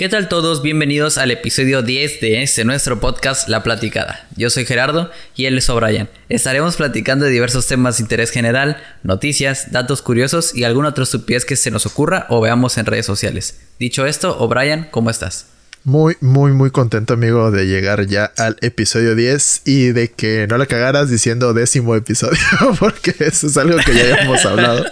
¿Qué 0.00 0.08
tal 0.08 0.30
todos? 0.30 0.62
Bienvenidos 0.62 1.18
al 1.18 1.30
episodio 1.30 1.82
10 1.82 2.22
de 2.22 2.42
este 2.42 2.64
nuestro 2.64 3.00
podcast 3.00 3.50
La 3.50 3.62
Platicada. 3.62 4.26
Yo 4.34 4.48
soy 4.48 4.64
Gerardo 4.64 5.10
y 5.36 5.44
él 5.44 5.58
es 5.58 5.68
O'Brien. 5.68 6.08
Estaremos 6.30 6.76
platicando 6.76 7.26
de 7.26 7.30
diversos 7.30 7.66
temas 7.66 7.98
de 7.98 8.04
interés 8.04 8.30
general, 8.30 8.78
noticias, 9.02 9.72
datos 9.72 10.00
curiosos 10.00 10.56
y 10.56 10.64
algún 10.64 10.86
otro 10.86 11.04
estupidez 11.04 11.44
que 11.44 11.54
se 11.54 11.70
nos 11.70 11.84
ocurra 11.84 12.24
o 12.30 12.40
veamos 12.40 12.78
en 12.78 12.86
redes 12.86 13.04
sociales. 13.04 13.60
Dicho 13.78 14.06
esto, 14.06 14.38
O'Brien, 14.38 14.88
¿cómo 14.90 15.10
estás? 15.10 15.48
Muy, 15.84 16.16
muy, 16.20 16.52
muy 16.52 16.70
contento, 16.70 17.14
amigo, 17.14 17.50
de 17.50 17.66
llegar 17.66 18.06
ya 18.06 18.24
al 18.36 18.56
episodio 18.60 19.14
10 19.14 19.62
y 19.66 19.92
de 19.92 20.10
que 20.10 20.46
no 20.46 20.58
la 20.58 20.66
cagaras 20.66 21.10
diciendo 21.10 21.54
décimo 21.54 21.94
episodio, 21.94 22.38
porque 22.78 23.14
eso 23.20 23.46
es 23.46 23.56
algo 23.58 23.78
que 23.84 23.94
ya 23.94 24.14
habíamos 24.14 24.44
hablado. 24.44 24.84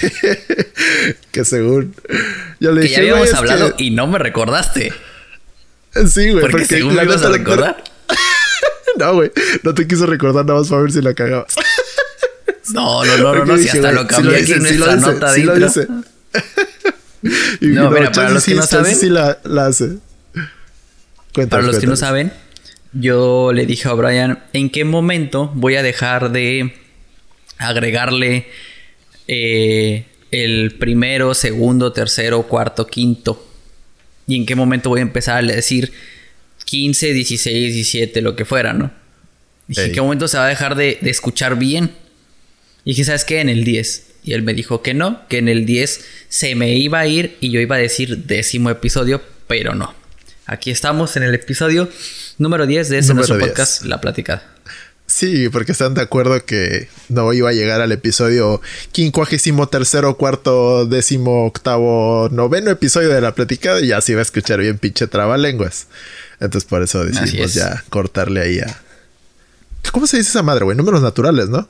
que, 0.00 0.61
según. 1.44 1.94
Yo 2.60 2.72
le 2.72 2.82
que 2.82 2.88
ya 2.88 2.98
habíamos 2.98 3.32
hablado 3.34 3.74
y 3.78 3.90
no 3.90 4.06
me 4.06 4.18
recordaste. 4.18 4.92
Sí, 6.06 6.30
güey. 6.30 6.40
Porque, 6.40 6.64
según 6.64 6.94
me 6.94 7.02
ibas 7.02 7.22
a 7.22 7.30
recordar. 7.30 7.82
no, 8.98 9.14
güey. 9.14 9.30
No 9.62 9.74
te 9.74 9.86
quiso 9.86 10.06
recordar 10.06 10.46
nada 10.46 10.60
más 10.60 10.68
para 10.68 10.82
ver 10.82 10.92
si 10.92 11.02
la 11.02 11.14
cagabas. 11.14 11.54
no, 12.72 13.04
no, 13.04 13.16
no, 13.18 13.34
no, 13.34 13.44
no. 13.44 13.58
Si 13.58 13.68
hasta 13.68 13.92
lo 13.92 14.06
cambié 14.06 14.38
aquí 14.38 14.52
en 14.52 14.62
nuestra 14.62 14.96
nota 14.96 15.32
de 15.32 15.44
no, 17.60 17.90
mira, 17.90 18.10
para 18.10 18.30
los 18.30 18.44
que 18.44 18.54
no 18.54 18.62
saben. 18.62 18.96
Sí 18.96 19.08
la, 19.08 19.38
la 19.44 19.66
hace. 19.66 19.98
Para 21.48 21.62
los 21.62 21.78
que 21.78 21.86
no 21.86 21.96
saben, 21.96 22.32
yo 22.92 23.52
le 23.52 23.66
dije 23.66 23.88
a 23.88 23.92
Brian 23.92 24.42
en 24.52 24.70
qué 24.70 24.84
momento 24.84 25.50
voy 25.54 25.76
a 25.76 25.82
dejar 25.82 26.32
de 26.32 26.74
agregarle 27.58 28.48
eh, 29.28 30.06
el 30.32 30.76
primero, 30.78 31.34
segundo, 31.34 31.92
tercero, 31.92 32.42
cuarto, 32.48 32.86
quinto. 32.88 33.48
Y 34.26 34.36
en 34.36 34.46
qué 34.46 34.56
momento 34.56 34.88
voy 34.88 35.00
a 35.00 35.02
empezar 35.02 35.44
a 35.44 35.46
decir 35.46 35.92
15, 36.64 37.12
16, 37.12 37.74
17, 37.74 38.22
lo 38.22 38.34
que 38.34 38.44
fuera, 38.44 38.72
¿no? 38.72 38.90
Y 39.68 39.78
en 39.78 39.92
qué 39.92 40.00
momento 40.00 40.26
se 40.26 40.38
va 40.38 40.46
a 40.46 40.48
dejar 40.48 40.74
de, 40.74 40.98
de, 41.00 41.10
escuchar 41.10 41.56
bien. 41.56 41.92
Y 42.84 42.90
dije, 42.90 43.04
¿sabes 43.04 43.24
qué? 43.24 43.40
En 43.40 43.48
el 43.48 43.62
10. 43.62 44.06
Y 44.24 44.32
él 44.32 44.42
me 44.42 44.54
dijo 44.54 44.82
que 44.82 44.94
no, 44.94 45.26
que 45.28 45.38
en 45.38 45.48
el 45.48 45.66
10 45.66 46.04
se 46.28 46.54
me 46.54 46.74
iba 46.74 47.00
a 47.00 47.06
ir 47.06 47.36
y 47.40 47.50
yo 47.50 47.60
iba 47.60 47.76
a 47.76 47.78
decir 47.78 48.24
décimo 48.24 48.70
episodio, 48.70 49.22
pero 49.46 49.74
no. 49.74 49.94
Aquí 50.46 50.70
estamos 50.70 51.16
en 51.16 51.22
el 51.22 51.34
episodio 51.34 51.88
número 52.38 52.66
10 52.66 52.88
de 52.88 52.98
este 52.98 53.14
nuestro 53.14 53.38
podcast, 53.38 53.84
La 53.84 54.00
Platicada. 54.00 54.42
Sí, 55.12 55.50
porque 55.50 55.72
están 55.72 55.92
de 55.92 56.00
acuerdo 56.00 56.42
que 56.46 56.88
no 57.10 57.34
iba 57.34 57.50
a 57.50 57.52
llegar 57.52 57.82
al 57.82 57.92
episodio 57.92 58.62
quincuagésimo 58.92 59.68
tercero, 59.68 60.16
cuarto, 60.16 60.86
décimo, 60.86 61.44
octavo, 61.44 62.30
noveno 62.32 62.70
episodio 62.70 63.10
de 63.10 63.20
La 63.20 63.34
Platicada 63.34 63.82
y 63.82 63.88
ya 63.88 64.00
se 64.00 64.12
iba 64.12 64.20
a 64.20 64.22
escuchar 64.22 64.60
bien 64.60 64.78
pinche 64.78 65.06
trabalenguas. 65.06 65.86
Entonces 66.40 66.64
por 66.66 66.82
eso 66.82 67.04
decidimos 67.04 67.52
ya 67.52 67.84
cortarle 67.90 68.40
ahí 68.40 68.60
a... 68.60 68.80
¿Cómo 69.92 70.06
se 70.06 70.16
dice 70.16 70.30
esa 70.30 70.42
madre, 70.42 70.64
güey? 70.64 70.78
Números 70.78 71.02
naturales, 71.02 71.50
¿no? 71.50 71.68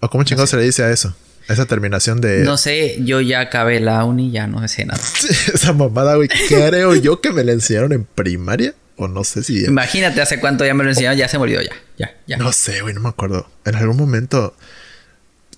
¿O 0.00 0.08
cómo 0.08 0.24
chingado 0.24 0.46
se 0.46 0.56
le 0.56 0.62
dice 0.62 0.84
a 0.84 0.90
eso? 0.90 1.14
Esa 1.48 1.66
terminación 1.66 2.22
de. 2.22 2.44
No 2.44 2.56
sé, 2.56 2.96
yo 3.04 3.20
ya 3.20 3.40
acabé 3.40 3.78
la 3.78 4.02
uni, 4.04 4.30
ya 4.30 4.46
no 4.46 4.66
sé 4.66 4.86
nada. 4.86 5.02
Esa 5.54 5.74
mamada, 5.74 6.16
güey, 6.16 6.28
creo 6.48 6.94
yo 6.94 7.20
que 7.20 7.30
me 7.30 7.44
la 7.44 7.52
enseñaron 7.52 7.92
en 7.92 8.04
primaria. 8.04 8.74
O 8.96 9.08
no 9.08 9.24
sé 9.24 9.42
si. 9.42 9.64
Imagínate 9.64 10.20
hace 10.20 10.40
cuánto 10.40 10.64
ya 10.64 10.74
me 10.74 10.84
lo 10.84 10.90
enseñaron, 10.90 11.18
ya 11.18 11.28
se 11.28 11.38
murió, 11.38 11.60
ya, 11.60 11.72
ya, 11.98 12.16
ya. 12.26 12.36
No 12.36 12.52
sé, 12.52 12.80
güey, 12.80 12.94
no 12.94 13.00
me 13.00 13.08
acuerdo. 13.08 13.48
En 13.64 13.74
algún 13.74 13.96
momento. 13.96 14.56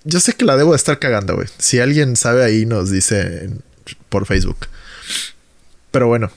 Yo 0.04 0.20
sé 0.20 0.32
que 0.34 0.44
la 0.44 0.56
debo 0.56 0.72
de 0.72 0.76
estar 0.76 0.98
cagando, 0.98 1.34
güey. 1.34 1.48
Si 1.58 1.80
alguien 1.80 2.16
sabe 2.16 2.44
ahí, 2.44 2.66
nos 2.66 2.90
dice 2.90 3.50
por 4.08 4.26
Facebook. 4.26 4.68
Pero 5.90 6.06
bueno. 6.06 6.30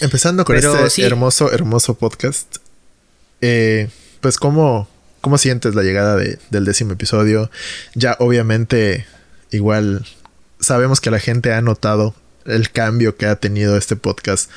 Empezando 0.00 0.44
con 0.44 0.56
este 0.56 1.04
hermoso, 1.04 1.52
hermoso 1.52 1.94
podcast. 1.94 2.56
Eh, 3.40 3.88
pues, 4.20 4.36
¿cómo, 4.36 4.88
¿Cómo 5.22 5.38
sientes 5.38 5.76
la 5.76 5.82
llegada 5.82 6.16
del 6.16 6.64
décimo 6.64 6.92
episodio? 6.92 7.48
Ya 7.94 8.16
obviamente 8.18 9.06
igual 9.52 10.04
sabemos 10.58 11.00
que 11.00 11.12
la 11.12 11.20
gente 11.20 11.52
ha 11.52 11.60
notado 11.60 12.16
el 12.44 12.72
cambio 12.72 13.16
que 13.16 13.26
ha 13.26 13.36
tenido 13.36 13.76
este 13.76 13.94
podcast 13.94 14.50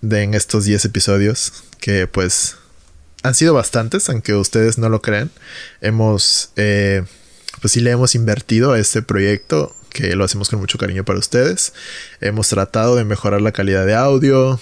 de 0.00 0.22
en 0.22 0.34
estos 0.34 0.64
10 0.64 0.84
episodios, 0.86 1.52
que 1.80 2.06
pues 2.06 2.56
han 3.22 3.34
sido 3.34 3.54
bastantes, 3.54 4.08
aunque 4.08 4.34
ustedes 4.34 4.78
no 4.78 4.88
lo 4.88 5.02
crean. 5.02 5.30
Hemos, 5.80 6.52
eh, 6.56 7.04
pues 7.60 7.72
sí 7.72 7.80
le 7.80 7.90
hemos 7.90 8.14
invertido 8.14 8.72
a 8.72 8.78
este 8.78 9.02
proyecto, 9.02 9.74
que 9.90 10.14
lo 10.14 10.24
hacemos 10.24 10.48
con 10.48 10.60
mucho 10.60 10.78
cariño 10.78 11.04
para 11.04 11.18
ustedes. 11.18 11.72
Hemos 12.20 12.48
tratado 12.48 12.96
de 12.96 13.04
mejorar 13.04 13.42
la 13.42 13.52
calidad 13.52 13.84
de 13.84 13.94
audio, 13.94 14.60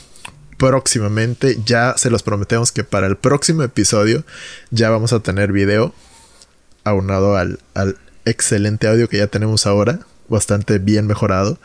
próximamente. 0.56 1.58
Ya 1.64 1.94
se 1.96 2.10
los 2.10 2.22
prometemos 2.22 2.72
que 2.72 2.84
para 2.84 3.06
el 3.06 3.16
próximo 3.16 3.62
episodio 3.62 4.24
ya 4.70 4.90
vamos 4.90 5.12
a 5.12 5.20
tener 5.20 5.52
video 5.52 5.94
aunado 6.84 7.36
al, 7.36 7.60
al 7.74 7.96
excelente 8.24 8.88
audio 8.88 9.08
que 9.08 9.18
ya 9.18 9.26
tenemos 9.26 9.66
ahora, 9.66 10.00
bastante 10.28 10.78
bien 10.78 11.06
mejorado. 11.06 11.58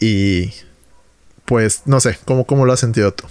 Y 0.00 0.52
pues 1.46 1.82
no 1.86 2.00
sé, 2.00 2.18
¿cómo, 2.24 2.44
cómo 2.46 2.66
lo 2.66 2.72
has 2.72 2.80
sentido 2.80 3.14
tú? 3.14 3.24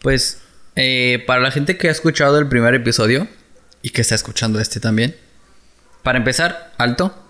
Pues 0.00 0.38
eh, 0.74 1.22
para 1.26 1.40
la 1.40 1.50
gente 1.50 1.78
que 1.78 1.88
ha 1.88 1.92
escuchado 1.92 2.38
el 2.38 2.48
primer 2.48 2.74
episodio 2.74 3.28
y 3.82 3.90
que 3.90 4.00
está 4.00 4.14
escuchando 4.14 4.58
este 4.60 4.80
también, 4.80 5.14
para 6.02 6.18
empezar, 6.18 6.72
alto, 6.76 7.23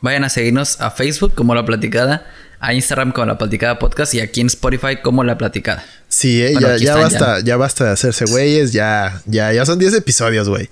vayan 0.00 0.24
a 0.24 0.28
seguirnos 0.28 0.80
a 0.80 0.90
Facebook 0.90 1.34
como 1.34 1.54
la 1.54 1.64
platicada 1.64 2.26
a 2.60 2.74
Instagram 2.74 3.12
como 3.12 3.26
La 3.26 3.38
Platicada 3.38 3.78
Podcast 3.78 4.14
y 4.14 4.20
aquí 4.20 4.42
en 4.42 4.48
Spotify 4.48 4.98
como 5.02 5.24
La 5.24 5.38
Platicada. 5.38 5.84
Sí, 6.08 6.42
eh, 6.42 6.54
ya, 6.78 6.94
basta, 6.94 7.40
ya. 7.40 7.56
basta 7.56 7.84
de 7.86 7.90
hacerse 7.92 8.26
güeyes, 8.26 8.72
ya, 8.72 9.22
ya, 9.24 9.52
ya 9.52 9.64
son 9.64 9.78
10 9.78 9.94
episodios, 9.94 10.48
güey. 10.48 10.68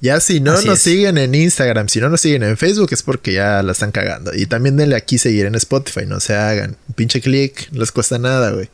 Ya 0.00 0.20
si 0.20 0.38
no 0.38 0.60
nos 0.62 0.78
siguen 0.78 1.18
en 1.18 1.34
Instagram, 1.34 1.88
si 1.88 2.00
no 2.00 2.08
nos 2.08 2.20
siguen 2.20 2.44
en 2.44 2.56
Facebook 2.56 2.90
es 2.92 3.02
porque 3.02 3.32
ya 3.32 3.62
la 3.62 3.72
están 3.72 3.90
cagando. 3.90 4.32
Y 4.34 4.46
también 4.46 4.76
denle 4.76 4.94
aquí 4.94 5.18
seguir 5.18 5.46
en 5.46 5.56
Spotify, 5.56 6.06
no 6.06 6.20
se 6.20 6.34
hagan. 6.34 6.76
Un 6.88 6.94
pinche 6.94 7.20
clic, 7.20 7.68
no 7.72 7.80
les 7.80 7.90
cuesta 7.90 8.18
nada, 8.18 8.52
güey. 8.52 8.68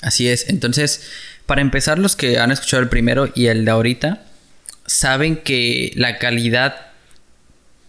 Así 0.00 0.28
es. 0.28 0.48
Entonces, 0.48 1.02
para 1.46 1.60
empezar, 1.60 1.98
los 1.98 2.14
que 2.14 2.38
han 2.38 2.52
escuchado 2.52 2.82
el 2.82 2.88
primero 2.88 3.30
y 3.34 3.46
el 3.46 3.64
de 3.64 3.70
ahorita, 3.70 4.22
saben 4.86 5.36
que 5.36 5.92
la 5.96 6.18
calidad 6.18 6.74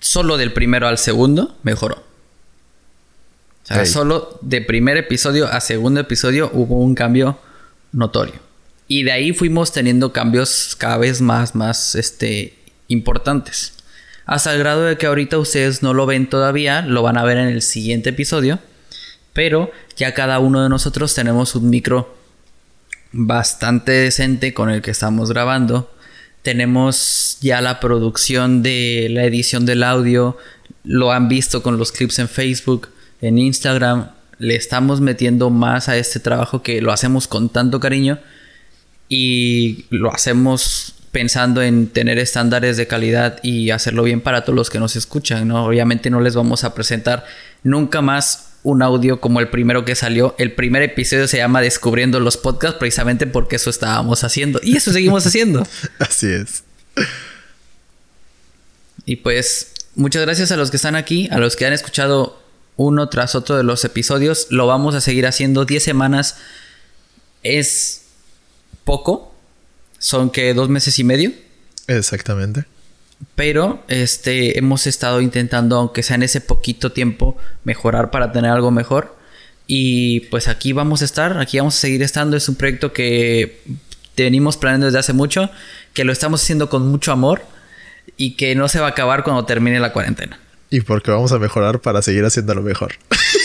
solo 0.05 0.37
del 0.37 0.53
primero 0.53 0.87
al 0.87 0.99
segundo 0.99 1.57
mejoró. 1.63 1.95
O 1.95 3.67
sea, 3.67 3.87
solo 3.87 4.37
de 4.41 4.61
primer 4.61 4.97
episodio 4.97 5.47
a 5.47 5.59
segundo 5.59 5.99
episodio 5.99 6.51
hubo 6.53 6.79
un 6.79 6.93
cambio 6.93 7.39
notorio. 7.91 8.35
Y 8.87 9.01
de 9.01 9.11
ahí 9.11 9.33
fuimos 9.33 9.71
teniendo 9.71 10.13
cambios 10.13 10.75
cada 10.77 10.97
vez 10.97 11.21
más, 11.21 11.55
más 11.55 11.95
este, 11.95 12.55
importantes. 12.87 13.73
Hasta 14.27 14.53
el 14.53 14.59
grado 14.59 14.83
de 14.83 14.97
que 14.99 15.07
ahorita 15.07 15.39
ustedes 15.39 15.81
no 15.81 15.95
lo 15.95 16.05
ven 16.05 16.29
todavía, 16.29 16.83
lo 16.83 17.01
van 17.01 17.17
a 17.17 17.23
ver 17.23 17.37
en 17.37 17.47
el 17.47 17.63
siguiente 17.63 18.11
episodio. 18.11 18.59
Pero 19.33 19.71
ya 19.97 20.13
cada 20.13 20.37
uno 20.37 20.61
de 20.61 20.69
nosotros 20.69 21.15
tenemos 21.15 21.55
un 21.55 21.71
micro 21.71 22.15
bastante 23.11 23.91
decente 23.91 24.53
con 24.53 24.69
el 24.69 24.83
que 24.83 24.91
estamos 24.91 25.31
grabando. 25.31 25.91
Tenemos 26.45 27.37
ya 27.41 27.59
la 27.59 27.81
producción 27.81 28.63
de 28.63 29.09
la 29.11 29.25
edición 29.25 29.65
del 29.65 29.83
audio. 29.83 30.37
Lo 30.85 31.11
han 31.11 31.27
visto 31.27 31.61
con 31.61 31.77
los 31.77 31.91
clips 31.91 32.19
en 32.19 32.29
Facebook 32.29 32.87
en 33.21 33.37
Instagram 33.37 34.11
le 34.37 34.55
estamos 34.55 35.01
metiendo 35.01 35.49
más 35.49 35.89
a 35.89 35.97
este 35.97 36.19
trabajo 36.19 36.61
que 36.61 36.81
lo 36.81 36.91
hacemos 36.91 37.27
con 37.27 37.49
tanto 37.49 37.79
cariño 37.79 38.19
y 39.07 39.85
lo 39.89 40.11
hacemos 40.11 40.95
pensando 41.11 41.61
en 41.61 41.87
tener 41.87 42.19
estándares 42.19 42.75
de 42.75 42.87
calidad 42.87 43.39
y 43.41 43.69
hacerlo 43.69 44.03
bien 44.03 44.19
para 44.19 44.43
todos 44.43 44.55
los 44.55 44.69
que 44.69 44.79
nos 44.79 44.95
escuchan, 44.97 45.47
¿no? 45.47 45.65
Obviamente 45.65 46.09
no 46.09 46.19
les 46.19 46.35
vamos 46.35 46.65
a 46.65 46.75
presentar 46.75 47.25
nunca 47.63 48.01
más 48.01 48.54
un 48.65 48.81
audio 48.81 49.21
como 49.21 49.39
el 49.39 49.49
primero 49.49 49.85
que 49.85 49.93
salió. 49.95 50.35
El 50.39 50.53
primer 50.53 50.81
episodio 50.81 51.27
se 51.27 51.37
llama 51.37 51.61
Descubriendo 51.61 52.19
los 52.19 52.35
podcasts 52.35 52.79
precisamente 52.79 53.27
porque 53.27 53.57
eso 53.57 53.69
estábamos 53.69 54.23
haciendo 54.23 54.59
y 54.63 54.75
eso 54.75 54.91
seguimos 54.91 55.25
haciendo. 55.27 55.65
Así 55.99 56.27
es. 56.27 56.63
Y 59.05 59.17
pues 59.17 59.71
muchas 59.93 60.23
gracias 60.23 60.51
a 60.51 60.57
los 60.57 60.71
que 60.71 60.77
están 60.77 60.95
aquí, 60.95 61.29
a 61.31 61.37
los 61.37 61.55
que 61.55 61.67
han 61.67 61.73
escuchado 61.73 62.41
uno 62.75 63.07
tras 63.07 63.35
otro 63.35 63.55
de 63.55 63.63
los 63.63 63.85
episodios. 63.85 64.47
Lo 64.49 64.65
vamos 64.65 64.95
a 64.95 65.01
seguir 65.01 65.27
haciendo 65.27 65.65
10 65.65 65.83
semanas. 65.83 66.37
Es 67.43 68.01
poco. 68.83 69.35
Son 69.99 70.31
que 70.31 70.55
dos 70.55 70.69
meses 70.69 70.97
y 70.97 71.03
medio. 71.03 71.31
Exactamente. 71.85 72.65
Pero 73.35 73.83
este 73.87 74.57
hemos 74.57 74.87
estado 74.87 75.21
intentando, 75.21 75.77
aunque 75.77 76.03
sea 76.03 76.15
en 76.15 76.23
ese 76.23 76.41
poquito 76.41 76.91
tiempo, 76.91 77.37
mejorar 77.63 78.11
para 78.11 78.31
tener 78.31 78.51
algo 78.51 78.71
mejor. 78.71 79.15
Y 79.67 80.21
pues 80.21 80.47
aquí 80.47 80.73
vamos 80.73 81.01
a 81.01 81.05
estar, 81.05 81.37
aquí 81.39 81.57
vamos 81.57 81.75
a 81.75 81.79
seguir 81.79 82.03
estando. 82.03 82.37
Es 82.37 82.47
un 82.49 82.55
proyecto 82.55 82.93
que 82.93 83.61
venimos 84.15 84.57
planeando 84.57 84.85
desde 84.85 84.99
hace 84.99 85.13
mucho, 85.13 85.49
que 85.93 86.03
lo 86.03 86.11
estamos 86.11 86.43
haciendo 86.43 86.69
con 86.69 86.87
mucho 86.87 87.11
amor 87.11 87.43
y 88.17 88.35
que 88.35 88.55
no 88.55 88.69
se 88.69 88.79
va 88.79 88.87
a 88.87 88.89
acabar 88.91 89.23
cuando 89.23 89.45
termine 89.45 89.79
la 89.79 89.91
cuarentena. 89.91 90.39
Y 90.69 90.81
porque 90.81 91.11
vamos 91.11 91.31
a 91.31 91.39
mejorar 91.39 91.79
para 91.79 92.01
seguir 92.01 92.25
haciéndolo 92.25 92.61
mejor. 92.61 92.93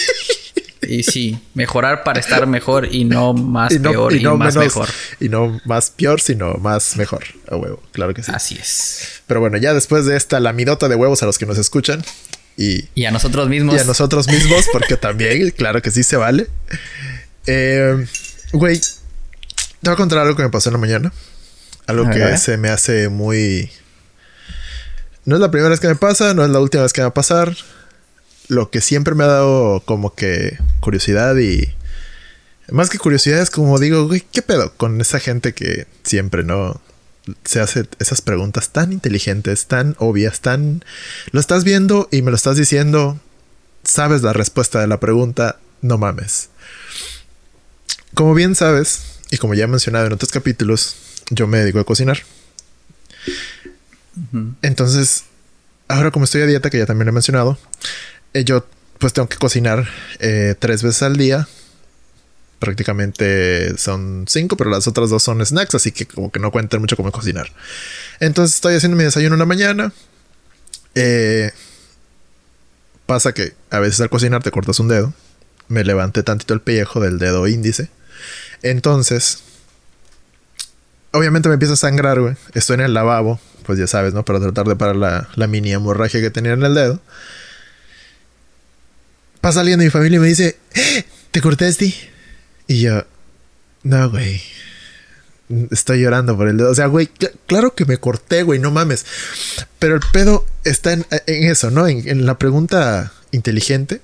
Y 0.90 1.04
sí, 1.04 1.38
mejorar 1.54 2.02
para 2.02 2.18
estar 2.18 2.48
mejor 2.48 2.92
y 2.92 3.04
no 3.04 3.32
más 3.32 3.72
peor 3.82 4.12
y, 4.12 4.20
no 4.20 4.36
más 4.36 4.56
mejor. 4.56 4.88
Y 5.20 5.28
no 5.28 5.60
más 5.64 5.90
peor, 5.90 6.20
sino 6.20 6.54
más 6.54 6.96
mejor. 6.96 7.24
A 7.48 7.54
huevo, 7.54 7.80
claro 7.92 8.12
que 8.12 8.24
sí. 8.24 8.32
Así 8.34 8.56
es. 8.56 9.22
Pero 9.28 9.38
bueno, 9.38 9.56
ya 9.56 9.72
después 9.72 10.04
de 10.04 10.16
esta 10.16 10.40
lamidota 10.40 10.88
de 10.88 10.96
huevos 10.96 11.22
a 11.22 11.26
los 11.26 11.38
que 11.38 11.46
nos 11.46 11.58
escuchan. 11.58 12.02
Y, 12.56 12.88
y 12.96 13.04
a 13.04 13.12
nosotros 13.12 13.48
mismos. 13.48 13.76
Y 13.76 13.78
a 13.78 13.84
nosotros 13.84 14.26
mismos, 14.26 14.66
porque 14.72 14.96
también, 14.96 15.50
claro 15.56 15.80
que 15.80 15.92
sí 15.92 16.02
se 16.02 16.16
vale. 16.16 16.48
Eh, 17.46 18.04
güey, 18.52 18.80
te 18.80 19.90
voy 19.90 19.94
a 19.94 19.96
contar 19.96 20.18
algo 20.18 20.34
que 20.34 20.42
me 20.42 20.50
pasó 20.50 20.70
en 20.70 20.72
la 20.72 20.80
mañana. 20.80 21.12
Algo 21.86 22.10
que 22.10 22.36
se 22.36 22.56
me 22.56 22.68
hace 22.68 23.08
muy... 23.08 23.70
No 25.24 25.36
es 25.36 25.40
la 25.40 25.52
primera 25.52 25.70
vez 25.70 25.78
que 25.78 25.86
me 25.86 25.94
pasa, 25.94 26.34
no 26.34 26.44
es 26.44 26.50
la 26.50 26.58
última 26.58 26.82
vez 26.82 26.92
que 26.92 27.00
va 27.00 27.08
a 27.08 27.14
pasar. 27.14 27.54
Lo 28.50 28.68
que 28.68 28.80
siempre 28.80 29.14
me 29.14 29.22
ha 29.22 29.28
dado 29.28 29.80
como 29.84 30.12
que 30.14 30.58
curiosidad 30.80 31.36
y... 31.36 31.72
Más 32.68 32.90
que 32.90 32.98
curiosidad 32.98 33.40
es 33.40 33.48
como 33.48 33.78
digo, 33.78 34.08
güey, 34.08 34.24
¿qué 34.32 34.42
pedo 34.42 34.72
con 34.76 35.00
esa 35.00 35.20
gente 35.20 35.54
que 35.54 35.86
siempre 36.02 36.42
no 36.42 36.80
se 37.44 37.60
hace 37.60 37.86
esas 38.00 38.22
preguntas 38.22 38.70
tan 38.70 38.92
inteligentes, 38.92 39.66
tan 39.66 39.94
obvias, 40.00 40.40
tan... 40.40 40.84
Lo 41.30 41.38
estás 41.38 41.62
viendo 41.62 42.08
y 42.10 42.22
me 42.22 42.32
lo 42.32 42.36
estás 42.36 42.56
diciendo, 42.56 43.20
sabes 43.84 44.22
la 44.22 44.32
respuesta 44.32 44.80
de 44.80 44.88
la 44.88 44.98
pregunta, 44.98 45.60
no 45.80 45.96
mames. 45.96 46.48
Como 48.14 48.34
bien 48.34 48.56
sabes, 48.56 49.20
y 49.30 49.36
como 49.36 49.54
ya 49.54 49.64
he 49.64 49.68
mencionado 49.68 50.06
en 50.06 50.12
otros 50.12 50.32
capítulos, 50.32 50.96
yo 51.30 51.46
me 51.46 51.58
dedico 51.58 51.78
a 51.78 51.84
cocinar. 51.84 52.18
Entonces, 54.62 55.22
ahora 55.86 56.10
como 56.10 56.24
estoy 56.24 56.42
a 56.42 56.46
dieta, 56.46 56.68
que 56.68 56.78
ya 56.78 56.86
también 56.86 57.08
he 57.08 57.12
mencionado, 57.12 57.56
yo 58.34 58.66
pues 58.98 59.12
tengo 59.12 59.28
que 59.28 59.38
cocinar 59.38 59.88
eh, 60.18 60.54
tres 60.58 60.82
veces 60.82 61.02
al 61.02 61.16
día. 61.16 61.48
Prácticamente 62.58 63.76
son 63.78 64.26
cinco, 64.28 64.56
pero 64.56 64.68
las 64.68 64.86
otras 64.86 65.08
dos 65.08 65.22
son 65.22 65.44
snacks, 65.44 65.74
así 65.74 65.92
que 65.92 66.06
como 66.06 66.30
que 66.30 66.38
no 66.38 66.50
cuentan 66.50 66.80
mucho 66.80 66.96
cómo 66.96 67.10
cocinar. 67.10 67.50
Entonces 68.20 68.56
estoy 68.56 68.74
haciendo 68.74 68.96
mi 68.96 69.04
desayuno 69.04 69.34
una 69.34 69.46
mañana. 69.46 69.92
Eh, 70.94 71.50
pasa 73.06 73.32
que 73.32 73.54
a 73.70 73.80
veces 73.80 74.00
al 74.00 74.10
cocinar 74.10 74.42
te 74.42 74.50
cortas 74.50 74.78
un 74.78 74.88
dedo. 74.88 75.14
Me 75.68 75.84
levanté 75.84 76.22
tantito 76.22 76.52
el 76.52 76.60
pellejo 76.60 77.00
del 77.00 77.18
dedo 77.18 77.48
índice. 77.48 77.88
Entonces, 78.62 79.42
obviamente 81.12 81.48
me 81.48 81.54
empieza 81.54 81.74
a 81.74 81.76
sangrar, 81.76 82.20
güey. 82.20 82.36
Estoy 82.54 82.74
en 82.74 82.80
el 82.82 82.94
lavabo, 82.94 83.40
pues 83.64 83.78
ya 83.78 83.86
sabes, 83.86 84.14
¿no? 84.14 84.24
Para 84.24 84.40
tratar 84.40 84.66
de 84.66 84.76
parar 84.76 84.96
la, 84.96 85.46
mini 85.46 85.72
hemorragia 85.72 86.20
que 86.20 86.30
tenía 86.30 86.52
en 86.52 86.62
el 86.62 86.74
dedo. 86.74 87.00
Pasa 89.40 89.60
alguien 89.60 89.78
de 89.78 89.86
mi 89.86 89.90
familia 89.90 90.16
y 90.16 90.20
me 90.20 90.28
dice, 90.28 90.58
¡Eh! 90.74 91.04
¿te 91.30 91.40
cortaste? 91.40 91.94
Y 92.66 92.80
yo, 92.80 93.04
no, 93.82 94.10
güey. 94.10 94.42
Estoy 95.70 96.02
llorando 96.02 96.36
por 96.36 96.48
el 96.48 96.56
dedo. 96.56 96.70
O 96.70 96.74
sea, 96.74 96.86
güey, 96.86 97.08
claro 97.46 97.74
que 97.74 97.84
me 97.84 97.98
corté, 97.98 98.42
güey, 98.44 98.60
no 98.60 98.70
mames. 98.70 99.04
Pero 99.78 99.96
el 99.96 100.02
pedo 100.12 100.46
está 100.64 100.92
en, 100.92 101.04
eso, 101.26 101.70
¿no? 101.70 101.88
en 101.88 102.26
la 102.26 102.38
pregunta 102.38 103.12
inteligente 103.32 104.00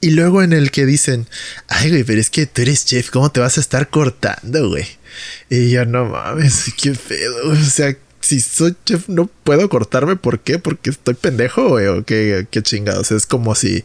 y 0.00 0.10
luego 0.10 0.42
en 0.42 0.52
el 0.52 0.70
que 0.70 0.86
dicen, 0.86 1.26
ay, 1.66 1.90
güey, 1.90 2.04
pero 2.04 2.20
es 2.20 2.30
que 2.30 2.46
tú 2.46 2.62
eres 2.62 2.84
chef, 2.84 3.10
¿cómo 3.10 3.32
te 3.32 3.40
vas 3.40 3.58
a 3.58 3.60
estar 3.60 3.88
cortando, 3.88 4.68
güey? 4.68 4.86
Y 5.50 5.70
yo, 5.70 5.84
no 5.86 6.04
mames, 6.04 6.72
qué 6.80 6.92
pedo, 6.92 7.50
O 7.50 7.56
sea, 7.56 7.96
si 8.28 8.40
soy 8.40 8.76
chef, 8.84 9.08
no 9.08 9.26
puedo 9.26 9.68
cortarme. 9.70 10.16
¿Por 10.16 10.40
qué? 10.40 10.58
Porque 10.58 10.90
estoy 10.90 11.14
pendejo, 11.14 11.70
güey, 11.70 11.86
o 11.86 12.04
qué, 12.04 12.46
qué 12.50 12.62
chingados. 12.62 13.10
Es 13.10 13.24
como 13.24 13.54
si, 13.54 13.82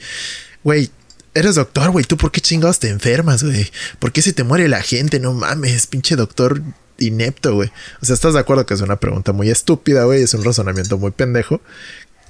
güey, 0.66 0.92
eres 1.34 1.56
doctor, 1.56 1.92
güey, 1.92 2.04
¿tú 2.04 2.18
por 2.18 2.31
qué 2.31 2.42
chingados 2.42 2.80
te 2.80 2.90
enfermas, 2.90 3.44
güey? 3.44 3.72
¿Por 4.00 4.12
qué 4.12 4.22
se 4.22 4.34
te 4.34 4.44
muere 4.44 4.68
la 4.68 4.81
gente? 4.81 5.22
No 5.22 5.34
mames, 5.34 5.88
pinche 5.88 6.18
doctor 6.18 6.62
inepto, 6.98 7.56
güey. 7.56 7.72
O 8.01 8.06
sea, 8.06 8.16
¿estás 8.16 8.34
de 8.34 8.42
acuerdo 8.42 8.66
que 8.66 8.74
es 8.74 8.81
una 8.81 8.98
pregunta 8.98 9.31
muy 9.31 9.50
estúpida, 9.50 10.04
güey? 10.04 10.24
Es 10.24 10.34
un 10.34 10.44
razonamiento 10.44 10.98
muy 10.98 11.12
pendejo 11.12 11.62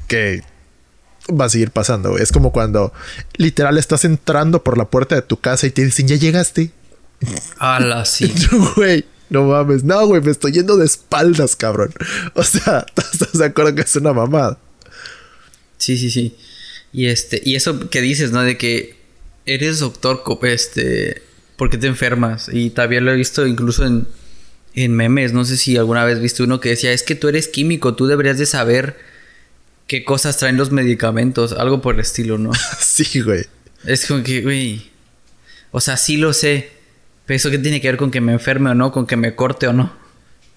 que 0.08 0.44
va 1.30 1.46
a 1.46 1.50
seguir 1.50 1.72
pasando. 1.72 2.20
Es 2.20 2.32
como 2.32 2.52
cuando 2.52 2.94
literal 3.38 3.80
estás 3.80 4.06
entrando 4.06 4.64
por 4.64 4.78
la 4.78 4.86
puerta 4.86 5.16
de 5.16 5.24
tu 5.24 5.40
casa 5.40 5.66
y 5.66 5.72
te 5.72 5.84
dicen, 5.84 6.08
ya 6.08 6.16
llegaste. 6.16 6.72
Ala, 7.58 8.06
sí. 8.06 8.32
Güey, 8.76 9.06
no 9.34 9.46
mames. 9.46 9.84
No, 9.84 10.06
güey, 10.06 10.22
me 10.22 10.32
estoy 10.32 10.52
yendo 10.54 10.78
de 10.78 10.86
espaldas, 10.86 11.56
cabrón. 11.56 11.92
O 12.36 12.44
sea, 12.44 12.86
¿estás 12.96 13.38
de 13.38 13.46
acuerdo 13.46 13.76
que 13.76 13.82
es 13.82 13.96
una 13.96 14.14
mamada? 14.14 14.58
Sí, 15.78 15.98
sí, 15.98 16.10
sí. 16.12 16.36
Y 16.94 17.08
este, 17.08 17.42
y 17.44 17.56
eso 17.56 17.90
que 17.90 18.02
dices, 18.02 18.32
¿no? 18.32 18.44
De 18.44 18.58
que 18.58 18.96
eres 19.46 19.80
doctor, 19.80 20.24
este, 20.44 21.24
¿por 21.58 21.70
qué 21.70 21.78
te 21.78 21.88
enfermas? 21.88 22.50
Y 22.54 22.70
también 22.70 23.04
lo 23.04 23.12
he 23.12 23.16
visto 23.16 23.48
incluso 23.48 23.86
en, 23.86 24.08
en 24.76 24.96
memes. 24.96 25.34
No 25.34 25.44
sé 25.44 25.58
si 25.58 25.76
alguna 25.76 26.06
vez 26.06 26.22
viste 26.22 26.44
uno 26.44 26.60
que 26.60 26.70
decía, 26.70 26.94
es 26.94 27.02
que 27.02 27.16
tú 27.16 27.28
eres 27.28 27.48
químico, 27.48 27.96
tú 27.96 28.06
deberías 28.06 28.38
de 28.38 28.46
saber 28.46 28.98
qué 29.88 30.06
cosas 30.06 30.38
traen 30.38 30.58
los 30.58 30.72
medicamentos, 30.72 31.54
algo 31.54 31.82
por 31.82 31.96
el 31.96 32.02
estilo, 32.02 32.38
¿no? 32.38 32.52
sí, 32.80 33.22
güey. 33.22 33.46
Es 33.86 34.06
como 34.06 34.24
que, 34.24 34.42
güey. 34.42 34.92
O 35.72 35.82
sea, 35.82 35.98
sí 35.98 36.18
lo 36.18 36.34
sé. 36.34 36.83
Pero 37.26 37.36
eso 37.38 37.50
qué 37.50 37.58
tiene 37.58 37.82
que 37.82 37.88
ver 37.88 37.98
con 37.98 38.12
que 38.12 38.22
me 38.22 38.34
enferme 38.34 38.72
o 38.72 38.76
no, 38.76 38.92
con 38.92 39.08
que 39.08 39.16
me 39.16 39.36
corte 39.36 39.68
o 39.68 39.74
no. 39.74 39.94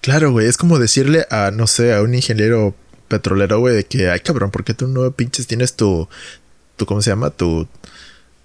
Claro, 0.01 0.31
güey. 0.31 0.47
Es 0.47 0.57
como 0.57 0.79
decirle 0.79 1.25
a, 1.29 1.51
no 1.51 1.67
sé, 1.67 1.93
a 1.93 2.01
un 2.01 2.13
ingeniero 2.13 2.75
petrolero, 3.07 3.59
güey, 3.59 3.75
de 3.75 3.85
que, 3.85 4.09
ay, 4.09 4.19
cabrón, 4.19 4.51
¿por 4.51 4.63
qué 4.63 4.73
tú 4.73 4.87
no 4.87 5.09
pinches 5.11 5.47
tienes 5.47 5.75
tu, 5.75 6.07
tu, 6.75 6.85
¿cómo 6.85 7.01
se 7.01 7.09
llama? 7.09 7.29
Tu, 7.29 7.67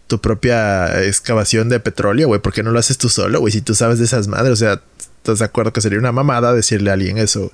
tu 0.06 0.20
propia 0.20 1.02
excavación 1.04 1.68
de 1.68 1.80
petróleo, 1.80 2.28
güey. 2.28 2.40
¿Por 2.40 2.52
qué 2.52 2.62
no 2.62 2.70
lo 2.70 2.78
haces 2.78 2.98
tú 2.98 3.08
solo, 3.08 3.40
güey? 3.40 3.52
Si 3.52 3.60
tú 3.60 3.74
sabes 3.74 3.98
de 3.98 4.04
esas 4.04 4.28
madres, 4.28 4.52
o 4.52 4.56
sea, 4.56 4.82
¿estás 4.98 5.40
de 5.40 5.44
acuerdo 5.44 5.72
que 5.72 5.80
sería 5.80 5.98
una 5.98 6.12
mamada 6.12 6.52
decirle 6.52 6.90
a 6.90 6.94
alguien 6.94 7.18
eso? 7.18 7.52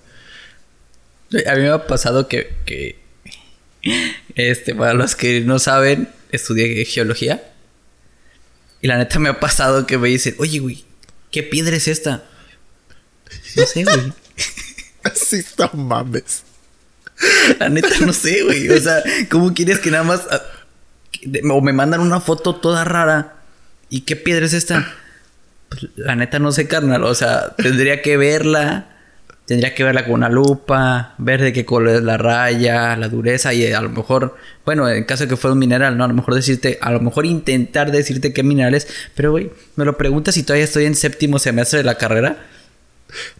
A 1.46 1.54
mí 1.54 1.62
me 1.62 1.68
ha 1.68 1.86
pasado 1.86 2.28
que, 2.28 2.54
que 2.64 2.98
este, 4.34 4.74
para 4.74 4.94
los 4.94 5.16
que 5.16 5.40
no 5.42 5.58
saben, 5.58 6.08
estudié 6.32 6.84
geología. 6.84 7.42
Y 8.80 8.86
la 8.86 8.96
neta 8.96 9.18
me 9.18 9.28
ha 9.28 9.40
pasado 9.40 9.86
que 9.86 9.98
me 9.98 10.08
dicen, 10.08 10.36
oye, 10.38 10.58
güey, 10.60 10.84
¿qué 11.30 11.42
piedra 11.42 11.76
es 11.76 11.88
esta? 11.88 12.24
No 13.56 13.66
sé, 13.66 13.84
güey. 13.84 14.12
Así 15.04 15.44
no 15.58 15.70
mames. 15.74 16.44
La 17.58 17.68
neta 17.68 17.98
no 18.00 18.12
sé, 18.12 18.42
güey. 18.42 18.68
O 18.70 18.80
sea, 18.80 19.02
¿cómo 19.30 19.52
quieres 19.54 19.78
que 19.78 19.90
nada 19.90 20.04
más... 20.04 20.22
Ah, 20.30 20.42
o 21.50 21.60
me 21.60 21.72
mandan 21.72 22.00
una 22.00 22.20
foto 22.20 22.54
toda 22.56 22.84
rara. 22.84 23.42
¿Y 23.90 24.02
qué 24.02 24.14
piedra 24.14 24.46
es 24.46 24.52
esta? 24.52 24.94
Pues, 25.68 25.86
la 25.96 26.14
neta 26.14 26.38
no 26.38 26.52
sé, 26.52 26.68
carnal. 26.68 27.02
O 27.04 27.14
sea, 27.14 27.54
tendría 27.56 28.02
que 28.02 28.16
verla 28.16 28.97
tendría 29.48 29.74
que 29.74 29.82
verla 29.82 30.04
con 30.04 30.12
una 30.12 30.28
lupa, 30.28 31.14
ver 31.16 31.40
de 31.40 31.54
qué 31.54 31.64
color 31.64 31.96
es 31.96 32.02
la 32.02 32.18
raya, 32.18 32.94
la 32.96 33.08
dureza 33.08 33.54
y 33.54 33.72
a 33.72 33.80
lo 33.80 33.88
mejor, 33.88 34.36
bueno, 34.66 34.86
en 34.90 35.04
caso 35.04 35.24
de 35.24 35.30
que 35.30 35.38
fuera 35.38 35.54
un 35.54 35.58
mineral, 35.58 35.96
¿no? 35.96 36.04
A 36.04 36.08
lo 36.08 36.12
mejor 36.12 36.34
decirte, 36.34 36.78
a 36.82 36.92
lo 36.92 37.00
mejor 37.00 37.24
intentar 37.24 37.90
decirte 37.90 38.34
qué 38.34 38.42
mineral 38.42 38.74
es, 38.74 38.86
pero 39.14 39.30
güey, 39.30 39.50
me 39.76 39.86
lo 39.86 39.96
preguntas 39.96 40.34
si 40.34 40.42
todavía 40.42 40.64
estoy 40.64 40.84
en 40.84 40.94
séptimo 40.94 41.38
semestre 41.38 41.78
de 41.78 41.84
la 41.84 41.96
carrera. 41.96 42.44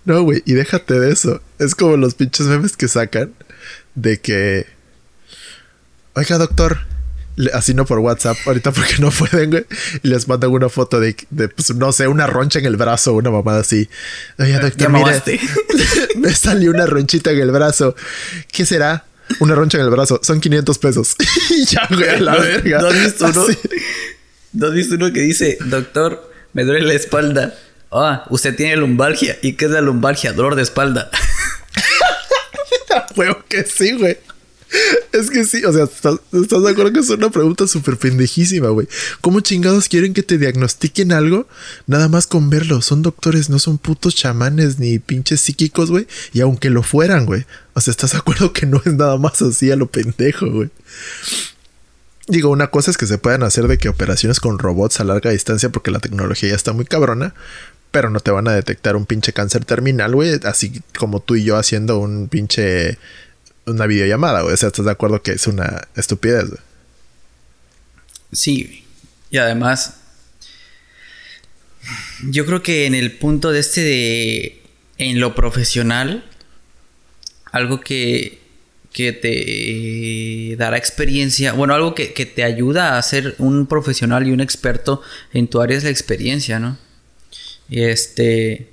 No, 0.06 0.22
güey, 0.22 0.42
y 0.46 0.54
déjate 0.54 0.98
de 0.98 1.12
eso. 1.12 1.42
Es 1.58 1.74
como 1.74 1.98
los 1.98 2.14
pinches 2.14 2.46
memes 2.46 2.74
que 2.74 2.88
sacan 2.88 3.34
de 3.94 4.18
que... 4.18 4.64
Oiga, 6.14 6.38
doctor, 6.38 6.78
así 7.52 7.74
no 7.74 7.84
por 7.86 7.98
WhatsApp, 8.00 8.36
ahorita 8.46 8.72
porque 8.72 8.96
no 8.98 9.10
pueden, 9.10 9.50
güey. 9.50 9.66
Y 10.02 10.08
les 10.08 10.28
mandan 10.28 10.50
una 10.50 10.68
foto 10.68 11.00
de, 11.00 11.14
pues, 11.54 11.74
no 11.74 11.92
sé, 11.92 12.08
una 12.08 12.26
roncha 12.26 12.58
en 12.58 12.66
el 12.66 12.76
brazo, 12.76 13.14
una 13.14 13.30
mamada 13.30 13.60
así. 13.60 13.88
Oye, 14.38 14.58
doctor, 14.58 14.90
me 16.16 16.34
salió 16.34 16.70
una 16.70 16.86
ronchita 16.86 17.30
en 17.30 17.40
el 17.40 17.50
brazo. 17.50 17.94
¿Qué 18.50 18.66
será? 18.66 19.04
Una 19.40 19.54
roncha 19.54 19.78
en 19.78 19.84
el 19.84 19.90
brazo. 19.90 20.20
Son 20.22 20.40
500 20.40 20.78
pesos. 20.78 21.16
y 21.50 21.64
ya, 21.64 21.86
güey, 21.90 22.08
a 22.08 22.20
la 22.20 22.36
verga. 22.36 22.80
¿No 22.80 22.88
has 22.88 22.94
visto 22.94 23.26
uno? 23.26 23.46
¿No 24.52 24.66
has 24.66 24.74
visto 24.74 24.94
uno 24.94 25.12
que 25.12 25.20
dice, 25.20 25.58
doctor, 25.66 26.32
me 26.52 26.64
duele 26.64 26.86
la 26.86 26.94
espalda? 26.94 27.54
Ah, 27.90 28.24
usted 28.30 28.54
tiene 28.56 28.76
lumbalgia. 28.76 29.38
¿Y 29.42 29.54
qué 29.54 29.66
es 29.66 29.70
la 29.70 29.80
lumbalgia? 29.80 30.32
Dolor 30.32 30.54
de 30.56 30.62
espalda. 30.62 31.10
Juego 33.14 33.44
que 33.48 33.64
sí, 33.64 33.92
güey. 33.92 34.18
Es 35.12 35.30
que 35.30 35.44
sí, 35.44 35.64
o 35.64 35.72
sea, 35.72 35.84
¿estás, 35.84 36.20
de 36.30 36.70
acuerdo 36.70 36.92
que 36.92 37.00
es 37.00 37.08
una 37.08 37.30
pregunta 37.30 37.66
súper 37.66 37.96
pendejísima, 37.96 38.68
güey? 38.68 38.86
¿Cómo 39.20 39.40
chingados 39.40 39.88
quieren 39.88 40.12
que 40.12 40.22
te 40.22 40.38
diagnostiquen 40.38 41.12
algo? 41.12 41.48
Nada 41.86 42.08
más 42.08 42.26
con 42.26 42.50
verlo. 42.50 42.82
Son 42.82 43.02
doctores, 43.02 43.48
no 43.48 43.58
son 43.58 43.78
putos 43.78 44.14
chamanes 44.14 44.78
ni 44.78 44.98
pinches 44.98 45.40
psíquicos, 45.40 45.90
güey. 45.90 46.06
Y 46.32 46.40
aunque 46.40 46.70
lo 46.70 46.82
fueran, 46.82 47.24
güey. 47.24 47.46
O 47.74 47.80
sea, 47.80 47.90
¿estás 47.92 48.12
de 48.12 48.18
acuerdo 48.18 48.52
que 48.52 48.66
no 48.66 48.82
es 48.84 48.92
nada 48.94 49.16
más 49.16 49.40
así 49.40 49.70
a 49.70 49.76
lo 49.76 49.86
pendejo, 49.86 50.50
güey? 50.50 50.70
Digo, 52.26 52.50
una 52.50 52.66
cosa 52.66 52.90
es 52.90 52.98
que 52.98 53.06
se 53.06 53.16
puedan 53.16 53.42
hacer 53.42 53.68
de 53.68 53.78
que 53.78 53.88
operaciones 53.88 54.38
con 54.38 54.58
robots 54.58 55.00
a 55.00 55.04
larga 55.04 55.30
distancia 55.30 55.70
porque 55.70 55.90
la 55.90 55.98
tecnología 55.98 56.50
ya 56.50 56.56
está 56.56 56.74
muy 56.74 56.84
cabrona, 56.84 57.34
pero 57.90 58.10
no 58.10 58.20
te 58.20 58.30
van 58.30 58.48
a 58.48 58.52
detectar 58.52 58.96
un 58.96 59.06
pinche 59.06 59.32
cáncer 59.32 59.64
terminal, 59.64 60.14
güey, 60.14 60.38
así 60.44 60.82
como 60.98 61.20
tú 61.20 61.36
y 61.36 61.44
yo 61.44 61.56
haciendo 61.56 61.98
un 61.98 62.28
pinche 62.28 62.98
una 63.68 63.86
videollamada. 63.86 64.44
O 64.44 64.56
sea, 64.56 64.68
¿estás 64.68 64.84
de 64.84 64.90
acuerdo 64.90 65.22
que 65.22 65.32
es 65.32 65.46
una 65.46 65.88
estupidez? 65.96 66.46
Sí. 68.32 68.84
Y 69.30 69.38
además, 69.38 69.96
yo 72.24 72.46
creo 72.46 72.62
que 72.62 72.86
en 72.86 72.94
el 72.94 73.12
punto 73.12 73.52
de 73.52 73.60
este 73.60 73.82
de 73.82 74.62
en 74.98 75.20
lo 75.20 75.34
profesional, 75.34 76.24
algo 77.52 77.80
que, 77.80 78.40
que 78.92 79.12
te 79.12 80.56
dará 80.56 80.76
experiencia, 80.76 81.52
bueno, 81.52 81.74
algo 81.74 81.94
que, 81.94 82.12
que, 82.12 82.26
te 82.26 82.42
ayuda 82.42 82.98
a 82.98 83.02
ser 83.02 83.36
un 83.38 83.66
profesional 83.66 84.26
y 84.26 84.32
un 84.32 84.40
experto 84.40 85.02
en 85.32 85.46
tu 85.46 85.60
área 85.60 85.76
es 85.76 85.84
la 85.84 85.90
experiencia, 85.90 86.58
¿no? 86.58 86.78
Este, 87.70 88.70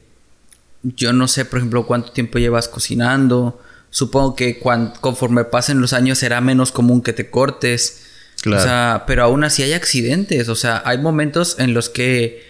yo 0.83 1.13
no 1.13 1.27
sé, 1.27 1.45
por 1.45 1.59
ejemplo, 1.59 1.85
cuánto 1.85 2.11
tiempo 2.11 2.39
llevas 2.39 2.67
cocinando. 2.67 3.61
Supongo 3.95 4.35
que 4.35 4.59
conforme 4.99 5.45
pasen 5.45 5.79
los 5.79 5.93
años 5.93 6.17
será 6.17 6.41
menos 6.41 6.73
común 6.73 7.01
que 7.01 7.13
te 7.13 7.29
cortes. 7.29 8.01
Claro. 8.41 8.61
O 8.61 8.65
sea, 8.65 9.03
pero 9.07 9.23
aún 9.23 9.45
así 9.45 9.63
hay 9.63 9.71
accidentes. 9.71 10.49
O 10.49 10.55
sea, 10.57 10.83
hay 10.83 10.97
momentos 10.97 11.55
en 11.59 11.73
los 11.73 11.87
que 11.87 12.43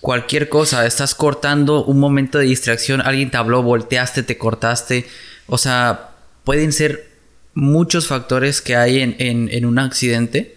cualquier 0.00 0.48
cosa, 0.48 0.84
estás 0.86 1.14
cortando 1.14 1.84
un 1.84 2.00
momento 2.00 2.38
de 2.38 2.46
distracción, 2.46 3.02
alguien 3.02 3.30
te 3.30 3.36
habló, 3.36 3.62
volteaste, 3.62 4.24
te 4.24 4.36
cortaste. 4.36 5.06
O 5.46 5.58
sea, 5.58 6.10
pueden 6.42 6.72
ser 6.72 7.08
muchos 7.54 8.08
factores 8.08 8.60
que 8.60 8.74
hay 8.74 8.98
en, 8.98 9.14
en 9.16 9.66
un 9.66 9.78
accidente. 9.78 10.56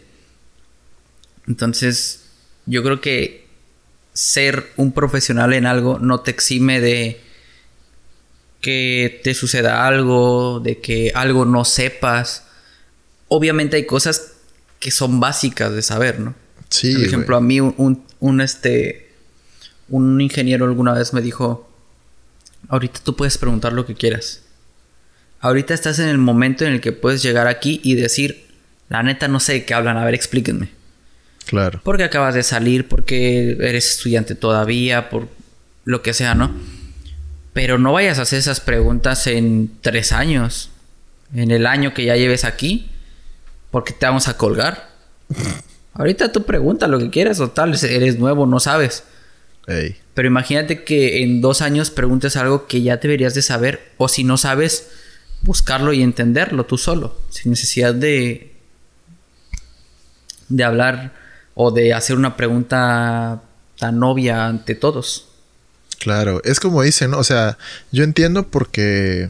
Entonces, 1.46 2.24
yo 2.66 2.82
creo 2.82 3.02
que 3.02 3.46
ser 4.14 4.72
un 4.78 4.94
profesional 4.94 5.54
en 5.54 5.68
algo 5.68 6.00
no 6.00 6.22
te 6.22 6.32
exime 6.32 6.80
de 6.80 7.22
que 8.64 9.20
te 9.26 9.34
suceda 9.34 9.86
algo, 9.86 10.62
de 10.62 10.80
que 10.80 11.12
algo 11.14 11.44
no 11.44 11.66
sepas. 11.66 12.46
Obviamente 13.28 13.76
hay 13.76 13.86
cosas 13.86 14.36
que 14.80 14.90
son 14.90 15.20
básicas 15.20 15.74
de 15.74 15.82
saber, 15.82 16.22
¿no? 16.22 16.34
Sí. 16.70 16.94
Por 16.94 17.04
ejemplo, 17.04 17.36
a 17.36 17.42
mí 17.42 17.60
un, 17.60 18.06
un, 18.22 18.42
este 18.42 19.12
un 19.90 20.22
ingeniero 20.22 20.64
alguna 20.64 20.94
vez 20.94 21.14
me 21.14 21.22
dijo, 21.22 21.70
ahorita 22.70 23.02
tú 23.04 23.18
puedes 23.18 23.38
preguntar 23.38 23.74
lo 23.74 23.86
que 23.86 23.96
quieras. 23.96 24.44
Ahorita 25.42 25.74
estás 25.74 26.00
en 26.00 26.08
el 26.08 26.18
momento 26.18 26.64
en 26.64 26.72
el 26.72 26.80
que 26.80 26.94
puedes 26.94 27.22
llegar 27.22 27.48
aquí 27.48 27.82
y 27.84 27.96
decir, 27.96 28.46
la 28.88 29.04
neta 29.04 29.28
no 29.28 29.42
sé 29.42 29.54
de 29.54 29.66
qué 29.66 29.74
hablan, 29.74 29.98
a 29.98 30.06
ver, 30.06 30.14
explíquenme. 30.14 30.70
Claro. 31.48 31.82
Porque 31.84 32.06
acabas 32.06 32.34
de 32.34 32.44
salir, 32.44 32.88
porque 32.88 33.58
eres 33.60 33.90
estudiante 33.90 34.36
todavía, 34.36 35.10
por 35.10 35.28
lo 35.84 36.02
que 36.02 36.14
sea, 36.14 36.34
¿no? 36.34 36.56
Pero 37.54 37.78
no 37.78 37.94
vayas 37.94 38.20
a 38.20 38.24
hacer 38.24 38.40
esas 38.40 38.60
preguntas 38.60 39.28
en 39.28 39.72
tres 39.82 40.12
años, 40.12 40.70
en 41.34 41.52
el 41.52 41.66
año 41.68 41.94
que 41.94 42.06
ya 42.06 42.16
lleves 42.16 42.46
aquí, 42.46 42.90
porque 43.72 43.94
te 43.94 44.06
vamos 44.06 44.28
a 44.28 44.38
colgar. 44.38 44.90
Ahorita 45.94 46.32
tú 46.32 46.44
pregunta 46.44 46.88
lo 46.88 46.98
que 46.98 47.12
quieras 47.12 47.40
o 47.40 47.52
tal, 47.52 47.76
eres 47.84 48.18
nuevo, 48.18 48.48
no 48.48 48.60
sabes. 48.60 49.04
Pero 50.14 50.28
imagínate 50.28 50.84
que 50.84 51.24
en 51.24 51.42
dos 51.42 51.62
años 51.62 51.90
preguntes 51.90 52.36
algo 52.36 52.68
que 52.68 52.82
ya 52.82 52.98
deberías 52.98 53.34
de 53.34 53.42
saber, 53.42 53.92
o 53.98 54.08
si 54.08 54.24
no 54.24 54.38
sabes, 54.38 54.90
buscarlo 55.42 55.94
y 55.94 56.02
entenderlo 56.02 56.66
tú 56.66 56.78
solo, 56.78 57.18
sin 57.30 57.52
necesidad 57.52 57.94
de, 57.94 58.56
de 60.50 60.64
hablar 60.64 61.14
o 61.56 61.72
de 61.72 61.94
hacer 61.94 62.18
una 62.18 62.36
pregunta 62.36 63.44
tan 63.78 64.02
obvia 64.04 64.48
ante 64.48 64.76
todos. 64.76 65.30
Claro, 66.04 66.42
es 66.44 66.60
como 66.60 66.82
dicen, 66.82 67.14
o 67.14 67.24
sea, 67.24 67.58
yo 67.94 68.04
entiendo 68.04 68.46
porque 68.50 69.30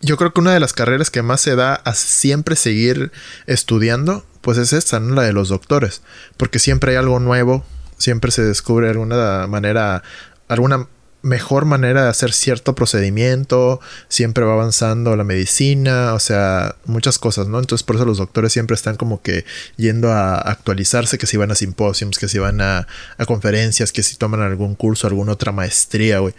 yo 0.00 0.16
creo 0.16 0.32
que 0.32 0.40
una 0.40 0.52
de 0.52 0.58
las 0.58 0.72
carreras 0.72 1.08
que 1.08 1.22
más 1.22 1.40
se 1.40 1.54
da 1.54 1.74
a 1.74 1.94
siempre 1.94 2.56
seguir 2.56 3.12
estudiando, 3.46 4.26
pues 4.40 4.58
es 4.58 4.72
esta, 4.72 4.98
¿no? 4.98 5.14
La 5.14 5.22
de 5.22 5.32
los 5.32 5.50
doctores, 5.50 6.02
porque 6.36 6.58
siempre 6.58 6.90
hay 6.90 6.96
algo 6.96 7.20
nuevo, 7.20 7.64
siempre 7.96 8.32
se 8.32 8.42
descubre 8.42 8.90
alguna 8.90 9.46
manera, 9.46 10.02
alguna 10.48 10.88
mejor 11.24 11.64
manera 11.64 12.04
de 12.04 12.10
hacer 12.10 12.34
cierto 12.34 12.74
procedimiento, 12.74 13.80
siempre 14.08 14.44
va 14.44 14.52
avanzando 14.52 15.16
la 15.16 15.24
medicina, 15.24 16.12
o 16.12 16.20
sea, 16.20 16.76
muchas 16.84 17.18
cosas, 17.18 17.48
¿no? 17.48 17.58
Entonces 17.58 17.82
por 17.82 17.96
eso 17.96 18.04
los 18.04 18.18
doctores 18.18 18.52
siempre 18.52 18.74
están 18.74 18.96
como 18.96 19.22
que 19.22 19.46
yendo 19.76 20.12
a 20.12 20.36
actualizarse, 20.36 21.16
que 21.16 21.26
si 21.26 21.38
van 21.38 21.50
a 21.50 21.54
simposios, 21.54 22.18
que 22.18 22.28
si 22.28 22.38
van 22.38 22.60
a, 22.60 22.86
conferencias, 23.26 23.90
que 23.90 24.02
si 24.02 24.16
toman 24.16 24.42
algún 24.42 24.74
curso, 24.74 25.06
alguna 25.06 25.32
otra 25.32 25.50
maestría, 25.50 26.18
güey. 26.18 26.34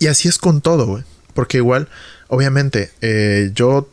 Y 0.00 0.08
así 0.08 0.28
es 0.28 0.38
con 0.38 0.60
todo, 0.60 0.86
güey. 0.86 1.04
Porque 1.32 1.58
igual, 1.58 1.88
obviamente, 2.26 2.90
eh, 3.00 3.52
yo 3.54 3.88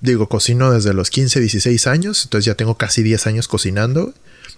digo, 0.00 0.28
cocino 0.28 0.72
desde 0.72 0.94
los 0.94 1.10
15, 1.10 1.38
16 1.38 1.86
años, 1.86 2.24
entonces 2.24 2.44
ya 2.44 2.56
tengo 2.56 2.76
casi 2.76 3.04
10 3.04 3.28
años 3.28 3.46
cocinando, 3.46 4.12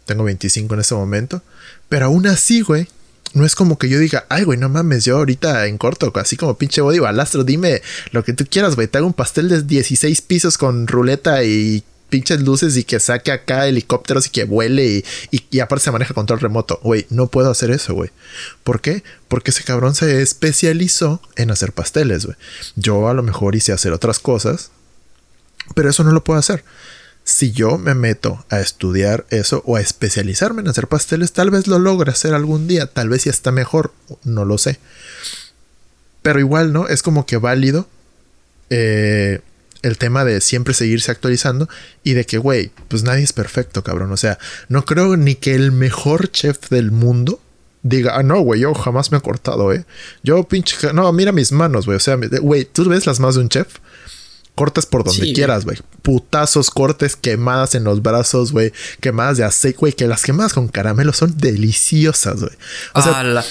tengo 0.07 0.25
25 0.25 0.73
en 0.73 0.81
este 0.81 0.95
momento, 0.95 1.43
pero 1.91 2.07
aún 2.07 2.27
así, 2.27 2.63
güey, 2.63 2.89
no 3.35 3.45
es 3.45 3.55
como 3.55 3.79
que 3.79 3.89
yo 3.89 3.99
diga, 3.99 4.27
ay, 4.29 4.45
güey, 4.45 4.59
no 4.59 4.69
mames, 4.69 5.05
yo 5.05 5.17
ahorita 5.17 5.67
en 5.67 5.79
corto, 5.79 6.13
así 6.17 6.37
como 6.37 6.57
pinche 6.57 6.81
body 6.81 6.99
balastro, 6.99 7.45
dime 7.45 7.83
lo 8.13 8.25
que 8.25 8.33
tú 8.33 8.45
quieras, 8.49 8.75
güey. 8.75 8.89
Te 8.89 8.99
hago 8.99 9.07
un 9.07 9.13
pastel 9.13 9.49
de 9.49 9.63
16 9.63 10.23
pisos 10.23 10.59
con 10.59 10.87
ruleta 10.87 11.45
y 11.45 11.85
pinches 12.09 12.41
luces 12.41 12.77
y 12.77 12.85
que 12.85 13.01
saque 13.01 13.33
acá 13.33 13.67
helicópteros 13.67 14.27
y 14.27 14.31
que 14.31 14.45
vuele 14.45 15.05
y, 15.31 15.45
y, 15.51 15.61
aparte 15.61 15.85
se 15.85 15.91
maneja 15.91 16.15
control 16.15 16.41
remoto. 16.41 16.81
Güey, 16.83 17.07
no 17.11 17.27
puedo 17.29 17.51
hacer 17.51 17.71
eso, 17.71 17.95
güey. 17.95 18.11
¿Por 18.65 18.81
qué? 18.81 19.03
Porque 19.29 19.51
ese 19.51 19.65
cabrón 19.65 19.95
se 19.95 20.23
especializó 20.23 21.21
en 21.37 21.51
hacer 21.51 21.73
pasteles, 21.73 22.25
güey. 22.25 22.37
Yo 22.77 23.09
a 23.09 23.15
lo 23.15 23.23
mejor 23.23 23.55
hice 23.57 23.73
hacer 23.73 23.93
otras 23.93 24.19
cosas, 24.19 24.71
pero 25.75 25.91
eso 25.91 26.03
no 26.03 26.13
lo 26.13 26.25
puedo 26.25 26.39
hacer 26.39 26.65
si 27.29 27.53
yo 27.53 27.77
me 27.77 27.93
meto 27.95 28.43
a 28.49 28.59
estudiar 28.59 29.27
eso 29.29 29.63
o 29.67 29.77
a 29.77 29.83
especializarme 29.83 30.63
en 30.63 30.69
hacer 30.69 30.87
pasteles, 30.87 31.33
tal 31.33 31.51
vez 31.51 31.67
lo 31.67 31.79
logre 31.79 32.11
hacer 32.11 32.33
algún 32.33 32.67
día, 32.67 32.87
tal 32.87 33.11
vez 33.11 33.25
ya 33.25 33.31
está 33.31 33.53
mejor, 33.53 33.93
no 34.25 34.47
lo 34.47 34.57
sé. 34.57 34.79
Pero 36.23 36.41
igual, 36.41 36.73
¿no? 36.73 36.89
Es 36.89 37.03
como 37.03 37.27
que 37.27 37.37
válido 37.37 37.87
eh, 38.71 39.41
el 39.83 39.99
tema 39.99 40.25
de 40.25 40.41
siempre 40.41 40.73
seguirse 40.73 41.11
actualizando 41.11 41.69
y 42.03 42.15
de 42.15 42.25
que, 42.25 42.39
güey, 42.39 42.71
pues 42.89 43.03
nadie 43.03 43.25
es 43.25 43.35
perfecto, 43.35 43.85
cabrón. 43.85 44.11
O 44.11 44.17
sea, 44.17 44.39
no 44.71 44.87
creo 44.87 45.19
ni 45.19 45.35
que 45.35 45.55
el 45.55 45.71
mejor 45.71 46.33
chef 46.33 46.71
del 46.71 46.93
mundo 46.93 47.43
diga, 47.83 48.17
ah, 48.17 48.23
no, 48.23 48.41
güey, 48.41 48.63
yo 48.63 48.73
jamás 48.73 49.13
me 49.13 49.19
he 49.19 49.21
cortado, 49.21 49.71
eh. 49.75 49.85
Yo 50.23 50.45
pinche, 50.45 50.95
no, 50.95 51.13
mira 51.13 51.33
mis 51.33 51.53
manos, 51.53 51.85
güey. 51.85 51.97
O 51.97 52.01
sea, 52.01 52.17
güey, 52.17 52.65
¿tú 52.65 52.89
ves 52.89 53.05
las 53.05 53.21
manos 53.21 53.35
de 53.35 53.43
un 53.43 53.51
chef? 53.51 53.69
Cortes 54.59 54.87
por 54.87 55.05
donde 55.05 55.33
quieras, 55.33 55.65
güey. 55.65 55.79
Putazos, 56.03 56.71
cortes, 56.71 57.15
quemadas 57.15 57.77
en 57.77 57.85
los 57.85 58.03
brazos, 58.03 58.51
güey. 58.51 58.73
Quemadas 59.01 59.37
de 59.37 59.45
aceite, 59.45 59.79
güey. 59.79 59.93
Que 59.93 60.09
las 60.09 60.25
quemadas 60.25 60.53
con 60.53 60.67
caramelo 60.67 61.13
son 61.13 61.37
deliciosas, 61.39 62.41
güey. 62.41 62.53
O 62.93 63.01
sea, 63.01 63.45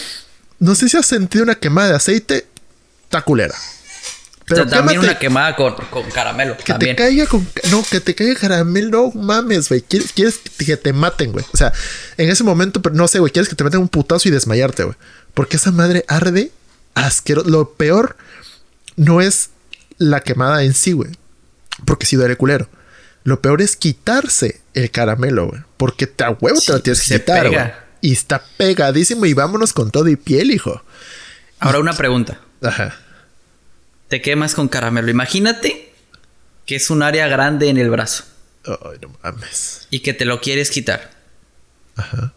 no 0.60 0.76
sé 0.76 0.90
si 0.90 0.98
has 0.98 1.06
sentido 1.06 1.46
una 1.46 1.56
quemada 1.56 1.90
de 1.90 1.96
aceite. 1.96 2.46
Está 3.06 3.22
culera. 3.22 3.56
Pero 4.46 4.68
también 4.68 5.00
una 5.00 5.18
quemada 5.18 5.56
con, 5.56 5.76
caramelo. 6.14 6.58
Que 6.58 6.74
te 6.74 6.94
caiga 6.94 7.26
con. 7.26 7.48
No, 7.72 7.86
que 7.90 8.02
te 8.02 8.14
caiga 8.14 8.38
caramelo. 8.38 9.12
No 9.14 9.22
mames, 9.22 9.70
güey. 9.70 9.82
¿Quieres, 9.82 10.12
quieres 10.12 10.42
que 10.58 10.76
te 10.76 10.92
maten, 10.92 11.32
güey. 11.32 11.46
O 11.54 11.58
sea, 11.58 11.72
en 12.18 12.30
ese 12.30 12.44
momento, 12.44 12.82
pero 12.82 12.96
no 12.96 13.08
sé, 13.08 13.20
güey. 13.20 13.32
Quieres 13.32 13.48
que 13.48 13.56
te 13.56 13.64
metan 13.64 13.80
un 13.80 13.88
putazo 13.88 14.28
y 14.28 14.32
desmayarte, 14.32 14.84
güey. 14.84 14.96
Porque 15.34 15.56
esa 15.56 15.72
madre 15.72 16.04
arde 16.10 16.52
asqueroso. 16.96 17.50
Lo 17.50 17.72
peor 17.72 18.18
no 18.98 19.22
es 19.22 19.52
la 19.98 20.22
quemada 20.22 20.64
en 20.64 20.74
sí, 20.74 20.92
güey. 20.92 21.12
Porque 21.86 22.06
si 22.06 22.16
duele 22.16 22.36
culero. 22.36 22.68
Lo 23.24 23.42
peor 23.42 23.62
es 23.62 23.76
quitarse 23.76 24.62
el 24.74 24.90
caramelo, 24.90 25.48
güey. 25.48 25.62
Porque 25.78 26.08
te 26.08 26.24
a 26.24 26.32
huevo 26.32 26.60
te 26.66 26.72
lo 26.72 26.82
tienes 26.82 27.02
que 27.02 27.20
quitar, 27.20 27.50
güey. 27.50 27.72
Y 28.02 28.14
está 28.14 28.44
pegadísimo 28.58 29.26
y 29.26 29.34
vámonos 29.34 29.74
con 29.74 29.92
todo 29.92 30.08
y 30.08 30.16
piel, 30.16 30.52
hijo. 30.52 30.84
Ahora 31.60 31.80
una 31.80 31.94
pregunta. 31.94 32.40
Ajá. 32.62 32.96
Te 34.08 34.22
quemas 34.22 34.56
con 34.56 34.68
caramelo. 34.68 35.10
Imagínate 35.10 35.94
que 36.66 36.76
es 36.76 36.90
un 36.90 37.04
área 37.04 37.28
grande 37.28 37.70
en 37.70 37.78
el 37.78 37.90
brazo. 37.90 38.24
Ay, 38.66 38.98
no 39.02 39.18
mames. 39.24 39.88
Y 39.90 40.00
que 40.02 40.14
te 40.14 40.26
lo 40.26 40.40
quieres 40.42 40.70
quitar. 40.70 41.12
Ajá. 41.96 42.34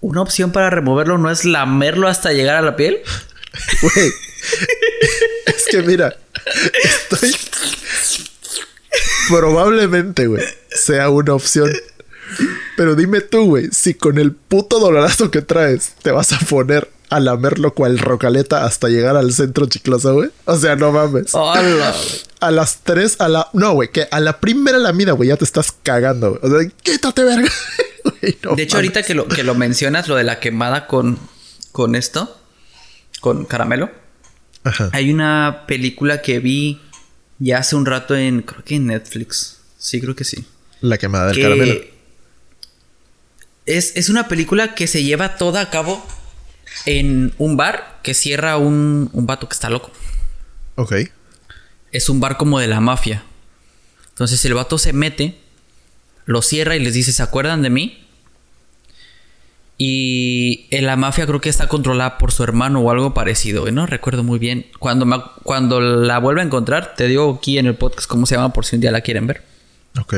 Una 0.00 0.22
opción 0.22 0.52
para 0.52 0.70
removerlo 0.70 1.18
no 1.18 1.30
es 1.30 1.44
lamerlo 1.44 2.08
hasta 2.08 2.32
llegar 2.32 2.56
a 2.56 2.62
la 2.62 2.76
piel. 2.76 3.00
Güey. 3.82 4.12
es 5.46 5.64
que 5.70 5.80
mira, 5.82 6.16
estoy. 7.14 7.34
Probablemente, 9.28 10.26
güey, 10.26 10.44
sea 10.70 11.10
una 11.10 11.34
opción. 11.34 11.70
Pero 12.76 12.94
dime 12.94 13.20
tú, 13.20 13.46
güey, 13.46 13.68
si 13.72 13.94
con 13.94 14.18
el 14.18 14.32
puto 14.32 14.80
dolorazo 14.80 15.30
que 15.30 15.42
traes 15.42 15.94
te 16.02 16.10
vas 16.10 16.32
a 16.32 16.38
poner 16.38 16.90
a 17.10 17.20
lamerlo 17.20 17.74
cual 17.74 17.98
rocaleta 17.98 18.64
hasta 18.64 18.88
llegar 18.88 19.16
al 19.16 19.32
centro 19.32 19.66
chicloso, 19.66 20.14
güey. 20.14 20.30
O 20.46 20.56
sea, 20.56 20.76
no 20.76 20.90
mames. 20.90 21.32
a 21.34 22.50
las 22.50 22.78
tres, 22.82 23.20
a 23.20 23.28
la. 23.28 23.48
No, 23.52 23.72
güey, 23.72 23.90
que 23.90 24.08
a 24.10 24.20
la 24.20 24.40
primera 24.40 24.78
lamida, 24.78 25.12
güey, 25.12 25.28
ya 25.28 25.36
te 25.36 25.44
estás 25.44 25.72
cagando, 25.82 26.30
güey. 26.30 26.40
O 26.42 26.58
sea, 26.58 26.68
quítate, 26.82 27.24
verga. 27.24 27.50
de 28.56 28.62
hecho, 28.62 28.76
ahorita 28.76 29.02
que 29.02 29.14
lo, 29.14 29.28
que 29.28 29.44
lo 29.44 29.54
mencionas, 29.54 30.08
lo 30.08 30.16
de 30.16 30.24
la 30.24 30.40
quemada 30.40 30.86
con, 30.86 31.18
con 31.72 31.94
esto, 31.94 32.36
con 33.20 33.44
caramelo. 33.44 33.90
Hay 34.92 35.12
una 35.12 35.64
película 35.68 36.22
que 36.22 36.38
vi 36.38 36.80
ya 37.38 37.58
hace 37.58 37.76
un 37.76 37.86
rato 37.86 38.16
en, 38.16 38.42
creo 38.42 38.64
que 38.64 38.76
en 38.76 38.86
Netflix. 38.86 39.60
Sí, 39.78 40.00
creo 40.00 40.14
que 40.14 40.24
sí. 40.24 40.44
La 40.80 40.98
quemada 40.98 41.28
del 41.28 41.36
que 41.36 41.42
caramelo. 41.42 41.80
Es, 43.66 43.92
es 43.96 44.08
una 44.08 44.28
película 44.28 44.74
que 44.74 44.86
se 44.86 45.02
lleva 45.02 45.36
toda 45.36 45.62
a 45.62 45.70
cabo 45.70 46.06
en 46.86 47.32
un 47.38 47.56
bar 47.56 48.00
que 48.02 48.14
cierra 48.14 48.56
un, 48.56 49.10
un 49.12 49.26
vato 49.26 49.48
que 49.48 49.54
está 49.54 49.70
loco. 49.70 49.90
Ok. 50.76 50.94
Es 51.92 52.08
un 52.08 52.20
bar 52.20 52.36
como 52.36 52.58
de 52.58 52.66
la 52.66 52.80
mafia. 52.80 53.24
Entonces 54.10 54.44
el 54.44 54.54
vato 54.54 54.78
se 54.78 54.92
mete, 54.92 55.38
lo 56.26 56.42
cierra 56.42 56.76
y 56.76 56.80
les 56.80 56.94
dice, 56.94 57.12
¿se 57.12 57.22
acuerdan 57.22 57.62
de 57.62 57.70
mí? 57.70 58.03
Y 59.76 60.66
en 60.70 60.86
la 60.86 60.94
mafia 60.96 61.26
creo 61.26 61.40
que 61.40 61.48
está 61.48 61.66
controlada 61.66 62.16
por 62.18 62.30
su 62.30 62.44
hermano 62.44 62.80
o 62.80 62.90
algo 62.90 63.12
parecido, 63.12 63.68
no 63.72 63.86
recuerdo 63.86 64.22
muy 64.22 64.38
bien. 64.38 64.66
Cuando, 64.78 65.04
me- 65.04 65.22
cuando 65.42 65.80
la 65.80 66.18
vuelva 66.18 66.42
a 66.42 66.44
encontrar, 66.44 66.94
te 66.96 67.08
digo 67.08 67.36
aquí 67.38 67.58
en 67.58 67.66
el 67.66 67.74
podcast 67.74 68.08
cómo 68.08 68.24
se 68.26 68.36
llama 68.36 68.52
por 68.52 68.64
si 68.64 68.76
un 68.76 68.80
día 68.82 68.92
la 68.92 69.00
quieren 69.00 69.26
ver. 69.26 69.42
Ok. 70.00 70.14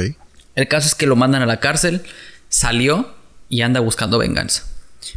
El 0.54 0.68
caso 0.68 0.86
es 0.88 0.94
que 0.94 1.06
lo 1.06 1.16
mandan 1.16 1.42
a 1.42 1.46
la 1.46 1.58
cárcel, 1.60 2.02
salió 2.48 3.14
y 3.48 3.62
anda 3.62 3.80
buscando 3.80 4.18
venganza. 4.18 4.64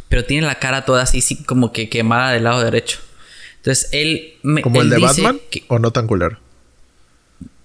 Pero 0.08 0.24
tiene 0.24 0.46
la 0.46 0.54
cara 0.58 0.84
toda 0.84 1.02
así, 1.02 1.20
sí, 1.20 1.42
como 1.44 1.72
que 1.72 1.88
quemada 1.90 2.30
del 2.32 2.44
lado 2.44 2.62
derecho. 2.64 2.98
Entonces 3.56 3.88
él... 3.92 4.34
me- 4.42 4.62
¿Como 4.62 4.76
él 4.80 4.86
el 4.86 4.90
de 4.90 4.96
dice 4.96 5.22
Batman? 5.22 5.40
que- 5.50 5.64
¿O 5.68 5.78
no 5.78 5.90
tan 5.90 6.06
culero? 6.06 6.38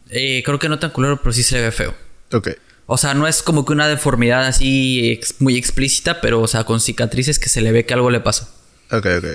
eh, 0.09 0.43
creo 0.45 0.59
que 0.59 0.69
no 0.69 0.77
tan 0.79 0.91
culero, 0.91 1.17
pero 1.21 1.31
sí 1.33 1.41
se 1.43 1.55
le 1.55 1.61
ve 1.63 1.71
feo. 1.71 1.95
Ok. 2.33 2.49
O 2.87 2.97
sea, 2.97 3.13
no 3.15 3.27
es 3.27 3.41
como 3.41 3.65
que 3.65 3.73
una 3.73 3.87
deformidad 3.87 4.45
así 4.45 5.09
ex- 5.11 5.35
muy 5.41 5.57
explícita, 5.57 6.21
pero 6.21 6.41
o 6.41 6.47
sea, 6.47 6.63
con 6.65 6.79
cicatrices 6.79 7.39
que 7.39 7.49
se 7.49 7.61
le 7.61 7.71
ve 7.71 7.85
que 7.85 7.93
algo 7.95 8.11
le 8.11 8.19
pasó. 8.19 8.47
Ok, 8.91 9.07
ok. 9.17 9.25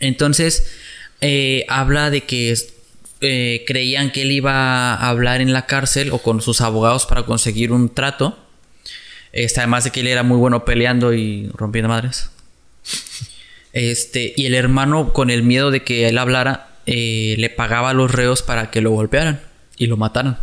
Entonces, 0.00 0.70
eh, 1.20 1.64
habla 1.68 2.10
de 2.10 2.22
que 2.22 2.54
eh, 3.20 3.64
creían 3.66 4.12
que 4.12 4.22
él 4.22 4.30
iba 4.30 4.94
a 4.94 5.08
hablar 5.08 5.40
en 5.40 5.52
la 5.52 5.66
cárcel 5.66 6.12
o 6.12 6.18
con 6.18 6.40
sus 6.40 6.60
abogados 6.60 7.06
para 7.06 7.24
conseguir 7.24 7.72
un 7.72 7.92
trato. 7.92 8.38
Este, 9.32 9.60
además 9.60 9.84
de 9.84 9.90
que 9.90 10.00
él 10.00 10.06
era 10.06 10.22
muy 10.22 10.38
bueno 10.38 10.64
peleando 10.64 11.12
y 11.12 11.48
rompiendo 11.54 11.88
madres. 11.88 12.30
Este, 13.72 14.32
y 14.36 14.46
el 14.46 14.54
hermano, 14.54 15.12
con 15.12 15.30
el 15.30 15.42
miedo 15.42 15.70
de 15.70 15.82
que 15.82 16.08
él 16.08 16.16
hablara, 16.18 16.68
eh, 16.86 17.34
le 17.38 17.50
pagaba 17.50 17.90
a 17.90 17.94
los 17.94 18.10
reos 18.10 18.42
para 18.42 18.70
que 18.70 18.80
lo 18.80 18.90
golpearan 18.92 19.40
y 19.76 19.86
lo 19.88 19.96
mataran. 19.96 20.38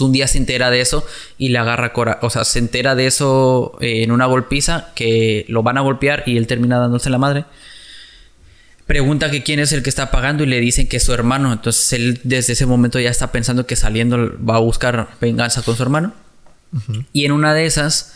Un 0.00 0.12
día 0.12 0.26
se 0.26 0.38
entera 0.38 0.70
de 0.70 0.80
eso 0.80 1.06
y 1.36 1.50
le 1.50 1.58
agarra 1.58 1.92
cora. 1.92 2.18
O 2.22 2.30
sea, 2.30 2.44
se 2.44 2.58
entera 2.58 2.94
de 2.94 3.06
eso 3.06 3.76
eh, 3.80 4.02
en 4.02 4.12
una 4.12 4.26
golpiza 4.26 4.88
que 4.94 5.44
lo 5.48 5.62
van 5.62 5.76
a 5.76 5.82
golpear 5.82 6.22
y 6.26 6.38
él 6.38 6.46
termina 6.46 6.78
dándose 6.78 7.10
la 7.10 7.18
madre. 7.18 7.44
Pregunta 8.86 9.30
que 9.30 9.42
quién 9.42 9.60
es 9.60 9.72
el 9.72 9.82
que 9.82 9.90
está 9.90 10.10
pagando 10.10 10.42
y 10.42 10.46
le 10.46 10.60
dicen 10.60 10.88
que 10.88 10.96
es 10.96 11.04
su 11.04 11.12
hermano. 11.12 11.52
Entonces 11.52 11.92
él 11.92 12.20
desde 12.24 12.54
ese 12.54 12.66
momento 12.66 12.98
ya 12.98 13.10
está 13.10 13.30
pensando 13.30 13.66
que 13.66 13.76
saliendo 13.76 14.32
va 14.42 14.56
a 14.56 14.60
buscar 14.60 15.08
venganza 15.20 15.62
con 15.62 15.76
su 15.76 15.82
hermano. 15.82 16.12
Y 17.12 17.24
en 17.24 17.32
una 17.32 17.54
de 17.54 17.66
esas 17.66 18.14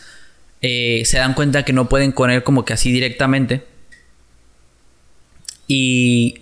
eh, 0.61 1.03
se 1.05 1.17
dan 1.17 1.33
cuenta 1.33 1.63
que 1.63 1.71
no 1.71 1.87
pueden 1.87 2.11
con 2.11 2.31
él 2.31 2.43
como 2.43 2.65
que 2.65 2.73
así 2.73 2.91
directamente. 2.91 3.65
Y 5.67 6.41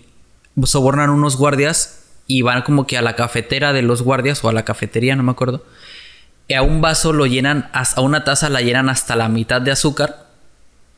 sobornan 0.64 1.10
unos 1.10 1.36
guardias 1.36 1.97
y 2.28 2.42
van 2.42 2.62
como 2.62 2.86
que 2.86 2.96
a 2.96 3.02
la 3.02 3.16
cafetera 3.16 3.72
de 3.72 3.82
los 3.82 4.02
guardias 4.02 4.44
o 4.44 4.48
a 4.48 4.52
la 4.52 4.64
cafetería, 4.64 5.16
no 5.16 5.24
me 5.24 5.32
acuerdo. 5.32 5.66
Y 6.46 6.54
a 6.54 6.62
un 6.62 6.80
vaso 6.80 7.12
lo 7.12 7.26
llenan, 7.26 7.68
a 7.72 8.00
una 8.00 8.22
taza 8.22 8.48
la 8.48 8.60
llenan 8.60 8.88
hasta 8.88 9.16
la 9.16 9.28
mitad 9.28 9.60
de 9.60 9.72
azúcar 9.72 10.28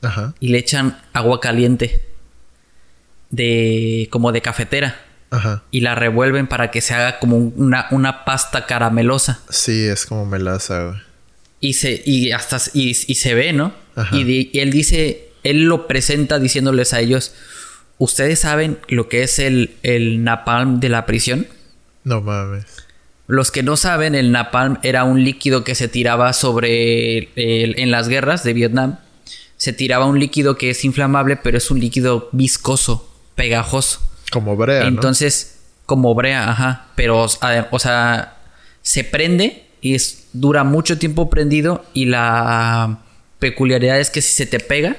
Ajá. 0.03 0.35
y 0.41 0.49
le 0.49 0.59
echan 0.59 0.99
agua 1.15 1.41
caliente 1.41 2.05
de 3.31 4.09
como 4.11 4.33
de 4.33 4.43
cafetera 4.43 5.01
Ajá. 5.31 5.63
y 5.71 5.81
la 5.81 5.95
revuelven 5.95 6.47
para 6.49 6.71
que 6.71 6.81
se 6.81 6.95
haga 6.95 7.19
como 7.19 7.37
un- 7.37 7.55
una, 7.57 7.87
una 7.91 8.25
pasta 8.25 8.67
caramelosa 8.67 9.41
Sí, 9.51 9.85
es 9.87 10.07
como 10.07 10.27
melaza, 10.27 10.85
güey. 10.87 10.99
y 11.61 11.75
se 11.75 12.03
y 12.05 12.33
hasta 12.33 12.59
y, 12.75 12.91
y 12.91 13.15
se 13.15 13.35
ve 13.35 13.53
no 13.53 13.73
Ajá. 13.95 14.17
y 14.17 14.51
él 14.59 14.71
dice 14.73 15.29
él 15.45 15.65
lo 15.65 15.87
presenta 15.87 16.39
diciéndoles 16.39 16.93
a 16.93 17.01
ellos 17.01 17.35
ustedes 18.01 18.41
saben 18.41 18.79
lo 18.89 19.09
que 19.09 19.23
es 19.23 19.39
el, 19.39 19.77
el 19.85 20.25
napalm 20.25 20.81
de 20.81 20.89
la 20.89 21.07
prisión 21.07 21.47
No 22.03 22.21
mames. 22.21 22.65
los 23.29 23.51
que 23.53 23.63
no 23.63 23.77
saben 23.77 24.15
el 24.17 24.33
napalm 24.33 24.79
era 24.83 25.05
un 25.05 25.23
líquido 25.23 25.63
que 25.63 25.75
se 25.77 25.87
tiraba 25.87 26.33
sobre 26.33 27.19
el- 27.37 27.79
en 27.79 27.91
las 27.93 28.09
guerras 28.09 28.43
de 28.43 28.53
Vietnam 28.55 28.99
se 29.57 29.73
tiraba 29.73 30.07
un 30.07 30.19
líquido 30.19 30.57
que 30.57 30.71
es 30.71 30.85
inflamable 30.85 31.37
pero 31.37 31.59
es 31.59 31.71
un 31.71 31.79
líquido 31.79 32.29
viscoso 32.33 33.07
pegajoso 33.35 34.01
Como 34.33 34.57
brea, 34.57 34.81
¿no? 34.83 34.89
entonces, 34.89 35.59
como 35.87 36.15
brea, 36.15 36.49
ajá. 36.51 36.87
Pero, 36.95 37.25
o 37.25 37.79
sea, 37.79 38.37
se 38.83 39.03
prende 39.05 39.65
y 39.81 39.95
es- 39.95 40.29
dura 40.33 40.63
mucho 40.65 40.99
tiempo 40.99 41.29
prendido. 41.29 41.85
Y 41.95 42.05
la 42.07 43.01
peculiaridad 43.39 43.99
es 43.99 44.09
que 44.11 44.23
si 44.23 44.33
se 44.33 44.47
te 44.47 44.61
pega, 44.61 44.97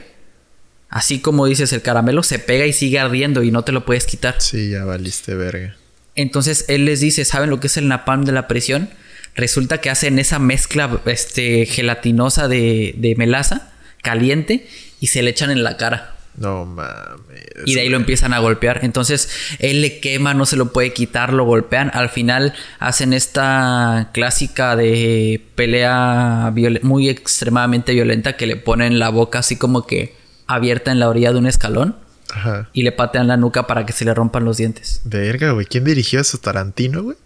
así 0.91 1.19
como 1.19 1.47
dices 1.47 1.73
el 1.73 1.81
caramelo, 1.81 2.21
se 2.21 2.37
pega 2.37 2.67
y 2.67 2.73
sigue 2.73 2.99
ardiendo 2.99 3.41
y 3.41 3.49
no 3.49 3.63
te 3.63 3.71
lo 3.71 3.85
puedes 3.85 4.05
quitar. 4.05 4.35
Sí, 4.39 4.69
ya 4.69 4.83
valiste 4.85 5.33
verga. 5.33 5.75
Entonces 6.15 6.65
él 6.67 6.85
les 6.85 6.99
dice, 6.99 7.25
¿saben 7.25 7.49
lo 7.49 7.59
que 7.59 7.67
es 7.67 7.77
el 7.77 7.87
napalm 7.87 8.25
de 8.25 8.33
la 8.33 8.47
prisión? 8.47 8.89
Resulta 9.33 9.79
que 9.79 9.89
hacen 9.89 10.19
esa 10.19 10.37
mezcla 10.37 11.01
este, 11.05 11.65
gelatinosa 11.65 12.49
de, 12.49 12.93
de 12.97 13.15
melaza 13.15 13.71
caliente 14.03 14.67
y 14.99 15.07
se 15.07 15.23
le 15.23 15.31
echan 15.31 15.49
en 15.49 15.63
la 15.63 15.77
cara. 15.77 16.15
No 16.35 16.65
mames. 16.65 17.41
Y 17.65 17.75
de 17.75 17.81
ahí 17.81 17.89
lo 17.89 17.97
empiezan 17.97 18.33
a 18.33 18.39
golpear. 18.39 18.81
Entonces 18.83 19.29
él 19.59 19.81
le 19.81 19.99
quema, 19.99 20.33
no 20.33 20.45
se 20.45 20.57
lo 20.57 20.73
puede 20.73 20.91
quitar, 20.91 21.31
lo 21.31 21.45
golpean. 21.45 21.91
Al 21.93 22.09
final 22.09 22.53
hacen 22.79 23.13
esta 23.13 24.09
clásica 24.13 24.75
de 24.75 25.41
pelea 25.55 26.53
muy 26.81 27.07
extremadamente 27.09 27.93
violenta 27.93 28.35
que 28.35 28.47
le 28.47 28.57
ponen 28.57 28.99
la 28.99 29.09
boca 29.09 29.39
así 29.39 29.55
como 29.55 29.87
que 29.87 30.20
abierta 30.53 30.91
en 30.91 30.99
la 30.99 31.09
orilla 31.09 31.31
de 31.31 31.39
un 31.39 31.47
escalón 31.47 31.95
Ajá. 32.33 32.69
y 32.73 32.83
le 32.83 32.91
patean 32.91 33.27
la 33.27 33.37
nuca 33.37 33.67
para 33.67 33.85
que 33.85 33.93
se 33.93 34.05
le 34.05 34.13
rompan 34.13 34.45
los 34.45 34.57
dientes. 34.57 35.01
Verga, 35.03 35.51
güey. 35.51 35.65
¿Quién 35.65 35.83
dirigió 35.83 36.19
eso? 36.19 36.37
Tarantino, 36.37 37.03
güey. 37.03 37.17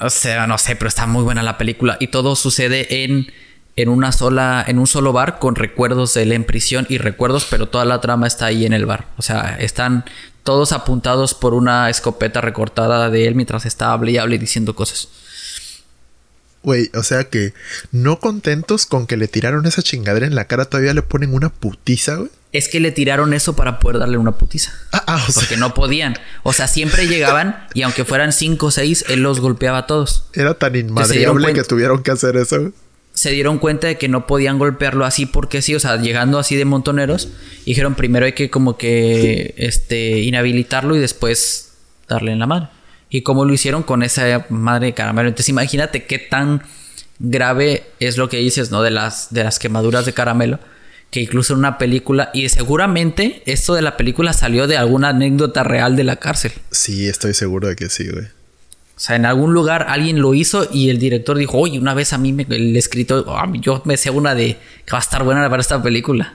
O 0.00 0.10
sea, 0.10 0.46
no 0.46 0.58
sé, 0.58 0.74
pero 0.76 0.88
está 0.88 1.06
muy 1.06 1.22
buena 1.22 1.42
la 1.42 1.58
película. 1.58 1.96
Y 2.00 2.08
todo 2.08 2.34
sucede 2.34 3.04
en, 3.04 3.26
en 3.76 3.88
una 3.88 4.10
sola, 4.10 4.64
en 4.66 4.78
un 4.78 4.86
solo 4.86 5.12
bar 5.12 5.38
con 5.38 5.54
recuerdos 5.54 6.14
de 6.14 6.22
él 6.22 6.32
en 6.32 6.44
prisión 6.44 6.86
y 6.88 6.98
recuerdos, 6.98 7.46
pero 7.48 7.68
toda 7.68 7.84
la 7.84 8.00
trama 8.00 8.26
está 8.26 8.46
ahí 8.46 8.66
en 8.66 8.72
el 8.72 8.84
bar. 8.84 9.06
O 9.16 9.22
sea, 9.22 9.56
están 9.60 10.04
todos 10.42 10.72
apuntados 10.72 11.34
por 11.34 11.54
una 11.54 11.88
escopeta 11.88 12.40
recortada 12.40 13.10
de 13.10 13.28
él 13.28 13.34
mientras 13.36 13.64
está 13.64 13.92
hable 13.92 14.12
y 14.12 14.18
hable 14.18 14.38
diciendo 14.38 14.74
cosas. 14.74 15.08
Güey, 16.62 16.90
o 16.94 17.02
sea 17.02 17.24
que 17.24 17.54
no 17.90 18.20
contentos 18.20 18.86
con 18.86 19.06
que 19.06 19.16
le 19.16 19.26
tiraron 19.26 19.66
esa 19.66 19.82
chingadera 19.82 20.26
en 20.26 20.34
la 20.34 20.46
cara, 20.46 20.64
todavía 20.64 20.94
le 20.94 21.02
ponen 21.02 21.34
una 21.34 21.48
putiza, 21.48 22.16
güey. 22.16 22.30
Es 22.52 22.68
que 22.68 22.80
le 22.80 22.92
tiraron 22.92 23.32
eso 23.32 23.56
para 23.56 23.80
poder 23.80 23.98
darle 23.98 24.18
una 24.18 24.32
putiza. 24.32 24.72
Ah, 24.92 25.02
ah, 25.06 25.24
o 25.26 25.32
sea, 25.32 25.40
Porque 25.40 25.56
no 25.56 25.72
podían. 25.72 26.14
O 26.42 26.52
sea, 26.52 26.68
siempre 26.68 27.06
llegaban 27.06 27.66
y 27.72 27.82
aunque 27.82 28.04
fueran 28.04 28.32
cinco 28.32 28.66
o 28.66 28.70
seis, 28.70 29.06
él 29.08 29.22
los 29.22 29.40
golpeaba 29.40 29.78
a 29.78 29.86
todos. 29.86 30.26
era 30.34 30.54
tan 30.54 30.76
inmadreable 30.76 31.54
que 31.54 31.64
tuvieron 31.64 32.02
que 32.02 32.10
hacer 32.10 32.36
eso, 32.36 32.60
güey. 32.60 32.72
se 33.14 33.30
dieron 33.30 33.58
cuenta 33.58 33.86
de 33.86 33.96
que 33.96 34.08
no 34.08 34.26
podían 34.26 34.58
golpearlo 34.58 35.06
así 35.06 35.24
porque 35.24 35.62
sí, 35.62 35.74
o 35.74 35.80
sea, 35.80 35.96
llegando 35.96 36.38
así 36.38 36.54
de 36.56 36.66
montoneros, 36.66 37.30
dijeron 37.64 37.94
primero 37.94 38.26
hay 38.26 38.34
que 38.34 38.50
como 38.50 38.76
que 38.76 39.54
este 39.56 40.20
inhabilitarlo 40.20 40.94
y 40.94 41.00
después 41.00 41.72
darle 42.06 42.32
en 42.32 42.38
la 42.38 42.46
madre. 42.46 42.68
Y 43.14 43.22
como 43.22 43.44
lo 43.44 43.52
hicieron 43.52 43.82
con 43.82 44.02
esa 44.02 44.46
madre 44.48 44.86
de 44.86 44.94
caramelo. 44.94 45.28
Entonces 45.28 45.50
imagínate 45.50 46.04
qué 46.06 46.18
tan 46.18 46.62
grave 47.18 47.84
es 48.00 48.16
lo 48.16 48.28
que 48.28 48.38
dices, 48.38 48.70
¿no? 48.70 48.82
De 48.82 48.90
las, 48.90 49.28
de 49.32 49.44
las 49.44 49.58
quemaduras 49.58 50.06
de 50.06 50.14
caramelo. 50.14 50.58
Que 51.10 51.20
incluso 51.20 51.52
en 51.52 51.58
una 51.58 51.76
película, 51.76 52.30
y 52.32 52.48
seguramente 52.48 53.42
esto 53.44 53.74
de 53.74 53.82
la 53.82 53.98
película 53.98 54.32
salió 54.32 54.66
de 54.66 54.78
alguna 54.78 55.10
anécdota 55.10 55.62
real 55.62 55.94
de 55.94 56.04
la 56.04 56.16
cárcel. 56.16 56.52
Sí, 56.70 57.06
estoy 57.06 57.34
seguro 57.34 57.68
de 57.68 57.76
que 57.76 57.90
sí, 57.90 58.08
güey. 58.08 58.24
O 58.24 59.00
sea, 59.04 59.16
en 59.16 59.26
algún 59.26 59.52
lugar 59.52 59.86
alguien 59.90 60.20
lo 60.22 60.32
hizo 60.32 60.66
y 60.72 60.88
el 60.88 60.98
director 60.98 61.36
dijo, 61.36 61.58
oye, 61.58 61.78
una 61.78 61.92
vez 61.92 62.14
a 62.14 62.18
mí 62.18 62.32
me, 62.32 62.46
el 62.48 62.74
escritor, 62.76 63.24
"Ah, 63.28 63.46
yo 63.60 63.82
me 63.84 63.98
sé 63.98 64.08
una 64.10 64.34
de 64.34 64.56
que 64.86 64.92
va 64.92 64.98
a 64.98 65.02
estar 65.02 65.22
buena 65.22 65.48
para 65.50 65.60
esta 65.60 65.82
película. 65.82 66.34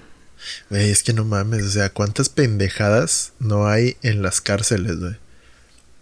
Güey, 0.70 0.92
es 0.92 1.02
que 1.02 1.14
no 1.14 1.24
mames, 1.26 1.64
o 1.64 1.70
sea, 1.70 1.90
cuántas 1.90 2.30
pendejadas 2.30 3.32
no 3.40 3.68
hay 3.68 3.96
en 4.04 4.22
las 4.22 4.42
cárceles, 4.42 5.00
güey. 5.00 5.16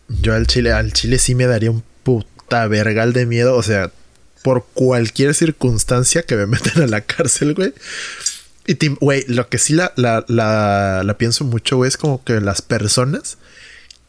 Yo 0.08 0.34
al 0.34 0.48
chile, 0.48 0.72
al 0.72 0.94
chile 0.94 1.20
sí 1.20 1.36
me 1.36 1.48
daría 1.48 1.72
un 1.72 1.84
puta 2.04 2.68
vergal 2.68 3.14
de 3.14 3.26
miedo, 3.26 3.56
o 3.56 3.64
sea, 3.64 3.92
por 4.44 4.66
cualquier 4.74 5.34
circunstancia 5.34 6.24
que 6.24 6.36
me 6.36 6.46
metan 6.48 6.84
a 6.84 6.88
la 6.88 7.02
cárcel, 7.02 7.54
güey. 7.54 7.74
Y, 8.68 8.88
güey, 8.88 9.26
lo 9.28 9.48
que 9.48 9.58
sí 9.58 9.74
la, 9.74 9.94
la, 9.96 10.26
la, 10.28 11.04
la 11.04 11.18
pienso 11.18 11.44
mucho, 11.44 11.78
güey, 11.78 11.88
es 11.88 11.98
como 11.98 12.24
que 12.24 12.42
las 12.42 12.62
personas 12.62 13.38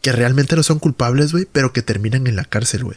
que 0.00 0.12
realmente 0.12 0.56
no 0.56 0.62
son 0.62 0.78
culpables, 0.78 1.32
güey, 1.32 1.46
pero 1.50 1.72
que 1.72 1.82
terminan 1.82 2.26
en 2.26 2.36
la 2.36 2.44
cárcel, 2.44 2.84
güey. 2.84 2.96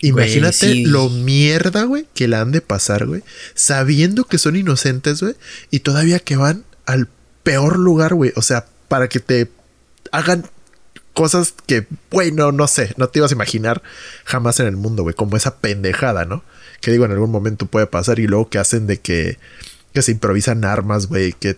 Imagínate 0.00 0.72
sí. 0.72 0.84
lo 0.84 1.08
mierda, 1.08 1.84
güey, 1.84 2.06
que 2.14 2.28
la 2.28 2.40
han 2.40 2.52
de 2.52 2.60
pasar, 2.60 3.06
güey, 3.06 3.22
sabiendo 3.54 4.24
que 4.24 4.38
son 4.38 4.56
inocentes, 4.56 5.20
güey, 5.22 5.34
y 5.70 5.80
todavía 5.80 6.18
que 6.18 6.36
van 6.36 6.64
al 6.84 7.08
peor 7.42 7.78
lugar, 7.78 8.14
güey, 8.14 8.32
o 8.36 8.42
sea, 8.42 8.66
para 8.88 9.08
que 9.08 9.20
te 9.20 9.50
hagan 10.12 10.44
cosas 11.14 11.54
que, 11.66 11.86
güey, 12.10 12.32
no, 12.32 12.52
no 12.52 12.66
sé, 12.66 12.92
no 12.96 13.08
te 13.08 13.20
ibas 13.20 13.32
a 13.32 13.34
imaginar 13.34 13.82
jamás 14.24 14.60
en 14.60 14.66
el 14.66 14.76
mundo, 14.76 15.02
güey, 15.02 15.14
como 15.14 15.36
esa 15.36 15.56
pendejada, 15.56 16.24
¿no? 16.24 16.42
que 16.84 16.90
digo 16.90 17.06
en 17.06 17.12
algún 17.12 17.30
momento 17.30 17.64
puede 17.66 17.86
pasar 17.86 18.18
y 18.18 18.26
luego 18.26 18.50
que 18.50 18.58
hacen 18.58 18.86
de 18.86 19.00
que, 19.00 19.38
que 19.94 20.02
se 20.02 20.12
improvisan 20.12 20.66
armas, 20.66 21.06
güey, 21.06 21.32
que 21.32 21.56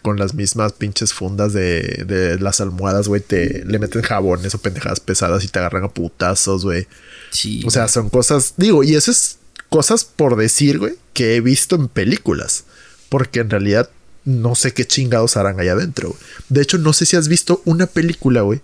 con 0.00 0.18
las 0.18 0.32
mismas 0.32 0.72
pinches 0.72 1.12
fundas 1.12 1.52
de, 1.52 2.04
de 2.06 2.38
las 2.38 2.62
almohadas, 2.62 3.06
güey, 3.06 3.20
te 3.20 3.66
le 3.66 3.78
meten 3.78 4.00
jabones 4.00 4.54
o 4.54 4.58
pendejadas 4.58 5.00
pesadas 5.00 5.44
y 5.44 5.48
te 5.48 5.58
agarran 5.58 5.84
a 5.84 5.88
putazos, 5.88 6.64
güey. 6.64 6.86
Sí. 7.30 7.62
O 7.66 7.70
sea, 7.70 7.88
son 7.88 8.08
cosas, 8.08 8.54
digo, 8.56 8.82
y 8.82 8.94
eso 8.94 9.10
es 9.10 9.36
cosas 9.68 10.04
por 10.04 10.36
decir, 10.36 10.78
güey, 10.78 10.94
que 11.12 11.36
he 11.36 11.42
visto 11.42 11.76
en 11.76 11.88
películas. 11.88 12.64
Porque 13.10 13.40
en 13.40 13.50
realidad 13.50 13.90
no 14.24 14.54
sé 14.54 14.72
qué 14.72 14.86
chingados 14.86 15.36
harán 15.36 15.58
allá 15.60 15.72
adentro. 15.72 16.10
Güey. 16.10 16.20
De 16.48 16.62
hecho, 16.62 16.78
no 16.78 16.92
sé 16.92 17.06
si 17.06 17.16
has 17.16 17.28
visto 17.28 17.62
una 17.64 17.86
película, 17.86 18.42
güey, 18.42 18.60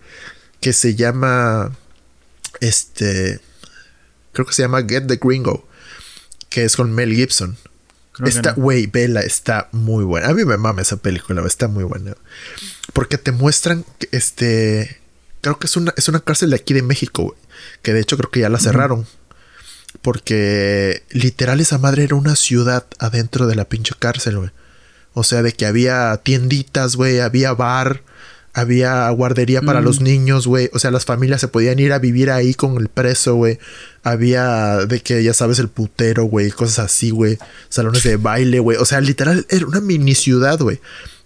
que 0.60 0.72
se 0.72 0.94
llama. 0.94 1.76
Este. 2.60 3.40
Creo 4.32 4.46
que 4.46 4.52
se 4.52 4.62
llama 4.62 4.84
Get 4.88 5.06
the 5.06 5.16
Gringo. 5.16 5.66
Que 6.48 6.64
es 6.64 6.76
con 6.76 6.92
Mel 6.92 7.14
Gibson. 7.14 7.56
Esta, 8.24 8.52
güey, 8.52 8.86
no. 8.86 8.92
vela, 8.92 9.20
está 9.20 9.68
muy 9.72 10.04
buena. 10.04 10.28
A 10.28 10.34
mí 10.34 10.44
me 10.44 10.56
mama 10.56 10.82
esa 10.82 10.96
película, 10.96 11.44
está 11.46 11.68
muy 11.68 11.84
buena. 11.84 12.16
Porque 12.92 13.18
te 13.18 13.32
muestran 13.32 13.84
que 13.98 14.08
este. 14.12 15.00
Creo 15.40 15.58
que 15.58 15.66
es 15.66 15.76
una, 15.76 15.94
es 15.96 16.08
una 16.08 16.20
cárcel 16.20 16.50
de 16.50 16.56
aquí 16.56 16.74
de 16.74 16.82
México, 16.82 17.22
güey. 17.22 17.38
Que 17.82 17.92
de 17.92 18.00
hecho 18.00 18.16
creo 18.16 18.30
que 18.30 18.40
ya 18.40 18.48
la 18.48 18.58
cerraron. 18.58 19.06
Porque 20.02 21.04
literal 21.10 21.60
esa 21.60 21.78
madre 21.78 22.04
era 22.04 22.16
una 22.16 22.36
ciudad 22.36 22.86
adentro 22.98 23.46
de 23.46 23.54
la 23.54 23.68
pinche 23.68 23.94
cárcel, 23.98 24.38
güey. 24.38 24.50
O 25.18 25.24
sea, 25.24 25.42
de 25.42 25.52
que 25.52 25.66
había 25.66 26.16
tienditas, 26.22 26.94
güey, 26.94 27.18
había 27.18 27.52
bar, 27.52 28.02
había 28.54 29.10
guardería 29.10 29.62
para 29.62 29.80
mm. 29.80 29.84
los 29.84 30.00
niños, 30.00 30.46
güey. 30.46 30.70
O 30.72 30.78
sea, 30.78 30.92
las 30.92 31.04
familias 31.04 31.40
se 31.40 31.48
podían 31.48 31.80
ir 31.80 31.92
a 31.92 31.98
vivir 31.98 32.30
ahí 32.30 32.54
con 32.54 32.76
el 32.76 32.88
preso, 32.88 33.34
güey. 33.34 33.58
Había 34.04 34.86
de 34.86 35.00
que, 35.00 35.24
ya 35.24 35.34
sabes, 35.34 35.58
el 35.58 35.68
putero, 35.68 36.24
güey, 36.24 36.52
cosas 36.52 36.86
así, 36.86 37.10
güey. 37.10 37.36
Salones 37.68 38.04
de 38.04 38.16
baile, 38.16 38.60
güey. 38.60 38.78
O 38.78 38.84
sea, 38.84 39.00
literal, 39.00 39.44
era 39.50 39.66
una 39.66 39.80
mini 39.80 40.14
ciudad, 40.14 40.58
güey. 40.60 40.80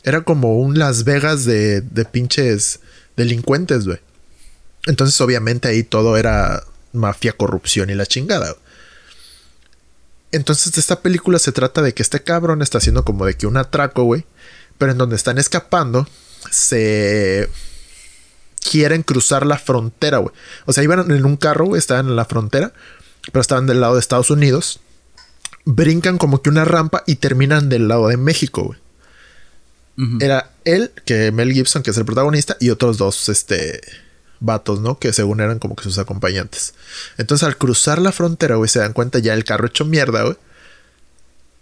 Era 0.04 0.22
como 0.22 0.58
un 0.58 0.78
Las 0.78 1.04
Vegas 1.04 1.44
de, 1.44 1.82
de 1.82 2.04
pinches 2.06 2.80
delincuentes, 3.16 3.84
güey. 3.84 3.98
Entonces, 4.86 5.20
obviamente, 5.20 5.68
ahí 5.68 5.82
todo 5.82 6.16
era 6.16 6.64
mafia, 6.94 7.32
corrupción 7.32 7.90
y 7.90 7.94
la 7.94 8.06
chingada. 8.06 8.56
Entonces, 10.32 10.76
esta 10.78 11.00
película 11.00 11.38
se 11.38 11.52
trata 11.52 11.82
de 11.82 11.94
que 11.94 12.02
este 12.02 12.22
cabrón 12.22 12.62
está 12.62 12.78
haciendo 12.78 13.04
como 13.04 13.26
de 13.26 13.34
que 13.34 13.46
un 13.46 13.56
atraco, 13.56 14.04
güey. 14.04 14.24
Pero 14.78 14.92
en 14.92 14.98
donde 14.98 15.16
están 15.16 15.38
escapando, 15.38 16.08
se 16.50 17.48
quieren 18.70 19.02
cruzar 19.02 19.46
la 19.46 19.58
frontera, 19.58 20.18
güey. 20.18 20.34
O 20.66 20.72
sea, 20.72 20.82
iban 20.82 21.10
en 21.10 21.24
un 21.24 21.36
carro, 21.36 21.66
güey, 21.66 21.78
estaban 21.78 22.08
en 22.08 22.16
la 22.16 22.24
frontera, 22.24 22.72
pero 23.30 23.40
estaban 23.40 23.66
del 23.66 23.80
lado 23.80 23.94
de 23.94 24.00
Estados 24.00 24.30
Unidos. 24.30 24.80
Brincan 25.64 26.18
como 26.18 26.42
que 26.42 26.50
una 26.50 26.64
rampa 26.64 27.04
y 27.06 27.16
terminan 27.16 27.68
del 27.68 27.86
lado 27.88 28.08
de 28.08 28.16
México, 28.16 28.64
güey. 28.64 28.78
Uh 29.98 30.02
-huh. 30.02 30.22
Era 30.22 30.50
él, 30.64 30.90
que 31.04 31.30
Mel 31.32 31.52
Gibson, 31.52 31.82
que 31.82 31.90
es 31.90 31.96
el 31.98 32.04
protagonista, 32.04 32.56
y 32.58 32.70
otros 32.70 32.96
dos, 32.98 33.28
este, 33.28 33.80
vatos, 34.42 34.80
¿no? 34.80 34.98
Que 34.98 35.12
según 35.12 35.40
eran 35.40 35.58
como 35.58 35.76
que 35.76 35.84
sus 35.84 35.98
acompañantes. 35.98 36.74
Entonces, 37.16 37.46
al 37.46 37.56
cruzar 37.56 37.98
la 38.00 38.12
frontera, 38.12 38.56
güey, 38.56 38.68
se 38.68 38.80
dan 38.80 38.92
cuenta 38.92 39.18
ya 39.18 39.34
el 39.34 39.44
carro 39.44 39.66
hecho 39.66 39.84
mierda, 39.84 40.22
güey. 40.24 40.36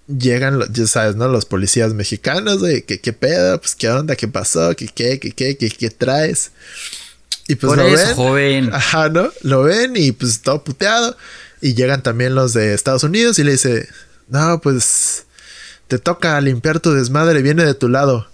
Llegan, 0.08 0.60
ya 0.72 0.86
sabes, 0.88 1.14
¿no? 1.14 1.28
Los 1.28 1.44
policías 1.44 1.94
mexicanos, 1.94 2.58
güey. 2.58 2.82
¿Qué, 2.82 3.00
¿Qué 3.00 3.12
pedo? 3.12 3.60
Pues, 3.60 3.76
¿qué 3.76 3.88
onda? 3.90 4.16
¿Qué 4.16 4.26
pasó? 4.26 4.74
¿Qué, 4.74 4.88
qué, 4.88 5.20
qué, 5.20 5.32
qué, 5.32 5.56
qué, 5.56 5.70
qué 5.70 5.90
traes? 5.90 6.50
Y 7.46 7.54
pues 7.54 7.68
Por 7.68 7.78
lo 7.78 7.86
eso, 7.86 8.06
ven. 8.06 8.14
joven. 8.16 8.70
Ajá, 8.74 9.08
¿no? 9.08 9.30
Lo 9.42 9.62
ven 9.62 9.92
y 9.96 10.12
pues 10.12 10.40
todo 10.40 10.64
puteado. 10.64 11.16
Y 11.60 11.74
llegan 11.74 12.02
también 12.02 12.34
los 12.34 12.54
de 12.54 12.74
Estados 12.74 13.04
Unidos 13.04 13.38
y 13.38 13.44
le 13.44 13.52
dice, 13.52 13.88
no, 14.28 14.60
pues 14.60 15.24
te 15.88 15.98
toca 15.98 16.40
limpiar 16.40 16.80
tu 16.80 16.92
desmadre, 16.92 17.42
viene 17.42 17.64
de 17.64 17.74
tu 17.74 17.88
lado. 17.88 18.29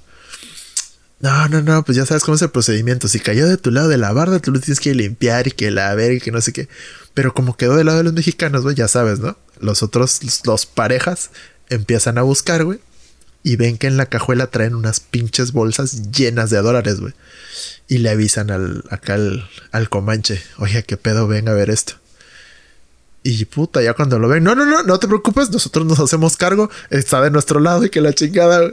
No, 1.18 1.48
no, 1.48 1.62
no, 1.62 1.82
pues 1.84 1.96
ya 1.96 2.04
sabes 2.04 2.22
cómo 2.22 2.34
es 2.34 2.42
el 2.42 2.50
procedimiento. 2.50 3.08
Si 3.08 3.20
cayó 3.20 3.48
de 3.48 3.56
tu 3.56 3.70
lado 3.70 3.88
de 3.88 3.96
la 3.96 4.12
barda, 4.12 4.38
tú 4.38 4.52
lo 4.52 4.60
tienes 4.60 4.80
que 4.80 4.94
limpiar 4.94 5.46
y 5.46 5.50
que 5.50 5.70
la 5.70 5.94
ver 5.94 6.12
y 6.12 6.20
que 6.20 6.30
no 6.30 6.40
sé 6.40 6.52
qué. 6.52 6.68
Pero 7.14 7.32
como 7.32 7.56
quedó 7.56 7.76
del 7.76 7.86
lado 7.86 7.98
de 7.98 8.04
los 8.04 8.12
mexicanos, 8.12 8.62
güey, 8.62 8.76
ya 8.76 8.88
sabes, 8.88 9.20
¿no? 9.20 9.38
Los 9.58 9.82
otros, 9.82 10.20
los 10.44 10.66
parejas, 10.66 11.30
empiezan 11.70 12.18
a 12.18 12.22
buscar, 12.22 12.64
güey. 12.64 12.80
Y 13.42 13.56
ven 13.56 13.78
que 13.78 13.86
en 13.86 13.96
la 13.96 14.06
cajuela 14.06 14.48
traen 14.48 14.74
unas 14.74 15.00
pinches 15.00 15.52
bolsas 15.52 16.10
llenas 16.10 16.50
de 16.50 16.58
dólares, 16.58 17.00
güey. 17.00 17.14
Y 17.88 17.98
le 17.98 18.10
avisan 18.10 18.50
al, 18.50 18.84
acá 18.90 19.14
al, 19.14 19.48
al 19.72 19.88
Comanche, 19.88 20.42
oye, 20.58 20.82
qué 20.82 20.96
pedo, 20.96 21.26
ven 21.28 21.48
a 21.48 21.54
ver 21.54 21.70
esto. 21.70 21.94
Y 23.28 23.44
puta, 23.44 23.82
ya 23.82 23.92
cuando 23.92 24.20
lo 24.20 24.28
ven, 24.28 24.44
no, 24.44 24.54
no, 24.54 24.64
no, 24.64 24.84
no 24.84 25.00
te 25.00 25.08
preocupes, 25.08 25.50
nosotros 25.50 25.84
nos 25.84 25.98
hacemos 25.98 26.36
cargo, 26.36 26.70
está 26.90 27.20
de 27.20 27.32
nuestro 27.32 27.58
lado 27.58 27.84
y 27.84 27.90
que 27.90 28.00
la 28.00 28.12
chingada. 28.12 28.70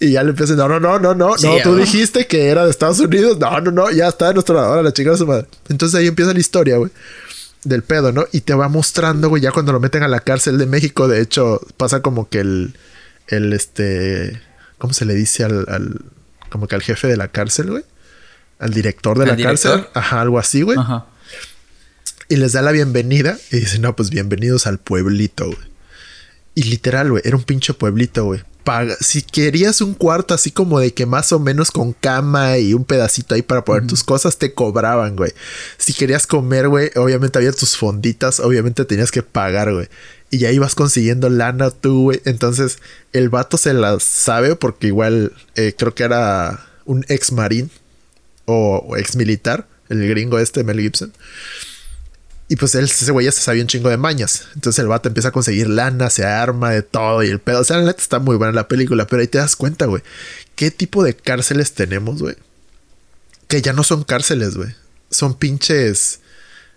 Y 0.00 0.10
ya 0.10 0.24
le 0.24 0.30
empiezan, 0.30 0.56
no, 0.56 0.66
no, 0.66 0.80
no, 0.80 0.98
no, 0.98 1.14
no, 1.14 1.38
sí, 1.38 1.46
no, 1.46 1.62
tú 1.62 1.76
dijiste 1.76 2.26
que 2.26 2.48
era 2.48 2.64
de 2.64 2.72
Estados 2.72 2.98
Unidos, 2.98 3.38
no, 3.38 3.60
no, 3.60 3.70
no, 3.70 3.90
ya 3.92 4.08
está 4.08 4.26
de 4.26 4.34
nuestro 4.34 4.56
lado, 4.56 4.66
ahora 4.66 4.82
la 4.82 4.92
chingada 4.92 5.16
su 5.16 5.24
madre. 5.24 5.46
Entonces 5.68 6.00
ahí 6.00 6.08
empieza 6.08 6.32
la 6.32 6.40
historia, 6.40 6.78
güey, 6.78 6.90
del 7.62 7.84
pedo, 7.84 8.10
¿no? 8.10 8.24
Y 8.32 8.40
te 8.40 8.54
va 8.54 8.68
mostrando, 8.68 9.28
güey, 9.28 9.40
ya 9.40 9.52
cuando 9.52 9.70
lo 9.70 9.78
meten 9.78 10.02
a 10.02 10.08
la 10.08 10.18
cárcel 10.18 10.58
de 10.58 10.66
México, 10.66 11.06
de 11.06 11.20
hecho, 11.20 11.60
pasa 11.76 12.02
como 12.02 12.28
que 12.28 12.40
el, 12.40 12.74
el, 13.28 13.52
este, 13.52 14.42
¿cómo 14.78 14.94
se 14.94 15.04
le 15.04 15.14
dice 15.14 15.44
al, 15.44 15.64
al 15.68 16.00
como 16.50 16.66
que 16.66 16.74
al 16.74 16.82
jefe 16.82 17.06
de 17.06 17.16
la 17.16 17.28
cárcel, 17.28 17.70
güey? 17.70 17.84
Al 18.58 18.74
director 18.74 19.16
de 19.16 19.26
la 19.26 19.36
director? 19.36 19.70
cárcel, 19.70 19.90
ajá, 19.94 20.20
algo 20.22 20.40
así, 20.40 20.62
güey. 20.62 20.76
Ajá 20.76 21.06
y 22.32 22.36
les 22.36 22.52
da 22.52 22.62
la 22.62 22.72
bienvenida 22.72 23.38
y 23.50 23.58
dice, 23.58 23.78
no, 23.78 23.94
pues 23.94 24.08
bienvenidos 24.08 24.66
al 24.66 24.78
pueblito, 24.78 25.44
güey. 25.44 25.58
Y 26.54 26.62
literal, 26.62 27.10
güey, 27.10 27.20
era 27.26 27.36
un 27.36 27.42
pinche 27.42 27.74
pueblito, 27.74 28.24
güey. 28.24 28.40
Paga. 28.64 28.96
Si 29.00 29.20
querías 29.20 29.82
un 29.82 29.92
cuarto 29.92 30.32
así 30.32 30.50
como 30.50 30.80
de 30.80 30.94
que 30.94 31.04
más 31.04 31.30
o 31.32 31.38
menos 31.38 31.70
con 31.70 31.92
cama 31.92 32.56
y 32.56 32.72
un 32.72 32.86
pedacito 32.86 33.34
ahí 33.34 33.42
para 33.42 33.66
poner 33.66 33.82
uh 33.82 33.84
-huh. 33.84 33.88
tus 33.90 34.02
cosas, 34.02 34.38
te 34.38 34.54
cobraban, 34.54 35.14
güey. 35.14 35.32
Si 35.76 35.92
querías 35.92 36.26
comer, 36.26 36.68
güey, 36.68 36.90
obviamente 36.96 37.38
había 37.38 37.52
tus 37.52 37.76
fonditas, 37.76 38.40
obviamente 38.40 38.86
tenías 38.86 39.10
que 39.10 39.22
pagar, 39.22 39.70
güey. 39.70 39.88
Y 40.30 40.38
ya 40.38 40.50
ibas 40.52 40.74
consiguiendo 40.74 41.28
lana 41.28 41.70
tú, 41.70 42.04
güey. 42.04 42.22
Entonces, 42.24 42.78
el 43.12 43.28
vato 43.28 43.58
se 43.58 43.74
la 43.74 44.00
sabe 44.00 44.56
porque 44.56 44.86
igual 44.86 45.34
eh, 45.54 45.74
creo 45.76 45.94
que 45.94 46.04
era 46.04 46.66
un 46.86 47.04
ex 47.10 47.30
marín 47.30 47.70
o, 48.46 48.82
o 48.88 48.96
ex 48.96 49.16
militar, 49.16 49.68
el 49.90 50.08
gringo 50.08 50.38
este, 50.38 50.64
Mel 50.64 50.80
Gibson. 50.80 51.12
Y 52.52 52.56
pues 52.56 52.74
él, 52.74 52.84
ese 52.84 53.10
güey 53.12 53.24
ya 53.24 53.32
se 53.32 53.40
sabía 53.40 53.62
un 53.62 53.66
chingo 53.66 53.88
de 53.88 53.96
mañas. 53.96 54.48
Entonces 54.54 54.78
el 54.80 54.86
vato 54.86 55.08
empieza 55.08 55.30
a 55.30 55.32
conseguir 55.32 55.70
lana, 55.70 56.10
se 56.10 56.26
arma 56.26 56.68
de 56.68 56.82
todo 56.82 57.22
y 57.22 57.28
el 57.28 57.40
pedo. 57.40 57.60
O 57.60 57.64
sea, 57.64 57.78
la 57.78 57.84
neta 57.84 58.02
está 58.02 58.18
muy 58.18 58.36
buena 58.36 58.52
la 58.52 58.68
película, 58.68 59.06
pero 59.06 59.22
ahí 59.22 59.26
te 59.26 59.38
das 59.38 59.56
cuenta, 59.56 59.86
güey. 59.86 60.02
¿Qué 60.54 60.70
tipo 60.70 61.02
de 61.02 61.16
cárceles 61.16 61.72
tenemos, 61.72 62.20
güey? 62.20 62.36
Que 63.48 63.62
ya 63.62 63.72
no 63.72 63.84
son 63.84 64.04
cárceles, 64.04 64.54
güey. 64.54 64.68
Son 65.10 65.32
pinches 65.32 66.20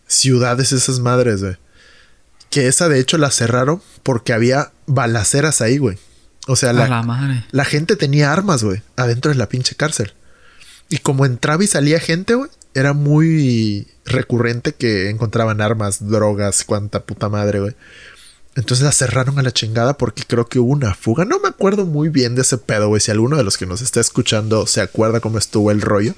ciudades 0.07 0.71
esas 0.71 1.01
madres, 1.01 1.41
güey. 1.41 1.57
Que 2.49 2.69
esa 2.69 2.87
de 2.87 3.01
hecho 3.01 3.17
la 3.17 3.29
cerraron 3.29 3.81
porque 4.01 4.31
había 4.31 4.71
balaceras 4.85 5.59
ahí, 5.59 5.77
güey. 5.77 5.97
O 6.47 6.55
sea, 6.55 6.71
la, 6.71 6.87
la, 6.87 7.03
madre. 7.03 7.43
la 7.51 7.65
gente 7.65 7.97
tenía 7.97 8.31
armas, 8.31 8.63
güey, 8.63 8.81
adentro 8.95 9.29
de 9.29 9.37
la 9.37 9.49
pinche 9.49 9.75
cárcel. 9.75 10.13
Y 10.87 10.99
como 10.99 11.25
entraba 11.25 11.65
y 11.65 11.67
salía 11.67 11.99
gente, 11.99 12.35
güey, 12.35 12.49
era 12.75 12.93
muy 12.93 13.87
recurrente 14.05 14.73
que 14.73 15.09
encontraban 15.09 15.61
armas, 15.61 16.07
drogas, 16.07 16.63
cuanta 16.65 17.03
puta 17.03 17.29
madre, 17.29 17.61
güey. 17.61 17.75
Entonces 18.55 18.85
la 18.85 18.91
cerraron 18.91 19.39
a 19.39 19.43
la 19.43 19.51
chingada 19.51 19.97
porque 19.97 20.23
creo 20.27 20.47
que 20.47 20.59
hubo 20.59 20.71
una 20.71 20.93
fuga. 20.93 21.25
No 21.25 21.39
me 21.39 21.49
acuerdo 21.49 21.85
muy 21.85 22.09
bien 22.09 22.35
de 22.35 22.41
ese 22.41 22.57
pedo, 22.57 22.89
güey. 22.89 23.01
Si 23.01 23.11
alguno 23.11 23.37
de 23.37 23.43
los 23.43 23.57
que 23.57 23.65
nos 23.65 23.81
está 23.81 23.99
escuchando 23.99 24.67
se 24.67 24.81
acuerda 24.81 25.19
cómo 25.19 25.37
estuvo 25.37 25.71
el 25.71 25.81
rollo, 25.81 26.13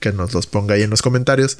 que 0.00 0.12
nos 0.12 0.32
los 0.32 0.46
ponga 0.46 0.74
ahí 0.74 0.82
en 0.82 0.90
los 0.90 1.02
comentarios. 1.02 1.58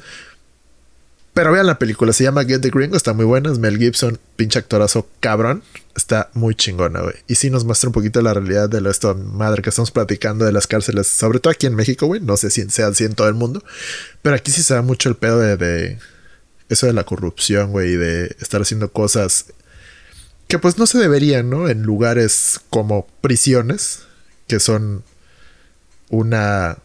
Pero 1.37 1.51
vean 1.51 1.67
la 1.67 1.77
película, 1.77 2.13
se 2.13 2.23
llama 2.23 2.45
Get 2.45 2.61
the 2.61 2.71
Gringo, 2.71 2.97
está 2.97 3.13
muy 3.13 3.23
buena. 3.23 3.51
Es 3.51 3.59
Mel 3.59 3.77
Gibson, 3.77 4.17
pinche 4.35 4.57
actorazo 4.57 5.07
cabrón. 5.19 5.61
Está 5.95 6.31
muy 6.33 6.55
chingona, 6.55 7.01
güey. 7.01 7.13
Y 7.27 7.35
sí 7.35 7.51
nos 7.51 7.63
muestra 7.63 7.89
un 7.89 7.93
poquito 7.93 8.19
la 8.23 8.33
realidad 8.33 8.67
de 8.67 8.89
esto 8.89 9.13
madre 9.13 9.61
que 9.61 9.69
estamos 9.69 9.91
platicando 9.91 10.45
de 10.45 10.51
las 10.51 10.65
cárceles, 10.65 11.05
sobre 11.05 11.37
todo 11.37 11.51
aquí 11.51 11.67
en 11.67 11.75
México, 11.75 12.07
güey. 12.07 12.21
No 12.21 12.37
sé 12.37 12.49
si 12.49 12.67
sea 12.71 12.87
así 12.87 13.03
en 13.03 13.13
todo 13.13 13.27
el 13.27 13.35
mundo. 13.35 13.63
Pero 14.23 14.35
aquí 14.35 14.49
sí 14.49 14.63
se 14.63 14.73
da 14.73 14.81
mucho 14.81 15.09
el 15.09 15.15
pedo 15.15 15.37
de, 15.37 15.57
de 15.57 15.99
eso 16.69 16.87
de 16.87 16.93
la 16.93 17.03
corrupción, 17.03 17.69
güey, 17.69 17.91
y 17.91 17.97
de 17.97 18.35
estar 18.39 18.59
haciendo 18.59 18.91
cosas 18.91 19.45
que 20.47 20.57
pues 20.57 20.79
no 20.79 20.87
se 20.87 20.97
deberían, 20.97 21.51
¿no? 21.51 21.69
En 21.69 21.83
lugares 21.83 22.61
como 22.71 23.05
prisiones, 23.21 23.99
que 24.47 24.59
son 24.59 25.03
una... 26.09 26.79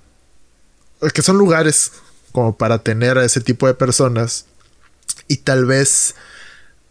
que 1.15 1.23
son 1.23 1.39
lugares 1.39 1.93
como 2.33 2.57
para 2.57 2.79
tener 2.79 3.19
a 3.19 3.25
ese 3.25 3.41
tipo 3.41 3.67
de 3.67 3.75
personas 3.75 4.47
y 5.29 5.39
tal 5.39 5.67
vez 5.67 6.15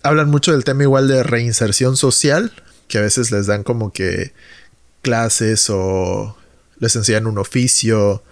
hablan 0.03 0.29
mucho 0.29 0.51
del 0.51 0.63
tema 0.63 0.83
igual 0.83 1.07
de 1.07 1.23
reinserción 1.23 1.97
social, 1.97 2.51
que 2.87 2.97
a 2.97 3.01
veces 3.01 3.31
les 3.31 3.47
dan 3.47 3.63
como 3.63 3.91
que 3.91 4.33
clases 5.01 5.69
o 5.69 6.37
les 6.79 6.95
enseñan 6.95 7.27
un 7.27 7.37
oficio 7.37 8.23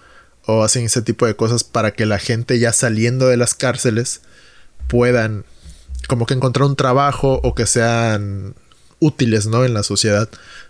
o 0.46 0.64
hacen 0.64 0.86
ese 0.86 1.02
tipo 1.02 1.26
de 1.26 1.36
cosas 1.36 1.64
para 1.64 1.92
que 1.92 2.06
la 2.06 2.20
gente 2.20 2.60
ya 2.60 2.74
saliendo 2.74 3.28
de 3.28 3.38
las 3.38 3.54
cárceles 3.54 4.22
puedan 4.88 5.46
como 6.08 6.26
que 6.26 6.34
encontrar 6.34 6.68
un 6.68 6.76
trabajo 6.76 7.40
o 7.44 7.54
que 7.54 7.66
sean 7.68 8.56
útiles, 9.00 9.46
¿no? 9.46 9.64
En 9.64 9.74
la 9.74 9.84
sociedad. 9.84 10.30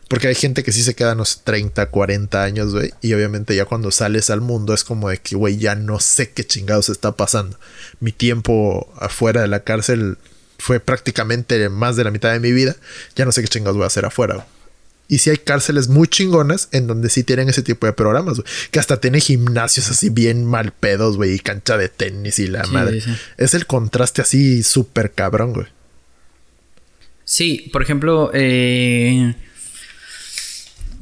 Porque 0.10 0.28
hay 0.28 0.36
gente 0.36 0.64
que 0.64 0.72
sí 0.72 0.82
se 0.82 0.96
queda 0.96 1.14
unos 1.14 1.44
30, 1.44 1.86
40 1.86 2.44
años, 2.44 2.74
güey. 2.74 2.92
Y 3.00 3.14
obviamente 3.14 3.56
ya 3.56 3.66
cuando 3.66 3.92
sales 3.92 4.32
al 4.32 4.42
mundo 4.42 4.74
es 4.74 4.84
como 4.84 5.10
de 5.10 5.20
que, 5.20 5.36
güey, 5.36 5.58
ya 5.58 5.76
no 5.76 6.00
sé 6.00 6.32
qué 6.32 6.44
chingados 6.44 6.90
está 6.90 7.16
pasando. 7.16 7.58
Mi 8.00 8.12
tiempo 8.12 8.92
afuera 8.98 9.42
de 9.42 9.48
la 9.48 9.64
cárcel 9.64 10.18
fue 10.58 10.80
prácticamente 10.80 11.70
más 11.70 11.96
de 11.96 12.04
la 12.04 12.12
mitad 12.12 12.32
de 12.34 12.40
mi 12.40 12.52
vida. 12.52 12.76
Ya 13.16 13.24
no 13.24 13.32
sé 13.32 13.44
qué 13.44 13.48
chingados 13.48 13.78
voy 13.78 13.84
a 13.84 13.88
hacer 13.88 14.04
afuera, 14.04 14.34
güey. 14.34 14.48
Y 15.08 15.20
sí 15.20 15.30
hay 15.30 15.38
cárceles 15.38 15.90
muy 15.90 16.08
chingonas 16.08 16.70
en 16.72 16.88
donde 16.88 17.10
sí 17.10 17.24
tienen 17.24 17.48
ese 17.50 17.62
tipo 17.62 17.86
de 17.86 17.94
programas, 17.94 18.38
güey. 18.38 18.48
Que 18.72 18.80
hasta 18.80 19.00
tiene 19.00 19.20
gimnasios 19.20 19.92
así 19.92 20.10
bien 20.10 20.44
mal 20.44 20.72
pedos, 20.72 21.18
güey. 21.18 21.36
Y 21.36 21.40
cancha 21.40 21.78
de 21.78 21.88
tenis 21.88 22.40
y 22.40 22.48
la 22.48 22.66
madre. 22.66 23.04
Es 23.38 23.54
el 23.54 23.68
contraste 23.68 24.24
así 24.24 24.64
súper 24.64 25.12
cabrón, 25.12 25.54
güey. 25.54 25.68
Sí, 27.26 27.70
por 27.72 27.84
ejemplo, 27.84 28.32
eh, 28.34 29.36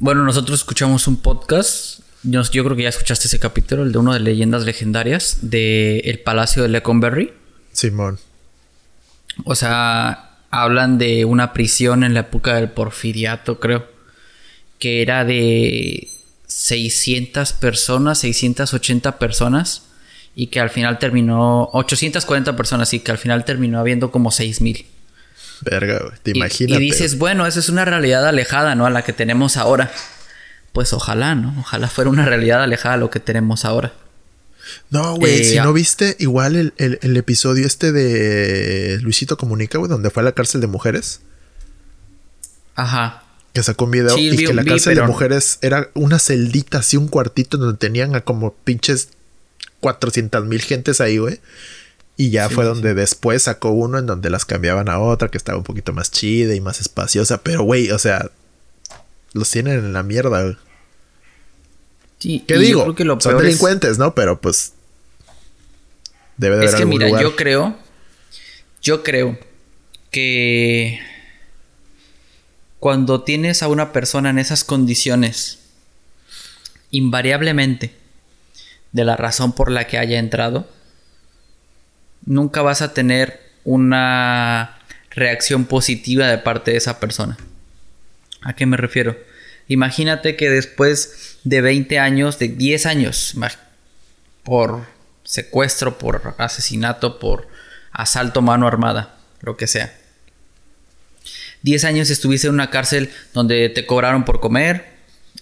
bueno, 0.00 0.22
nosotros 0.22 0.60
escuchamos 0.60 1.08
un 1.08 1.16
podcast. 1.16 2.00
Yo, 2.22 2.42
yo, 2.42 2.64
creo 2.64 2.76
que 2.76 2.84
ya 2.84 2.88
escuchaste 2.88 3.26
ese 3.26 3.38
capítulo, 3.38 3.82
el 3.82 3.92
de 3.92 3.98
uno 3.98 4.12
de 4.12 4.20
leyendas 4.20 4.64
legendarias 4.64 5.38
de 5.42 5.98
El 6.00 6.20
Palacio 6.20 6.62
de 6.62 6.68
Leconberry. 6.68 7.32
Simón. 7.72 8.18
O 9.44 9.54
sea, 9.54 10.36
hablan 10.50 10.98
de 10.98 11.24
una 11.24 11.52
prisión 11.52 12.04
en 12.04 12.14
la 12.14 12.20
época 12.20 12.54
del 12.54 12.70
porfiriato, 12.70 13.58
creo. 13.58 13.86
Que 14.78 15.02
era 15.02 15.24
de 15.24 16.08
600 16.46 17.52
personas, 17.54 18.18
680 18.18 19.18
personas. 19.18 19.82
Y 20.34 20.48
que 20.48 20.60
al 20.60 20.70
final 20.70 20.98
terminó. 20.98 21.70
840 21.72 22.56
personas, 22.56 22.94
y 22.94 23.00
que 23.00 23.10
al 23.10 23.18
final 23.18 23.44
terminó 23.44 23.80
habiendo 23.80 24.12
como 24.12 24.30
6000. 24.30 24.86
Verga, 25.62 26.00
güey. 26.00 26.18
Te 26.22 26.30
imaginas. 26.32 26.78
Y 26.78 26.82
dices, 26.82 27.18
bueno, 27.18 27.46
esa 27.46 27.60
es 27.60 27.68
una 27.68 27.84
realidad 27.84 28.26
alejada, 28.26 28.74
¿no? 28.74 28.86
A 28.86 28.90
la 28.90 29.02
que 29.02 29.12
tenemos 29.12 29.56
ahora. 29.56 29.90
Pues 30.72 30.92
ojalá, 30.92 31.34
¿no? 31.34 31.54
Ojalá 31.60 31.88
fuera 31.88 32.10
una 32.10 32.24
realidad 32.24 32.62
alejada 32.62 32.94
a 32.94 32.98
lo 32.98 33.10
que 33.10 33.20
tenemos 33.20 33.64
ahora. 33.64 33.92
No, 34.90 35.16
güey, 35.16 35.44
si 35.44 35.56
eh, 35.56 35.62
no 35.62 35.72
viste 35.72 36.16
igual 36.18 36.72
el, 36.76 37.16
episodio 37.16 37.66
este 37.66 37.92
de 37.92 38.98
Luisito 39.00 39.36
Comunica, 39.36 39.78
güey, 39.78 39.88
donde 39.88 40.10
fue 40.10 40.22
a 40.22 40.24
la 40.24 40.32
cárcel 40.32 40.60
de 40.60 40.66
mujeres. 40.66 41.20
Ajá. 42.74 43.24
Que 43.52 43.62
sacó 43.62 43.86
un 43.86 43.92
video 43.92 44.16
y 44.16 44.36
que 44.36 44.54
la 44.54 44.64
cárcel 44.64 44.94
de 44.94 45.02
mujeres 45.02 45.58
era 45.62 45.90
una 45.94 46.18
celdita, 46.18 46.78
así 46.78 46.96
un 46.96 47.08
cuartito 47.08 47.56
donde 47.56 47.78
tenían 47.78 48.14
a 48.14 48.20
como 48.20 48.54
pinches 48.54 49.08
400 49.80 50.44
mil 50.46 50.60
gentes 50.60 51.00
ahí, 51.00 51.18
güey. 51.18 51.40
Y 52.20 52.30
ya 52.30 52.50
fue 52.50 52.64
donde 52.64 52.94
después 52.94 53.44
sacó 53.44 53.70
uno 53.70 53.96
en 53.96 54.06
donde 54.06 54.28
las 54.28 54.44
cambiaban 54.44 54.88
a 54.88 54.98
otra 54.98 55.28
que 55.28 55.38
estaba 55.38 55.56
un 55.56 55.62
poquito 55.62 55.92
más 55.92 56.10
chida 56.10 56.56
y 56.56 56.60
más 56.60 56.80
espaciosa. 56.80 57.44
Pero, 57.44 57.62
güey, 57.62 57.92
o 57.92 57.98
sea, 58.00 58.28
los 59.34 59.48
tienen 59.48 59.74
en 59.74 59.92
la 59.92 60.02
mierda, 60.02 60.42
güey. 60.42 60.56
Sí, 62.18 62.42
¿Qué 62.44 62.58
digo? 62.58 62.92
que 62.96 63.04
lo 63.04 63.20
Son 63.20 63.38
delincuentes, 63.38 63.98
¿no? 63.98 64.16
Pero 64.16 64.40
pues. 64.40 64.72
Debe 66.38 66.56
de 66.56 66.66
es 66.66 66.74
que 66.74 66.86
mira, 66.86 67.08
yo 67.20 67.36
creo. 67.36 67.76
Yo 68.82 69.04
creo 69.04 69.38
que. 70.10 70.98
Cuando 72.80 73.22
tienes 73.22 73.62
a 73.62 73.68
una 73.68 73.92
persona 73.92 74.30
en 74.30 74.40
esas 74.40 74.64
condiciones, 74.64 75.60
invariablemente, 76.90 77.92
de 78.90 79.04
la 79.04 79.16
razón 79.16 79.52
por 79.52 79.70
la 79.70 79.86
que 79.86 79.98
haya 79.98 80.18
entrado, 80.18 80.68
nunca 82.24 82.62
vas 82.62 82.82
a 82.82 82.94
tener 82.94 83.40
una 83.64 84.78
reacción 85.10 85.64
positiva 85.64 86.26
de 86.26 86.38
parte 86.38 86.72
de 86.72 86.76
esa 86.76 87.00
persona. 87.00 87.36
¿A 88.42 88.54
qué 88.54 88.66
me 88.66 88.76
refiero? 88.76 89.16
Imagínate 89.66 90.36
que 90.36 90.48
después 90.48 91.38
de 91.44 91.60
20 91.60 91.98
años, 91.98 92.38
de 92.38 92.48
10 92.48 92.86
años, 92.86 93.34
por 94.42 94.86
secuestro, 95.24 95.98
por 95.98 96.34
asesinato, 96.38 97.18
por 97.18 97.48
asalto 97.92 98.40
mano 98.40 98.66
armada, 98.66 99.16
lo 99.40 99.56
que 99.56 99.66
sea. 99.66 99.94
10 101.62 101.84
años 101.84 102.10
estuviste 102.10 102.46
en 102.46 102.54
una 102.54 102.70
cárcel 102.70 103.10
donde 103.34 103.68
te 103.68 103.84
cobraron 103.84 104.24
por 104.24 104.40
comer, 104.40 104.86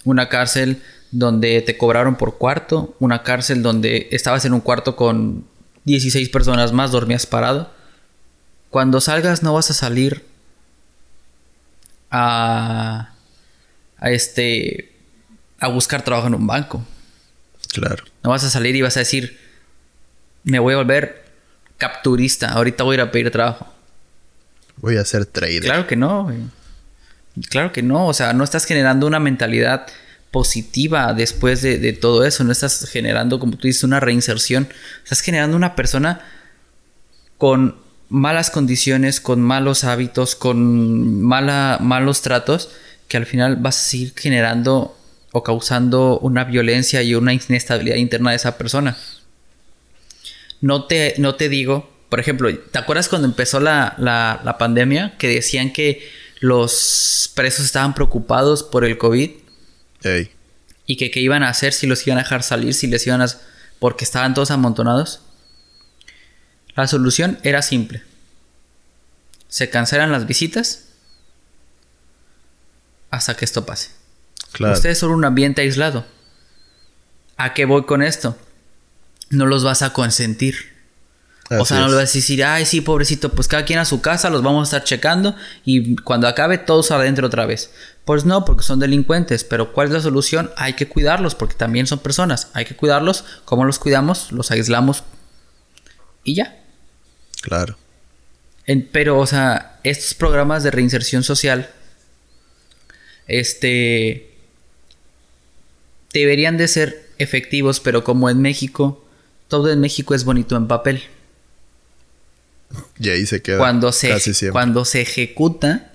una 0.04 0.28
cárcel 0.28 0.82
donde 1.12 1.60
te 1.62 1.76
cobraron 1.76 2.16
por 2.16 2.38
cuarto, 2.38 2.96
una 2.98 3.22
cárcel 3.22 3.62
donde 3.62 4.08
estabas 4.10 4.44
en 4.44 4.54
un 4.54 4.60
cuarto 4.60 4.96
con 4.96 5.46
16 5.86 6.28
personas 6.28 6.72
más, 6.72 6.90
dormías 6.90 7.26
parado. 7.26 7.72
Cuando 8.70 9.00
salgas 9.00 9.42
no 9.42 9.54
vas 9.54 9.70
a 9.70 9.74
salir 9.74 10.24
a, 12.10 13.12
a 13.96 14.10
este 14.10 14.92
a 15.58 15.68
buscar 15.68 16.02
trabajo 16.02 16.26
en 16.26 16.34
un 16.34 16.46
banco. 16.46 16.84
Claro. 17.72 18.04
No 18.22 18.30
vas 18.30 18.44
a 18.44 18.50
salir 18.50 18.76
y 18.76 18.82
vas 18.82 18.96
a 18.96 19.00
decir, 19.00 19.38
me 20.44 20.58
voy 20.58 20.74
a 20.74 20.78
volver 20.78 21.24
capturista, 21.78 22.52
ahorita 22.52 22.84
voy 22.84 22.94
a 22.94 22.96
ir 22.96 23.00
a 23.02 23.10
pedir 23.10 23.30
trabajo. 23.30 23.72
Voy 24.76 24.96
a 24.96 25.04
ser 25.04 25.24
trader. 25.24 25.62
Claro 25.62 25.86
que 25.86 25.96
no, 25.96 26.32
Claro 27.50 27.70
que 27.70 27.82
no, 27.82 28.06
o 28.06 28.14
sea, 28.14 28.32
no 28.32 28.44
estás 28.44 28.64
generando 28.64 29.06
una 29.06 29.20
mentalidad 29.20 29.86
positiva 30.36 31.14
después 31.14 31.62
de, 31.62 31.92
todo 31.94 32.22
eso. 32.26 32.44
No 32.44 32.52
estás 32.52 32.86
generando, 32.90 33.40
como 33.40 33.56
tú 33.56 33.68
dices, 33.68 33.84
una 33.84 34.00
reinserción. 34.00 34.68
Estás 35.02 35.22
generando 35.22 35.56
una 35.56 35.74
persona 35.74 36.20
con 37.38 37.76
malas 38.10 38.50
condiciones, 38.50 39.18
con 39.18 39.40
malos 39.40 39.84
hábitos, 39.84 40.36
con 40.36 41.22
mala, 41.22 41.78
malos 41.80 42.20
tratos, 42.20 42.68
que 43.08 43.16
al 43.16 43.24
final 43.24 43.56
vas 43.56 43.78
a 43.78 43.88
seguir 43.88 44.12
generando 44.14 44.94
o 45.32 45.42
causando 45.42 46.18
una 46.18 46.44
violencia 46.44 47.02
y 47.02 47.14
una 47.14 47.32
inestabilidad 47.32 47.96
interna 47.96 48.32
de 48.32 48.36
esa 48.36 48.58
persona. 48.58 48.94
No 50.60 50.84
te, 50.84 51.14
no 51.16 51.36
te 51.36 51.48
digo, 51.48 51.90
por 52.10 52.20
ejemplo, 52.20 52.54
¿te 52.54 52.78
acuerdas 52.78 53.08
cuando 53.08 53.26
empezó 53.26 53.58
la, 53.58 53.94
la 53.96 54.58
pandemia 54.58 55.16
que 55.16 55.28
decían 55.28 55.72
que 55.72 56.06
los 56.40 57.32
presos 57.34 57.64
estaban 57.64 57.94
preocupados 57.94 58.62
por 58.62 58.84
el 58.84 58.98
COVID? 58.98 59.45
Y 60.86 60.96
que 60.96 61.10
qué 61.10 61.20
iban 61.20 61.42
a 61.42 61.48
hacer 61.48 61.72
si 61.72 61.86
los 61.86 62.06
iban 62.06 62.18
a 62.18 62.22
dejar 62.22 62.42
salir, 62.42 62.74
si 62.74 62.86
les 62.86 63.06
iban 63.06 63.22
a... 63.22 63.26
porque 63.78 64.04
estaban 64.04 64.34
todos 64.34 64.50
amontonados. 64.50 65.20
La 66.74 66.86
solución 66.86 67.38
era 67.42 67.62
simple. 67.62 68.02
Se 69.48 69.70
cancelan 69.70 70.12
las 70.12 70.26
visitas 70.26 70.84
hasta 73.10 73.36
que 73.36 73.44
esto 73.44 73.64
pase. 73.64 73.90
Claro. 74.52 74.74
Ustedes 74.74 74.98
son 74.98 75.10
un 75.10 75.24
ambiente 75.24 75.62
aislado. 75.62 76.06
¿A 77.36 77.54
qué 77.54 77.64
voy 77.64 77.84
con 77.84 78.02
esto? 78.02 78.36
No 79.30 79.46
los 79.46 79.64
vas 79.64 79.82
a 79.82 79.92
consentir 79.92 80.76
o 81.50 81.64
sea, 81.64 81.80
no 81.80 81.88
le 81.88 81.94
vas 81.94 82.10
a 82.10 82.12
decir, 82.12 82.44
ay, 82.44 82.66
sí, 82.66 82.80
pobrecito, 82.80 83.30
pues 83.30 83.46
cada 83.46 83.64
quien 83.64 83.78
a 83.78 83.84
su 83.84 84.00
casa, 84.00 84.30
los 84.30 84.42
vamos 84.42 84.62
a 84.62 84.76
estar 84.76 84.84
checando 84.84 85.36
y 85.64 85.96
cuando 85.96 86.26
acabe 86.26 86.58
todos 86.58 86.90
adentro 86.90 87.28
otra 87.28 87.46
vez. 87.46 87.70
Pues 88.06 88.24
no, 88.24 88.44
porque 88.44 88.62
son 88.62 88.78
delincuentes, 88.78 89.42
pero 89.42 89.72
¿cuál 89.72 89.88
es 89.88 89.94
la 89.94 90.00
solución? 90.00 90.52
Hay 90.56 90.74
que 90.74 90.88
cuidarlos 90.88 91.34
porque 91.34 91.56
también 91.56 91.88
son 91.88 91.98
personas. 91.98 92.50
Hay 92.52 92.64
que 92.64 92.76
cuidarlos. 92.76 93.24
¿Cómo 93.44 93.64
los 93.64 93.80
cuidamos? 93.80 94.30
Los 94.30 94.52
aislamos 94.52 95.02
y 96.22 96.36
ya. 96.36 96.62
Claro. 97.42 97.76
pero, 98.92 99.18
o 99.18 99.26
sea, 99.26 99.80
estos 99.82 100.14
programas 100.14 100.62
de 100.62 100.70
reinserción 100.70 101.24
social, 101.24 101.68
este, 103.26 104.36
deberían 106.12 106.58
de 106.58 106.68
ser 106.68 107.08
efectivos, 107.18 107.80
pero 107.80 108.04
como 108.04 108.30
en 108.30 108.40
México, 108.40 109.04
todo 109.48 109.72
en 109.72 109.80
México 109.80 110.14
es 110.14 110.24
bonito 110.24 110.56
en 110.56 110.68
papel. 110.68 111.02
Y 113.00 113.08
ahí 113.08 113.26
se 113.26 113.42
queda. 113.42 113.58
Cuando 113.58 113.90
se, 113.90 114.16
cuando 114.52 114.84
se 114.84 115.00
ejecuta, 115.00 115.92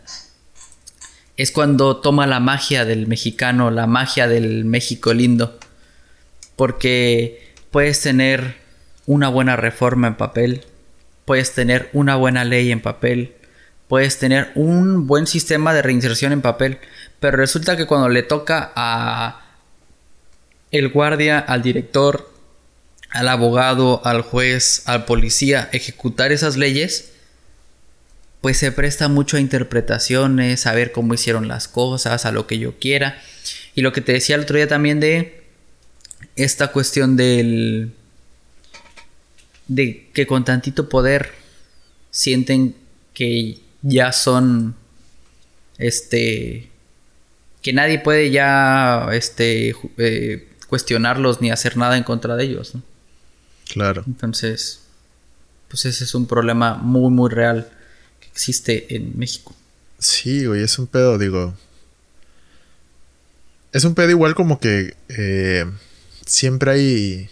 es 1.42 1.52
cuando 1.52 1.98
toma 1.98 2.28
la 2.28 2.40
magia 2.40 2.86
del 2.86 3.08
mexicano, 3.08 3.72
la 3.72 3.88
magia 3.88 4.28
del 4.28 4.64
México 4.64 5.12
lindo. 5.12 5.58
Porque 6.56 7.52
puedes 7.72 8.00
tener 8.00 8.58
una 9.08 9.28
buena 9.28 9.56
reforma 9.56 10.08
en 10.08 10.18
papel, 10.18 10.66
puedes 11.26 11.56
tener 11.56 11.90
una 11.94 12.16
buena 12.16 12.44
ley 12.44 12.72
en 12.72 12.80
papel, 12.80 13.34
puedes 13.88 14.20
tener 14.20 14.52
un 14.54 15.08
buen 15.08 15.26
sistema 15.26 15.74
de 15.74 15.82
reinserción 15.82 16.32
en 16.32 16.42
papel, 16.42 16.78
pero 17.20 17.38
resulta 17.38 17.76
que 17.76 17.88
cuando 17.88 18.08
le 18.08 18.22
toca 18.22 18.72
a 18.76 19.42
el 20.70 20.90
guardia, 20.90 21.40
al 21.40 21.64
director, 21.64 22.32
al 23.10 23.28
abogado, 23.28 24.00
al 24.06 24.22
juez, 24.22 24.84
al 24.86 25.06
policía 25.06 25.70
ejecutar 25.72 26.32
esas 26.32 26.56
leyes, 26.56 27.14
pues 28.42 28.58
se 28.58 28.72
presta 28.72 29.08
mucho 29.08 29.38
a 29.38 29.40
interpretaciones, 29.40 30.66
a 30.66 30.74
ver 30.74 30.92
cómo 30.92 31.14
hicieron 31.14 31.48
las 31.48 31.68
cosas, 31.68 32.26
a 32.26 32.32
lo 32.32 32.48
que 32.48 32.58
yo 32.58 32.78
quiera. 32.80 33.22
Y 33.76 33.82
lo 33.82 33.94
que 33.94 34.02
te 34.02 34.14
decía 34.14 34.36
el 34.36 34.42
otro 34.42 34.58
día 34.58 34.68
también 34.68 35.00
de 35.00 35.44
esta 36.36 36.72
cuestión 36.72 37.16
del... 37.16 37.94
de 39.68 40.10
que 40.14 40.26
con 40.26 40.44
tantito 40.44 40.90
poder 40.90 41.32
sienten 42.10 42.76
que 43.14 43.60
ya 43.84 44.12
son, 44.12 44.76
este, 45.78 46.70
que 47.62 47.74
nadie 47.74 48.00
puede 48.00 48.32
ya, 48.32 49.08
este, 49.14 49.76
eh, 49.98 50.48
cuestionarlos 50.68 51.42
ni 51.42 51.52
hacer 51.52 51.78
nada 51.78 51.96
en 51.96 52.04
contra 52.04 52.36
de 52.36 52.46
ellos. 52.46 52.74
¿no? 52.74 52.82
Claro. 53.72 54.04
Entonces, 54.08 54.82
pues 55.68 55.86
ese 55.86 56.06
es 56.06 56.16
un 56.16 56.26
problema 56.26 56.74
muy, 56.74 57.12
muy 57.12 57.30
real 57.30 57.70
existe 58.42 58.96
en 58.96 59.18
México. 59.18 59.54
Sí, 60.00 60.48
güey, 60.48 60.64
es 60.64 60.80
un 60.80 60.88
pedo, 60.88 61.20
digo. 61.20 61.54
Es 63.72 63.86
un 63.86 63.94
pedo 63.94 64.10
igual 64.10 64.34
como 64.34 64.60
que 64.60 64.96
eh, 65.10 65.66
siempre 66.26 66.72
hay 66.72 67.30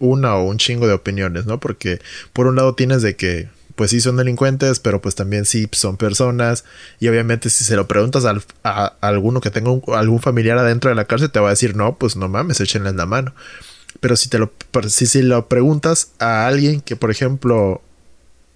una 0.00 0.34
o 0.34 0.42
un 0.42 0.58
chingo 0.58 0.88
de 0.88 0.94
opiniones, 0.94 1.46
¿no? 1.46 1.60
Porque 1.60 2.00
por 2.32 2.48
un 2.48 2.56
lado 2.56 2.74
tienes 2.74 3.00
de 3.02 3.14
que, 3.14 3.48
pues 3.76 3.92
sí 3.92 4.00
son 4.00 4.16
delincuentes, 4.16 4.80
pero 4.80 5.00
pues 5.00 5.14
también 5.14 5.44
sí 5.44 5.68
son 5.70 5.96
personas. 5.96 6.64
Y 6.98 7.06
obviamente 7.06 7.48
si 7.48 7.62
se 7.62 7.76
lo 7.76 7.86
preguntas 7.86 8.24
a, 8.64 8.86
alguno 9.00 9.40
que 9.40 9.52
tenga 9.52 9.70
algún 9.96 10.20
familiar 10.20 10.58
adentro 10.58 10.88
de 10.88 10.96
la 10.96 11.04
cárcel, 11.04 11.30
te 11.30 11.38
va 11.38 11.46
a 11.46 11.50
decir, 11.50 11.76
no, 11.76 11.96
pues 11.96 12.16
no 12.16 12.28
mames, 12.28 12.60
échenle 12.60 12.92
la 12.92 13.06
mano. 13.06 13.34
Pero 14.00 14.16
si 14.16 14.28
te 14.28 14.38
lo, 14.38 14.52
si, 14.88 15.06
si 15.06 15.22
lo 15.22 15.48
preguntas 15.48 16.10
a 16.18 16.48
alguien 16.48 16.80
que, 16.80 16.96
por 16.96 17.12
ejemplo, 17.12 17.82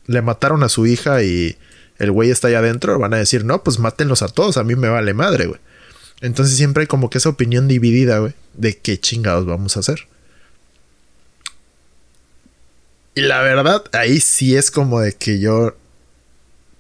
le 0.07 0.23
mataron 0.23 0.63
a 0.63 0.69
su 0.69 0.87
hija 0.87 1.23
y 1.23 1.57
el 1.99 2.11
güey 2.11 2.31
está 2.31 2.49
allá 2.49 2.59
adentro, 2.59 2.99
van 2.99 3.15
a 3.15 3.19
decir, 3.19 3.45
no, 3.45 3.63
pues 3.63 3.79
mátenlos 3.79 4.23
a 4.23 4.29
todos, 4.29 4.57
a 4.57 4.65
mí 4.65 4.75
me 4.75 4.89
vale 4.89 5.15
madre, 5.15 5.47
güey. 5.47 5.61
Entonces 6.21 6.57
siempre 6.57 6.83
hay 6.83 6.87
como 6.87 7.11
que 7.11 7.19
esa 7.19 7.29
opinión 7.29 7.69
dividida, 7.69 8.19
güey, 8.19 8.35
de 8.55 8.77
qué 8.77 8.99
chingados 8.99 9.47
vamos 9.47 9.77
a 9.77 9.81
hacer. 9.81 10.07
Y 13.15 13.21
la 13.23 13.43
verdad, 13.43 13.85
ahí 13.93 14.21
sí 14.21 14.57
es 14.57 14.71
como 14.71 15.01
de 15.01 15.13
que 15.13 15.39
yo. 15.39 15.77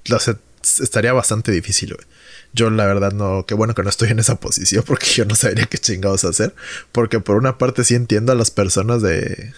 Lo 0.06 0.18
sé, 0.18 0.36
estaría 0.62 1.12
bastante 1.12 1.52
difícil, 1.52 1.94
güey. 1.94 2.06
Yo, 2.52 2.70
la 2.70 2.86
verdad, 2.86 3.12
no. 3.12 3.46
Qué 3.46 3.54
bueno 3.54 3.74
que 3.74 3.82
no 3.82 3.88
estoy 3.88 4.10
en 4.10 4.18
esa 4.18 4.36
posición 4.36 4.84
porque 4.86 5.06
yo 5.06 5.24
no 5.24 5.34
sabría 5.34 5.66
qué 5.66 5.78
chingados 5.78 6.24
hacer. 6.24 6.54
Porque 6.92 7.20
por 7.20 7.36
una 7.36 7.58
parte 7.58 7.84
sí 7.84 7.94
entiendo 7.94 8.32
a 8.32 8.34
las 8.34 8.50
personas 8.50 9.02
de. 9.02 9.52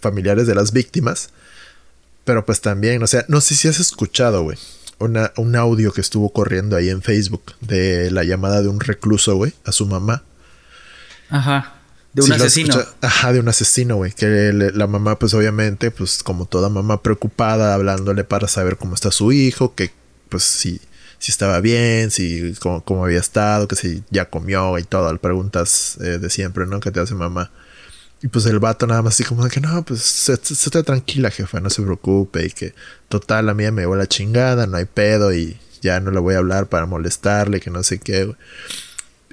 familiares 0.00 0.46
de 0.46 0.54
las 0.54 0.72
víctimas. 0.72 1.30
Pero 2.26 2.44
pues 2.44 2.60
también, 2.60 3.02
o 3.02 3.06
sea, 3.06 3.24
no 3.28 3.40
sé 3.40 3.54
si 3.54 3.68
has 3.68 3.80
escuchado, 3.80 4.42
güey 4.42 4.58
un 4.98 5.56
audio 5.56 5.92
que 5.92 6.00
estuvo 6.00 6.30
corriendo 6.30 6.76
ahí 6.76 6.88
en 6.88 7.02
Facebook 7.02 7.52
de 7.60 8.10
la 8.10 8.24
llamada 8.24 8.62
de 8.62 8.68
un 8.68 8.80
recluso, 8.80 9.36
güey, 9.36 9.52
a 9.64 9.72
su 9.72 9.86
mamá. 9.86 10.22
Ajá. 11.28 11.74
De 12.14 12.22
un 12.22 12.32
asesino. 12.32 12.74
Ajá, 13.02 13.32
de 13.32 13.40
un 13.40 13.48
asesino, 13.48 13.96
güey. 13.96 14.12
Que 14.12 14.52
la 14.52 14.86
mamá, 14.86 15.18
pues 15.18 15.34
obviamente, 15.34 15.90
pues 15.90 16.22
como 16.22 16.46
toda 16.46 16.70
mamá 16.70 17.02
preocupada, 17.02 17.74
hablándole 17.74 18.24
para 18.24 18.48
saber 18.48 18.78
cómo 18.78 18.94
está 18.94 19.10
su 19.10 19.32
hijo, 19.32 19.74
que 19.74 19.92
pues 20.30 20.44
si, 20.44 20.80
si 21.18 21.30
estaba 21.30 21.60
bien, 21.60 22.10
si 22.10 22.54
cómo, 22.54 23.04
había 23.04 23.20
estado, 23.20 23.68
que 23.68 23.76
si 23.76 24.02
ya 24.10 24.30
comió 24.30 24.78
y 24.78 24.84
todo. 24.84 25.14
Preguntas 25.18 25.98
eh, 26.00 26.18
de 26.18 26.30
siempre, 26.30 26.64
¿no? 26.64 26.80
Que 26.80 26.90
te 26.90 27.00
hace 27.00 27.14
mamá. 27.14 27.50
Y 28.26 28.28
pues 28.28 28.44
el 28.46 28.58
vato 28.58 28.88
nada 28.88 29.02
más 29.02 29.14
así 29.14 29.22
como 29.22 29.44
de 29.44 29.50
que 29.50 29.60
no, 29.60 29.84
pues 29.84 30.02
se, 30.02 30.32
está 30.32 30.82
tranquila, 30.82 31.30
jefa, 31.30 31.60
no 31.60 31.70
se 31.70 31.80
preocupe. 31.80 32.44
Y 32.44 32.50
que 32.50 32.74
total, 33.08 33.46
la 33.46 33.54
mía 33.54 33.70
me 33.70 33.82
llevó 33.82 33.94
la 33.94 34.08
chingada, 34.08 34.66
no 34.66 34.78
hay 34.78 34.84
pedo 34.84 35.32
y 35.32 35.56
ya 35.80 36.00
no 36.00 36.10
le 36.10 36.18
voy 36.18 36.34
a 36.34 36.38
hablar 36.38 36.66
para 36.66 36.86
molestarle, 36.86 37.60
que 37.60 37.70
no 37.70 37.84
sé 37.84 38.00
qué. 38.00 38.34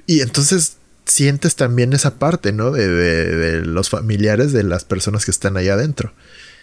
Y 0.06 0.20
entonces 0.20 0.76
sientes 1.06 1.56
también 1.56 1.92
esa 1.92 2.20
parte, 2.20 2.52
¿no? 2.52 2.70
De, 2.70 2.88
de, 2.88 3.62
los 3.62 3.90
familiares 3.90 4.52
de 4.52 4.62
las 4.62 4.84
personas 4.84 5.24
que 5.24 5.32
están 5.32 5.56
allá 5.56 5.74
adentro. 5.74 6.12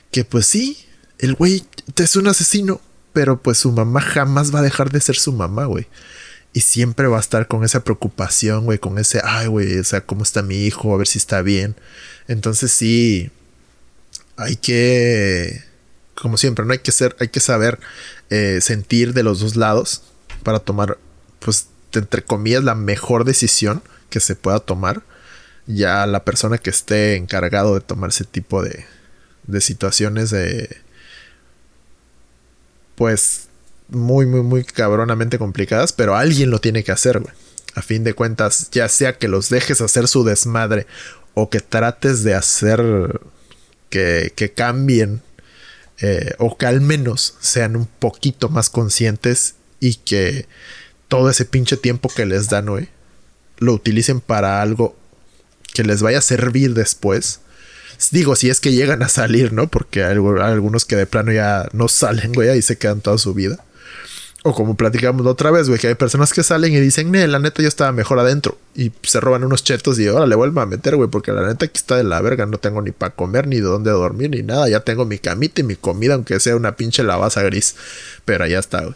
Que 0.10 0.24
pues 0.24 0.46
sí, 0.46 0.86
el 1.20 1.34
güey 1.34 1.66
es 1.98 2.16
un 2.16 2.30
asesino, 2.30 2.80
pero 3.12 3.42
pues 3.42 3.58
su 3.58 3.74
mamá 3.74 4.00
jamás 4.00 4.56
va 4.56 4.60
a 4.60 4.64
dejar 4.64 4.90
de 4.90 5.02
ser 5.02 5.18
su 5.18 5.34
mamá, 5.34 5.66
güey. 5.66 5.86
Y 6.54 6.62
siempre 6.62 7.08
va 7.08 7.18
a 7.18 7.22
estar 7.22 7.48
con 7.48 7.64
esa 7.64 7.84
preocupación, 7.84 8.66
güey, 8.66 8.78
con 8.78 8.98
ese, 8.98 9.22
ay, 9.24 9.48
güey, 9.48 9.80
o 9.80 9.84
sea, 9.84 10.02
¿cómo 10.06 10.24
está 10.24 10.42
mi 10.42 10.66
hijo? 10.66 10.94
A 10.94 10.98
ver 10.98 11.08
si 11.08 11.18
está 11.18 11.42
bien. 11.42 11.76
Entonces 12.28 12.72
sí, 12.72 13.32
hay 14.36 14.58
que, 14.58 15.64
como 16.16 16.38
siempre, 16.38 16.66
no 16.66 16.74
hay 16.74 16.80
que 16.80 16.92
ser, 16.92 17.16
hay 17.20 17.30
que 17.30 17.40
saber 17.40 17.80
eh, 18.30 18.60
sentir 18.62 19.14
de 19.14 19.24
los 19.24 19.40
dos 19.40 19.56
lados 19.56 20.04
para 20.44 20.60
tomar, 20.60 20.98
pues, 21.40 21.68
entre 21.94 22.24
comillas, 22.24 22.64
la 22.64 22.76
mejor 22.76 23.26
decisión 23.26 23.82
que 24.10 24.20
se 24.20 24.36
pueda 24.36 24.60
tomar. 24.60 25.04
Ya 25.68 26.06
la 26.06 26.26
persona 26.26 26.58
que 26.58 26.70
esté 26.70 27.16
encargado 27.16 27.76
de 27.76 27.82
tomar 27.82 28.10
ese 28.10 28.26
tipo 28.26 28.64
de, 28.64 28.86
de 29.48 29.62
situaciones 29.62 30.32
de, 30.32 30.78
pues, 32.96 33.48
muy, 33.92 34.26
muy, 34.26 34.42
muy 34.42 34.64
cabronamente 34.64 35.38
complicadas, 35.38 35.94
pero 35.94 36.16
alguien 36.16 36.50
lo 36.50 36.60
tiene 36.60 36.84
que 36.84 36.92
hacer, 36.92 37.20
güey. 37.20 37.34
A 37.76 37.82
fin 37.82 38.04
de 38.04 38.14
cuentas, 38.14 38.70
ya 38.72 38.90
sea 38.90 39.18
que 39.18 39.30
los 39.30 39.50
dejes 39.50 39.80
hacer 39.80 40.08
su 40.08 40.26
desmadre 40.26 40.88
o 41.34 41.50
que 41.50 41.62
trates 41.62 42.24
de 42.24 42.34
hacer 42.34 43.22
que, 43.90 44.34
que 44.36 44.52
cambien 44.52 45.22
eh, 46.02 46.34
o 46.40 46.58
que 46.58 46.66
al 46.66 46.82
menos 46.82 47.36
sean 47.40 47.76
un 47.76 47.86
poquito 47.86 48.50
más 48.50 48.70
conscientes 48.70 49.56
y 49.80 49.96
que 49.96 50.48
todo 51.08 51.30
ese 51.30 51.46
pinche 51.46 51.78
tiempo 51.78 52.10
que 52.10 52.26
les 52.26 52.50
dan, 52.50 52.66
güey, 52.66 52.90
lo 53.58 53.74
utilicen 53.74 54.20
para 54.20 54.62
algo 54.62 54.96
que 55.74 55.84
les 55.84 56.02
vaya 56.02 56.18
a 56.18 56.22
servir 56.22 56.74
después. 56.74 57.42
Digo, 58.12 58.36
si 58.36 58.50
es 58.50 58.60
que 58.60 58.72
llegan 58.72 59.04
a 59.04 59.10
salir, 59.10 59.54
¿no? 59.54 59.68
Porque 59.68 60.04
hay 60.04 60.18
algunos 60.18 60.86
que 60.86 60.96
de 60.96 61.06
plano 61.06 61.32
ya 61.32 61.70
no 61.72 61.88
salen, 61.88 62.34
güey, 62.34 62.50
ahí 62.50 62.62
se 62.62 62.78
quedan 62.78 63.02
toda 63.02 63.18
su 63.18 63.34
vida. 63.34 63.64
O 64.44 64.56
como 64.56 64.76
platicamos 64.76 65.24
la 65.24 65.32
otra 65.32 65.52
vez, 65.52 65.68
güey, 65.68 65.80
que 65.80 65.88
hay 65.88 65.94
personas 65.94 66.34
que 66.34 66.42
salen 66.42 66.74
y 66.74 66.80
dicen, 66.80 67.12
la 67.32 67.38
neta 67.38 67.62
yo 67.62 67.68
estaba 67.68 67.92
mejor 67.92 68.18
adentro. 68.18 68.58
Y 68.76 68.92
se 69.04 69.20
roban 69.20 69.44
unos 69.44 69.64
chetos 69.64 70.00
y 70.00 70.08
ahora 70.08 70.26
le 70.26 70.36
vuelvo 70.36 70.62
a 70.62 70.66
meter, 70.66 70.96
güey, 70.96 71.10
porque 71.10 71.32
la 71.32 71.48
neta 71.48 71.66
aquí 71.66 71.78
está 71.78 71.96
de 71.96 72.04
la 72.04 72.20
verga. 72.22 72.48
No 72.48 72.58
tengo 72.58 72.82
ni 72.82 72.90
para 72.92 73.14
comer, 73.14 73.46
ni 73.46 73.58
de 73.58 73.62
dónde 73.62 73.92
dormir, 73.92 74.32
ni 74.32 74.42
nada. 74.42 74.68
Ya 74.68 74.80
tengo 74.80 75.06
mi 75.06 75.20
camita 75.20 75.62
y 75.62 75.64
mi 75.64 75.76
comida, 75.76 76.16
aunque 76.16 76.40
sea 76.40 76.56
una 76.56 76.76
pinche 76.76 77.04
lavaza 77.04 77.44
gris. 77.44 77.76
Pero 78.26 78.46
allá 78.46 78.58
está, 78.58 78.82
güey. 78.82 78.96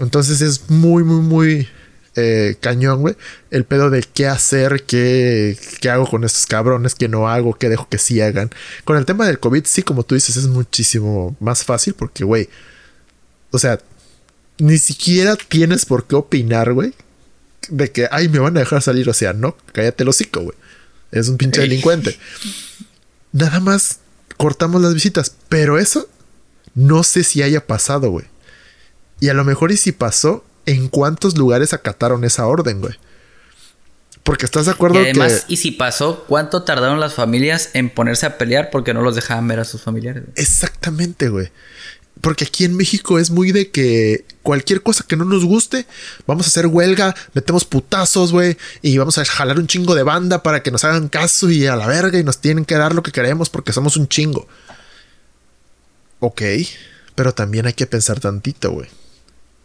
Entonces 0.00 0.40
es 0.40 0.68
muy, 0.68 1.04
muy, 1.04 1.22
muy 1.22 1.68
eh, 2.16 2.56
cañón, 2.60 3.00
güey. 3.00 3.16
El 3.52 3.64
pedo 3.64 3.90
de 3.90 4.02
qué 4.02 4.26
hacer, 4.26 4.82
qué, 4.84 5.56
qué 5.80 5.90
hago 5.90 6.08
con 6.08 6.24
estos 6.24 6.46
cabrones, 6.46 6.96
qué 6.96 7.08
no 7.08 7.28
hago, 7.28 7.54
qué 7.54 7.68
dejo 7.68 7.88
que 7.88 7.98
sí 7.98 8.20
hagan. 8.20 8.50
Con 8.84 8.96
el 8.96 9.04
tema 9.04 9.26
del 9.26 9.38
COVID, 9.38 9.64
sí, 9.66 9.84
como 9.84 10.02
tú 10.02 10.16
dices, 10.16 10.36
es 10.36 10.48
muchísimo 10.48 11.36
más 11.38 11.64
fácil 11.64 11.94
porque, 11.94 12.24
güey. 12.24 12.48
O 13.50 13.58
sea, 13.60 13.78
ni 14.58 14.78
siquiera 14.78 15.36
tienes 15.36 15.86
por 15.86 16.06
qué 16.06 16.16
opinar, 16.16 16.72
güey. 16.72 16.94
De 17.68 17.90
que, 17.90 18.08
ay, 18.10 18.28
me 18.28 18.38
van 18.38 18.56
a 18.56 18.60
dejar 18.60 18.82
salir. 18.82 19.08
O 19.08 19.14
sea, 19.14 19.32
no, 19.32 19.56
cállate 19.72 20.02
el 20.02 20.08
hocico, 20.08 20.40
güey. 20.40 20.56
Es 21.10 21.28
un 21.28 21.36
pinche 21.36 21.60
delincuente. 21.60 22.18
Nada 23.32 23.60
más 23.60 23.98
cortamos 24.36 24.82
las 24.82 24.94
visitas. 24.94 25.34
Pero 25.48 25.78
eso 25.78 26.08
no 26.74 27.02
sé 27.02 27.24
si 27.24 27.42
haya 27.42 27.66
pasado, 27.66 28.10
güey. 28.10 28.26
Y 29.20 29.28
a 29.28 29.34
lo 29.34 29.44
mejor 29.44 29.72
y 29.72 29.76
si 29.76 29.92
pasó, 29.92 30.44
¿en 30.66 30.88
cuántos 30.88 31.36
lugares 31.36 31.72
acataron 31.72 32.24
esa 32.24 32.46
orden, 32.46 32.80
güey? 32.80 32.94
Porque 34.24 34.46
estás 34.46 34.64
de 34.66 34.72
acuerdo 34.72 35.00
y 35.00 35.04
además, 35.04 35.44
y 35.48 35.58
si 35.58 35.70
pasó, 35.70 36.24
¿cuánto 36.26 36.62
tardaron 36.62 36.98
las 36.98 37.12
familias 37.12 37.68
en 37.74 37.90
ponerse 37.90 38.24
a 38.24 38.38
pelear 38.38 38.70
porque 38.70 38.94
no 38.94 39.02
los 39.02 39.14
dejaban 39.14 39.46
ver 39.46 39.60
a 39.60 39.64
sus 39.64 39.82
familiares? 39.82 40.24
Exactamente, 40.34 41.28
güey. 41.28 41.50
Porque 42.20 42.44
aquí 42.44 42.64
en 42.64 42.76
México 42.76 43.18
es 43.18 43.30
muy 43.30 43.52
de 43.52 43.70
que 43.70 44.24
cualquier 44.42 44.82
cosa 44.82 45.04
que 45.06 45.16
no 45.16 45.24
nos 45.24 45.44
guste, 45.44 45.86
vamos 46.26 46.46
a 46.46 46.48
hacer 46.48 46.66
huelga, 46.66 47.14
metemos 47.34 47.64
putazos, 47.64 48.32
güey, 48.32 48.56
y 48.82 48.96
vamos 48.98 49.18
a 49.18 49.24
jalar 49.24 49.58
un 49.58 49.66
chingo 49.66 49.94
de 49.94 50.04
banda 50.04 50.42
para 50.42 50.62
que 50.62 50.70
nos 50.70 50.84
hagan 50.84 51.08
caso 51.08 51.50
y 51.50 51.66
a 51.66 51.76
la 51.76 51.86
verga 51.86 52.18
y 52.18 52.24
nos 52.24 52.38
tienen 52.38 52.64
que 52.64 52.76
dar 52.76 52.94
lo 52.94 53.02
que 53.02 53.12
queremos 53.12 53.50
porque 53.50 53.72
somos 53.72 53.96
un 53.96 54.08
chingo. 54.08 54.46
Ok, 56.20 56.42
pero 57.14 57.34
también 57.34 57.66
hay 57.66 57.74
que 57.74 57.86
pensar 57.86 58.20
tantito, 58.20 58.70
güey. 58.70 58.88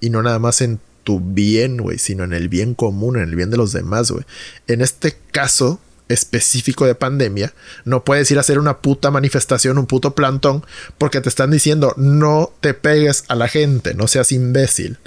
Y 0.02 0.10
no 0.10 0.22
nada 0.24 0.40
más 0.40 0.62
en 0.62 0.80
tu 1.04 1.20
bien, 1.20 1.78
güey, 1.78 1.98
sino 1.98 2.24
en 2.24 2.34
el 2.34 2.50
bien 2.50 2.74
común, 2.74 3.18
en 3.18 3.30
el 3.30 3.36
bien 3.36 3.50
de 3.50 3.58
los 3.58 3.72
demás, 3.72 4.12
güey. 4.12 4.26
En 4.68 4.82
este 4.82 5.18
caso, 5.32 5.80
específico 6.10 6.86
de 6.86 6.96
pandemia, 6.96 7.54
no 7.86 8.04
puedes 8.04 8.30
ir 8.32 8.38
a 8.38 8.42
hacer 8.42 8.60
una 8.60 8.80
puta 8.80 9.12
manifestación, 9.12 9.78
un 9.78 9.86
puto 9.86 10.16
plantón, 10.16 10.66
porque 10.98 11.22
te 11.22 11.30
están 11.30 11.52
diciendo 11.52 11.94
no 11.96 12.52
te 12.60 12.74
pegues 12.74 13.24
a 13.28 13.36
la 13.36 13.48
gente, 13.48 13.94
no 13.94 14.08
seas 14.08 14.32
imbécil. 14.32 14.98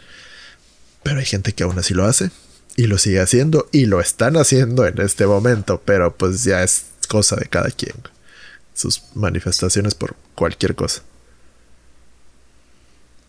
Pero 1.03 1.19
hay 1.19 1.27
gente 1.27 1.53
que 1.53 1.65
aún 1.65 1.79
así 1.79 1.93
lo 1.93 2.05
hace 2.05 2.31
y 2.77 2.87
lo 2.87 2.97
sigue 2.97 3.21
haciendo 3.21 3.69
y 3.73 3.87
lo 3.87 4.01
están 4.01 4.37
haciendo 4.37 4.87
en 4.87 5.01
este 5.01 5.27
momento, 5.27 5.83
pero 5.85 6.17
pues 6.17 6.45
ya 6.45 6.63
es 6.63 6.87
cosa 7.09 7.37
de 7.37 7.47
cada 7.47 7.71
quien. 7.71 7.97
Sus 8.73 9.03
manifestaciones 9.15 9.95
por 9.95 10.15
cualquier 10.35 10.75
cosa. 10.75 11.03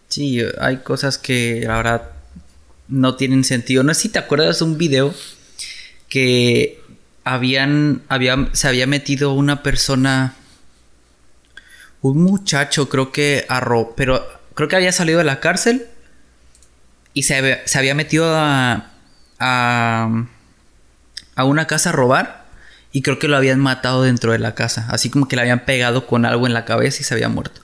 Sí, 0.08 0.40
hay 0.60 0.78
cosas 0.78 1.18
que 1.18 1.68
ahora 1.68 2.14
no 2.88 3.16
tienen 3.16 3.44
sentido. 3.44 3.82
No 3.82 3.94
sé 3.96 4.02
si 4.02 4.10
te 4.10 4.20
acuerdas 4.20 4.60
de 4.60 4.66
un 4.66 4.78
video 4.78 5.14
que 6.08 6.83
habían, 7.24 8.02
había, 8.10 8.50
se 8.54 8.68
había 8.68 8.88
metido 8.88 9.34
una 9.34 9.64
persona, 9.64 10.36
un 12.02 12.22
muchacho, 12.24 12.90
creo 12.90 13.12
que 13.12 13.46
arro, 13.50 13.94
pero 13.96 14.26
creo 14.56 14.68
que 14.68 14.76
había 14.76 14.92
salido 14.92 15.20
de 15.20 15.24
la 15.26 15.40
cárcel 15.40 15.88
y 17.14 17.24
se, 17.24 17.36
había- 17.36 17.62
se 17.66 17.78
había 17.78 17.96
metido 17.96 18.26
a, 18.36 18.92
a, 19.40 20.26
a 21.36 21.44
una 21.46 21.68
casa 21.68 21.90
a 21.90 21.94
robar 21.94 22.44
y 22.92 23.02
creo 23.02 23.20
que 23.20 23.28
lo 23.28 23.38
habían 23.38 23.60
matado 23.60 24.04
dentro 24.04 24.32
de 24.34 24.40
la 24.40 24.54
casa, 24.56 24.86
así 24.90 25.10
como 25.10 25.28
que 25.28 25.36
le 25.36 25.42
habían 25.44 25.66
pegado 25.66 26.06
con 26.08 26.26
algo 26.26 26.46
en 26.48 26.54
la 26.54 26.66
cabeza 26.66 27.02
y 27.02 27.04
se 27.04 27.14
había 27.14 27.30
muerto. 27.30 27.62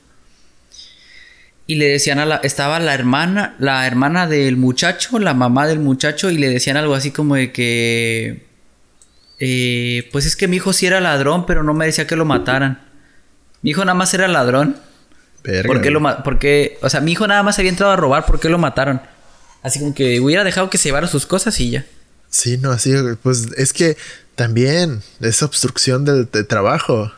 Y 1.67 1.75
le 1.75 1.85
decían 1.85 2.17
a 2.17 2.25
la 2.25 2.37
estaba 2.37 2.79
la 2.79 2.95
hermana, 2.95 3.55
la 3.59 3.85
hermana 3.85 4.25
del 4.25 4.57
muchacho, 4.57 5.19
la 5.19 5.35
mamá 5.35 5.67
del 5.67 5.79
muchacho 5.79 6.31
y 6.31 6.37
le 6.39 6.49
decían 6.49 6.77
algo 6.77 6.95
así 6.95 7.11
como 7.11 7.35
de 7.35 7.51
que 7.51 8.47
eh, 9.39 10.09
pues 10.11 10.25
es 10.25 10.35
que 10.35 10.47
mi 10.47 10.57
hijo 10.57 10.73
sí 10.73 10.85
era 10.85 10.99
ladrón, 11.01 11.45
pero 11.45 11.63
no 11.63 11.73
me 11.73 11.85
decía 11.85 12.07
que 12.07 12.15
lo 12.15 12.25
mataran. 12.25 12.81
Mi 13.61 13.71
hijo 13.71 13.83
nada 13.85 13.95
más 13.95 14.13
era 14.13 14.27
ladrón. 14.27 14.77
Verga, 15.43 15.67
¿Por 15.67 15.81
qué 15.81 15.89
lo 15.91 15.99
güey. 15.99 16.13
ma- 16.15 16.23
por 16.23 16.37
qué? 16.39 16.77
O 16.81 16.89
sea, 16.89 16.99
mi 17.01 17.13
hijo 17.13 17.25
nada 17.27 17.43
más 17.43 17.57
había 17.59 17.69
entrado 17.71 17.91
a 17.93 17.95
robar, 17.95 18.25
¿por 18.25 18.39
qué 18.39 18.49
lo 18.49 18.57
mataron? 18.57 19.01
Así 19.63 19.79
como 19.79 19.93
que 19.93 20.19
hubiera 20.19 20.43
dejado 20.43 20.69
que 20.69 20.77
se 20.77 20.89
llevara 20.89 21.07
sus 21.07 21.25
cosas 21.25 21.59
y 21.59 21.71
ya. 21.71 21.85
Sí, 22.29 22.57
no, 22.57 22.71
así, 22.71 22.93
pues 23.23 23.47
es 23.57 23.73
que 23.73 23.97
también 24.35 25.01
es 25.19 25.41
obstrucción 25.43 26.05
del 26.05 26.29
de 26.31 26.43
trabajo. 26.43 27.11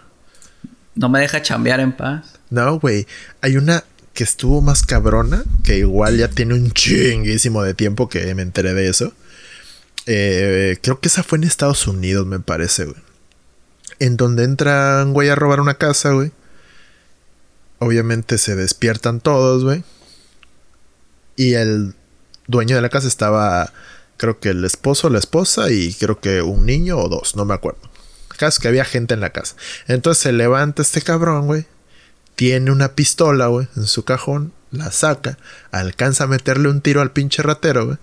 No 0.96 1.10
me 1.10 1.20
deja 1.20 1.42
chambear 1.42 1.80
en 1.80 1.92
paz. 1.92 2.26
No, 2.50 2.80
güey. 2.80 3.08
Hay 3.42 3.58
una 3.58 3.84
que 4.14 4.24
estuvo 4.24 4.62
más 4.62 4.84
cabrona, 4.84 5.44
que 5.64 5.78
igual 5.78 6.18
ya 6.18 6.28
tiene 6.30 6.54
un 6.54 6.72
chinguísimo 6.72 7.64
de 7.64 7.74
tiempo 7.74 8.10
que 8.10 8.34
me 8.36 8.42
enteré 8.42 8.74
de 8.74 8.90
eso. 8.90 9.14
Eh, 10.14 10.78
creo 10.84 11.00
que 11.00 11.08
esa 11.08 11.24
fue 11.24 11.38
en 11.38 11.46
Estados 11.46 11.88
Unidos, 11.88 12.28
me 12.28 12.42
parece, 12.42 12.84
güey. 12.84 12.98
En 14.00 14.18
donde 14.18 14.44
entra 14.44 15.02
un 15.06 15.14
güey 15.14 15.30
a 15.30 15.36
robar 15.36 15.62
una 15.62 15.76
casa, 15.76 16.12
güey. 16.12 16.34
Obviamente 17.80 18.38
se 18.38 18.58
despiertan 18.58 19.22
todos, 19.22 19.64
güey. 19.64 19.86
Y 21.38 21.54
el 21.54 21.96
dueño 22.48 22.76
de 22.76 22.82
la 22.82 22.90
casa 22.90 23.08
estaba, 23.08 23.72
creo 24.18 24.42
que 24.42 24.50
el 24.50 24.66
esposo, 24.66 25.10
la 25.10 25.20
esposa 25.20 25.72
y 25.72 25.94
creo 25.94 26.20
que 26.20 26.42
un 26.42 26.66
niño 26.66 26.98
o 26.98 27.08
dos, 27.08 27.38
no 27.38 27.46
me 27.46 27.54
acuerdo. 27.54 27.80
Caso 28.38 28.60
que 28.62 28.68
había 28.68 28.84
gente 28.84 29.14
en 29.14 29.22
la 29.22 29.30
casa. 29.30 29.56
Entonces 29.88 30.22
se 30.22 30.34
levanta 30.34 30.82
este 30.82 31.02
cabrón, 31.02 31.46
güey. 31.46 31.68
Tiene 32.36 32.72
una 32.72 32.96
pistola, 32.96 33.48
güey, 33.48 33.70
en 33.78 33.88
su 33.88 34.04
cajón. 34.04 34.52
La 34.72 34.92
saca. 34.92 35.38
Alcanza 35.72 36.26
a 36.26 36.28
meterle 36.28 36.68
un 36.68 36.82
tiro 36.82 37.00
al 37.00 37.12
pinche 37.12 37.44
ratero, 37.44 37.86
güey. 37.86 37.98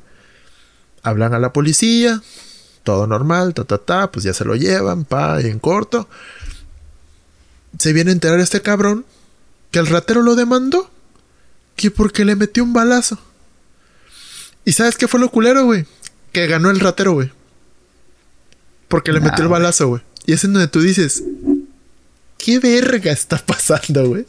Hablan 1.02 1.34
a 1.34 1.38
la 1.38 1.52
policía. 1.52 2.22
Todo 2.82 3.06
normal, 3.06 3.54
ta, 3.54 3.64
ta, 3.64 3.78
ta. 3.78 4.10
Pues 4.10 4.24
ya 4.24 4.32
se 4.32 4.44
lo 4.44 4.54
llevan, 4.54 5.04
pa, 5.04 5.40
en 5.40 5.58
corto. 5.58 6.08
Se 7.78 7.92
viene 7.92 8.10
a 8.10 8.14
enterar 8.14 8.40
este 8.40 8.62
cabrón 8.62 9.04
que 9.70 9.78
el 9.78 9.86
ratero 9.86 10.22
lo 10.22 10.34
demandó. 10.34 10.90
Que 11.76 11.90
porque 11.90 12.24
le 12.24 12.34
metió 12.34 12.64
un 12.64 12.72
balazo. 12.72 13.18
¿Y 14.64 14.72
sabes 14.72 14.96
qué 14.96 15.08
fue 15.08 15.20
lo 15.20 15.30
culero, 15.30 15.64
güey? 15.64 15.86
Que 16.32 16.46
ganó 16.46 16.70
el 16.70 16.80
ratero, 16.80 17.12
güey. 17.12 17.30
Porque 18.88 19.12
le 19.12 19.20
metió 19.20 19.44
el 19.44 19.50
balazo, 19.50 19.88
güey. 19.88 20.02
Y 20.26 20.32
es 20.32 20.44
en 20.44 20.52
donde 20.52 20.68
tú 20.68 20.80
dices, 20.80 21.22
¿qué 22.36 22.58
verga 22.58 23.12
está 23.12 23.38
pasando, 23.46 24.08
güey? 24.08 24.26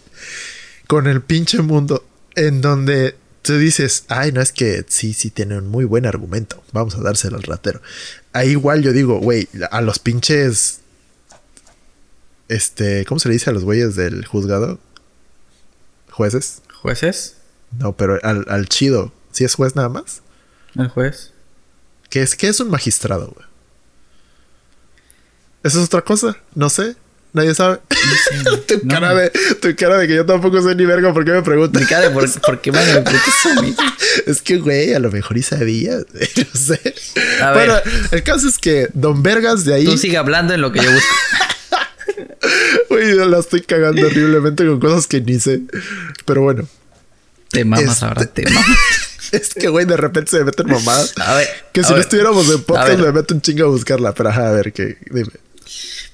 Con 0.87 1.07
el 1.07 1.21
pinche 1.21 1.61
mundo. 1.61 2.05
En 2.35 2.61
donde 2.61 3.15
tú 3.41 3.57
dices, 3.57 4.05
ay, 4.07 4.31
no 4.31 4.41
es 4.41 4.51
que 4.51 4.85
sí, 4.87 5.13
sí 5.13 5.29
tiene 5.29 5.57
un 5.57 5.67
muy 5.67 5.85
buen 5.85 6.05
argumento. 6.05 6.63
Vamos 6.71 6.95
a 6.95 7.01
dárselo 7.01 7.37
al 7.37 7.43
ratero. 7.43 7.81
Ahí 8.33 8.49
igual 8.49 8.81
yo 8.83 8.93
digo, 8.93 9.19
güey, 9.19 9.47
a 9.71 9.81
los 9.81 9.99
pinches. 9.99 10.79
Este, 12.47 13.05
¿cómo 13.05 13.19
se 13.19 13.29
le 13.29 13.33
dice 13.33 13.49
a 13.49 13.53
los 13.53 13.63
güeyes 13.63 13.95
del 13.95 14.25
juzgado? 14.25 14.79
¿Jueces? 16.11 16.61
¿Jueces? 16.81 17.35
No, 17.77 17.95
pero 17.95 18.19
al, 18.23 18.45
al 18.49 18.67
chido. 18.67 19.11
¿Sí 19.31 19.43
es 19.43 19.55
juez 19.55 19.75
nada 19.75 19.89
más? 19.89 20.21
¿El 20.75 20.89
juez? 20.89 21.31
¿Qué 22.09 22.21
es, 22.21 22.35
qué 22.35 22.47
es 22.47 22.59
un 22.59 22.69
magistrado, 22.69 23.27
güey? 23.35 23.47
¿Eso 25.63 25.79
es 25.79 25.85
otra 25.85 26.01
cosa? 26.01 26.37
No 26.55 26.69
sé. 26.69 26.95
Nadie 27.31 27.53
sabe. 27.53 27.77
tu, 28.67 28.79
No. 28.83 28.93
cara 28.95 29.13
de, 29.13 29.29
tu 29.61 29.75
cara 29.75 29.97
de 29.97 30.07
que 30.07 30.15
yo 30.15 30.25
tampoco 30.25 30.61
sé 30.61 30.73
ni 30.75 30.85
verga 30.85 31.13
por 31.13 31.23
qué 31.25 31.31
me 31.31 31.41
preguntas. 31.43 31.81
Mi 31.81 31.87
cara 31.87 32.09
de 32.09 32.09
por, 32.09 32.41
¿por 32.41 32.59
qué 32.61 32.71
me 32.71 32.79
preguntas 32.83 33.23
a 33.57 33.61
mí? 33.61 33.75
es 34.25 34.41
que, 34.41 34.57
güey, 34.57 34.93
a 34.93 34.99
lo 34.99 35.11
mejor 35.11 35.37
y 35.37 35.43
sabía. 35.43 35.97
no 36.35 36.59
sé. 36.59 36.95
A 37.41 37.53
bueno, 37.53 37.73
ver. 37.73 37.83
el 38.11 38.23
caso 38.23 38.47
es 38.47 38.57
que 38.57 38.89
Don 38.93 39.21
Vergas 39.21 39.63
de 39.65 39.75
ahí. 39.75 39.85
Tú 39.85 39.97
sigue 39.97 40.17
hablando 40.17 40.53
en 40.53 40.61
lo 40.61 40.71
que 40.71 40.81
yo 40.81 40.91
busco. 40.91 41.15
Güey, 42.89 43.13
la 43.15 43.39
estoy 43.39 43.61
cagando 43.61 44.07
horriblemente 44.07 44.65
con 44.65 44.79
cosas 44.79 45.05
que 45.07 45.21
ni 45.21 45.39
sé. 45.39 45.61
Pero 46.25 46.41
bueno. 46.41 46.67
Te 47.49 47.63
mamas 47.65 47.93
Este- 47.93 48.05
ahora, 48.05 48.25
te 48.25 48.43
mamas. 48.49 48.65
Es 49.31 49.53
que, 49.53 49.67
güey, 49.67 49.85
de 49.85 49.95
repente 49.97 50.31
se 50.31 50.39
me 50.39 50.45
meten 50.45 50.65
mamadas. 50.67 51.13
A 51.17 51.35
ver. 51.35 51.47
Que 51.71 51.81
a 51.81 51.83
si 51.83 51.89
no 51.89 51.95
ver. 51.97 52.03
estuviéramos 52.05 52.49
en 52.49 52.63
podcast 52.63 52.99
me 52.99 53.11
meto 53.11 53.33
un 53.35 53.41
chingo 53.41 53.65
a 53.65 53.69
buscarla. 53.69 54.13
Pero 54.15 54.29
ajá, 54.29 54.49
a 54.49 54.51
ver, 54.53 54.73
que 54.73 54.97
dime. 55.11 55.29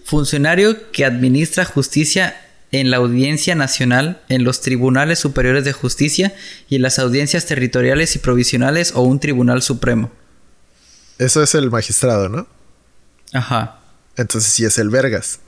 Funcionario 0.05 0.91
que 0.91 1.03
administra 1.03 1.65
justicia 1.65 2.39
en 2.71 2.91
la 2.91 2.97
Audiencia 2.97 3.55
Nacional, 3.55 4.21
en 4.29 4.43
los 4.43 4.61
Tribunales 4.61 5.17
Superiores 5.17 5.65
de 5.65 5.73
Justicia 5.73 6.35
y 6.69 6.75
en 6.75 6.83
las 6.83 6.99
audiencias 6.99 7.47
territoriales 7.47 8.15
y 8.15 8.19
provisionales 8.19 8.93
o 8.95 9.01
un 9.01 9.19
Tribunal 9.19 9.63
Supremo. 9.63 10.11
Eso 11.17 11.41
es 11.41 11.55
el 11.55 11.71
magistrado, 11.71 12.29
¿no? 12.29 12.47
Ajá. 13.33 13.79
Entonces 14.15 14.51
sí 14.51 14.63
es 14.63 14.77
el 14.77 14.89
Vergas. 14.89 15.39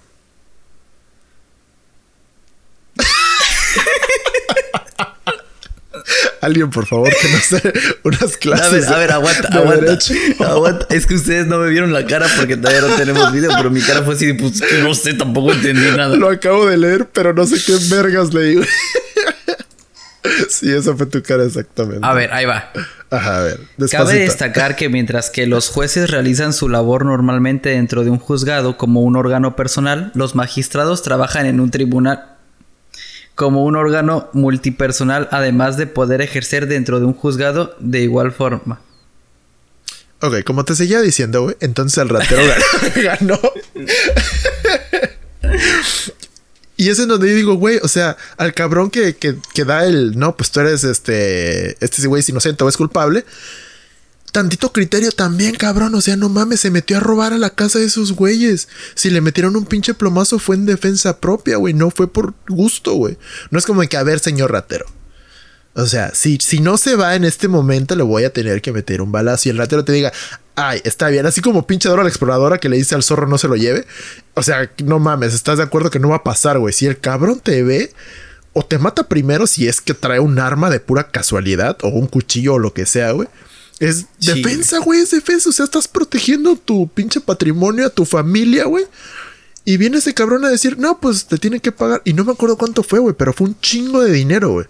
Alguien, 6.47 6.69
por 6.69 6.85
favor, 6.85 7.09
que 7.09 7.27
nos 7.27 7.61
dé 7.61 7.73
unas 8.05 8.37
clases. 8.37 8.87
A 8.87 8.91
ver, 8.91 8.93
a 8.93 8.97
ver, 8.99 9.11
aguanta, 9.11 9.49
de 9.49 9.57
aguanta. 9.57 9.85
derecho. 9.85 10.13
Aguanta. 10.39 10.87
Es 10.89 11.05
que 11.05 11.15
ustedes 11.15 11.45
no 11.45 11.59
me 11.59 11.69
vieron 11.69 11.91
la 11.91 12.05
cara 12.05 12.25
porque 12.37 12.55
todavía 12.55 12.87
no 12.87 12.95
tenemos 12.95 13.33
video, 13.33 13.51
pero 13.57 13.69
mi 13.69 13.81
cara 13.81 14.01
fue 14.03 14.13
así 14.13 14.31
pues 14.31 14.61
que 14.61 14.81
no 14.81 14.93
sé, 14.93 15.13
tampoco 15.13 15.51
entendí 15.51 15.85
nada. 15.97 16.15
Lo 16.15 16.29
acabo 16.29 16.65
de 16.65 16.77
leer, 16.77 17.09
pero 17.11 17.33
no 17.33 17.45
sé 17.45 17.61
qué 17.65 17.77
vergas 17.93 18.33
leí. 18.33 18.61
sí, 20.49 20.71
esa 20.71 20.95
fue 20.95 21.05
tu 21.05 21.21
cara 21.21 21.43
exactamente. 21.43 21.99
A 22.01 22.13
ver, 22.13 22.31
ahí 22.31 22.45
va. 22.45 22.71
Ajá, 23.09 23.39
a 23.39 23.43
ver. 23.43 23.59
Cabe 23.91 24.19
destacar 24.19 24.77
que 24.77 24.87
mientras 24.87 25.29
que 25.29 25.47
los 25.47 25.67
jueces 25.69 26.11
realizan 26.11 26.53
su 26.53 26.69
labor 26.69 27.03
normalmente 27.05 27.71
dentro 27.71 28.05
de 28.05 28.09
un 28.09 28.19
juzgado 28.19 28.77
como 28.77 29.01
un 29.01 29.17
órgano 29.17 29.57
personal, 29.57 30.11
los 30.15 30.33
magistrados 30.33 31.03
trabajan 31.03 31.45
en 31.45 31.59
un 31.59 31.71
tribunal 31.71 32.36
como 33.37 33.63
un 33.63 33.75
órgano 33.75 34.31
multipersonal, 34.33 35.29
además 35.31 35.77
de 35.77 35.85
poder 35.85 36.23
ejercer 36.23 36.65
dentro 36.67 36.99
de 36.99 37.05
un 37.05 37.13
juzgado 37.13 37.75
de 37.79 38.01
igual 38.01 38.31
forma. 38.31 38.81
Ok, 40.21 40.43
como 40.43 40.65
te 40.65 40.75
seguía 40.75 41.01
diciendo, 41.01 41.43
güey, 41.43 41.55
entonces 41.59 41.99
el 41.99 42.09
ratero 42.09 42.41
ganó. 42.95 43.39
y 46.77 46.89
es 46.89 46.97
en 46.97 47.09
donde 47.09 47.29
yo 47.29 47.35
digo, 47.35 47.53
güey, 47.53 47.79
o 47.83 47.87
sea, 47.87 48.17
al 48.37 48.55
cabrón 48.55 48.89
que, 48.89 49.15
que, 49.15 49.35
que 49.53 49.65
da 49.65 49.85
el, 49.85 50.17
no, 50.17 50.35
pues 50.35 50.49
tú 50.49 50.61
eres 50.61 50.83
este, 50.83 51.77
este 51.79 52.07
güey 52.07 52.21
es 52.21 52.29
inocente 52.29 52.63
o 52.63 52.69
es 52.69 52.75
culpable. 52.75 53.23
Tantito 54.37 54.71
criterio 54.71 55.11
también, 55.11 55.55
cabrón. 55.55 55.95
O 55.95 56.01
sea, 56.01 56.15
no 56.15 56.29
mames, 56.29 56.59
se 56.59 56.69
metió 56.69 56.97
a 56.97 56.99
robar 56.99 57.33
a 57.33 57.39
la 57.39 57.49
casa 57.49 57.79
de 57.79 57.85
esos 57.85 58.11
güeyes. 58.11 58.67
Si 58.93 59.09
le 59.09 59.19
metieron 59.19 59.55
un 59.55 59.65
pinche 59.65 59.95
plomazo 59.95 60.37
fue 60.37 60.55
en 60.55 60.67
defensa 60.67 61.19
propia, 61.19 61.57
güey. 61.57 61.73
No 61.73 61.89
fue 61.89 62.07
por 62.07 62.35
gusto, 62.47 62.93
güey. 62.93 63.17
No 63.49 63.57
es 63.57 63.65
como 63.65 63.81
que, 63.81 63.97
a 63.97 64.03
ver, 64.03 64.19
señor 64.19 64.51
ratero. 64.51 64.85
O 65.73 65.87
sea, 65.87 66.13
si, 66.13 66.37
si 66.39 66.59
no 66.59 66.77
se 66.77 66.95
va 66.95 67.15
en 67.15 67.25
este 67.25 67.47
momento, 67.47 67.95
le 67.95 68.03
voy 68.03 68.25
a 68.25 68.29
tener 68.31 68.61
que 68.61 68.71
meter 68.71 69.01
un 69.01 69.11
balazo 69.11 69.49
y 69.49 69.53
el 69.53 69.57
ratero 69.57 69.83
te 69.83 69.91
diga, 69.91 70.13
ay, 70.53 70.81
está 70.83 71.07
bien, 71.07 71.25
así 71.25 71.41
como 71.41 71.65
pinche 71.65 71.89
Dora 71.89 72.03
la 72.03 72.09
exploradora 72.09 72.59
que 72.59 72.69
le 72.69 72.77
dice 72.77 72.93
al 72.93 73.01
zorro 73.01 73.25
no 73.25 73.39
se 73.39 73.47
lo 73.47 73.55
lleve. 73.55 73.87
O 74.35 74.43
sea, 74.43 74.69
no 74.83 74.99
mames, 74.99 75.33
estás 75.33 75.57
de 75.57 75.63
acuerdo 75.63 75.89
que 75.89 75.97
no 75.97 76.09
va 76.09 76.17
a 76.17 76.23
pasar, 76.23 76.59
güey. 76.59 76.75
Si 76.75 76.85
el 76.85 76.99
cabrón 76.99 77.39
te 77.39 77.63
ve, 77.63 77.91
o 78.53 78.63
te 78.63 78.77
mata 78.77 79.07
primero 79.07 79.47
si 79.47 79.67
es 79.67 79.81
que 79.81 79.95
trae 79.95 80.19
un 80.19 80.37
arma 80.37 80.69
de 80.69 80.79
pura 80.79 81.09
casualidad, 81.09 81.75
o 81.81 81.87
un 81.87 82.05
cuchillo 82.05 82.53
o 82.53 82.59
lo 82.59 82.71
que 82.71 82.85
sea, 82.85 83.09
güey. 83.13 83.27
Es 83.79 84.05
Sí. 84.19 84.33
defensa, 84.33 84.79
güey, 84.79 85.01
es 85.01 85.11
defensa. 85.11 85.49
O 85.49 85.53
sea, 85.53 85.65
estás 85.65 85.87
protegiendo 85.87 86.55
tu 86.55 86.87
pinche 86.87 87.19
patrimonio, 87.21 87.85
a 87.85 87.89
tu 87.89 88.05
familia, 88.05 88.65
güey. 88.65 88.85
Y 89.65 89.77
viene 89.77 89.97
ese 89.97 90.13
cabrón 90.13 90.45
a 90.45 90.49
decir, 90.49 90.77
no, 90.79 90.99
pues 90.99 91.25
te 91.25 91.37
tienen 91.37 91.59
que 91.59 91.71
pagar. 91.71 92.01
Y 92.05 92.13
no 92.13 92.23
me 92.23 92.31
acuerdo 92.31 92.57
cuánto 92.57 92.83
fue, 92.83 92.99
güey, 92.99 93.13
pero 93.17 93.33
fue 93.33 93.47
un 93.47 93.59
chingo 93.59 94.01
de 94.01 94.11
dinero, 94.13 94.51
güey. 94.51 94.65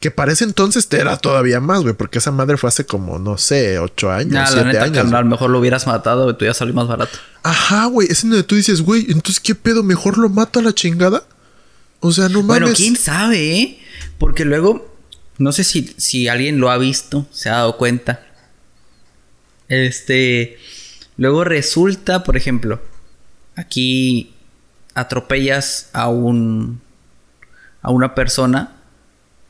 Que 0.00 0.10
para 0.10 0.32
ese 0.32 0.44
entonces 0.44 0.86
te 0.88 0.98
era 0.98 1.16
todavía 1.18 1.60
más, 1.60 1.82
güey, 1.82 1.92
porque 1.92 2.18
esa 2.18 2.30
madre 2.30 2.56
fue 2.56 2.68
hace 2.68 2.86
como, 2.86 3.18
no 3.18 3.36
sé, 3.36 3.78
ocho 3.80 4.10
años, 4.12 4.32
Nah, 4.32 4.42
la 4.42 4.46
siete 4.48 4.64
neta, 4.66 4.82
años. 4.84 4.96
carnal, 4.96 5.24
mejor 5.24 5.50
lo 5.50 5.58
hubieras 5.58 5.86
matado, 5.88 6.34
tú 6.36 6.44
ya 6.44 6.54
salió 6.54 6.72
más 6.72 6.86
barato. 6.86 7.18
Ajá, 7.42 7.86
güey, 7.86 8.06
es 8.10 8.22
en 8.22 8.30
donde 8.30 8.44
tú 8.44 8.54
dices, 8.54 8.80
güey, 8.82 9.06
entonces, 9.08 9.40
¿qué 9.40 9.54
pedo? 9.56 9.82
¿Mejor 9.82 10.16
lo 10.18 10.28
mato 10.28 10.60
a 10.60 10.62
la 10.62 10.72
chingada? 10.72 11.24
O 12.00 12.12
sea, 12.12 12.28
no 12.28 12.42
mames. 12.44 12.60
Bueno, 12.62 12.76
quién 12.76 12.94
sabe, 12.96 13.58
¿eh? 13.60 13.80
Porque 14.18 14.44
luego, 14.44 14.96
no 15.36 15.50
sé 15.50 15.64
si, 15.64 15.92
si 15.96 16.28
alguien 16.28 16.58
lo 16.60 16.70
ha 16.70 16.78
visto, 16.78 17.26
se 17.32 17.48
ha 17.50 17.54
dado 17.54 17.76
cuenta. 17.76 18.24
Este. 19.68 20.58
Luego 21.16 21.44
resulta, 21.44 22.22
por 22.22 22.36
ejemplo, 22.36 22.80
aquí 23.56 24.34
atropellas 24.94 25.90
a 25.92 26.08
un. 26.08 26.80
a 27.82 27.90
una 27.90 28.14
persona 28.14 28.74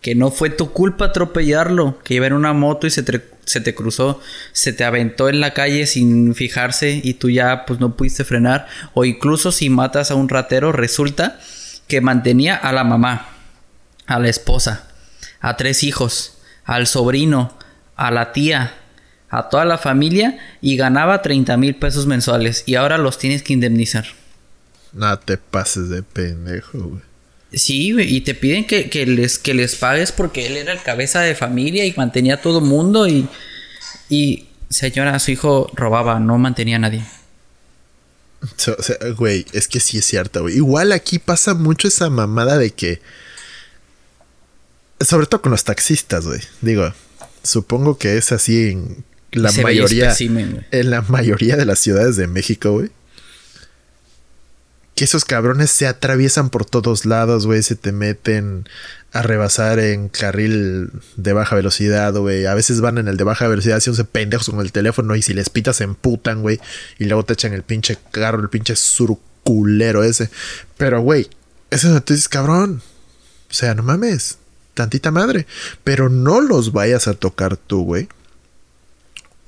que 0.00 0.14
no 0.14 0.30
fue 0.30 0.50
tu 0.50 0.72
culpa 0.72 1.06
atropellarlo, 1.06 1.98
que 2.04 2.14
iba 2.14 2.26
en 2.26 2.32
una 2.32 2.52
moto 2.52 2.86
y 2.86 2.90
se 2.90 3.02
te, 3.02 3.28
se 3.44 3.60
te 3.60 3.74
cruzó, 3.74 4.20
se 4.52 4.72
te 4.72 4.84
aventó 4.84 5.28
en 5.28 5.40
la 5.40 5.54
calle 5.54 5.86
sin 5.86 6.34
fijarse 6.34 7.00
y 7.02 7.14
tú 7.14 7.30
ya 7.30 7.64
pues 7.66 7.80
no 7.80 7.96
pudiste 7.96 8.24
frenar, 8.24 8.68
o 8.94 9.04
incluso 9.04 9.50
si 9.50 9.70
matas 9.70 10.10
a 10.10 10.14
un 10.14 10.28
ratero, 10.28 10.72
resulta 10.72 11.40
que 11.88 12.00
mantenía 12.00 12.54
a 12.54 12.72
la 12.72 12.84
mamá, 12.84 13.28
a 14.06 14.18
la 14.20 14.28
esposa, 14.28 14.88
a 15.40 15.56
tres 15.56 15.82
hijos, 15.82 16.38
al 16.64 16.86
sobrino, 16.86 17.58
a 17.96 18.10
la 18.10 18.32
tía, 18.32 18.74
a 19.30 19.48
toda 19.48 19.64
la 19.64 19.78
familia 19.78 20.38
y 20.60 20.76
ganaba 20.76 21.22
30 21.22 21.56
mil 21.56 21.74
pesos 21.74 22.06
mensuales 22.06 22.62
y 22.66 22.76
ahora 22.76 22.98
los 22.98 23.18
tienes 23.18 23.42
que 23.42 23.52
indemnizar. 23.52 24.06
No 24.92 25.18
te 25.18 25.36
pases 25.36 25.88
de 25.88 26.02
pendejo, 26.02 26.78
güey. 26.78 27.02
Sí, 27.52 27.94
y 27.98 28.20
te 28.20 28.34
piden 28.34 28.66
que, 28.66 29.06
les, 29.06 29.38
que 29.38 29.54
les 29.54 29.74
pagues 29.76 30.12
porque 30.12 30.46
él 30.46 30.56
era 30.58 30.72
el 30.72 30.82
cabeza 30.82 31.20
de 31.20 31.34
familia 31.34 31.86
y 31.86 31.94
mantenía 31.96 32.34
a 32.34 32.42
todo 32.42 32.60
mundo 32.60 33.08
y, 33.08 33.26
y 34.10 34.48
señora, 34.68 35.18
su 35.18 35.30
hijo 35.30 35.70
robaba, 35.72 36.20
no 36.20 36.36
mantenía 36.36 36.76
a 36.76 36.80
nadie. 36.80 37.04
O 38.42 38.82
sea, 38.82 38.96
güey, 39.16 39.46
es 39.52 39.66
que 39.66 39.80
sí 39.80 39.98
es 39.98 40.04
cierto, 40.04 40.42
güey. 40.42 40.56
Igual 40.56 40.92
aquí 40.92 41.18
pasa 41.18 41.54
mucho 41.54 41.88
esa 41.88 42.10
mamada 42.10 42.58
de 42.58 42.70
que... 42.70 43.00
Sobre 45.00 45.26
todo 45.26 45.42
con 45.42 45.52
los 45.52 45.64
taxistas, 45.64 46.26
güey. 46.26 46.40
Digo, 46.60 46.92
supongo 47.42 47.98
que 47.98 48.18
es 48.18 48.30
así 48.32 48.70
en 48.70 49.04
la 49.32 49.52
mayoría... 49.52 50.14
En 50.18 50.90
la 50.90 51.02
mayoría 51.02 51.56
de 51.56 51.64
las 51.64 51.78
ciudades 51.78 52.16
de 52.16 52.26
México, 52.26 52.72
güey 52.72 52.90
que 54.98 55.04
esos 55.04 55.24
cabrones 55.24 55.70
se 55.70 55.86
atraviesan 55.86 56.50
por 56.50 56.64
todos 56.64 57.06
lados, 57.06 57.46
güey, 57.46 57.62
se 57.62 57.76
te 57.76 57.92
meten 57.92 58.68
a 59.12 59.22
rebasar 59.22 59.78
en 59.78 60.08
carril 60.08 60.90
de 61.16 61.32
baja 61.32 61.54
velocidad, 61.54 62.12
güey. 62.14 62.46
A 62.46 62.54
veces 62.54 62.80
van 62.80 62.98
en 62.98 63.06
el 63.06 63.16
de 63.16 63.22
baja 63.22 63.46
velocidad 63.46 63.76
haciéndose 63.76 64.04
pendejos 64.04 64.50
con 64.50 64.58
el 64.58 64.72
teléfono 64.72 65.14
y 65.14 65.22
si 65.22 65.34
les 65.34 65.50
pitas 65.50 65.76
se 65.76 65.84
emputan, 65.84 66.42
güey. 66.42 66.58
Y 66.98 67.04
luego 67.04 67.24
te 67.24 67.34
echan 67.34 67.52
el 67.52 67.62
pinche 67.62 67.96
carro, 68.10 68.40
el 68.40 68.48
pinche 68.48 68.74
surculero 68.74 70.02
ese. 70.02 70.30
Pero, 70.76 71.00
güey, 71.00 71.28
eso 71.70 71.90
no 71.90 72.02
te 72.02 72.14
dices, 72.14 72.28
cabrón. 72.28 72.82
O 73.48 73.54
sea, 73.54 73.76
no 73.76 73.84
mames. 73.84 74.38
Tantita 74.74 75.12
madre. 75.12 75.46
Pero 75.84 76.08
no 76.08 76.40
los 76.40 76.72
vayas 76.72 77.06
a 77.06 77.14
tocar 77.14 77.56
tú, 77.56 77.84
güey 77.84 78.08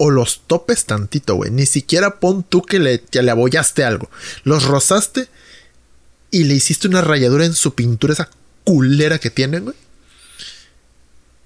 o 0.03 0.09
los 0.09 0.41
topes 0.47 0.87
tantito, 0.87 1.35
güey. 1.35 1.51
Ni 1.51 1.67
siquiera 1.67 2.21
pon 2.21 2.43
tú 2.43 2.63
que 2.63 2.79
le, 2.79 3.03
le 3.13 3.31
abollaste 3.31 3.85
algo. 3.85 4.09
Los 4.45 4.65
rozaste 4.65 5.29
y 6.31 6.45
le 6.45 6.55
hiciste 6.55 6.89
una 6.89 7.03
rayadura 7.03 7.45
en 7.45 7.53
su 7.53 7.75
pintura, 7.75 8.15
esa 8.15 8.31
culera 8.65 9.19
que 9.19 9.29
tienen, 9.29 9.65
güey. 9.65 9.77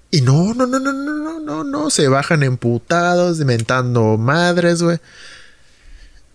Y 0.09 0.21
no, 0.21 0.53
no, 0.53 0.65
no, 0.67 0.79
no, 0.79 0.93
no, 0.93 1.13
no, 1.15 1.39
no, 1.41 1.63
no. 1.65 1.89
Se 1.89 2.07
bajan 2.07 2.43
emputados, 2.43 3.41
inventando 3.41 4.15
madres, 4.15 4.81
güey. 4.81 4.99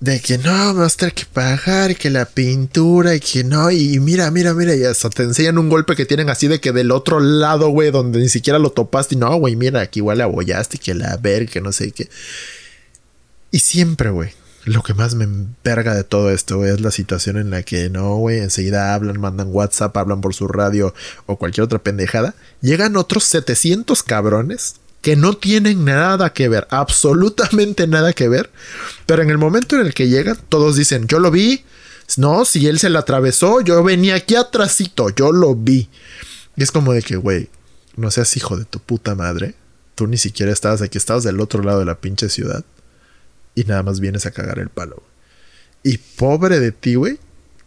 De 0.00 0.18
que 0.18 0.38
no, 0.38 0.74
vas 0.74 0.94
a 0.94 0.96
tener 0.96 1.14
que 1.14 1.26
pagar, 1.26 1.90
y 1.90 1.94
que 1.94 2.08
la 2.08 2.24
pintura, 2.24 3.14
y 3.14 3.20
que 3.20 3.44
no, 3.44 3.70
y 3.70 4.00
mira, 4.00 4.30
mira, 4.30 4.54
mira, 4.54 4.74
y 4.74 4.82
hasta 4.82 5.10
te 5.10 5.24
enseñan 5.24 5.58
un 5.58 5.68
golpe 5.68 5.94
que 5.94 6.06
tienen 6.06 6.30
así 6.30 6.48
de 6.48 6.58
que 6.58 6.72
del 6.72 6.90
otro 6.90 7.20
lado, 7.20 7.68
güey, 7.68 7.90
donde 7.90 8.18
ni 8.18 8.30
siquiera 8.30 8.58
lo 8.58 8.70
topaste, 8.70 9.14
y 9.14 9.18
no, 9.18 9.36
güey, 9.36 9.56
mira, 9.56 9.82
aquí 9.82 10.00
igual 10.00 10.18
le 10.18 10.24
abollaste, 10.24 10.78
que 10.78 10.94
la 10.94 11.18
ver, 11.18 11.48
que 11.48 11.60
no 11.60 11.70
sé 11.70 11.92
qué. 11.92 12.08
Y 13.50 13.58
siempre, 13.58 14.08
güey, 14.08 14.30
lo 14.64 14.82
que 14.82 14.94
más 14.94 15.14
me 15.14 15.24
enverga 15.24 15.94
de 15.94 16.04
todo 16.04 16.30
esto, 16.30 16.64
es 16.64 16.80
la 16.80 16.90
situación 16.90 17.36
en 17.36 17.50
la 17.50 17.62
que 17.62 17.90
no, 17.90 18.16
güey, 18.16 18.38
enseguida 18.38 18.94
hablan, 18.94 19.20
mandan 19.20 19.48
WhatsApp, 19.50 19.96
hablan 19.96 20.20
por 20.20 20.34
su 20.34 20.48
radio 20.48 20.94
o 21.26 21.36
cualquier 21.36 21.64
otra 21.64 21.78
pendejada. 21.78 22.34
Llegan 22.62 22.96
otros 22.96 23.24
700 23.24 24.02
cabrones 24.02 24.76
que 25.00 25.16
no 25.16 25.36
tienen 25.36 25.84
nada 25.84 26.32
que 26.32 26.48
ver, 26.48 26.66
absolutamente 26.70 27.86
nada 27.86 28.12
que 28.12 28.28
ver. 28.28 28.50
Pero 29.06 29.22
en 29.22 29.30
el 29.30 29.38
momento 29.38 29.76
en 29.76 29.86
el 29.86 29.94
que 29.94 30.08
llegan, 30.08 30.38
todos 30.48 30.76
dicen, 30.76 31.06
yo 31.06 31.18
lo 31.18 31.30
vi. 31.30 31.64
No, 32.16 32.44
si 32.44 32.66
él 32.66 32.78
se 32.78 32.90
la 32.90 33.00
atravesó, 33.00 33.60
yo 33.60 33.82
venía 33.82 34.16
aquí 34.16 34.34
atrásito, 34.34 35.10
yo 35.10 35.32
lo 35.32 35.54
vi. 35.54 35.88
Y 36.56 36.62
es 36.62 36.72
como 36.72 36.92
de 36.92 37.02
que, 37.02 37.16
güey, 37.16 37.48
no 37.96 38.10
seas 38.10 38.36
hijo 38.36 38.56
de 38.56 38.64
tu 38.64 38.80
puta 38.80 39.14
madre. 39.14 39.54
Tú 39.94 40.06
ni 40.06 40.16
siquiera 40.16 40.52
estabas 40.52 40.82
aquí, 40.82 40.98
estabas 40.98 41.24
del 41.24 41.40
otro 41.40 41.62
lado 41.62 41.78
de 41.78 41.84
la 41.84 42.00
pinche 42.00 42.28
ciudad 42.28 42.64
y 43.54 43.64
nada 43.64 43.82
más 43.82 44.00
vienes 44.00 44.26
a 44.26 44.30
cagar 44.30 44.58
el 44.58 44.68
palo. 44.68 45.02
Y 45.82 45.98
pobre 45.98 46.60
de 46.60 46.72
ti, 46.72 46.94
güey, 46.94 47.18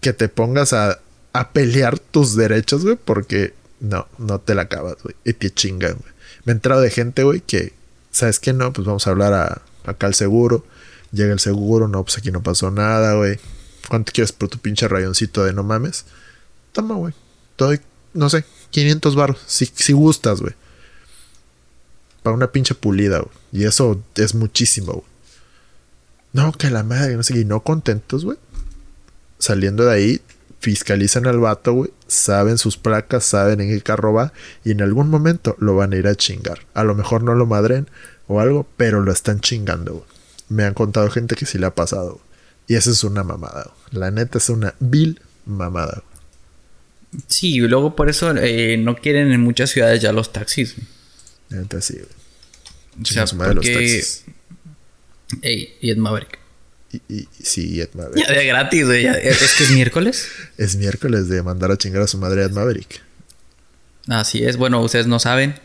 que 0.02 0.14
te 0.14 0.30
pongas 0.30 0.74
a, 0.74 1.00
a 1.34 1.52
pelear 1.52 2.00
tus 2.00 2.36
derechos, 2.36 2.84
güey, 2.84 2.98
porque 3.04 3.54
no, 3.80 4.08
no 4.18 4.40
te 4.40 4.56
la 4.56 4.64
acabas, 4.64 4.96
güey, 5.04 5.16
y 5.24 5.34
te 5.34 5.52
chingan, 5.52 5.94
güey. 5.94 6.13
Me 6.46 6.52
he 6.52 6.56
entrado 6.56 6.82
de 6.82 6.90
gente, 6.90 7.24
güey, 7.24 7.42
que, 7.42 7.74
¿sabes 8.12 8.40
qué? 8.40 8.54
No, 8.54 8.74
pues 8.74 8.86
vamos 8.86 9.08
a 9.08 9.12
hablar 9.12 9.34
a, 9.34 9.62
acá 9.86 10.08
al 10.08 10.14
seguro. 10.14 10.66
Llega 11.12 11.32
el 11.32 11.40
seguro, 11.40 11.88
no, 11.88 12.04
pues 12.04 12.18
aquí 12.18 12.32
no 12.32 12.42
pasó 12.42 12.72
nada, 12.72 13.14
güey. 13.16 13.40
¿Cuánto 13.88 14.12
quieres 14.12 14.32
por 14.32 14.50
tu 14.50 14.58
pinche 14.58 14.88
rayoncito 14.88 15.44
de 15.44 15.54
no 15.54 15.64
mames? 15.64 16.06
Toma, 16.72 16.96
güey. 16.96 17.14
Doy, 17.58 17.80
no 18.14 18.30
sé, 18.30 18.46
500 18.72 19.16
baros, 19.16 19.40
si, 19.46 19.66
si 19.66 19.94
gustas, 19.94 20.42
güey. 20.42 20.54
Para 22.24 22.36
una 22.36 22.52
pinche 22.52 22.74
pulida, 22.74 23.20
güey. 23.20 23.32
Y 23.52 23.66
eso 23.66 24.02
es 24.16 24.34
muchísimo, 24.34 24.94
güey. 24.94 25.06
No, 26.34 26.52
que 26.52 26.70
la 26.72 26.84
madre, 26.84 27.16
no 27.16 27.24
sé 27.24 27.36
qué. 27.36 27.46
no 27.46 27.62
contentos, 27.62 28.26
güey. 28.26 28.38
Saliendo 29.38 29.86
de 29.86 29.94
ahí, 29.94 30.22
fiscalizan 30.64 31.28
al 31.28 31.40
vato, 31.40 31.74
güey. 31.74 31.92
Saben 32.08 32.58
sus 32.58 32.78
placas, 32.78 33.26
saben 33.26 33.60
en 33.60 33.70
qué 33.70 33.82
carro 33.82 34.14
va. 34.14 34.32
Y 34.64 34.72
en 34.72 34.82
algún 34.82 35.10
momento 35.10 35.58
lo 35.60 35.76
van 35.76 35.92
a 35.92 35.98
ir 35.98 36.08
a 36.08 36.16
chingar. 36.16 36.66
A 36.74 36.86
lo 36.86 36.96
mejor 36.96 37.22
no 37.22 37.36
lo 37.36 37.46
madren 37.46 37.90
o 38.28 38.40
algo, 38.40 38.66
pero 38.78 39.02
lo 39.02 39.12
están 39.12 39.42
chingando, 39.42 39.94
güey. 39.94 40.06
Me 40.48 40.64
han 40.64 40.74
contado 40.74 41.10
gente 41.10 41.36
que 41.36 41.46
sí 41.46 41.58
le 41.58 41.66
ha 41.66 41.76
pasado. 41.76 42.22
Y 42.68 42.76
eso 42.76 42.92
es 42.92 43.04
una 43.04 43.24
mamada. 43.24 43.66
Güey. 43.66 44.00
La 44.00 44.12
neta 44.12 44.38
es 44.38 44.50
una 44.50 44.74
vil 44.80 45.20
mamada. 45.46 46.02
Güey. 47.12 47.24
Sí, 47.28 47.56
y 47.56 47.60
luego 47.60 47.96
por 47.96 48.10
eso 48.10 48.34
eh, 48.38 48.78
no 48.78 48.96
quieren 48.96 49.34
en 49.34 49.42
muchas 49.42 49.70
ciudades 49.70 50.02
ya 50.02 50.14
los 50.14 50.32
taxis. 50.32 50.76
Neta 51.50 51.82
sí, 51.82 51.96
güey. 51.96 53.02
O 53.02 53.06
sea, 53.06 53.26
porque... 53.26 53.54
los 53.54 53.66
taxis. 53.66 54.24
Ey, 55.42 55.76
y 55.82 55.94
Maverick. 55.96 56.43
Y, 56.94 57.02
y, 57.14 57.28
sí, 57.42 57.82
Ed 57.82 57.90
Maverick. 57.94 58.28
Ya 58.28 58.34
de 58.34 58.46
gratis, 58.46 58.86
güey. 58.86 59.06
¿Es 59.06 59.56
que 59.58 59.64
es 59.64 59.72
miércoles? 59.72 60.28
es 60.58 60.76
miércoles 60.76 61.28
de 61.28 61.42
mandar 61.42 61.72
a 61.72 61.78
chingar 61.78 62.04
a 62.04 62.08
su 62.08 62.20
madre 62.20 62.44
Ed 62.44 62.52
Maverick. 62.52 63.02
Así 64.08 64.44
es. 64.44 64.58
Bueno, 64.58 64.82
ustedes 64.82 65.08
no 65.08 65.20
saben. 65.20 65.56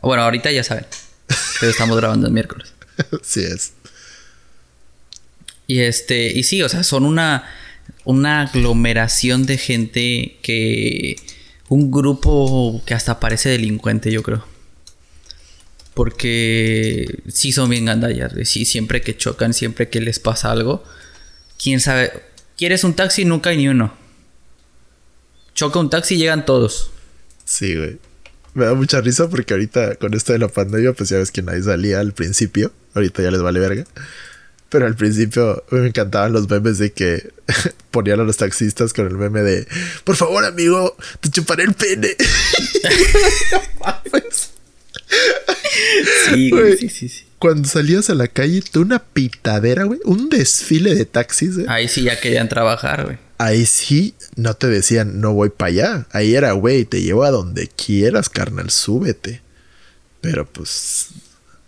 Bueno, 0.00 0.22
ahorita 0.22 0.50
ya 0.50 0.64
saben. 0.64 0.86
Pero 1.60 1.70
estamos 1.70 1.96
grabando 1.96 2.26
el 2.26 2.32
miércoles. 2.32 2.72
sí 3.22 3.40
es. 3.40 3.72
Y 5.66 5.80
este, 5.80 6.32
y 6.32 6.44
sí, 6.44 6.62
o 6.62 6.68
sea, 6.68 6.82
son 6.82 7.04
una, 7.04 7.44
una 8.04 8.42
aglomeración 8.42 9.46
de 9.46 9.58
gente 9.58 10.38
que. 10.42 11.16
Un 11.68 11.90
grupo 11.90 12.82
que 12.86 12.94
hasta 12.94 13.20
parece 13.20 13.50
delincuente, 13.50 14.10
yo 14.10 14.22
creo. 14.22 14.42
Porque 15.98 17.22
sí 17.26 17.50
son 17.50 17.70
bien 17.70 17.86
gandallas, 17.86 18.32
Sí, 18.44 18.64
siempre 18.64 19.00
que 19.00 19.16
chocan, 19.16 19.52
siempre 19.52 19.88
que 19.88 20.00
les 20.00 20.20
pasa 20.20 20.52
algo. 20.52 20.84
Quién 21.60 21.80
sabe. 21.80 22.12
¿Quieres 22.56 22.84
un 22.84 22.94
taxi? 22.94 23.24
Nunca 23.24 23.50
hay 23.50 23.56
ni 23.56 23.66
uno. 23.66 23.92
Choca 25.56 25.80
un 25.80 25.90
taxi 25.90 26.14
y 26.14 26.18
llegan 26.18 26.46
todos. 26.46 26.92
Sí, 27.44 27.74
güey. 27.74 27.98
Me 28.54 28.66
da 28.66 28.74
mucha 28.74 29.00
risa 29.00 29.28
porque 29.28 29.54
ahorita 29.54 29.96
con 29.96 30.14
esto 30.14 30.32
de 30.32 30.38
la 30.38 30.46
pandemia, 30.46 30.92
pues 30.92 31.08
ya 31.08 31.16
ves 31.16 31.32
que 31.32 31.42
nadie 31.42 31.64
salía 31.64 31.98
al 31.98 32.12
principio. 32.12 32.70
Ahorita 32.94 33.20
ya 33.20 33.32
les 33.32 33.42
vale 33.42 33.58
verga. 33.58 33.84
Pero 34.68 34.86
al 34.86 34.94
principio 34.94 35.64
me 35.72 35.88
encantaban 35.88 36.32
los 36.32 36.48
memes 36.48 36.78
de 36.78 36.92
que 36.92 37.28
ponían 37.90 38.20
a 38.20 38.22
los 38.22 38.36
taxistas 38.36 38.92
con 38.92 39.08
el 39.08 39.16
meme 39.16 39.42
de 39.42 39.66
Por 40.04 40.14
favor, 40.14 40.44
amigo, 40.44 40.96
te 41.20 41.28
chuparé 41.28 41.64
el 41.64 41.74
pene. 41.74 42.10
Sí, 46.28 46.50
güey, 46.50 46.76
sí, 46.76 46.88
sí, 46.88 47.08
sí. 47.08 47.24
Cuando 47.38 47.68
salías 47.68 48.10
a 48.10 48.14
la 48.14 48.28
calle, 48.28 48.62
tú 48.62 48.82
una 48.82 48.98
pitadera, 48.98 49.84
güey. 49.84 50.00
Un 50.04 50.28
desfile 50.28 50.94
de 50.94 51.04
taxis, 51.04 51.54
güey. 51.56 51.66
Ahí 51.68 51.88
sí 51.88 52.02
ya 52.02 52.18
querían 52.18 52.48
trabajar, 52.48 53.04
güey. 53.04 53.18
Ahí 53.38 53.66
sí 53.66 54.14
no 54.34 54.54
te 54.54 54.66
decían, 54.66 55.20
no 55.20 55.32
voy 55.32 55.50
para 55.50 55.68
allá. 55.68 56.06
Ahí 56.10 56.34
era, 56.34 56.52
güey, 56.52 56.84
te 56.84 57.00
llevo 57.00 57.24
a 57.24 57.30
donde 57.30 57.68
quieras, 57.68 58.28
carnal, 58.28 58.70
súbete. 58.70 59.42
Pero 60.20 60.46
pues. 60.46 61.10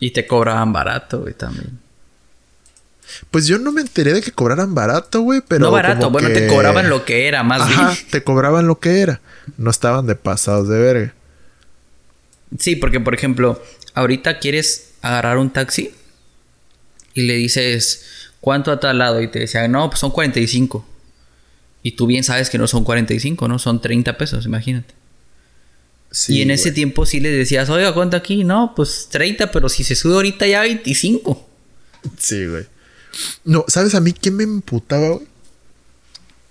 Y 0.00 0.10
te 0.10 0.26
cobraban 0.26 0.72
barato, 0.72 1.20
güey, 1.20 1.34
también. 1.34 1.78
Pues 3.30 3.46
yo 3.46 3.58
no 3.58 3.72
me 3.72 3.80
enteré 3.80 4.12
de 4.12 4.22
que 4.22 4.32
cobraran 4.32 4.74
barato, 4.74 5.20
güey, 5.20 5.42
pero. 5.46 5.66
No 5.66 5.70
barato, 5.70 6.10
bueno, 6.10 6.28
te 6.28 6.48
cobraban 6.48 6.90
lo 6.90 7.04
que 7.04 7.28
era, 7.28 7.42
más 7.42 7.62
Ajá, 7.62 7.96
Te 8.10 8.24
cobraban 8.24 8.66
lo 8.66 8.80
que 8.80 9.00
era. 9.00 9.20
No 9.56 9.70
estaban 9.70 10.06
de 10.06 10.16
pasados 10.16 10.68
de 10.68 10.78
verga. 10.78 11.14
Sí, 12.58 12.76
porque 12.76 13.00
por 13.00 13.14
ejemplo, 13.14 13.62
ahorita 13.94 14.38
quieres 14.38 14.90
agarrar 15.02 15.38
un 15.38 15.50
taxi 15.50 15.92
y 17.14 17.22
le 17.22 17.34
dices, 17.34 18.04
¿cuánto 18.40 18.72
a 18.72 18.80
tal 18.80 18.98
lado? 18.98 19.20
Y 19.20 19.28
te 19.28 19.38
decían, 19.40 19.72
no, 19.72 19.88
pues 19.88 20.00
son 20.00 20.10
45. 20.10 20.86
Y 21.82 21.92
tú 21.92 22.06
bien 22.06 22.24
sabes 22.24 22.50
que 22.50 22.58
no 22.58 22.66
son 22.66 22.84
45, 22.84 23.48
¿no? 23.48 23.58
Son 23.58 23.80
30 23.80 24.18
pesos, 24.18 24.44
imagínate. 24.44 24.94
Sí, 26.10 26.38
y 26.38 26.42
en 26.42 26.50
ese 26.50 26.72
tiempo 26.72 27.06
sí 27.06 27.20
le 27.20 27.30
decías, 27.30 27.70
oiga, 27.70 27.94
¿cuánto 27.94 28.16
aquí? 28.16 28.42
No, 28.42 28.74
pues 28.74 29.08
30, 29.10 29.52
pero 29.52 29.68
si 29.68 29.84
se 29.84 29.94
sube 29.94 30.14
ahorita 30.14 30.46
ya 30.46 30.62
25. 30.62 31.48
Sí, 32.18 32.46
güey. 32.46 32.64
No, 33.44 33.64
¿sabes 33.68 33.94
a 33.94 34.00
mí 34.00 34.12
qué 34.12 34.30
me 34.30 34.42
emputaba, 34.42 35.08
güey? 35.10 35.29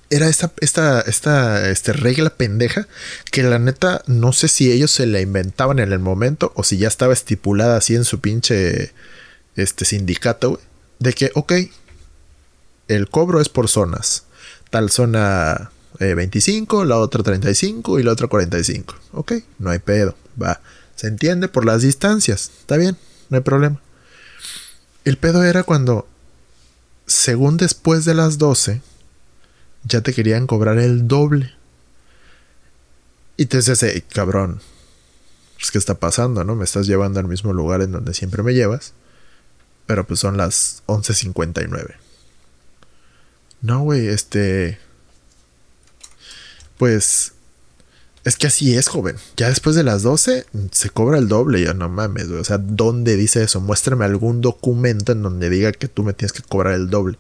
Era 0.10 0.28
esta, 0.28 0.52
esta, 0.60 1.02
esta 1.02 1.70
este, 1.70 1.94
regla 1.94 2.32
pendeja 2.32 2.88
que 3.32 3.44
la 3.44 3.60
neta 3.60 4.02
no 4.08 4.34
sé 4.34 4.48
si 4.48 4.72
ellos 4.72 4.90
se 4.90 5.06
la 5.06 5.22
inventaban 5.22 5.78
en 5.80 5.94
el 5.94 6.00
momento 6.00 6.52
o 6.56 6.64
si 6.64 6.78
ya 6.78 6.88
estaba 6.88 7.14
estipulada 7.14 7.78
así 7.78 7.96
en 7.96 8.06
su 8.06 8.20
pinche 8.20 8.92
este 9.56 9.86
sindicato, 9.86 10.52
güey. 10.52 10.62
De 11.00 11.14
que, 11.14 11.32
ok, 11.36 11.54
el 12.88 13.10
cobro 13.10 13.40
es 13.40 13.50
por 13.50 13.70
zonas. 13.70 14.24
Tal 14.70 14.90
zona 14.90 15.72
25, 16.00 16.84
eh, 16.84 16.86
la 16.86 16.98
otra 16.98 17.24
35 17.24 18.00
y 18.00 18.04
la 18.04 18.12
otra 18.12 18.28
45. 18.28 18.96
Ok, 19.14 19.34
no 19.60 19.70
hay 19.70 19.80
pedo. 19.80 20.16
Va. 20.42 20.62
Se 20.96 21.08
entiende 21.08 21.48
por 21.48 21.66
las 21.66 21.82
distancias. 21.82 22.52
Está 22.60 22.78
bien, 22.78 22.98
no 23.30 23.38
hay 23.38 23.44
problema. 23.44 23.80
El 25.06 25.18
pedo 25.18 25.44
era 25.44 25.64
cuando, 25.64 26.08
según 27.06 27.58
después 27.58 28.06
de 28.06 28.14
las 28.14 28.38
12, 28.38 28.82
ya 29.84 30.02
te 30.02 30.14
querían 30.14 30.48
cobrar 30.48 30.78
el 30.78 31.08
doble. 31.08 31.54
Y 33.38 33.46
te 33.46 33.58
dices, 33.58 33.82
hey, 33.84 34.04
cabrón, 34.14 34.62
pues, 35.58 35.72
¿qué 35.72 35.78
está 35.78 35.96
pasando, 35.96 36.44
no? 36.44 36.56
Me 36.56 36.66
estás 36.66 36.88
llevando 36.88 37.20
al 37.20 37.28
mismo 37.28 37.54
lugar 37.54 37.82
en 37.82 37.92
donde 37.92 38.14
siempre 38.14 38.44
me 38.44 38.54
llevas. 38.54 38.94
Pero 39.86 40.06
pues 40.06 40.20
son 40.20 40.38
las 40.38 40.84
11.59. 40.88 41.96
No, 43.62 43.82
güey, 43.82 44.08
este 44.08 44.80
pues 46.80 47.34
es 48.24 48.38
que 48.38 48.48
así 48.48 48.76
es, 48.76 48.88
joven. 48.88 49.18
Ya 49.36 49.50
después 49.50 49.76
de 49.76 49.84
las 49.84 50.02
12 50.02 50.46
se 50.72 50.90
cobra 50.90 51.18
el 51.18 51.28
doble. 51.28 51.62
Ya 51.62 51.74
no 51.74 51.90
mames, 51.90 52.30
güey. 52.30 52.40
O 52.40 52.44
sea, 52.44 52.58
¿dónde 52.58 53.18
dice 53.18 53.44
eso? 53.44 53.60
Muéstrame 53.60 54.06
algún 54.06 54.42
documento 54.42 55.12
en 55.12 55.22
donde 55.22 55.50
diga 55.50 55.74
que 55.74 55.90
tú 55.90 56.04
me 56.04 56.14
tienes 56.14 56.32
que 56.32 56.42
cobrar 56.42 56.74
el 56.74 56.90
doble. 56.90 57.18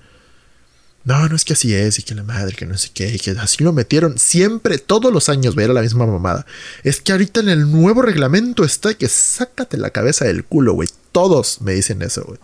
No, 1.10 1.28
no 1.28 1.36
es 1.36 1.43
que 1.43 1.53
así 1.53 1.74
es 1.74 1.97
y 1.97 2.03
que 2.03 2.14
la 2.14 2.22
madre, 2.22 2.55
que 2.55 2.68
no 2.68 2.78
sé 2.78 2.91
qué, 2.93 3.12
y 3.12 3.18
que 3.18 3.32
así 3.32 3.64
lo 3.64 3.74
metieron 3.74 4.20
siempre, 4.20 4.78
todos 4.78 5.12
los 5.12 5.28
años, 5.28 5.57
era 5.57 5.74
la 5.74 5.82
misma 5.82 6.05
mamada. 6.05 6.45
Es 6.84 7.01
que 7.01 7.12
ahorita 7.12 7.39
en 7.39 7.49
el 7.49 7.72
nuevo 7.72 8.03
reglamento 8.03 8.64
está 8.64 8.93
que 8.93 9.07
sácate 9.10 9.78
la 9.78 9.89
cabeza 9.89 10.26
del 10.26 10.45
culo, 10.45 10.74
güey. 10.74 10.88
Todos 11.12 11.62
me 11.62 11.74
dicen 11.74 12.03
eso, 12.03 12.24
güey. 12.26 12.38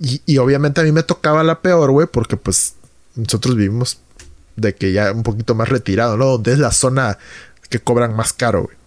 Y, 0.00 0.20
y 0.26 0.38
obviamente 0.38 0.80
a 0.80 0.84
mí 0.84 0.90
me 0.90 1.04
tocaba 1.04 1.44
la 1.44 1.60
peor, 1.60 1.92
güey, 1.92 2.08
porque 2.08 2.36
pues 2.36 2.74
nosotros 3.14 3.54
vivimos 3.54 4.00
de 4.56 4.74
que 4.74 4.90
ya 4.90 5.12
un 5.12 5.22
poquito 5.22 5.54
más 5.54 5.68
retirado, 5.68 6.16
¿no? 6.16 6.26
Donde 6.26 6.54
es 6.54 6.58
la 6.58 6.72
zona 6.72 7.18
que 7.68 7.78
cobran 7.78 8.16
más 8.16 8.32
caro, 8.32 8.64
güey. 8.64 8.79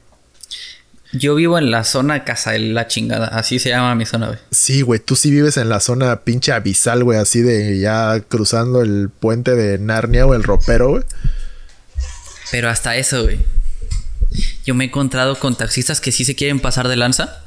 Yo 1.13 1.35
vivo 1.35 1.59
en 1.59 1.69
la 1.69 1.83
zona 1.83 2.23
Casa 2.23 2.51
de 2.51 2.59
la 2.59 2.87
chingada, 2.87 3.27
así 3.27 3.59
se 3.59 3.69
llama 3.69 3.93
mi 3.93 4.05
zona, 4.05 4.27
güey. 4.27 4.39
Sí, 4.49 4.81
güey, 4.81 4.99
tú 4.99 5.15
sí 5.15 5.29
vives 5.29 5.57
en 5.57 5.69
la 5.69 5.79
zona 5.79 6.21
pinche 6.21 6.51
abisal, 6.51 7.03
güey, 7.03 7.19
así 7.19 7.41
de 7.41 7.79
ya 7.79 8.19
cruzando 8.27 8.81
el 8.81 9.09
puente 9.09 9.55
de 9.55 9.77
Narnia 9.77 10.25
o 10.25 10.33
el 10.33 10.43
ropero, 10.43 10.89
güey. 10.89 11.03
Pero 12.51 12.69
hasta 12.69 12.95
eso, 12.95 13.23
güey. 13.23 13.39
Yo 14.65 14.73
me 14.73 14.85
he 14.85 14.87
encontrado 14.87 15.37
con 15.37 15.55
taxistas 15.55 16.01
que 16.01 16.11
sí 16.11 16.25
se 16.25 16.35
quieren 16.35 16.59
pasar 16.59 16.87
de 16.87 16.95
lanza. 16.95 17.43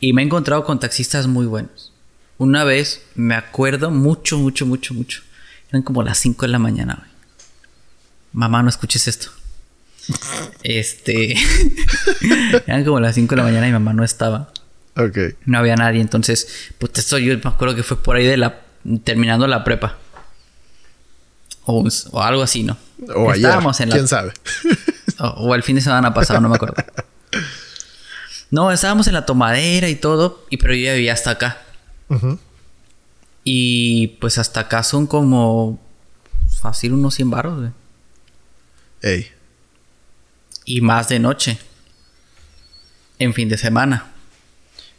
Y 0.00 0.12
me 0.12 0.22
he 0.22 0.24
encontrado 0.24 0.64
con 0.64 0.80
taxistas 0.80 1.26
muy 1.26 1.46
buenos. 1.46 1.92
Una 2.38 2.64
vez 2.64 3.02
me 3.14 3.34
acuerdo 3.34 3.90
mucho, 3.90 4.38
mucho, 4.38 4.66
mucho, 4.66 4.94
mucho. 4.94 5.22
Eran 5.70 5.82
como 5.82 6.02
las 6.02 6.18
5 6.18 6.46
de 6.46 6.52
la 6.52 6.58
mañana, 6.58 6.96
güey. 6.98 7.10
Mamá, 8.32 8.62
no 8.62 8.68
escuches 8.68 9.08
esto. 9.08 9.30
Este. 10.62 11.36
Eran 12.66 12.84
como 12.84 13.00
las 13.00 13.14
5 13.14 13.34
de 13.34 13.36
la 13.36 13.42
mañana 13.42 13.68
y 13.68 13.72
mamá 13.72 13.92
no 13.92 14.04
estaba. 14.04 14.52
Ok. 14.96 15.18
No 15.44 15.58
había 15.58 15.76
nadie. 15.76 16.00
Entonces, 16.00 16.70
pues 16.78 16.92
esto 16.96 17.18
yo 17.18 17.34
me 17.34 17.50
acuerdo 17.50 17.74
que 17.74 17.82
fue 17.82 18.02
por 18.02 18.16
ahí 18.16 18.26
de 18.26 18.36
la. 18.36 18.60
terminando 19.04 19.46
la 19.46 19.64
prepa. 19.64 19.98
O, 21.64 21.84
algo 22.22 22.42
así, 22.42 22.62
¿no? 22.62 22.76
O 23.14 23.32
Estábamos 23.32 23.80
en 23.80 23.88
la, 23.88 23.96
¿Quién 23.96 24.06
sabe? 24.06 24.32
o, 25.18 25.54
el 25.54 25.64
fin 25.64 25.76
de 25.76 25.82
semana 25.82 26.14
pasado, 26.14 26.40
no 26.40 26.48
me 26.48 26.56
acuerdo. 26.56 26.74
No, 28.48 28.70
estábamos 28.70 29.08
en 29.08 29.14
la 29.14 29.26
tomadera 29.26 29.88
y 29.88 29.96
todo. 29.96 30.46
Y 30.50 30.56
pero 30.58 30.72
yo 30.72 30.84
ya 30.84 30.94
vivía 30.94 31.12
hasta 31.12 31.32
acá. 31.32 31.58
Y 33.42 34.06
pues 34.20 34.38
hasta 34.38 34.60
acá 34.60 34.84
son 34.84 35.08
como 35.08 35.80
fácil 36.60 36.92
unos 36.92 37.16
100 37.16 37.30
baros, 37.30 37.58
güey. 37.58 37.70
Ey. 39.02 39.35
Y 40.66 40.82
más 40.82 41.08
de 41.08 41.18
noche. 41.18 41.56
En 43.18 43.32
fin 43.32 43.48
de 43.48 43.56
semana. 43.56 44.12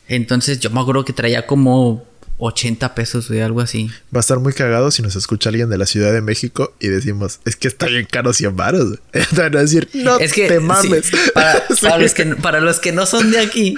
Entonces 0.07 0.59
yo 0.59 0.71
me 0.71 0.79
acuerdo 0.79 1.05
que 1.05 1.13
traía 1.13 1.45
como 1.45 2.07
80 2.39 2.95
pesos, 2.95 3.27
güey, 3.27 3.41
algo 3.41 3.61
así. 3.61 3.91
Va 4.13 4.17
a 4.17 4.21
estar 4.21 4.39
muy 4.39 4.53
cagado 4.53 4.89
si 4.89 5.01
nos 5.01 5.15
escucha 5.15 5.49
alguien 5.49 5.69
de 5.69 5.77
la 5.77 5.85
Ciudad 5.85 6.13
de 6.13 6.21
México 6.21 6.73
y 6.79 6.87
decimos, 6.87 7.41
es 7.45 7.55
que 7.55 7.67
está 7.67 7.87
bien 7.87 8.07
caro 8.09 8.33
100 8.33 8.55
baros. 8.55 8.99
Van 9.33 9.55
a 9.55 9.59
decir, 9.59 9.89
no 9.93 10.17
es 10.17 10.33
que, 10.33 10.47
te 10.47 10.59
mames. 10.59 11.11
para, 11.33 11.97
los 11.97 12.13
que, 12.13 12.25
para 12.37 12.59
los 12.61 12.79
que 12.79 12.91
no 12.91 13.05
son 13.05 13.29
de 13.31 13.39
aquí, 13.39 13.75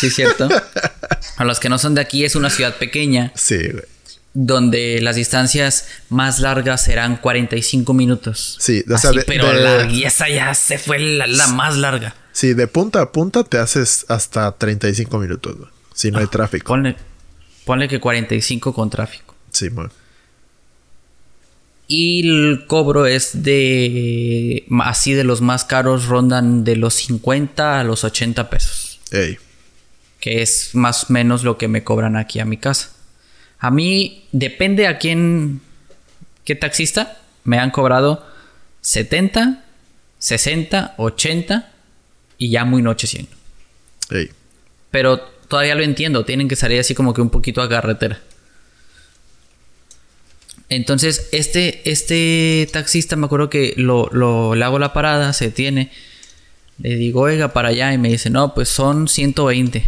sí, 0.00 0.10
cierto. 0.10 0.48
A 1.36 1.44
los 1.44 1.60
que 1.60 1.68
no 1.68 1.78
son 1.78 1.94
de 1.94 2.00
aquí 2.00 2.24
es 2.24 2.34
una 2.34 2.50
ciudad 2.50 2.76
pequeña. 2.76 3.32
Sí, 3.34 3.56
güey 3.56 3.84
donde 4.32 5.00
las 5.00 5.16
distancias 5.16 5.86
más 6.08 6.40
largas 6.40 6.84
serán 6.84 7.16
45 7.16 7.92
minutos. 7.92 8.56
Sí, 8.60 8.84
o 8.88 8.98
sea, 8.98 9.10
pero 9.26 9.52
la, 9.52 9.86
y 9.86 10.04
esa 10.04 10.28
ya 10.28 10.54
se 10.54 10.78
fue 10.78 10.98
la, 10.98 11.46
más 11.48 11.76
larga. 11.76 12.14
Sí, 12.32 12.54
de 12.54 12.66
punta 12.68 13.02
a 13.02 13.12
punta 13.12 13.42
te 13.42 13.58
haces 13.58 14.06
hasta 14.08 14.52
35 14.52 15.18
minutos, 15.18 15.56
si 15.94 16.10
no 16.10 16.18
hay 16.18 16.26
ah, 16.26 16.30
tráfico. 16.30 16.68
Ponle, 16.68 16.96
ponle, 17.64 17.88
que 17.88 17.98
45 17.98 18.72
con 18.72 18.88
tráfico. 18.88 19.34
Sí, 19.50 19.68
bueno. 19.68 19.90
Y 21.88 22.28
el 22.28 22.66
cobro 22.68 23.06
es 23.06 23.42
de. 23.42 24.64
Así 24.80 25.12
de 25.12 25.24
los 25.24 25.40
más 25.40 25.64
caros 25.64 26.06
rondan 26.06 26.62
de 26.62 26.76
los 26.76 26.94
50 26.94 27.80
a 27.80 27.84
los 27.84 28.04
80 28.04 28.48
pesos. 28.48 29.00
Ey. 29.10 29.38
Que 30.20 30.40
es 30.40 30.70
más 30.74 31.10
o 31.10 31.12
menos 31.12 31.42
lo 31.42 31.58
que 31.58 31.66
me 31.66 31.82
cobran 31.82 32.14
aquí 32.16 32.38
a 32.38 32.44
mi 32.44 32.58
casa. 32.58 32.92
A 33.60 33.70
mí 33.70 34.24
depende 34.32 34.86
a 34.86 34.98
quién, 34.98 35.60
qué 36.44 36.54
taxista, 36.54 37.18
me 37.44 37.58
han 37.58 37.70
cobrado 37.70 38.26
70, 38.80 39.62
60, 40.18 40.94
80 40.96 41.72
y 42.38 42.50
ya 42.50 42.64
muy 42.64 42.82
noche 42.82 43.06
100. 43.06 43.28
Pero 44.90 45.18
todavía 45.46 45.74
lo 45.74 45.82
entiendo, 45.82 46.24
tienen 46.24 46.48
que 46.48 46.56
salir 46.56 46.80
así 46.80 46.94
como 46.94 47.12
que 47.12 47.20
un 47.20 47.30
poquito 47.30 47.60
a 47.60 47.68
carretera. 47.68 48.20
Entonces, 50.70 51.28
este, 51.32 51.82
este 51.90 52.68
taxista 52.72 53.16
me 53.16 53.26
acuerdo 53.26 53.50
que 53.50 53.74
lo, 53.76 54.08
lo, 54.12 54.54
le 54.54 54.64
hago 54.64 54.78
la 54.78 54.92
parada, 54.92 55.32
se 55.32 55.50
tiene. 55.50 55.90
Le 56.78 56.94
digo, 56.94 57.22
oiga, 57.22 57.52
para 57.52 57.68
allá. 57.68 57.92
Y 57.92 57.98
me 57.98 58.08
dice, 58.08 58.30
no, 58.30 58.54
pues 58.54 58.68
son 58.68 59.08
120. 59.08 59.84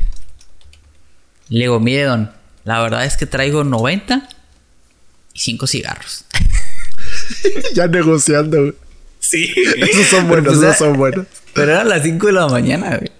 Le 1.49 1.59
digo, 1.59 1.79
mire, 1.79 2.07
la 2.65 2.81
verdad 2.81 3.05
es 3.05 3.17
que 3.17 3.27
traigo 3.27 3.65
90 3.65 4.29
y 5.35 5.39
5 5.39 5.67
cigarros. 5.67 6.25
ya 7.75 7.87
negociando, 7.89 8.61
güey. 8.61 8.75
Sí. 9.19 9.55
Esos 9.77 10.07
son 10.07 10.29
buenos, 10.29 10.55
pues, 10.55 10.63
esos 10.63 10.77
son 10.79 10.97
buenos. 10.97 11.27
Pero 11.55 11.73
eran 11.73 11.89
las 11.89 12.03
5 12.03 12.27
de 12.27 12.33
la 12.33 12.49
mañana, 12.49 12.97
güey. 12.97 13.11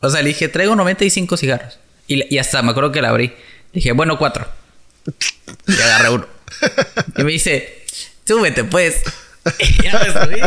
O 0.00 0.10
sea, 0.10 0.22
le 0.22 0.28
dije, 0.28 0.48
traigo 0.48 0.74
95 0.74 1.36
cigarros. 1.36 1.78
Y, 2.06 2.34
y 2.34 2.38
hasta 2.38 2.62
me 2.62 2.70
acuerdo 2.70 2.90
que 2.90 3.02
la 3.02 3.10
abrí. 3.10 3.28
Le 3.28 3.34
dije, 3.72 3.92
bueno, 3.92 4.18
4. 4.18 4.46
Y 5.68 5.72
agarré 5.74 6.10
uno. 6.10 6.26
Y 7.16 7.24
me 7.24 7.32
dice, 7.32 7.84
súbete, 8.26 8.64
pues. 8.64 9.02
Y 9.58 9.82
ya 9.82 9.98
me 9.98 10.12
subí. 10.12 10.40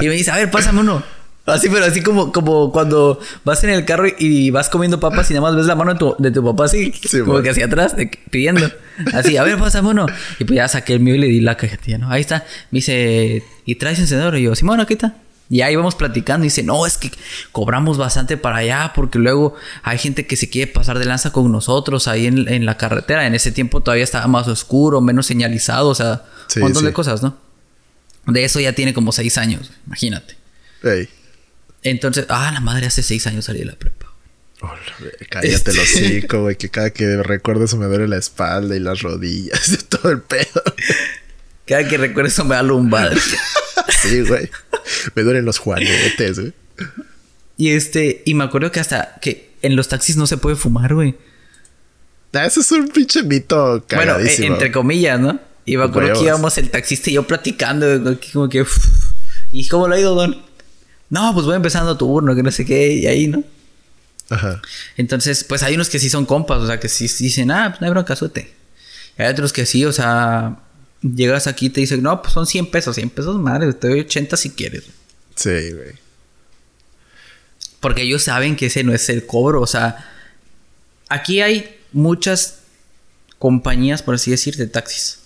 Y 0.00 0.08
me 0.08 0.14
dice, 0.14 0.30
a 0.30 0.36
ver, 0.36 0.50
pásame 0.50 0.80
uno. 0.80 1.02
Así, 1.44 1.68
pero 1.68 1.84
así 1.84 2.02
como, 2.02 2.30
como 2.30 2.70
cuando 2.70 3.18
vas 3.44 3.64
en 3.64 3.70
el 3.70 3.84
carro 3.84 4.06
y 4.16 4.50
vas 4.50 4.68
comiendo 4.68 5.00
papas 5.00 5.28
y 5.30 5.34
nada 5.34 5.48
más 5.48 5.56
ves 5.56 5.66
la 5.66 5.74
mano 5.74 5.94
de 5.94 5.98
tu, 5.98 6.14
de 6.18 6.30
tu 6.30 6.44
papá 6.44 6.66
así, 6.66 6.92
como 7.24 7.42
que 7.42 7.50
hacia 7.50 7.66
atrás, 7.66 7.96
pidiendo. 8.30 8.70
Así, 9.12 9.36
a 9.36 9.42
ver, 9.42 9.58
pásame 9.58 9.88
uno. 9.88 10.06
Y 10.38 10.44
pues 10.44 10.56
ya 10.56 10.68
saqué 10.68 10.94
el 10.94 11.00
mío 11.00 11.16
y 11.16 11.18
le 11.18 11.26
di 11.26 11.40
la 11.40 11.56
cajetilla, 11.56 11.98
¿no? 11.98 12.10
Ahí 12.10 12.20
está. 12.20 12.44
Me 12.70 12.78
dice, 12.78 13.42
¿y 13.64 13.74
traes 13.74 13.98
encendedor? 13.98 14.36
Y 14.36 14.42
yo, 14.42 14.54
Simón, 14.54 14.80
aquí 14.80 14.94
está. 14.94 15.16
Y 15.50 15.62
ahí 15.62 15.74
vamos 15.74 15.96
platicando 15.96 16.44
y 16.44 16.46
dice, 16.46 16.62
no, 16.62 16.86
es 16.86 16.96
que 16.96 17.10
cobramos 17.50 17.98
bastante 17.98 18.36
para 18.36 18.58
allá 18.58 18.92
porque 18.94 19.18
luego 19.18 19.54
hay 19.82 19.98
gente 19.98 20.26
que 20.26 20.36
se 20.36 20.48
quiere 20.48 20.70
pasar 20.70 20.98
de 20.98 21.04
lanza 21.04 21.32
con 21.32 21.50
nosotros 21.50 22.06
ahí 22.06 22.26
en, 22.26 22.48
en 22.48 22.64
la 22.66 22.76
carretera. 22.76 23.26
En 23.26 23.34
ese 23.34 23.50
tiempo 23.50 23.80
todavía 23.80 24.04
estaba 24.04 24.28
más 24.28 24.46
oscuro, 24.46 25.00
menos 25.00 25.26
señalizado, 25.26 25.88
o 25.88 25.94
sea, 25.94 26.22
un 26.54 26.62
montón 26.62 26.84
de 26.84 26.92
cosas, 26.92 27.22
¿no? 27.22 27.36
De 28.26 28.44
eso 28.44 28.60
ya 28.60 28.72
tiene 28.74 28.94
como 28.94 29.10
seis 29.10 29.36
años, 29.36 29.72
imagínate. 29.86 30.36
Ey. 30.84 31.08
Entonces, 31.82 32.26
ah, 32.28 32.50
la 32.52 32.60
madre 32.60 32.86
hace 32.86 33.02
seis 33.02 33.26
años 33.26 33.44
salí 33.46 33.60
de 33.60 33.64
la 33.66 33.74
prepa. 33.76 34.06
cállate 35.30 35.52
este... 35.54 35.74
los 35.74 35.84
hocico, 35.84 36.42
güey, 36.42 36.56
que 36.56 36.68
cada 36.68 36.90
que 36.90 37.16
recuerdo 37.22 37.64
eso 37.64 37.76
me 37.76 37.86
duele 37.86 38.06
la 38.08 38.18
espalda 38.18 38.76
y 38.76 38.80
las 38.80 39.02
rodillas 39.02 39.68
y 39.72 39.76
todo 39.84 40.10
el 40.12 40.20
pedo. 40.20 40.62
Cada 41.66 41.88
que 41.88 41.96
recuerdo 41.96 42.28
eso 42.28 42.44
me 42.44 42.54
da 42.56 42.62
lumbar. 42.62 43.12
sí, 44.02 44.20
güey. 44.22 44.48
Me 45.14 45.22
duelen 45.22 45.44
los 45.44 45.58
juanetes, 45.58 46.38
güey. 46.38 46.52
Y 47.56 47.70
este, 47.70 48.22
y 48.24 48.34
me 48.34 48.44
acuerdo 48.44 48.70
que 48.72 48.80
hasta 48.80 49.16
que 49.20 49.52
en 49.62 49.76
los 49.76 49.88
taxis 49.88 50.16
no 50.16 50.26
se 50.26 50.36
puede 50.36 50.56
fumar, 50.56 50.94
güey. 50.94 51.14
Ah, 52.32 52.46
Eso 52.46 52.60
es 52.60 52.72
un 52.72 52.88
pinche 52.88 53.22
mito 53.22 53.84
Bueno, 53.90 54.12
e- 54.12 54.16
cagadísimo. 54.16 54.54
entre 54.54 54.72
comillas, 54.72 55.20
¿no? 55.20 55.38
Y 55.64 55.76
me 55.76 55.84
acuerdo 55.84 56.08
Huevos. 56.08 56.18
que 56.22 56.26
íbamos 56.28 56.58
el 56.58 56.70
taxista 56.70 57.10
y 57.10 57.14
yo 57.14 57.26
platicando, 57.26 58.18
como 58.32 58.48
que. 58.48 58.62
uf, 58.62 58.76
¿Y 59.52 59.68
cómo 59.68 59.86
lo 59.86 59.94
ha 59.94 60.00
ido, 60.00 60.14
don? 60.14 60.42
No, 61.12 61.34
pues 61.34 61.44
voy 61.44 61.56
empezando 61.56 61.94
tu 61.98 62.06
turno, 62.06 62.34
que 62.34 62.42
no 62.42 62.50
sé 62.50 62.64
qué, 62.64 62.90
y 62.94 63.06
ahí, 63.06 63.26
¿no? 63.26 63.44
Ajá. 64.30 64.62
Entonces, 64.96 65.44
pues 65.44 65.62
hay 65.62 65.74
unos 65.74 65.90
que 65.90 65.98
sí 65.98 66.08
son 66.08 66.24
compas, 66.24 66.62
o 66.62 66.66
sea, 66.66 66.80
que 66.80 66.88
sí, 66.88 67.06
dicen, 67.06 67.50
ah, 67.50 67.66
pues 67.68 67.82
no 67.82 67.86
hay 67.86 67.90
bronca. 67.90 68.16
Y 69.18 69.22
hay 69.22 69.30
otros 69.30 69.52
que 69.52 69.66
sí, 69.66 69.84
o 69.84 69.92
sea, 69.92 70.62
llegas 71.02 71.46
aquí 71.46 71.66
y 71.66 71.68
te 71.68 71.82
dicen, 71.82 72.02
no, 72.02 72.22
pues 72.22 72.32
son 72.32 72.46
100 72.46 72.70
pesos, 72.70 72.94
100 72.94 73.10
pesos, 73.10 73.38
madre, 73.38 73.74
te 73.74 73.88
doy 73.88 74.00
80 74.00 74.38
si 74.38 74.50
quieres. 74.52 74.84
Sí, 75.34 75.50
güey. 75.50 75.92
Porque 77.80 78.04
ellos 78.04 78.22
saben 78.22 78.56
que 78.56 78.66
ese 78.66 78.82
no 78.82 78.94
es 78.94 79.10
el 79.10 79.26
cobro, 79.26 79.60
o 79.60 79.66
sea, 79.66 80.10
aquí 81.10 81.42
hay 81.42 81.78
muchas 81.92 82.60
compañías, 83.38 84.02
por 84.02 84.14
así 84.14 84.30
decir, 84.30 84.56
de 84.56 84.66
taxis. 84.66 85.18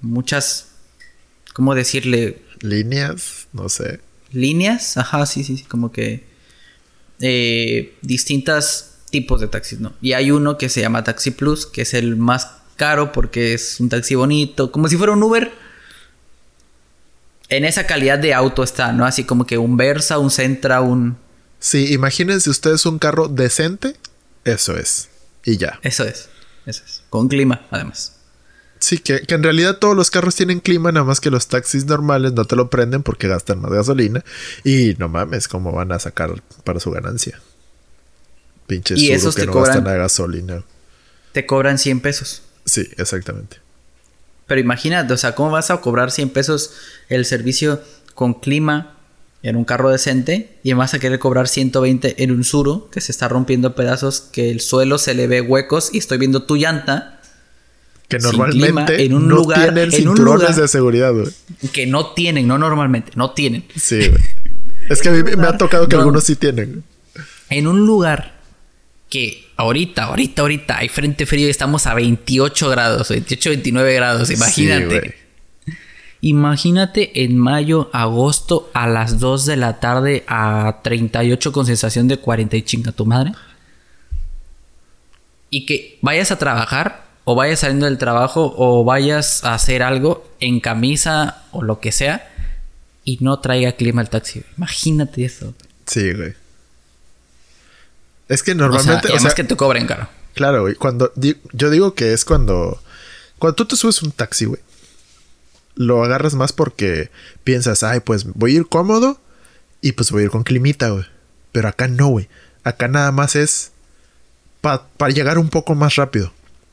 Muchas, 0.00 0.66
¿cómo 1.52 1.76
decirle? 1.76 2.42
Líneas, 2.60 3.46
no 3.52 3.68
sé. 3.68 4.00
Líneas, 4.32 4.96
ajá, 4.96 5.26
sí, 5.26 5.44
sí, 5.44 5.56
sí, 5.56 5.64
como 5.64 5.92
que 5.92 6.24
eh, 7.20 7.94
distintos 8.02 8.92
tipos 9.10 9.40
de 9.40 9.48
taxis, 9.48 9.80
¿no? 9.80 9.92
Y 10.00 10.14
hay 10.14 10.30
uno 10.30 10.58
que 10.58 10.68
se 10.68 10.80
llama 10.80 11.04
Taxi 11.04 11.30
Plus, 11.30 11.66
que 11.66 11.82
es 11.82 11.94
el 11.94 12.16
más 12.16 12.48
caro 12.76 13.12
porque 13.12 13.54
es 13.54 13.78
un 13.78 13.88
taxi 13.88 14.14
bonito, 14.14 14.72
como 14.72 14.88
si 14.88 14.96
fuera 14.96 15.12
un 15.12 15.22
Uber. 15.22 15.52
En 17.48 17.64
esa 17.64 17.86
calidad 17.86 18.18
de 18.18 18.32
auto 18.32 18.62
está, 18.62 18.92
¿no? 18.92 19.04
Así 19.04 19.24
como 19.24 19.46
que 19.46 19.58
un 19.58 19.76
Versa, 19.76 20.18
un 20.18 20.30
Sentra, 20.30 20.80
un... 20.80 21.18
Sí, 21.60 21.92
imagínense 21.92 22.48
ustedes 22.48 22.86
un 22.86 22.98
carro 22.98 23.28
decente. 23.28 23.94
Eso 24.44 24.76
es. 24.76 25.10
Y 25.44 25.58
ya. 25.58 25.78
Eso 25.82 26.04
es, 26.04 26.28
eso 26.66 26.82
es. 26.84 27.02
Con 27.10 27.28
clima, 27.28 27.66
además. 27.70 28.21
Sí, 28.82 28.98
que, 28.98 29.20
que 29.20 29.34
en 29.36 29.44
realidad 29.44 29.78
todos 29.78 29.94
los 29.94 30.10
carros 30.10 30.34
tienen 30.34 30.58
clima, 30.58 30.90
nada 30.90 31.04
más 31.06 31.20
que 31.20 31.30
los 31.30 31.46
taxis 31.46 31.84
normales 31.86 32.32
no 32.32 32.44
te 32.46 32.56
lo 32.56 32.68
prenden 32.68 33.04
porque 33.04 33.28
gastan 33.28 33.60
más 33.60 33.70
gasolina. 33.70 34.24
Y 34.64 34.96
no 34.98 35.08
mames, 35.08 35.46
¿cómo 35.46 35.70
van 35.70 35.92
a 35.92 36.00
sacar 36.00 36.42
para 36.64 36.80
su 36.80 36.90
ganancia? 36.90 37.40
Pinches 38.66 38.98
Y 38.98 39.12
esos 39.12 39.36
que 39.36 39.42
te 39.42 39.46
no 39.46 39.52
cobran- 39.52 39.66
gastan 39.66 39.84
la 39.84 39.94
gasolina. 39.94 40.62
Te 41.30 41.46
cobran 41.46 41.78
100 41.78 42.00
pesos. 42.00 42.42
Sí, 42.64 42.88
exactamente. 42.96 43.58
Pero 44.48 44.60
imagínate, 44.60 45.12
o 45.12 45.16
sea, 45.16 45.36
¿cómo 45.36 45.50
vas 45.52 45.70
a 45.70 45.80
cobrar 45.80 46.10
100 46.10 46.30
pesos 46.30 46.72
el 47.08 47.24
servicio 47.24 47.80
con 48.16 48.34
clima 48.34 48.98
en 49.44 49.54
un 49.56 49.64
carro 49.64 49.90
decente 49.90 50.58
y 50.64 50.72
vas 50.72 50.92
a 50.94 50.98
querer 50.98 51.20
cobrar 51.20 51.46
120 51.46 52.22
en 52.22 52.32
un 52.32 52.42
suro 52.42 52.90
que 52.90 53.00
se 53.00 53.12
está 53.12 53.28
rompiendo 53.28 53.76
pedazos, 53.76 54.20
que 54.20 54.50
el 54.50 54.60
suelo 54.60 54.98
se 54.98 55.14
le 55.14 55.28
ve 55.28 55.40
huecos 55.40 55.90
y 55.92 55.98
estoy 55.98 56.18
viendo 56.18 56.42
tu 56.44 56.56
llanta 56.56 57.20
Que 58.16 58.22
normalmente 58.22 58.64
clima, 58.66 58.86
en 59.06 59.14
un 59.14 59.28
no 59.28 59.34
lugar- 59.36 59.60
tienen 59.62 59.78
en 59.78 59.84
un 59.86 59.92
cinturones 60.16 60.48
lugar- 60.50 60.54
de 60.62 60.68
seguridad, 60.68 61.12
güey. 61.12 61.26
que 61.72 61.86
no 61.86 62.06
tienen, 62.12 62.46
no 62.46 62.58
normalmente, 62.58 63.12
no 63.16 63.30
tienen. 63.32 63.64
Sí, 63.76 64.08
güey. 64.08 64.22
Es 64.88 65.00
que 65.02 65.08
a 65.08 65.12
mí 65.12 65.22
me 65.36 65.46
ha 65.46 65.56
tocado 65.56 65.88
que 65.88 65.96
No. 65.96 66.02
algunos 66.02 66.24
sí 66.24 66.36
tienen. 66.36 66.82
En 67.50 67.66
un 67.66 67.86
lugar 67.86 68.40
que 69.10 69.44
ahorita, 69.56 70.04
ahorita, 70.04 70.42
ahorita 70.42 70.78
hay 70.78 70.88
frente 70.88 71.26
frío 71.26 71.46
y 71.46 71.50
estamos 71.50 71.86
a 71.86 71.94
28 71.94 72.68
grados, 72.70 73.10
28, 73.10 73.50
29 73.50 73.94
grados, 73.94 74.30
imagínate. 74.30 75.16
Sí. 75.66 75.74
Imagínate 76.24 77.24
en 77.24 77.36
mayo, 77.36 77.90
agosto 77.92 78.70
a 78.74 78.86
las 78.86 79.18
2 79.18 79.44
de 79.44 79.56
la 79.56 79.80
tarde 79.80 80.24
a 80.28 80.80
38 80.82 81.50
con 81.52 81.66
sensación 81.66 82.06
de 82.08 82.16
40 82.18 82.56
y 82.56 82.62
chinga 82.62 82.92
tu 82.92 83.04
madre. 83.06 83.32
Y 85.50 85.66
que 85.66 85.98
vayas 86.00 86.30
a 86.32 86.38
trabajar 86.38 87.01
o 87.24 87.34
vayas 87.34 87.60
saliendo 87.60 87.86
del 87.86 87.98
trabajo 87.98 88.54
o 88.56 88.84
vayas 88.84 89.44
a 89.44 89.54
hacer 89.54 89.82
algo 89.82 90.28
en 90.40 90.60
camisa 90.60 91.42
o 91.52 91.62
lo 91.62 91.80
que 91.80 91.92
sea 91.92 92.28
y 93.04 93.18
no 93.20 93.38
traiga 93.40 93.72
clima 93.72 94.02
el 94.02 94.08
taxi. 94.08 94.42
Imagínate 94.56 95.24
eso. 95.24 95.54
Sí, 95.86 96.12
güey. 96.12 96.34
Es 98.28 98.42
que 98.42 98.52
O 98.52 98.54
sea, 98.54 98.62
normalmente, 98.62 99.08
o 99.08 99.10
además 99.10 99.22
sea, 99.22 99.34
que 99.34 99.44
te 99.44 99.56
cobren 99.56 99.86
caro. 99.86 100.08
claro, 100.34 100.62
güey. 100.62 100.74
Cuando 100.74 101.12
yo 101.52 101.70
digo 101.70 101.94
que 101.94 102.12
es 102.12 102.24
cuando 102.24 102.80
cuando 103.38 103.56
tú 103.56 103.66
te 103.66 103.76
subes 103.76 104.02
un 104.02 104.12
taxi, 104.12 104.44
güey. 104.46 104.60
Lo 105.74 106.04
agarras 106.04 106.34
más 106.34 106.52
porque 106.52 107.10
piensas, 107.44 107.82
ay, 107.82 108.00
pues 108.00 108.24
voy 108.34 108.52
a 108.52 108.56
ir 108.58 108.66
cómodo 108.68 109.18
y 109.80 109.92
pues 109.92 110.10
voy 110.10 110.22
a 110.22 110.24
ir 110.26 110.30
con 110.30 110.44
climita, 110.44 110.90
güey. 110.90 111.04
Pero 111.50 111.68
acá 111.68 111.88
no, 111.88 112.08
güey. 112.08 112.28
Acá 112.62 112.88
nada 112.88 113.10
más 113.10 113.36
es 113.36 113.72
para 114.60 115.12
llegar 115.12 115.38
un 115.38 115.48
poco 115.48 115.74
más 115.74 115.96
rápido. 115.96 116.32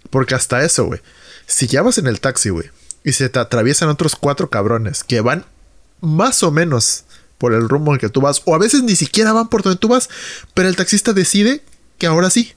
Porque 0.10 0.36
hasta 0.36 0.64
eso, 0.64 0.86
güey. 0.86 1.01
Si 1.45 1.68
ya 1.68 1.82
vas 1.82 1.97
en 1.97 2.07
el 2.07 2.20
taxi, 2.20 2.49
güey, 2.49 2.70
y 3.03 3.14
se 3.14 3.30
te 3.30 3.39
atraviesan 3.39 3.89
otros 3.89 4.16
cuatro 4.16 4.49
cabrones 4.49 5.03
que 5.03 5.22
van 5.22 5.45
más 6.01 6.43
o 6.43 6.51
menos 6.51 7.03
por 7.38 7.53
el 7.53 7.70
rumbo 7.70 7.93
en 7.93 7.99
que 7.99 8.10
tú 8.10 8.22
vas, 8.22 8.41
o 8.45 8.53
a 8.55 8.57
veces 8.60 8.84
ni 8.84 8.95
siquiera 8.95 9.32
van 9.34 9.47
por 9.49 9.64
donde 9.64 9.80
tú 9.80 9.88
vas, 9.88 10.10
pero 10.53 10.68
el 10.70 10.76
taxista 10.76 11.14
decide 11.14 11.64
que 11.97 12.07
ahora 12.07 12.30
sí. 12.30 12.53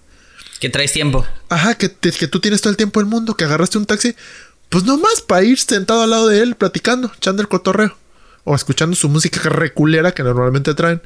Que 0.61 0.69
traes 0.69 0.93
tiempo. 0.93 1.27
Ajá, 1.49 1.75
que, 1.75 1.89
te- 1.89 2.13
que 2.13 2.27
tú 2.29 2.41
tienes 2.41 2.61
todo 2.61 2.71
el 2.71 2.77
tiempo 2.77 3.01
del 3.01 3.09
mundo, 3.09 3.35
que 3.37 3.45
agarraste 3.45 3.79
un 3.79 3.87
taxi, 3.87 4.15
pues 4.69 4.85
nomás 4.85 5.21
para 5.21 5.43
ir 5.45 5.59
sentado 5.59 6.03
al 6.03 6.11
lado 6.11 6.29
de 6.29 6.41
él, 6.43 6.55
platicando, 6.57 7.13
echando 7.17 7.43
el 7.43 7.49
cotorreo, 7.49 7.97
o 8.45 8.55
escuchando 8.55 8.97
su 8.97 9.09
música 9.09 9.41
reculera 9.49 10.13
que 10.13 10.23
normalmente 10.23 10.75
traen. 10.75 11.01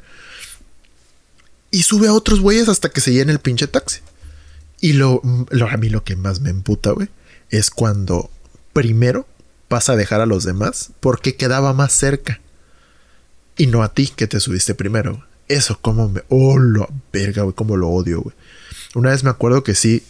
Y 1.69 1.83
sube 1.83 2.07
a 2.07 2.13
otros 2.13 2.39
güeyes 2.39 2.69
hasta 2.69 2.89
que 2.89 3.01
se 3.01 3.11
llene 3.13 3.31
el 3.31 3.39
pinche 3.39 3.67
taxi. 3.67 3.99
Y 4.79 4.93
lo, 4.93 5.21
a 5.23 5.77
mí 5.77 5.89
lo 5.89 6.03
que 6.03 6.15
más 6.15 6.39
me 6.41 6.49
emputa, 6.49 6.91
güey, 6.91 7.09
es 7.49 7.69
cuando 7.69 8.29
primero 8.73 9.27
pasa 9.67 9.93
a 9.93 9.95
dejar 9.95 10.21
a 10.21 10.25
los 10.25 10.43
demás 10.43 10.91
porque 10.99 11.35
quedaba 11.35 11.73
más 11.73 11.93
cerca. 11.93 12.39
Y 13.57 13.67
no 13.67 13.81
a 13.81 13.93
ti 13.93 14.11
que 14.15 14.27
te 14.27 14.39
subiste 14.39 14.75
primero. 14.75 15.25
Eso 15.47 15.79
como 15.81 16.09
me... 16.09 16.23
Oh, 16.29 16.59
la 16.59 16.87
verga, 17.11 17.43
güey, 17.43 17.55
como 17.55 17.75
lo 17.75 17.89
odio, 17.89 18.21
güey. 18.21 18.35
Una 18.93 19.11
vez 19.11 19.23
me 19.23 19.29
acuerdo 19.29 19.63
que 19.63 19.73
sí... 19.73 20.03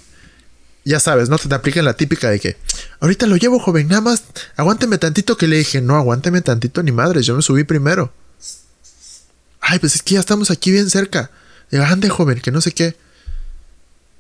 Ya 0.83 0.99
sabes, 0.99 1.29
¿no? 1.29 1.37
Te, 1.37 1.47
te 1.47 1.55
aplican 1.55 1.85
la 1.85 1.95
típica 1.95 2.29
de 2.29 2.39
que... 2.39 2.57
Ahorita 2.99 3.25
lo 3.25 3.37
llevo, 3.37 3.59
joven, 3.59 3.87
nada 3.87 4.01
más... 4.01 4.23
Aguánteme 4.57 4.97
tantito 4.97 5.37
que 5.37 5.47
le 5.47 5.57
dije... 5.57 5.81
No, 5.81 5.95
aguánteme 5.95 6.41
tantito 6.41 6.83
ni 6.83 6.91
madres, 6.91 7.25
yo 7.25 7.35
me 7.35 7.41
subí 7.41 7.63
primero. 7.63 8.11
Ay, 9.61 9.79
pues 9.79 9.95
es 9.95 10.01
que 10.01 10.15
ya 10.15 10.19
estamos 10.19 10.51
aquí 10.51 10.71
bien 10.71 10.89
cerca. 10.89 11.31
Ande, 11.71 12.09
joven, 12.09 12.39
que 12.41 12.51
no 12.51 12.59
sé 12.59 12.71
qué. 12.73 12.97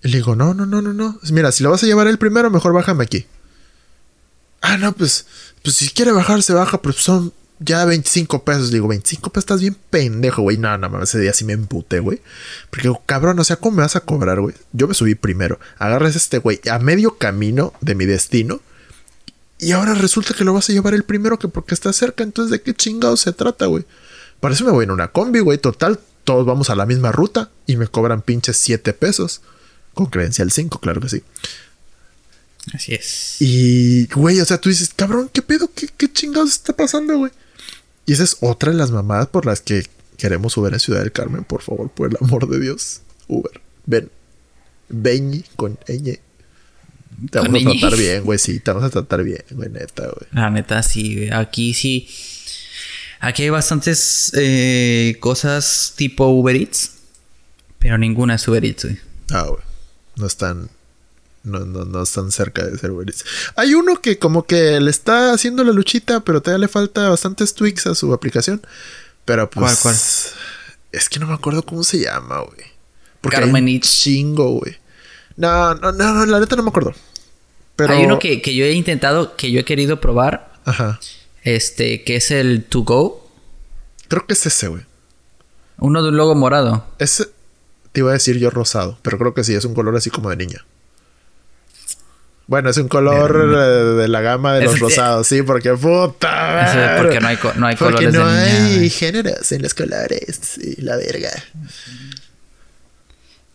Le 0.07 0.19
digo, 0.19 0.37
no, 0.37 0.53
no, 0.53 0.65
no, 0.65 0.81
no, 0.81 0.93
no. 0.93 1.19
Mira, 1.31 1.51
si 1.51 1.63
lo 1.63 1.69
vas 1.69 1.83
a 1.83 1.85
llevar 1.85 2.07
él 2.07 2.17
primero, 2.17 2.49
mejor 2.49 2.71
bájame 2.71 3.03
aquí. 3.03 3.25
Ah, 4.61 4.77
no, 4.77 4.93
pues, 4.93 5.25
pues 5.61 5.75
si 5.75 5.89
quiere 5.89 6.13
bajar, 6.13 6.41
se 6.43 6.53
baja, 6.53 6.81
pero 6.81 6.93
son 6.93 7.33
ya 7.59 7.83
25 7.83 8.45
pesos. 8.45 8.71
Digo, 8.71 8.87
25 8.87 9.29
pesos, 9.31 9.43
estás 9.43 9.59
bien 9.59 9.75
pendejo, 9.89 10.43
güey. 10.43 10.57
No, 10.57 10.77
no, 10.77 11.03
ese 11.03 11.19
día 11.19 11.33
sí 11.33 11.43
me 11.43 11.51
emputé, 11.51 11.99
güey. 11.99 12.21
Porque, 12.69 12.89
cabrón, 13.05 13.37
o 13.39 13.43
sea, 13.43 13.57
¿cómo 13.57 13.75
me 13.75 13.81
vas 13.81 13.97
a 13.97 13.99
cobrar, 13.99 14.39
güey? 14.39 14.55
Yo 14.71 14.87
me 14.87 14.93
subí 14.93 15.13
primero. 15.15 15.59
Agarras 15.77 16.15
este 16.15 16.37
güey 16.37 16.61
a 16.71 16.79
medio 16.79 17.17
camino 17.17 17.73
de 17.81 17.95
mi 17.95 18.05
destino. 18.05 18.61
Y 19.59 19.73
ahora 19.73 19.93
resulta 19.93 20.33
que 20.33 20.45
lo 20.45 20.53
vas 20.53 20.69
a 20.69 20.73
llevar 20.73 20.93
el 20.93 21.03
primero 21.03 21.37
que 21.37 21.49
porque 21.49 21.73
está 21.73 21.91
cerca. 21.91 22.23
Entonces, 22.23 22.51
¿de 22.51 22.61
qué 22.61 22.73
chingados 22.73 23.19
se 23.19 23.33
trata, 23.33 23.65
güey? 23.65 23.83
Para 24.39 24.55
eso 24.55 24.63
me 24.63 24.71
voy 24.71 24.85
en 24.85 24.91
una 24.91 25.09
combi, 25.09 25.41
güey. 25.41 25.57
Total, 25.57 25.99
todos 26.23 26.45
vamos 26.45 26.69
a 26.69 26.75
la 26.75 26.85
misma 26.85 27.11
ruta 27.11 27.49
y 27.65 27.75
me 27.75 27.87
cobran 27.87 28.21
pinches 28.21 28.55
7 28.55 28.93
pesos. 28.93 29.41
Con 29.97 30.05
credencial 30.05 30.51
5, 30.51 30.79
claro 30.79 31.01
que 31.01 31.09
sí. 31.09 31.23
Así 32.71 32.93
es. 32.93 33.37
Y, 33.39 34.05
güey, 34.13 34.39
o 34.39 34.45
sea, 34.45 34.61
tú 34.61 34.69
dices, 34.69 34.91
cabrón, 34.95 35.27
¿qué 35.33 35.41
pedo? 35.41 35.71
¿Qué, 35.73 35.87
qué 35.97 36.11
chingados 36.13 36.51
está 36.51 36.75
pasando, 36.75 37.17
güey? 37.17 37.31
Y 38.05 38.13
esa 38.13 38.23
es 38.23 38.37
otra 38.41 38.71
de 38.71 38.77
las 38.77 38.91
mamadas 38.91 39.25
por 39.27 39.47
las 39.47 39.61
que 39.61 39.87
queremos 40.17 40.55
Uber 40.55 40.71
en 40.71 40.79
Ciudad 40.79 40.99
del 40.99 41.11
Carmen, 41.11 41.43
por 41.43 41.63
favor, 41.63 41.89
por 41.89 42.09
el 42.11 42.17
amor 42.21 42.47
de 42.47 42.59
Dios. 42.59 43.01
Uber, 43.27 43.59
ven. 43.87 44.11
Ven 44.89 45.43
con 45.55 45.79
ñ. 45.87 46.19
Te 47.31 47.39
vamos 47.39 47.65
a 47.65 47.79
tratar 47.79 47.97
bien, 47.97 48.23
güey, 48.23 48.37
sí, 48.37 48.59
te 48.59 48.69
vamos 48.69 48.85
a 48.85 48.91
tratar 48.91 49.23
bien, 49.23 49.43
güey, 49.49 49.69
neta, 49.69 50.03
güey. 50.03 50.29
La 50.31 50.51
neta, 50.51 50.83
sí, 50.83 51.15
güey. 51.15 51.31
Aquí 51.31 51.73
sí. 51.73 52.07
Aquí 53.19 53.41
hay 53.41 53.49
bastantes 53.49 54.31
eh, 54.37 55.17
cosas 55.19 55.93
tipo 55.95 56.27
Uber 56.27 56.55
Eats. 56.55 56.91
Pero 57.79 57.97
ninguna 57.97 58.35
es 58.35 58.47
Uber 58.47 58.63
Eats, 58.63 58.85
güey. 58.85 58.99
Ah, 59.31 59.47
güey. 59.49 59.66
No 60.17 60.25
están. 60.25 60.69
No, 61.43 61.59
no, 61.59 61.85
no 61.85 62.03
están 62.03 62.31
cerca 62.31 62.65
de 62.65 62.77
ser 62.77 62.91
Eats. 62.91 63.23
Hay 63.55 63.73
uno 63.73 64.01
que 64.01 64.19
como 64.19 64.45
que 64.45 64.81
le 64.81 64.91
está 64.91 65.31
haciendo 65.31 65.63
la 65.63 65.71
luchita, 65.71 66.19
pero 66.19 66.41
todavía 66.41 66.65
le 66.65 66.67
falta 66.67 67.09
bastantes 67.09 67.53
tweaks 67.53 67.87
a 67.87 67.95
su 67.95 68.13
aplicación. 68.13 68.65
Pero 69.23 69.49
pues. 69.49 69.79
¿Cuál, 69.81 69.95
cuál? 69.95 69.95
Es 70.91 71.09
que 71.09 71.19
no 71.19 71.27
me 71.27 71.33
acuerdo 71.33 71.63
cómo 71.63 71.83
se 71.83 71.99
llama, 71.99 72.41
güey. 72.41 72.65
Porque 73.21 73.37
Carmen 73.37 73.67
hay 73.67 73.75
un 73.75 73.81
chingo, 73.81 74.59
güey. 74.59 74.75
No, 75.37 75.75
no, 75.75 75.91
no, 75.91 76.13
no, 76.13 76.25
la 76.25 76.39
neta 76.39 76.55
no 76.55 76.63
me 76.63 76.69
acuerdo. 76.69 76.93
Pero. 77.75 77.93
Hay 77.93 78.03
uno 78.03 78.19
que, 78.19 78.41
que 78.41 78.55
yo 78.55 78.65
he 78.65 78.73
intentado, 78.73 79.35
que 79.37 79.51
yo 79.51 79.59
he 79.59 79.65
querido 79.65 80.01
probar. 80.01 80.53
Ajá. 80.65 80.99
Este, 81.43 82.03
que 82.03 82.17
es 82.17 82.31
el 82.31 82.65
To 82.65 82.81
Go. 82.81 83.29
Creo 84.07 84.25
que 84.25 84.33
es 84.33 84.45
ese, 84.45 84.67
güey. 84.67 84.83
Uno 85.77 86.01
de 86.01 86.09
un 86.09 86.17
logo 86.17 86.35
morado. 86.35 86.85
Ese 86.97 87.27
te 87.97 88.01
iba 88.01 88.11
a 88.11 88.13
decir 88.13 88.37
yo 88.37 88.51
rosado, 88.51 88.99
pero 89.01 89.17
creo 89.17 89.33
que 89.33 89.43
sí, 89.43 89.55
es 89.55 89.65
un 89.65 89.73
color 89.73 89.95
así 89.95 90.11
como 90.11 90.29
de 90.29 90.35
niña. 90.35 90.63
Bueno, 92.45 92.69
es 92.69 92.77
un 92.77 92.87
color 92.87 93.35
eh, 93.35 94.01
de 94.03 94.07
la 94.07 94.21
gama 94.21 94.53
de 94.53 94.65
Es 94.65 94.65
los 94.65 94.79
rosados, 94.79 95.25
sí, 95.25 95.41
porque 95.41 95.73
puta. 95.73 96.93
Es 96.93 97.01
porque 97.01 97.19
no 97.19 97.27
hay, 97.27 97.39
no 97.55 97.65
hay 97.65 97.75
Porque 97.75 98.05
colores 98.05 98.13
no 98.13 98.27
de 98.27 98.53
niña. 98.53 98.65
hay 98.67 98.75
güey. 98.77 98.89
géneros 98.91 99.51
en 99.51 99.63
los 99.63 99.73
colores 99.73 100.59
y 100.59 100.79
la 100.83 100.95
verga. 100.95 101.31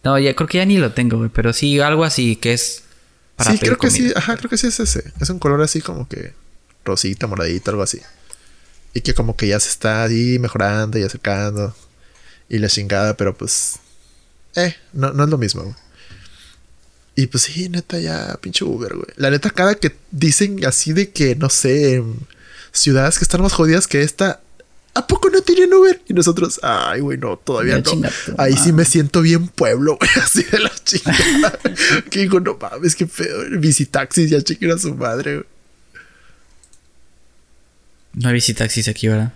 No, 0.02 0.18
ya 0.18 0.34
creo 0.34 0.48
que 0.48 0.58
ya 0.58 0.64
ni 0.64 0.78
lo 0.78 0.90
tengo, 0.90 1.18
güey. 1.18 1.30
Pero 1.32 1.52
sí, 1.52 1.78
algo 1.78 2.02
así 2.02 2.34
que 2.34 2.54
es 2.54 2.82
para 3.36 3.52
sí, 3.52 3.58
creo 3.60 3.78
que 3.78 3.90
sí, 3.92 4.12
ajá, 4.16 4.36
creo 4.38 4.50
que 4.50 4.56
sí 4.56 4.66
es 4.66 4.80
ese. 4.80 5.04
Es 5.20 5.30
un 5.30 5.38
color 5.38 5.62
así 5.62 5.80
como 5.80 6.08
que 6.08 6.34
rosita, 6.84 7.28
moradito, 7.28 7.70
algo 7.70 7.84
así. 7.84 8.00
Y 8.92 9.02
que 9.02 9.14
como 9.14 9.36
que 9.36 9.46
ya 9.46 9.60
se 9.60 9.68
está 9.68 10.02
ahí 10.02 10.40
mejorando 10.40 10.98
y 10.98 11.04
acercando. 11.04 11.76
Y 12.48 12.58
la 12.58 12.66
chingada, 12.66 13.16
pero 13.16 13.36
pues. 13.36 13.78
Eh, 14.56 14.74
no, 14.92 15.12
no 15.12 15.24
es 15.24 15.30
lo 15.30 15.38
mismo, 15.38 15.62
güey. 15.62 15.74
Y 17.14 17.26
pues 17.26 17.44
sí, 17.44 17.68
neta, 17.68 17.98
ya, 17.98 18.38
pinche 18.40 18.64
Uber, 18.64 18.94
güey. 18.94 19.08
La 19.16 19.30
neta, 19.30 19.50
cada 19.50 19.74
que 19.74 19.94
dicen 20.10 20.64
así 20.64 20.92
de 20.92 21.10
que, 21.10 21.36
no 21.36 21.50
sé, 21.50 21.96
em, 21.96 22.14
ciudades 22.72 23.18
que 23.18 23.24
están 23.24 23.42
más 23.42 23.52
jodidas 23.52 23.86
que 23.86 24.02
esta, 24.02 24.40
¿a 24.94 25.06
poco 25.06 25.28
no 25.28 25.42
tienen 25.42 25.74
Uber? 25.74 26.00
Y 26.08 26.14
nosotros, 26.14 26.58
ay, 26.62 27.00
güey, 27.00 27.18
no, 27.18 27.36
todavía 27.36 27.80
no. 27.80 28.08
Ahí 28.38 28.56
sí 28.56 28.72
me 28.72 28.86
siento 28.86 29.20
bien 29.20 29.48
pueblo, 29.48 29.96
güey, 30.00 30.10
así 30.22 30.42
de 30.44 30.58
la 30.58 30.72
chingada. 30.84 31.58
que 32.10 32.20
digo, 32.20 32.40
no 32.40 32.56
mames, 32.58 32.96
qué 32.96 33.06
pedo. 33.06 33.44
Visitaxis, 33.58 34.30
ya 34.30 34.40
chequen 34.40 34.70
a 34.70 34.78
su 34.78 34.94
madre, 34.94 35.34
güey. 35.36 35.46
No 38.14 38.28
hay 38.28 38.34
visitaxis 38.34 38.88
aquí, 38.88 39.08
¿verdad? 39.08 39.32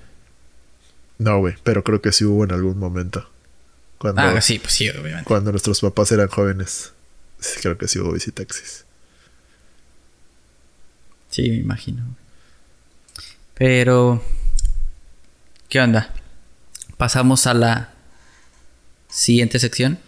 No, 1.18 1.38
güey, 1.38 1.54
pero 1.62 1.82
creo 1.82 2.02
que 2.02 2.12
sí 2.12 2.24
hubo 2.24 2.44
en 2.44 2.52
algún 2.52 2.78
momento. 2.78 3.26
Cuando, 3.98 4.20
Ah, 4.22 4.40
sí, 4.40 4.58
pues 4.58 4.72
sí, 4.74 4.88
obviamente. 4.90 5.24
cuando 5.24 5.50
nuestros 5.50 5.80
papás 5.80 6.12
eran 6.12 6.28
jóvenes. 6.28 6.92
Creo 7.60 7.76
que 7.78 7.86
sí 7.88 7.98
hubo 7.98 8.12
visitaxis. 8.12 8.84
Sí, 11.30 11.50
me 11.50 11.56
imagino. 11.56 12.02
Pero... 13.54 14.22
¿Qué 15.68 15.80
onda? 15.80 16.12
Pasamos 16.96 17.46
a 17.46 17.54
la 17.54 17.92
siguiente 19.08 19.58
sección. 19.58 19.98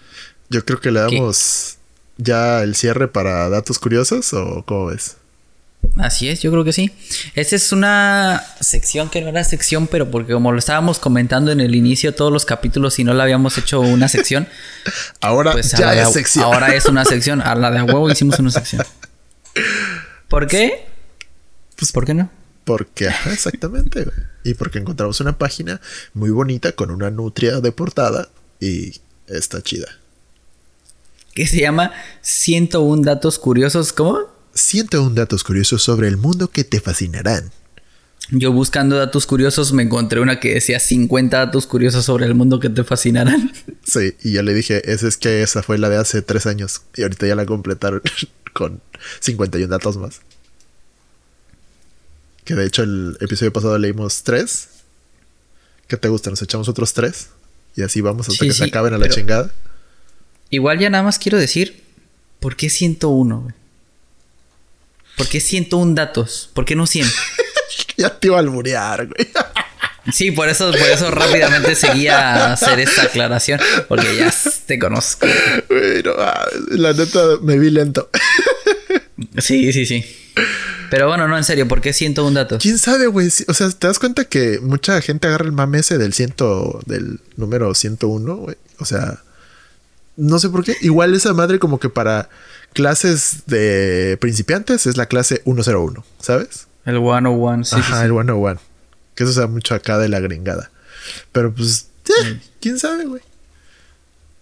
Yo 0.48 0.64
creo 0.64 0.80
que 0.80 0.90
le 0.90 1.00
damos 1.00 1.76
ya 2.16 2.62
el 2.62 2.74
cierre 2.74 3.08
para 3.08 3.48
datos 3.50 3.78
curiosos 3.78 4.32
o 4.32 4.64
cómo 4.66 4.86
ves. 4.86 5.17
Así 5.96 6.28
es, 6.28 6.40
yo 6.40 6.50
creo 6.52 6.64
que 6.64 6.72
sí. 6.72 6.92
Esta 7.34 7.56
es 7.56 7.72
una 7.72 8.44
sección 8.60 9.10
que 9.10 9.20
no 9.20 9.28
era 9.28 9.42
sección, 9.42 9.86
pero 9.88 10.10
porque 10.10 10.32
como 10.32 10.52
lo 10.52 10.58
estábamos 10.58 10.98
comentando 10.98 11.50
en 11.50 11.60
el 11.60 11.74
inicio, 11.74 12.14
todos 12.14 12.32
los 12.32 12.44
capítulos 12.44 12.98
y 12.98 13.04
no 13.04 13.14
la 13.14 13.24
habíamos 13.24 13.58
hecho 13.58 13.80
una 13.80 14.08
sección, 14.08 14.46
Ahora 15.20 15.52
pues 15.52 15.72
ya 15.72 15.92
de 15.92 16.02
es 16.02 16.12
sección. 16.12 16.44
ahora 16.44 16.74
es 16.74 16.86
una 16.86 17.04
sección. 17.04 17.40
A 17.42 17.54
la 17.54 17.70
de 17.70 17.78
a 17.78 17.84
huevo 17.84 18.10
hicimos 18.10 18.38
una 18.38 18.50
sección. 18.50 18.84
¿Por 20.28 20.46
qué? 20.46 20.86
Pues 21.76 21.90
¿por 21.92 22.04
qué 22.06 22.14
no? 22.14 22.30
Porque, 22.64 23.08
exactamente. 23.32 24.06
Y 24.44 24.54
porque 24.54 24.78
encontramos 24.78 25.20
una 25.20 25.38
página 25.38 25.80
muy 26.12 26.30
bonita 26.30 26.72
con 26.72 26.90
una 26.90 27.10
nutria 27.10 27.60
de 27.60 27.72
portada 27.72 28.28
y 28.60 29.00
está 29.26 29.62
chida. 29.62 29.86
Que 31.34 31.46
se 31.46 31.60
llama 31.60 31.92
101 32.20 33.02
datos 33.02 33.38
curiosos. 33.38 33.92
¿Cómo? 33.92 34.37
101 34.58 35.14
datos 35.14 35.44
curiosos 35.44 35.82
sobre 35.82 36.08
el 36.08 36.16
mundo 36.16 36.48
que 36.48 36.64
te 36.64 36.80
fascinarán. 36.80 37.50
Yo 38.30 38.52
buscando 38.52 38.96
datos 38.96 39.26
curiosos 39.26 39.72
me 39.72 39.82
encontré 39.82 40.20
una 40.20 40.38
que 40.38 40.52
decía 40.54 40.80
50 40.80 41.38
datos 41.38 41.66
curiosos 41.66 42.04
sobre 42.04 42.26
el 42.26 42.34
mundo 42.34 42.60
que 42.60 42.68
te 42.68 42.84
fascinarán. 42.84 43.52
Sí, 43.88 44.14
y 44.22 44.32
yo 44.32 44.42
le 44.42 44.52
dije, 44.52 44.92
esa 44.92 45.08
es 45.08 45.16
que 45.16 45.40
esa 45.40 45.62
fue 45.62 45.78
la 45.78 45.88
de 45.88 45.96
hace 45.96 46.20
tres 46.20 46.44
años. 46.44 46.82
Y 46.94 47.04
ahorita 47.04 47.26
ya 47.26 47.34
la 47.34 47.46
completaron 47.46 48.02
con 48.52 48.82
51 49.20 49.66
datos 49.66 49.96
más. 49.96 50.20
Que 52.44 52.54
de 52.54 52.66
hecho 52.66 52.82
el 52.82 53.16
episodio 53.20 53.50
pasado 53.50 53.78
leímos 53.78 54.24
tres. 54.24 54.68
¿Qué 55.86 55.96
te 55.96 56.08
gusta? 56.08 56.28
¿Nos 56.28 56.42
echamos 56.42 56.68
otros 56.68 56.92
tres? 56.92 57.28
Y 57.76 57.82
así 57.82 58.02
vamos 58.02 58.28
hasta 58.28 58.44
Sí, 58.44 58.48
que 58.48 58.54
se 58.54 58.64
acaben 58.64 58.92
a 58.92 58.98
la 58.98 59.08
chingada. 59.08 59.50
Igual 60.50 60.78
ya 60.78 60.90
nada 60.90 61.04
más 61.04 61.18
quiero 61.18 61.38
decir, 61.38 61.82
¿por 62.40 62.56
qué 62.56 62.68
101? 62.68 63.40
güey? 63.40 63.54
¿Por 65.18 65.28
qué 65.28 65.40
101 65.40 65.94
datos? 65.94 66.48
¿Por 66.54 66.64
qué 66.64 66.74
no 66.76 66.86
100? 66.86 67.06
Ya 67.98 68.16
te 68.16 68.28
iba 68.28 68.36
a 68.36 68.40
alburear, 68.40 69.06
güey. 69.06 69.28
Sí, 70.12 70.30
por 70.30 70.48
eso, 70.48 70.70
por 70.70 70.88
eso 70.88 71.10
rápidamente 71.10 71.74
seguía 71.74 72.46
a 72.46 72.52
hacer 72.54 72.80
esta 72.80 73.02
aclaración, 73.02 73.60
porque 73.88 74.16
ya 74.16 74.32
te 74.64 74.78
conozco. 74.78 75.26
Güey, 75.68 76.02
no 76.02 76.14
mames, 76.14 76.78
la 76.78 76.92
neta 76.94 77.20
me 77.42 77.58
vi 77.58 77.70
lento. 77.70 78.08
Sí, 79.38 79.72
sí, 79.72 79.84
sí. 79.84 80.04
Pero 80.90 81.08
bueno, 81.08 81.28
no, 81.28 81.36
en 81.36 81.44
serio, 81.44 81.66
¿por 81.68 81.80
qué 81.80 81.92
101 81.92 82.32
datos? 82.34 82.62
¿Quién 82.62 82.78
sabe, 82.78 83.08
güey? 83.08 83.28
O 83.48 83.52
sea, 83.52 83.68
¿te 83.70 83.86
das 83.86 83.98
cuenta 83.98 84.24
que 84.24 84.60
mucha 84.60 85.00
gente 85.02 85.26
agarra 85.26 85.44
el 85.44 85.52
mame 85.52 85.80
ese 85.80 85.98
del 85.98 86.14
ciento, 86.14 86.80
del 86.86 87.20
número 87.36 87.74
101, 87.74 88.36
güey? 88.36 88.56
O 88.78 88.84
sea, 88.84 89.22
no 90.18 90.38
sé 90.38 90.50
por 90.50 90.64
qué. 90.64 90.76
Igual 90.82 91.14
esa 91.14 91.32
madre 91.32 91.58
como 91.58 91.78
que 91.80 91.88
para 91.88 92.28
clases 92.74 93.44
de 93.46 94.18
principiantes 94.20 94.86
es 94.86 94.96
la 94.98 95.06
clase 95.06 95.40
101, 95.44 96.04
¿sabes? 96.20 96.66
El 96.84 96.98
101, 96.98 97.64
sí, 97.64 97.76
Ajá, 97.76 97.98
sí. 98.00 98.04
el 98.04 98.10
101. 98.10 98.60
Que 99.14 99.24
eso 99.24 99.32
se 99.32 99.40
da 99.40 99.46
mucho 99.46 99.74
acá 99.74 99.96
de 99.98 100.08
la 100.08 100.20
gringada. 100.20 100.70
Pero 101.32 101.54
pues, 101.54 101.88
eh, 102.24 102.40
¿quién 102.60 102.78
sabe, 102.78 103.04
güey? 103.06 103.22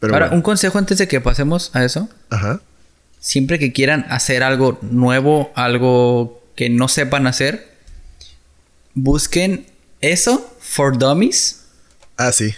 Pero 0.01 0.15
Ahora, 0.15 0.27
bueno. 0.27 0.37
un 0.39 0.43
consejo 0.43 0.79
antes 0.79 0.99
de 0.99 1.09
que 1.09 1.21
pasemos 1.21 1.71
a 1.75 1.85
eso. 1.85 2.09
Ajá. 2.31 2.61
Siempre 3.21 3.59
que 3.59 3.73
quieran 3.73 4.07
hacer 4.09 4.43
algo 4.43 4.79
nuevo, 4.83 5.53
algo 5.55 6.43
que 6.55 6.71
no 6.71 6.89
sepan 6.89 7.27
hacer, 7.27 7.69
busquen 8.95 9.67
eso 10.01 10.57
for 10.61 10.97
dummies. 10.99 11.63
Ah, 12.17 12.33
sí. 12.33 12.55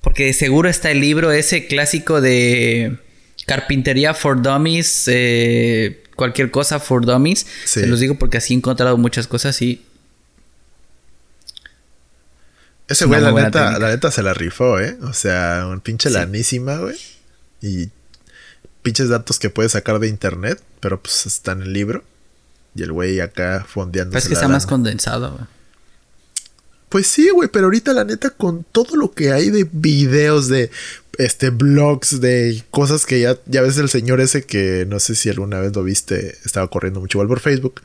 Porque 0.00 0.26
de 0.26 0.32
seguro 0.32 0.68
está 0.68 0.90
el 0.90 1.00
libro 1.00 1.30
ese 1.32 1.66
clásico 1.66 2.20
de 2.20 2.96
carpintería 3.46 4.14
for 4.14 4.40
dummies, 4.40 5.04
eh, 5.08 6.02
cualquier 6.16 6.50
cosa 6.50 6.78
for 6.80 7.04
dummies. 7.04 7.40
Sí. 7.64 7.80
Se 7.80 7.86
los 7.86 8.00
digo 8.00 8.14
porque 8.18 8.38
así 8.38 8.54
he 8.54 8.56
encontrado 8.56 8.96
muchas 8.96 9.26
cosas 9.26 9.60
y 9.62 9.84
Ese 12.88 13.04
Es 13.04 13.08
güey, 13.08 13.20
la 13.20 13.30
neta, 13.32 13.50
técnica. 13.50 13.78
la 13.78 13.88
neta 13.90 14.10
se 14.10 14.22
la 14.22 14.34
rifó, 14.34 14.80
¿eh? 14.80 14.96
O 15.02 15.12
sea, 15.12 15.66
un 15.70 15.80
pinche 15.80 16.08
Sí. 16.08 16.14
lanísima, 16.14 16.78
güey. 16.78 16.96
Y 17.62 17.88
pinches 18.82 19.08
datos 19.08 19.38
que 19.38 19.48
puedes 19.50 19.72
sacar 19.72 19.98
de 20.00 20.08
internet, 20.08 20.60
pero 20.80 21.00
pues 21.00 21.24
está 21.26 21.52
en 21.52 21.62
el 21.62 21.72
libro. 21.72 22.02
Y 22.74 22.82
el 22.82 22.92
güey 22.92 23.20
acá 23.20 23.64
fondeando. 23.68 24.12
parece 24.12 24.28
que 24.28 24.34
está 24.34 24.48
más 24.48 24.66
condensado. 24.66 25.32
güey. 25.32 25.44
Pues 26.90 27.06
sí, 27.06 27.30
güey, 27.30 27.48
pero 27.48 27.66
ahorita 27.66 27.92
la 27.94 28.04
neta 28.04 28.30
con 28.30 28.64
todo 28.64 28.96
lo 28.96 29.12
que 29.12 29.32
hay 29.32 29.48
de 29.50 29.66
videos, 29.72 30.48
de 30.48 30.70
este 31.18 31.50
blogs, 31.50 32.20
de 32.20 32.62
cosas 32.70 33.06
que 33.06 33.20
ya, 33.20 33.38
ya 33.46 33.62
ves 33.62 33.78
el 33.78 33.88
señor 33.88 34.20
ese 34.20 34.44
que 34.44 34.84
no 34.88 35.00
sé 35.00 35.14
si 35.14 35.28
alguna 35.30 35.60
vez 35.60 35.74
lo 35.74 35.82
viste, 35.84 36.36
estaba 36.44 36.68
corriendo 36.68 37.00
mucho 37.00 37.16
igual 37.18 37.28
por 37.28 37.40
Facebook, 37.40 37.80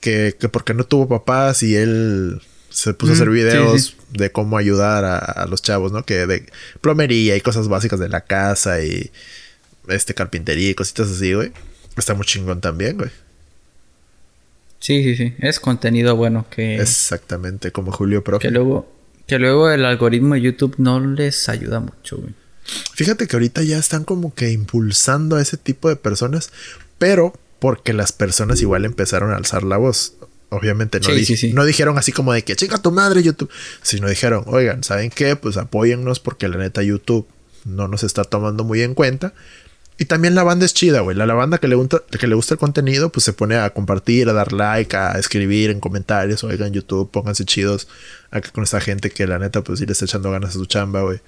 que, 0.00 0.36
que 0.38 0.48
porque 0.48 0.74
no 0.74 0.84
tuvo 0.84 1.08
papás 1.08 1.62
y 1.62 1.76
él 1.76 2.42
se 2.70 2.92
puso 2.94 3.12
a 3.12 3.14
hacer 3.14 3.28
Mm, 3.28 3.32
sí, 3.32 3.36
videos 3.36 3.82
sí. 3.82 3.94
de 4.18 4.32
cómo 4.32 4.58
ayudar 4.58 5.04
a, 5.04 5.18
a 5.18 5.46
los 5.46 5.62
chavos, 5.62 5.92
¿no? 5.92 6.04
Que 6.04 6.26
de 6.26 6.46
plomería 6.80 7.36
y 7.36 7.40
cosas 7.40 7.68
básicas 7.68 8.00
de 8.00 8.08
la 8.08 8.22
casa 8.22 8.82
y 8.82 9.10
este 9.88 10.14
carpintería 10.14 10.70
y 10.70 10.74
cositas 10.74 11.08
así, 11.10 11.34
güey. 11.34 11.52
Está 11.96 12.14
muy 12.14 12.26
chingón 12.26 12.60
también, 12.60 12.96
güey. 12.96 13.10
Sí, 14.82 15.02
sí, 15.04 15.16
sí. 15.16 15.34
Es 15.38 15.60
contenido 15.60 16.16
bueno 16.16 16.44
que, 16.50 16.74
Exactamente, 16.76 17.70
como 17.70 17.92
Julio 17.92 18.22
Profe. 18.24 18.48
que 18.48 18.50
luego 18.52 18.90
que 19.26 19.38
luego 19.38 19.70
el 19.70 19.84
algoritmo 19.84 20.34
de 20.34 20.40
YouTube 20.42 20.74
no 20.78 20.98
les 21.00 21.48
ayuda 21.48 21.78
mucho, 21.80 22.16
güey. 22.18 22.34
Fíjate 22.94 23.26
que 23.28 23.36
ahorita 23.36 23.62
ya 23.62 23.78
están 23.78 24.04
como 24.04 24.34
que 24.34 24.50
impulsando 24.50 25.36
a 25.36 25.42
ese 25.42 25.56
tipo 25.56 25.88
de 25.88 25.96
personas, 25.96 26.50
pero 26.98 27.32
porque 27.60 27.92
las 27.92 28.10
personas 28.12 28.60
igual 28.60 28.84
empezaron 28.84 29.30
a 29.32 29.36
alzar 29.36 29.62
la 29.62 29.76
voz. 29.76 30.14
Obviamente 30.50 30.98
no, 31.00 31.06
Sí, 31.06 31.12
di- 31.14 31.24
sí, 31.24 31.36
sí. 31.36 31.52
no 31.52 31.64
dijeron 31.64 31.96
así 31.96 32.10
como 32.12 32.32
de 32.32 32.42
que 32.42 32.56
chica 32.56 32.76
tu 32.82 32.90
madre 32.90 33.22
YouTube, 33.22 33.48
sino 33.82 34.08
dijeron, 34.08 34.42
oigan, 34.48 34.82
¿saben 34.84 35.10
qué? 35.10 35.36
Pues 35.36 35.56
apóyennos 35.56 36.18
porque 36.20 36.48
la 36.48 36.56
neta 36.58 36.82
YouTube 36.82 37.26
no 37.64 37.86
nos 37.88 38.02
está 38.02 38.24
tomando 38.24 38.64
muy 38.64 38.82
en 38.82 38.94
cuenta. 38.94 39.32
Y 39.98 40.06
también 40.06 40.34
la 40.34 40.42
banda 40.42 40.64
es 40.64 40.74
chida, 40.74 41.00
güey. 41.00 41.16
La, 41.16 41.26
la 41.26 41.34
banda 41.34 41.58
que 41.58 41.68
le, 41.68 41.74
gusta, 41.74 42.02
que 42.18 42.26
le 42.26 42.34
gusta 42.34 42.54
el 42.54 42.58
contenido, 42.58 43.12
pues 43.12 43.24
se 43.24 43.32
pone 43.32 43.56
a 43.56 43.70
compartir, 43.70 44.28
a 44.28 44.32
dar 44.32 44.52
like, 44.52 44.96
a 44.96 45.12
escribir 45.18 45.70
en 45.70 45.80
comentarios. 45.80 46.42
Oigan, 46.44 46.72
YouTube, 46.72 47.10
pónganse 47.10 47.44
chidos 47.44 47.88
acá 48.30 48.50
con 48.50 48.64
esta 48.64 48.80
gente 48.80 49.10
que 49.10 49.26
la 49.26 49.38
neta, 49.38 49.62
pues 49.62 49.78
sí 49.78 49.86
le 49.86 49.92
está 49.92 50.06
echando 50.06 50.30
ganas 50.30 50.50
a 50.50 50.52
su 50.54 50.66
chamba, 50.66 51.02
güey. 51.02 51.20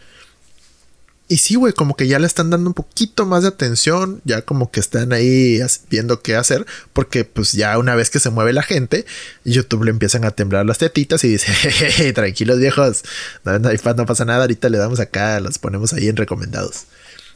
Y 1.26 1.38
sí, 1.38 1.54
güey, 1.54 1.72
como 1.72 1.96
que 1.96 2.06
ya 2.06 2.18
le 2.18 2.26
están 2.26 2.50
dando 2.50 2.68
un 2.68 2.74
poquito 2.74 3.24
más 3.24 3.42
de 3.42 3.48
atención, 3.48 4.20
ya 4.24 4.42
como 4.42 4.70
que 4.70 4.78
están 4.78 5.14
ahí 5.14 5.58
viendo 5.88 6.20
qué 6.20 6.36
hacer, 6.36 6.66
porque 6.92 7.24
pues 7.24 7.52
ya 7.52 7.78
una 7.78 7.94
vez 7.94 8.10
que 8.10 8.20
se 8.20 8.28
mueve 8.28 8.52
la 8.52 8.62
gente, 8.62 9.06
YouTube 9.42 9.84
le 9.84 9.90
empiezan 9.90 10.24
a 10.26 10.32
temblar 10.32 10.66
las 10.66 10.78
tetitas 10.78 11.24
y 11.24 11.28
dice, 11.28 11.46
Jejeje, 11.52 12.12
tranquilos 12.12 12.58
viejos, 12.58 13.04
no, 13.42 13.58
no, 13.58 13.70
no 13.72 14.06
pasa 14.06 14.26
nada, 14.26 14.42
ahorita 14.42 14.68
le 14.68 14.76
damos 14.76 15.00
acá, 15.00 15.40
los 15.40 15.58
ponemos 15.58 15.94
ahí 15.94 16.08
en 16.08 16.16
recomendados. 16.16 16.84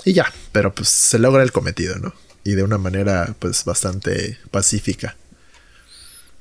Y 0.05 0.13
ya, 0.13 0.33
pero 0.53 0.75
pues 0.75 0.89
se 0.89 1.19
logra 1.19 1.43
el 1.43 1.53
cometido, 1.53 1.97
¿no? 1.99 2.15
Y 2.45 2.53
de 2.53 2.63
una 2.63 2.79
manera 2.79 3.35
pues 3.39 3.65
bastante 3.65 4.39
pacífica. 4.51 5.17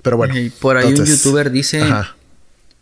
Pero 0.02 0.18
bueno. 0.18 0.38
Y 0.38 0.50
por 0.50 0.78
ahí 0.78 0.94
un 0.94 1.06
youtuber 1.06 1.52
dice... 1.52 1.84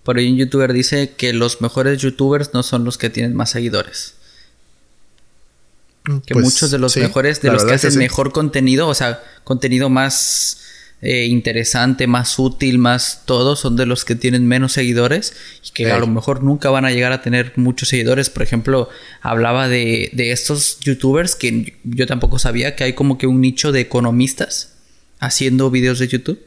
Por 0.04 0.18
ahí 0.18 0.32
un 0.32 0.38
youtuber 0.38 0.72
dice 0.72 1.16
que 1.18 1.34
los 1.34 1.62
mejores 1.62 2.00
youtubers 2.00 2.54
no 2.54 2.62
son 2.62 2.84
los 2.84 3.00
que 3.00 3.10
tienen 3.10 3.36
más 3.36 3.50
seguidores. 3.50 4.14
Que 6.28 6.36
pues, 6.36 6.46
muchos 6.46 6.70
de 6.70 6.78
los 6.78 6.96
mejores, 6.98 7.42
de 7.42 7.52
los 7.52 7.64
que 7.64 7.74
hacen 7.74 7.98
mejor 7.98 8.32
contenido, 8.32 8.88
o 8.88 8.94
sea, 8.94 9.24
contenido 9.44 9.90
más 9.90 10.60
eh, 11.02 11.26
interesante, 11.26 12.08
más 12.08 12.40
útil, 12.40 12.78
más 12.78 13.24
todo, 13.26 13.56
son 13.56 13.76
de 13.76 13.86
los 13.86 14.06
que 14.06 14.16
tienen 14.16 14.48
menos 14.48 14.74
seguidores 14.74 15.36
y 15.68 15.72
que 15.72 15.92
a 15.92 16.00
lo 16.00 16.08
mejor 16.08 16.44
nunca 16.44 16.70
van 16.70 16.86
a 16.86 16.92
llegar 16.92 17.12
a 17.12 17.22
tener 17.22 17.54
muchos 17.58 17.90
seguidores. 17.90 18.30
Por 18.30 18.44
ejemplo, 18.44 18.90
hablaba 19.22 19.68
de, 19.68 20.10
de 20.14 20.32
estos 20.32 20.80
youtubers 20.80 21.36
que 21.36 21.78
yo 21.84 22.08
tampoco 22.08 22.40
sabía 22.40 22.76
que 22.76 22.86
hay 22.86 22.94
como 22.94 23.18
que 23.18 23.28
un 23.28 23.42
nicho 23.42 23.72
de 23.72 23.82
economistas 23.82 24.74
haciendo 25.20 25.70
videos 25.70 26.00
de 26.00 26.08
YouTube. 26.08 26.40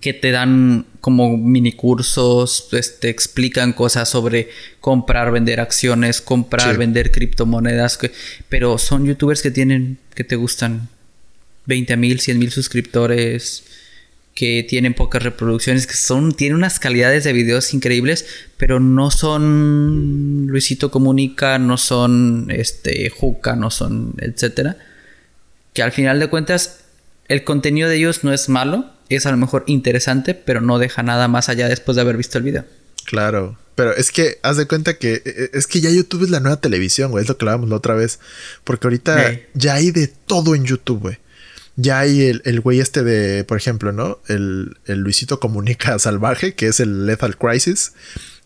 Que 0.00 0.14
te 0.14 0.30
dan 0.30 0.86
como 1.02 1.36
mini 1.36 1.72
cursos, 1.72 2.66
pues, 2.70 2.98
te 3.00 3.10
explican 3.10 3.74
cosas 3.74 4.08
sobre 4.08 4.48
comprar, 4.80 5.30
vender 5.30 5.60
acciones, 5.60 6.22
comprar, 6.22 6.78
vender 6.78 7.10
criptomonedas, 7.10 7.98
pero 8.48 8.78
son 8.78 9.04
youtubers 9.04 9.42
que 9.42 9.50
tienen, 9.50 9.98
que 10.14 10.24
te 10.24 10.36
gustan 10.36 10.88
20 11.66 11.96
mil, 11.96 12.20
100 12.20 12.38
mil 12.38 12.50
suscriptores, 12.50 13.64
que 14.34 14.66
tienen 14.68 14.94
pocas 14.94 15.22
reproducciones, 15.22 15.86
que 15.86 15.94
son, 15.94 16.32
tienen 16.32 16.56
unas 16.56 16.78
calidades 16.78 17.24
de 17.24 17.32
videos 17.32 17.72
increíbles, 17.72 18.26
pero 18.56 18.80
no 18.80 19.10
son 19.10 20.46
Luisito 20.48 20.90
Comunica, 20.90 21.58
no 21.58 21.76
son 21.76 22.48
este 22.50 23.08
Juca, 23.10 23.54
no 23.54 23.70
son 23.70 24.14
etcétera. 24.18 24.76
Que 25.72 25.82
al 25.82 25.92
final 25.92 26.18
de 26.18 26.28
cuentas, 26.28 26.80
el 27.28 27.44
contenido 27.44 27.88
de 27.88 27.96
ellos 27.96 28.24
no 28.24 28.32
es 28.32 28.48
malo, 28.48 28.90
es 29.08 29.26
a 29.26 29.30
lo 29.30 29.36
mejor 29.36 29.64
interesante, 29.66 30.34
pero 30.34 30.60
no 30.60 30.78
deja 30.78 31.02
nada 31.02 31.28
más 31.28 31.48
allá 31.48 31.68
después 31.68 31.94
de 31.94 32.02
haber 32.02 32.16
visto 32.16 32.38
el 32.38 32.44
video. 32.44 32.64
Claro. 33.04 33.56
Pero 33.76 33.94
es 33.94 34.10
que 34.10 34.38
haz 34.42 34.56
de 34.56 34.66
cuenta 34.66 34.94
que 34.94 35.14
e, 35.14 35.22
e, 35.24 35.50
es 35.52 35.66
que 35.66 35.80
ya 35.80 35.90
YouTube 35.90 36.24
es 36.24 36.30
la 36.30 36.40
nueva 36.40 36.60
televisión, 36.60 37.10
güey. 37.10 37.22
Es 37.22 37.28
lo 37.28 37.36
que 37.36 37.44
hablábamos 37.44 37.68
la 37.68 37.76
otra 37.76 37.94
vez. 37.94 38.18
Porque 38.62 38.86
ahorita 38.86 39.40
ya 39.54 39.74
hay 39.74 39.90
de 39.90 40.08
todo 40.08 40.54
en 40.54 40.64
YouTube, 40.64 41.00
güey. 41.00 41.18
Ya 41.76 41.98
hay 41.98 42.40
el, 42.44 42.60
güey 42.60 42.80
este 42.80 43.02
de, 43.02 43.44
por 43.44 43.56
ejemplo, 43.56 43.92
¿no? 43.92 44.20
El, 44.28 44.76
el 44.86 45.00
Luisito 45.00 45.40
Comunica 45.40 45.98
Salvaje, 45.98 46.54
que 46.54 46.68
es 46.68 46.80
el 46.80 47.06
Lethal 47.06 47.36
Crisis, 47.36 47.92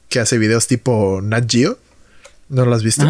que 0.08 0.20
hace 0.20 0.38
videos 0.38 0.66
tipo 0.66 1.20
Nat 1.22 1.50
Geo. 1.50 1.78
¿No 2.48 2.64
lo 2.64 2.74
has 2.74 2.82
visto? 2.82 3.04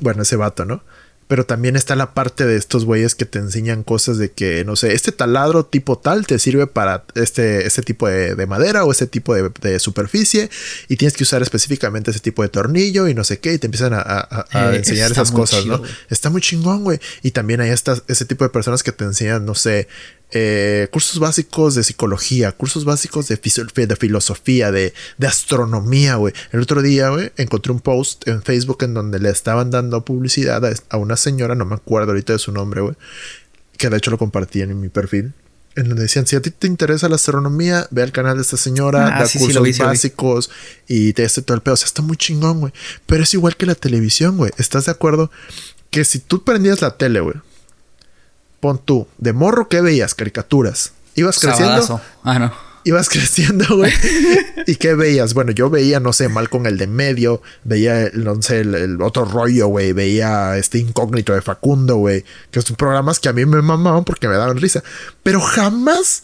Bueno, 0.00 0.22
ese 0.22 0.36
vato, 0.36 0.64
¿no? 0.64 0.82
Pero 1.28 1.46
también 1.46 1.76
está 1.76 1.94
la 1.94 2.14
parte 2.14 2.46
de 2.46 2.56
estos 2.56 2.84
güeyes 2.84 3.14
que 3.14 3.26
te 3.26 3.38
enseñan 3.38 3.84
cosas 3.84 4.18
de 4.18 4.32
que, 4.32 4.64
no 4.64 4.76
sé, 4.76 4.94
este 4.94 5.12
taladro 5.12 5.64
tipo 5.64 5.98
tal 5.98 6.26
te 6.26 6.38
sirve 6.38 6.66
para 6.66 7.04
este, 7.14 7.66
este 7.66 7.82
tipo 7.82 8.08
de, 8.08 8.46
madera 8.46 8.84
o 8.84 8.90
este 8.90 9.06
tipo 9.06 9.34
de, 9.34 9.78
superficie 9.78 10.50
y 10.88 10.96
tienes 10.96 11.14
que 11.14 11.24
usar 11.24 11.42
específicamente 11.42 12.10
ese 12.10 12.20
tipo 12.20 12.42
de 12.42 12.48
tornillo 12.48 13.08
y 13.08 13.14
no 13.14 13.24
sé 13.24 13.38
qué 13.38 13.52
y 13.52 13.58
te 13.58 13.66
empiezan 13.66 13.92
a, 13.94 14.46
eh, 14.52 14.76
enseñar 14.76 15.12
esas 15.12 15.30
cosas, 15.30 15.66
¿no? 15.66 15.82
Está 16.08 16.30
muy 16.30 16.40
chingón, 16.40 16.82
güey. 16.84 16.98
Y 17.22 17.30
también 17.32 17.60
hay 17.60 17.70
estas, 17.70 18.02
ese 18.08 18.24
tipo 18.24 18.44
de 18.44 18.50
personas 18.50 18.82
que 18.82 18.92
te 18.92 19.04
enseñan, 19.04 19.44
no 19.44 19.54
sé, 19.54 19.86
eh, 20.30 20.88
cursos 20.90 21.18
básicos 21.18 21.74
de 21.74 21.82
psicología, 21.82 22.52
cursos 22.52 22.84
básicos 22.84 23.28
de, 23.28 23.36
de 23.38 23.96
filosofía, 23.96 24.70
de, 24.70 24.92
de 25.16 25.26
astronomía, 25.26 26.16
güey. 26.16 26.34
El 26.52 26.60
otro 26.60 26.82
día, 26.82 27.08
güey, 27.08 27.32
encontré 27.36 27.72
un 27.72 27.80
post 27.80 28.28
en 28.28 28.42
Facebook 28.42 28.78
en 28.82 28.92
donde 28.92 29.18
le 29.20 29.30
estaban 29.30 29.70
dando 29.70 30.04
publicidad 30.04 30.62
a, 30.90 30.96
una 30.98 31.16
señora, 31.16 31.54
no 31.54 31.64
me 31.64 31.76
acuerdo 31.76 32.10
ahorita 32.10 32.34
de 32.34 32.38
su 32.38 32.52
nombre, 32.52 32.82
güey, 32.82 32.94
que 33.78 33.88
de 33.88 33.96
hecho 33.96 34.10
lo 34.10 34.18
compartí 34.18 34.60
en 34.60 34.78
mi 34.78 34.88
perfil. 34.88 35.32
En 35.76 35.88
donde 35.88 36.02
decían, 36.02 36.26
si 36.26 36.34
a 36.34 36.42
ti 36.42 36.50
te 36.50 36.66
interesa 36.66 37.08
la 37.08 37.14
astronomía, 37.14 37.86
ve 37.90 38.02
al 38.02 38.10
canal 38.10 38.36
de 38.36 38.42
esta 38.42 38.56
señora, 38.56 39.06
ah, 39.06 39.22
da 39.22 39.28
cursos 39.30 39.78
básicos 39.78 40.50
y 40.88 41.12
te 41.12 41.24
hace 41.24 41.40
todo 41.40 41.54
el 41.54 41.62
pedo. 41.62 41.74
O 41.74 41.76
sea, 41.76 41.86
está 41.86 42.02
muy 42.02 42.16
chingón, 42.16 42.58
güey. 42.58 42.72
Pero 43.06 43.22
es 43.22 43.32
igual 43.32 43.56
que 43.56 43.64
la 43.64 43.76
televisión, 43.76 44.36
güey. 44.38 44.50
¿Estás 44.58 44.86
de 44.86 44.90
acuerdo? 44.90 45.30
Que 45.90 46.04
si 46.04 46.18
tú 46.18 46.42
prendías 46.42 46.82
la 46.82 46.96
tele, 46.96 47.20
güey, 47.20 47.36
pon 48.60 48.80
tú, 48.84 49.06
de 49.18 49.32
morro, 49.32 49.68
¿qué 49.68 49.80
veías? 49.80 50.14
Caricaturas. 50.14 50.92
Ibas 51.14 51.38
creciendo. 51.38 52.00
Ah, 52.22 52.38
no. 52.38 52.52
Ibas 52.84 53.08
creciendo, 53.10 53.76
güey. 53.76 53.92
¿Y 54.66 54.76
qué 54.76 54.94
veías? 54.94 55.34
Bueno, 55.34 55.52
yo 55.52 55.68
veía, 55.68 56.00
no 56.00 56.12
sé, 56.12 56.28
mal 56.28 56.48
con 56.48 56.66
el 56.66 56.78
de 56.78 56.86
medio, 56.86 57.42
veía, 57.64 58.10
no 58.14 58.40
sé, 58.40 58.60
el, 58.60 59.02
otro 59.02 59.24
rollo, 59.24 59.66
güey, 59.68 59.92
veía 59.92 60.56
este 60.56 60.78
incógnito 60.78 61.34
de 61.34 61.42
Facundo, 61.42 61.96
güey, 61.96 62.24
que 62.50 62.62
son 62.62 62.76
programas 62.76 63.18
que 63.18 63.28
a 63.28 63.32
mí 63.32 63.44
me 63.44 63.62
mamaban 63.62 64.04
porque 64.04 64.28
me 64.28 64.36
daban 64.36 64.56
risa, 64.58 64.82
pero 65.22 65.40
jamás 65.40 66.22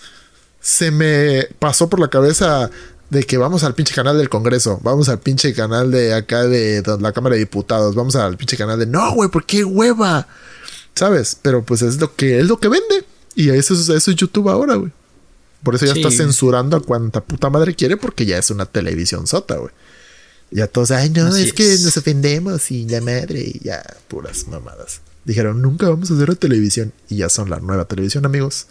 se 0.61 0.91
me 0.91 1.49
pasó 1.59 1.89
por 1.89 2.01
la 2.01 2.09
cabeza 2.09 2.71
de 3.11 3.25
que 3.25 3.37
vamos 3.37 3.65
al 3.65 3.75
pinche 3.75 3.95
canal 3.95 4.17
del 4.17 4.29
Congreso, 4.29 4.81
vamos 4.83 5.09
al 5.09 5.19
pinche 5.19 5.53
canal 5.53 5.91
de 5.91 6.15
acá 6.15 6.45
de, 6.45 6.83
de 6.83 6.99
la 7.01 7.13
Cámara 7.13 7.35
de 7.35 7.41
Diputados, 7.41 7.95
vamos 7.95 8.17
al 8.17 8.37
pinche 8.37 8.57
canal 8.57 8.79
de, 8.79 8.87
no, 8.87 9.13
güey, 9.13 9.29
¿por 9.29 9.45
qué 9.45 9.65
hueva? 9.65 10.27
¿Sabes? 10.95 11.37
Pero 11.41 11.65
pues 11.65 11.83
es 11.83 12.01
lo 12.01 12.15
que 12.15 12.41
es 12.41 12.47
lo 12.47 12.59
que 12.59 12.69
vende. 12.69 13.05
Y 13.35 13.51
eso, 13.51 13.75
eso 13.75 13.95
es 14.11 14.17
YouTube 14.17 14.49
ahora, 14.49 14.77
güey. 14.77 14.93
Por 15.63 15.75
eso 15.75 15.87
ya 15.87 15.95
está 15.95 16.11
censurando 16.11 16.77
a 16.77 16.83
cuanta 16.83 17.23
puta 17.23 17.49
madre 17.49 17.75
quiere 17.75 17.97
porque 17.97 18.27
ya 18.27 18.39
es 18.39 18.51
una 18.51 18.67
televisión 18.67 19.27
sota, 19.27 19.57
güey. 19.57 19.73
Ya 20.51 20.67
todos, 20.67 20.91
ay, 20.91 21.11
no, 21.11 21.35
es, 21.35 21.53
que 21.53 21.77
nos 21.83 21.97
ofendemos 21.97 22.71
y 22.71 22.87
la 22.87 23.01
madre 23.01 23.41
y 23.41 23.61
ya, 23.65 23.83
puras 24.09 24.47
mamadas. 24.47 25.01
Dijeron, 25.25 25.63
nunca 25.63 25.89
vamos 25.89 26.11
a 26.11 26.15
hacer 26.15 26.29
una 26.29 26.39
televisión. 26.39 26.93
Y 27.09 27.17
ya 27.17 27.29
son 27.29 27.49
la 27.49 27.59
nueva 27.61 27.87
televisión, 27.87 28.27
amigos. 28.27 28.67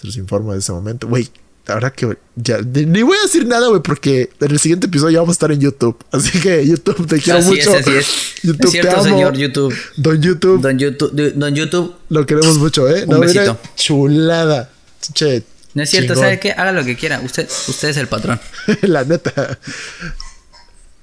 Se 0.00 0.06
los 0.06 0.16
informo 0.18 0.52
de 0.52 0.58
ese 0.58 0.72
momento. 0.72 1.08
Güey, 1.08 1.30
ahora 1.68 1.90
que 1.90 2.16
ya 2.36 2.58
ni 2.58 3.02
voy 3.02 3.16
a 3.18 3.22
decir 3.22 3.46
nada, 3.46 3.68
güey, 3.68 3.82
porque 3.82 4.30
en 4.40 4.50
el 4.50 4.58
siguiente 4.58 4.86
episodio 4.86 5.14
ya 5.14 5.18
vamos 5.20 5.34
a 5.34 5.36
estar 5.36 5.52
en 5.52 5.60
YouTube. 5.60 5.96
Así 6.10 6.38
que 6.40 6.66
YouTube 6.66 7.06
te 7.06 7.20
quiero 7.20 7.42
mucho. 7.42 7.76
Es, 7.76 7.86
así 7.86 7.96
es. 7.96 8.06
YouTube, 8.42 8.66
es 8.66 8.70
cierto, 8.72 9.02
señor 9.02 9.36
YouTube. 9.36 9.74
Don 9.96 10.20
YouTube. 10.20 10.60
Don 10.60 10.78
YouTube. 10.78 11.32
Don 11.34 11.54
YouTube. 11.54 11.94
Lo 12.08 12.26
queremos 12.26 12.58
mucho, 12.58 12.88
¿eh? 12.88 13.04
Un 13.06 13.20
besito. 13.20 13.58
chulada. 13.76 14.70
Che, 15.12 15.44
no 15.76 15.82
es 15.82 15.90
cierto, 15.90 16.14
¿sabe 16.14 16.40
qué? 16.40 16.52
Haga 16.52 16.72
lo 16.72 16.84
que 16.84 16.96
quiera. 16.96 17.20
Usted, 17.20 17.46
usted 17.68 17.88
es 17.90 17.98
el 17.98 18.08
patrón. 18.08 18.40
La 18.80 19.04
neta. 19.04 19.58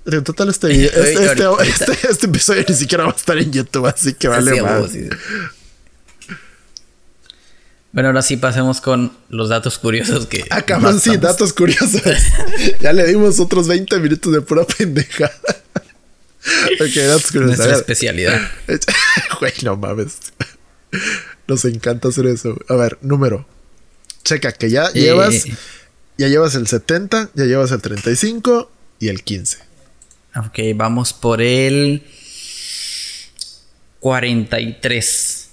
En 0.05 0.23
total, 0.23 0.49
este, 0.49 0.85
este, 0.85 1.13
este, 1.13 1.45
este, 1.61 2.07
este, 2.09 2.25
episodio 2.25 2.65
ni 2.67 2.73
siquiera 2.75 3.03
va 3.03 3.11
a 3.11 3.15
estar 3.15 3.37
en 3.37 3.51
YouTube, 3.53 3.85
así 3.85 4.13
que 4.13 4.27
vale 4.27 4.61
más. 4.61 4.89
Bueno, 7.93 8.09
ahora 8.09 8.23
sí 8.23 8.37
pasemos 8.37 8.81
con 8.81 9.15
los 9.29 9.49
datos 9.49 9.77
curiosos 9.77 10.25
que. 10.25 10.43
Acaban, 10.49 10.99
sí, 10.99 11.15
datos 11.17 11.53
curiosos. 11.53 12.01
ya 12.81 12.91
le 12.91 13.05
dimos 13.05 13.39
otros 13.39 13.67
20 13.67 13.99
minutos 13.99 14.33
de 14.33 14.41
pura 14.41 14.65
pendejada. 14.65 15.31
ok, 16.81 16.95
datos 16.95 17.31
curiosos. 17.31 17.57
Nuestra 17.57 17.75
especialidad. 17.75 18.41
Güey, 19.39 19.53
no 19.61 19.77
mames. 19.77 20.17
Nos 21.47 21.65
encanta 21.65 22.07
hacer 22.07 22.25
eso. 22.25 22.57
A 22.67 22.73
ver, 22.75 22.97
número. 23.01 23.45
Checa 24.23 24.53
que 24.53 24.71
ya 24.71 24.91
llevas. 24.91 25.45
Ya 26.17 26.29
llevas 26.29 26.55
el 26.55 26.65
70, 26.65 27.29
ya 27.35 27.45
llevas 27.45 27.71
el 27.71 27.81
35 27.81 28.71
y 28.99 29.09
el 29.09 29.23
15. 29.23 29.59
Ok, 30.35 30.59
vamos 30.75 31.13
por 31.13 31.43
el 31.43 32.03
43. 33.99 35.49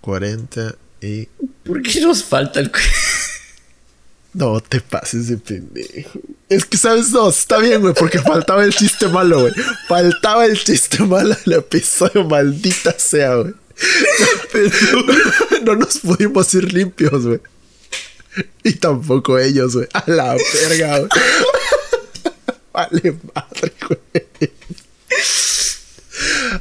40 0.00 0.74
y... 1.00 1.26
¿Por 1.64 1.82
qué 1.82 2.00
nos 2.00 2.24
falta 2.24 2.60
el... 2.60 2.70
no 4.34 4.60
te 4.60 4.80
pases 4.80 5.28
de 5.28 5.36
pendejo. 5.36 6.20
Es 6.48 6.64
que, 6.64 6.76
¿sabes? 6.76 7.10
No, 7.10 7.28
está 7.28 7.58
bien, 7.58 7.80
güey, 7.80 7.94
porque 7.94 8.20
faltaba 8.20 8.64
el 8.64 8.74
chiste 8.74 9.08
malo, 9.08 9.40
güey. 9.40 9.52
Faltaba 9.88 10.46
el 10.46 10.62
chiste 10.62 11.02
malo 11.02 11.36
del 11.44 11.58
episodio, 11.58 12.24
maldita 12.24 12.94
sea, 12.98 13.34
güey. 13.36 13.54
Pero 14.52 15.02
no 15.64 15.76
nos 15.76 15.98
pudimos 15.98 16.52
ir 16.54 16.72
limpios, 16.72 17.26
güey. 17.26 17.40
Y 18.62 18.74
tampoco 18.74 19.38
ellos, 19.38 19.74
güey. 19.74 19.88
A 19.92 20.04
la 20.06 20.36
verga, 20.54 20.98
güey. 20.98 21.10
Vale 22.72 23.16
madre, 23.34 23.72
güey. 23.88 24.50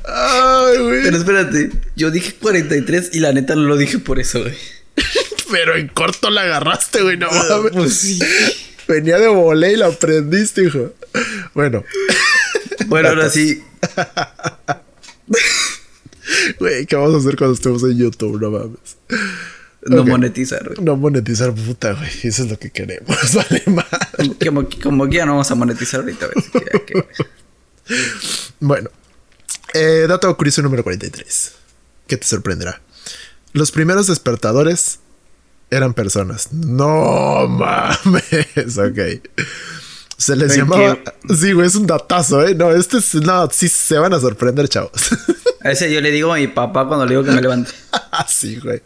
Ay, 0.06 0.78
güey. 0.80 1.04
Pero 1.04 1.18
espérate, 1.18 1.72
yo 1.96 2.12
dije 2.12 2.34
43 2.34 3.10
y 3.14 3.20
la 3.20 3.34
neta 3.34 3.56
no 3.56 3.64
lo 3.64 3.78
dije 3.78 4.00
por 4.00 4.20
eso, 4.20 4.42
güey. 4.42 4.56
Pero 5.52 5.76
en 5.76 5.88
corto 5.88 6.30
la 6.30 6.42
agarraste, 6.42 7.02
güey, 7.02 7.18
no 7.18 7.30
mames. 7.32 7.72
Pues 7.72 7.94
sí. 7.94 8.20
Venía 8.88 9.18
de 9.20 9.28
volé 9.28 9.74
y 9.74 9.76
la 9.78 9.88
aprendiste, 9.88 10.64
hijo. 10.64 10.94
Bueno. 11.54 11.84
Bueno, 12.88 13.10
ahora 13.10 13.30
sí. 13.30 13.64
Güey, 16.60 16.86
¿qué 16.86 16.96
vamos 16.96 17.16
a 17.16 17.18
hacer 17.20 17.38
cuando 17.38 17.54
estemos 17.56 17.84
en 17.84 17.98
YouTube? 17.98 18.40
No 18.42 18.52
mames. 18.52 18.98
No 19.86 20.04
monetizar, 20.04 20.64
güey. 20.66 20.78
No 20.82 20.98
monetizar, 20.98 21.54
puta, 21.54 21.94
güey. 21.94 22.10
Eso 22.24 22.44
es 22.44 22.50
lo 22.50 22.60
que 22.60 22.70
queremos. 22.70 23.18
Vale 23.34 23.64
más. 23.68 23.86
Como, 24.44 24.68
como 24.84 25.10
que 25.10 25.18
ya 25.18 25.26
no 25.26 25.34
vamos 25.34 25.50
a 25.50 25.56
monetizar 25.56 26.02
ahorita, 26.02 26.28
güey. 26.28 27.06
Bueno. 28.60 28.90
Eh, 29.74 30.06
dato 30.08 30.36
curioso 30.38 30.62
número 30.62 30.84
43. 30.84 31.52
¿Qué 32.08 32.18
te 32.18 32.26
sorprenderá? 32.26 32.82
Los 33.54 33.72
primeros 33.72 34.08
despertadores 34.08 35.00
eran 35.70 35.94
personas. 35.94 36.52
No 36.54 37.48
mames. 37.48 38.78
Ok. 38.78 39.00
Se 40.18 40.36
les 40.36 40.56
llamaba. 40.58 40.98
Sí, 41.40 41.54
güey, 41.54 41.68
es 41.68 41.76
un 41.76 41.86
datazo, 41.86 42.46
¿eh? 42.46 42.56
No, 42.56 42.72
este 42.72 42.98
es. 42.98 43.14
No, 43.16 43.48
sí 43.52 43.70
se 43.70 44.00
van 44.00 44.14
a 44.14 44.20
sorprender, 44.20 44.68
chavos. 44.68 44.92
A 45.62 45.72
ese 45.72 45.92
yo 45.94 46.02
le 46.02 46.12
digo 46.12 46.34
a 46.34 46.38
mi 46.38 46.48
papá 46.48 46.88
cuando 46.88 47.06
le 47.06 47.12
digo 47.12 47.24
que 47.24 47.32
me 47.32 47.42
levante. 47.42 47.72
sí, 48.28 48.58
güey. 48.58 48.82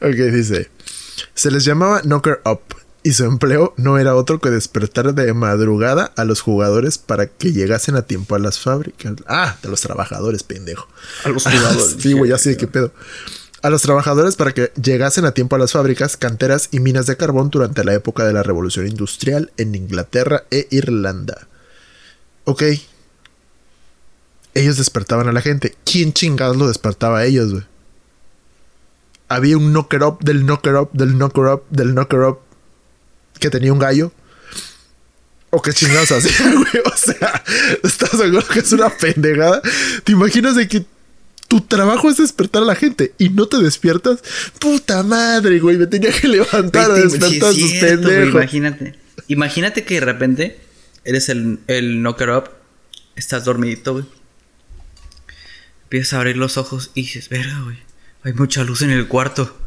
Ok, 0.00 0.16
dice. 0.32 0.70
Se 1.34 1.50
les 1.50 1.64
llamaba 1.64 2.02
Knocker 2.02 2.40
Up. 2.44 2.60
Y 3.02 3.12
su 3.12 3.24
empleo 3.24 3.72
no 3.76 3.98
era 3.98 4.14
otro 4.14 4.40
que 4.40 4.50
despertar 4.50 5.14
de 5.14 5.32
madrugada 5.32 6.12
a 6.16 6.24
los 6.24 6.42
jugadores 6.42 6.98
para 6.98 7.26
que 7.26 7.52
llegasen 7.52 7.96
a 7.96 8.02
tiempo 8.02 8.34
a 8.34 8.38
las 8.38 8.58
fábricas. 8.58 9.14
Ah, 9.26 9.56
de 9.62 9.70
los 9.70 9.80
trabajadores, 9.80 10.42
pendejo. 10.42 10.86
A 11.24 11.30
los 11.30 11.44
jugadores. 11.44 11.96
sí, 11.98 12.12
güey, 12.12 12.30
ya 12.30 12.38
sé 12.38 12.56
qué 12.56 12.66
pedo 12.66 12.92
a 13.62 13.70
los 13.70 13.82
trabajadores 13.82 14.36
para 14.36 14.52
que 14.52 14.72
llegasen 14.80 15.24
a 15.24 15.32
tiempo 15.32 15.56
a 15.56 15.58
las 15.58 15.72
fábricas, 15.72 16.16
canteras 16.16 16.68
y 16.72 16.80
minas 16.80 17.06
de 17.06 17.16
carbón 17.16 17.50
durante 17.50 17.84
la 17.84 17.94
época 17.94 18.24
de 18.24 18.32
la 18.32 18.42
Revolución 18.42 18.86
Industrial 18.86 19.52
en 19.56 19.74
Inglaterra 19.74 20.44
e 20.50 20.66
Irlanda. 20.70 21.46
Ok. 22.44 22.62
Ellos 24.54 24.78
despertaban 24.78 25.28
a 25.28 25.32
la 25.32 25.42
gente. 25.42 25.76
¿Quién 25.84 26.12
chingados 26.12 26.56
lo 26.56 26.68
despertaba 26.68 27.18
a 27.18 27.24
ellos, 27.24 27.52
güey? 27.52 27.64
Había 29.28 29.56
un 29.56 29.72
knocker 29.72 30.02
up 30.02 30.18
del 30.20 30.44
knocker 30.44 30.74
up 30.76 30.90
del 30.92 31.16
knocker 31.16 31.44
up 31.44 31.64
del 31.70 31.94
knocker 31.94 32.22
up 32.22 32.40
que 33.40 33.50
tenía 33.50 33.72
un 33.72 33.78
gallo. 33.78 34.12
¿O 35.50 35.60
qué 35.60 35.72
chingados 35.72 36.12
hacía, 36.12 36.52
güey? 36.54 36.84
O 36.84 36.96
sea, 36.96 37.42
¿estás 37.82 38.10
seguro 38.10 38.46
que 38.46 38.60
es 38.60 38.70
una 38.70 38.88
pendejada? 38.88 39.60
¿Te 40.04 40.12
imaginas 40.12 40.54
de 40.54 40.68
que 40.68 40.86
tu 41.50 41.60
trabajo 41.62 42.08
es 42.08 42.18
despertar 42.18 42.62
a 42.62 42.64
la 42.64 42.76
gente 42.76 43.12
y 43.18 43.28
no 43.30 43.48
te 43.48 43.58
despiertas. 43.58 44.22
Puta 44.60 45.02
madre, 45.02 45.58
güey, 45.58 45.78
me 45.78 45.88
tenía 45.88 46.12
que 46.12 46.28
levantar 46.28 46.92
a 46.92 46.94
despertar 46.94 47.50
a 47.50 47.52
sus 47.52 47.72
pendejos. 47.72 48.34
imagínate. 48.34 48.94
Imagínate 49.26 49.82
que 49.82 49.94
de 49.94 50.00
repente 50.00 50.60
eres 51.04 51.28
el, 51.28 51.58
el 51.66 52.02
knocker 52.02 52.30
up, 52.30 52.50
estás 53.16 53.44
dormidito, 53.44 53.94
güey. 53.94 54.04
Empiezas 55.84 56.12
a 56.12 56.18
abrir 56.18 56.36
los 56.36 56.56
ojos 56.56 56.92
y 56.94 57.02
dices, 57.02 57.28
verga, 57.28 57.62
güey, 57.64 57.78
hay 58.22 58.32
mucha 58.32 58.62
luz 58.62 58.82
en 58.82 58.90
el 58.90 59.08
cuarto. 59.08 59.58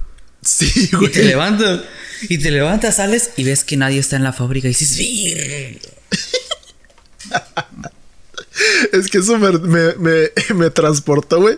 Sí, 0.44 0.90
güey. 0.92 1.08
Y 1.08 1.12
te 1.12 1.24
levantas, 1.24 1.82
y 2.30 2.38
te 2.38 2.52
levantas, 2.52 2.98
sales 2.98 3.32
y 3.38 3.44
ves 3.44 3.64
que 3.64 3.78
nadie 3.78 4.00
está 4.00 4.16
en 4.16 4.24
la 4.24 4.34
fábrica 4.34 4.68
y 4.68 4.72
dices, 4.72 4.98
es 8.92 9.10
que 9.10 9.20
eso 9.20 9.40
me, 9.40 10.70
transportó, 10.70 11.42
güey, 11.42 11.58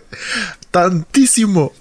tantísimo 0.71 1.73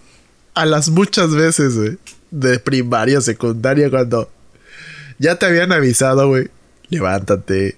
a 0.54 0.66
las 0.66 0.88
muchas 0.88 1.34
veces, 1.34 1.76
güey, 1.76 1.98
de 2.30 2.58
primaria, 2.58 3.20
secundaria, 3.20 3.90
cuando 3.90 4.30
ya 5.18 5.38
te 5.38 5.46
habían 5.46 5.72
avisado, 5.72 6.28
güey, 6.28 6.48
levántate, 6.88 7.76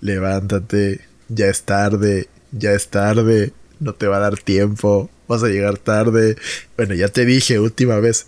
levántate, 0.00 1.00
ya 1.28 1.46
es 1.46 1.62
tarde, 1.62 2.28
ya 2.52 2.72
es 2.72 2.88
tarde, 2.88 3.52
no 3.80 3.94
te 3.94 4.06
va 4.06 4.16
a 4.16 4.20
dar 4.20 4.38
tiempo, 4.38 5.10
vas 5.28 5.42
a 5.42 5.48
llegar 5.48 5.78
tarde. 5.78 6.36
Bueno, 6.76 6.94
ya 6.94 7.08
te 7.08 7.24
dije 7.24 7.60
última 7.60 8.00
vez. 8.00 8.26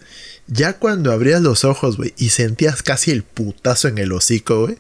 Ya 0.53 0.73
cuando 0.73 1.13
abrías 1.13 1.41
los 1.43 1.65
ojos, 1.65 1.97
güey, 1.97 2.13
y 2.19 2.31
sentías 2.31 2.83
casi 2.83 3.13
el 3.13 3.23
putazo 3.23 3.87
en 3.87 3.99
el 3.99 4.11
hocico, 4.11 4.63
güey. 4.67 4.79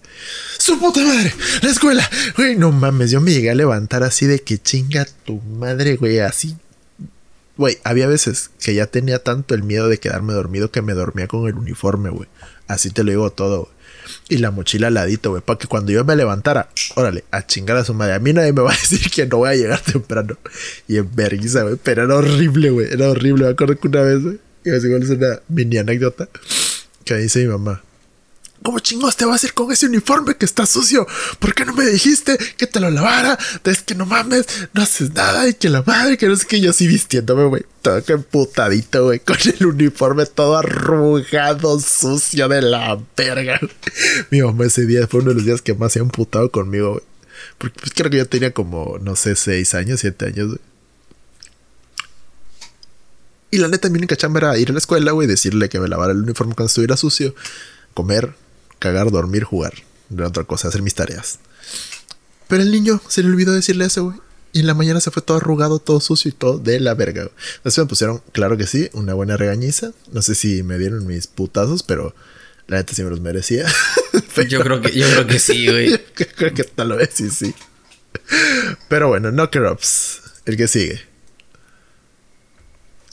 ¡Su 0.58 0.80
puta 0.80 1.00
madre! 1.00 1.32
¡La 1.62 1.70
escuela! 1.70 2.10
Güey, 2.36 2.56
no 2.56 2.72
mames, 2.72 3.12
yo 3.12 3.20
me 3.20 3.30
llegué 3.30 3.50
a 3.50 3.54
levantar 3.54 4.02
así 4.02 4.26
de 4.26 4.40
que 4.40 4.58
chinga 4.58 5.06
tu 5.24 5.40
madre, 5.40 5.94
güey, 5.94 6.18
así. 6.18 6.56
Güey, 7.56 7.78
había 7.84 8.08
veces 8.08 8.50
que 8.58 8.74
ya 8.74 8.86
tenía 8.86 9.20
tanto 9.20 9.54
el 9.54 9.62
miedo 9.62 9.88
de 9.88 9.98
quedarme 9.98 10.32
dormido 10.32 10.72
que 10.72 10.82
me 10.82 10.92
dormía 10.92 11.28
con 11.28 11.46
el 11.46 11.54
uniforme, 11.54 12.10
güey. 12.10 12.28
Así 12.66 12.90
te 12.90 13.04
lo 13.04 13.12
digo 13.12 13.30
todo, 13.30 13.60
güey. 13.60 13.72
Y 14.28 14.38
la 14.38 14.50
mochila 14.50 14.88
al 14.88 14.94
ladito, 14.94 15.30
güey, 15.30 15.40
para 15.40 15.60
que 15.60 15.68
cuando 15.68 15.92
yo 15.92 16.04
me 16.04 16.16
levantara, 16.16 16.68
órale, 16.96 17.22
a 17.30 17.46
chingar 17.46 17.76
a 17.76 17.84
su 17.84 17.94
madre. 17.94 18.14
A 18.14 18.18
mí 18.18 18.32
nadie 18.32 18.52
me 18.52 18.62
va 18.62 18.72
a 18.72 18.76
decir 18.90 19.08
que 19.08 19.24
no 19.24 19.36
voy 19.36 19.50
a 19.50 19.54
llegar 19.54 19.80
temprano. 19.80 20.36
Y 20.88 20.96
en 20.96 21.14
vergüenza, 21.14 21.62
güey. 21.62 21.76
Pero 21.80 22.02
era 22.02 22.16
horrible, 22.16 22.70
güey. 22.70 22.92
Era 22.92 23.08
horrible. 23.08 23.44
Me 23.44 23.50
acuerdo 23.50 23.78
que 23.78 23.86
una 23.86 24.02
vez, 24.02 24.20
güey 24.20 24.49
es 24.64 24.84
una 24.84 25.40
mini 25.48 25.78
anécdota 25.78 26.28
que 27.04 27.16
dice 27.16 27.40
mi 27.40 27.48
mamá. 27.48 27.82
¿Cómo 28.62 28.78
chingos 28.78 29.16
te 29.16 29.24
vas 29.24 29.42
a 29.42 29.46
ir 29.46 29.54
con 29.54 29.72
ese 29.72 29.86
uniforme 29.86 30.36
que 30.36 30.44
está 30.44 30.66
sucio? 30.66 31.06
¿Por 31.38 31.54
qué 31.54 31.64
no 31.64 31.72
me 31.72 31.86
dijiste 31.86 32.36
que 32.58 32.66
te 32.66 32.78
lo 32.78 32.90
lavara? 32.90 33.38
Es 33.64 33.80
que 33.80 33.94
no 33.94 34.04
mames, 34.04 34.44
no 34.74 34.82
haces 34.82 35.14
nada 35.14 35.48
y 35.48 35.54
que 35.54 35.70
la 35.70 35.82
madre, 35.82 36.18
que 36.18 36.26
no 36.26 36.36
sé 36.36 36.46
qué. 36.46 36.60
Yo 36.60 36.70
así 36.70 36.86
vistiéndome, 36.86 37.44
güey, 37.46 37.64
todo 37.80 38.02
emputadito, 38.06 39.04
güey, 39.04 39.20
con 39.20 39.36
el 39.44 39.66
uniforme 39.66 40.26
todo 40.26 40.58
arrugado, 40.58 41.80
sucio 41.80 42.48
de 42.48 42.60
la 42.60 43.00
verga. 43.16 43.58
Mi 44.30 44.42
mamá 44.42 44.66
ese 44.66 44.84
día 44.84 45.06
fue 45.06 45.20
uno 45.20 45.30
de 45.30 45.36
los 45.36 45.46
días 45.46 45.62
que 45.62 45.72
más 45.72 45.94
se 45.94 46.00
ha 46.00 46.02
emputado 46.02 46.50
conmigo, 46.50 46.92
güey. 46.92 47.04
Porque 47.56 47.80
pues, 47.80 47.92
creo 47.94 48.10
que 48.10 48.18
yo 48.18 48.28
tenía 48.28 48.52
como, 48.52 48.98
no 49.00 49.16
sé, 49.16 49.36
seis 49.36 49.74
años, 49.74 50.00
siete 50.00 50.26
años, 50.26 50.48
güey. 50.48 50.69
Y 53.50 53.58
la 53.58 53.68
neta, 53.68 53.88
mi 53.88 53.98
única 53.98 54.16
chamba 54.16 54.38
era 54.38 54.58
ir 54.58 54.70
a 54.70 54.72
la 54.72 54.78
escuela, 54.78 55.12
güey, 55.12 55.26
decirle 55.26 55.68
que 55.68 55.80
me 55.80 55.88
lavara 55.88 56.12
el 56.12 56.22
uniforme 56.22 56.54
cuando 56.54 56.68
estuviera 56.68 56.96
sucio, 56.96 57.34
comer, 57.94 58.34
cagar, 58.78 59.10
dormir, 59.10 59.44
jugar. 59.44 59.74
De 60.08 60.24
otra 60.24 60.44
cosa, 60.44 60.68
hacer 60.68 60.82
mis 60.82 60.94
tareas. 60.94 61.38
Pero 62.48 62.62
el 62.62 62.72
niño 62.72 63.00
se 63.08 63.22
le 63.22 63.28
olvidó 63.28 63.52
decirle 63.52 63.84
eso, 63.84 64.04
güey. 64.04 64.16
Y 64.52 64.60
en 64.60 64.66
la 64.66 64.74
mañana 64.74 65.00
se 65.00 65.12
fue 65.12 65.22
todo 65.22 65.36
arrugado, 65.36 65.78
todo 65.78 66.00
sucio 66.00 66.28
y 66.28 66.32
todo 66.32 66.58
de 66.58 66.80
la 66.80 66.94
verga. 66.94 67.22
Güey. 67.22 67.34
Entonces 67.58 67.78
me 67.78 67.88
pusieron, 67.88 68.22
claro 68.32 68.56
que 68.56 68.66
sí, 68.66 68.88
una 68.92 69.14
buena 69.14 69.36
regañiza. 69.36 69.92
No 70.12 70.22
sé 70.22 70.34
si 70.34 70.64
me 70.64 70.76
dieron 70.76 71.06
mis 71.06 71.28
putazos, 71.28 71.84
pero 71.84 72.12
la 72.66 72.78
neta 72.78 72.94
sí 72.94 73.04
me 73.04 73.10
los 73.10 73.20
merecía. 73.20 73.66
yo, 74.48 74.60
creo 74.62 74.80
que, 74.80 74.92
yo 74.92 75.06
creo 75.08 75.26
que 75.28 75.38
sí, 75.38 75.68
güey. 75.68 75.96
creo 76.36 76.52
que 76.52 76.64
tal 76.64 76.92
vez 76.94 77.10
sí, 77.12 77.30
sí. 77.30 77.54
Pero 78.88 79.08
bueno, 79.08 79.30
knocker 79.30 79.62
ups. 79.62 80.20
El 80.46 80.56
que 80.56 80.66
sigue. 80.66 81.09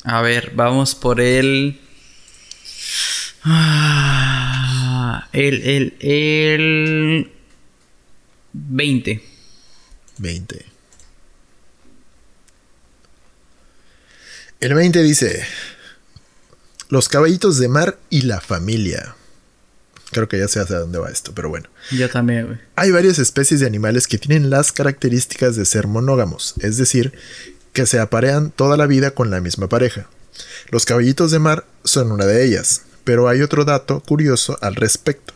A 0.04 0.22
ver, 0.22 0.52
vamos 0.56 0.95
por 0.95 1.20
el. 1.20 1.80
Ah, 3.43 5.28
el, 5.34 5.62
el, 5.62 5.96
el. 6.00 7.32
20. 8.54 9.24
20. 10.17 10.66
El 14.59 14.74
20 14.74 15.04
dice: 15.04 15.46
Los 16.89 17.09
caballitos 17.09 17.59
de 17.59 17.67
mar 17.67 18.00
y 18.09 18.21
la 18.21 18.42
familia. 18.42 19.16
Creo 20.12 20.30
que 20.30 20.39
ya 20.39 20.47
sé 20.47 20.62
hacia 20.62 20.80
dónde 20.80 21.00
va 21.00 21.09
esto, 21.09 21.34
pero 21.36 21.50
bueno. 21.50 21.70
Yo 21.92 22.09
también, 22.09 22.47
güey. 22.47 22.58
Hay 22.76 22.92
varias 22.92 23.20
especies 23.20 23.59
de 23.59 23.67
animales 23.67 24.08
que 24.08 24.17
tienen 24.17 24.50
las 24.50 24.71
características 24.71 25.55
de 25.58 25.66
ser 25.66 25.88
monógamos, 25.88 26.54
es 26.62 26.78
decir, 26.78 27.13
que 27.78 27.86
se 27.86 27.99
aparean 27.99 28.49
toda 28.49 28.75
la 28.75 28.87
vida 28.87 29.12
con 29.12 29.29
la 29.29 29.39
misma 29.39 29.70
pareja. 29.70 30.08
Los 30.71 30.87
caballitos 30.87 31.29
de 31.29 31.37
mar 31.37 31.63
son 31.83 32.12
una 32.12 32.25
de 32.25 32.43
ellas, 32.43 32.82
pero 33.04 33.28
hay 33.28 33.43
otro 33.43 33.66
dato 33.66 33.99
curioso 33.99 34.58
al 34.62 34.74
respecto. 34.74 35.36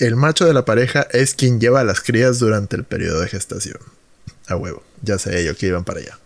El 0.00 0.16
macho 0.16 0.44
de 0.44 0.52
la 0.52 0.64
pareja 0.64 1.06
es 1.12 1.34
quien 1.34 1.60
lleva 1.60 1.78
a 1.78 1.84
las 1.84 2.00
crías 2.00 2.40
durante 2.40 2.74
el 2.74 2.82
periodo 2.82 3.20
de 3.20 3.28
gestación. 3.28 3.78
A 4.48 4.56
huevo, 4.56 4.82
ya 5.02 5.20
sé 5.20 5.44
yo 5.44 5.56
que 5.56 5.66
iban 5.66 5.84
para 5.84 6.00
allá. 6.00 6.18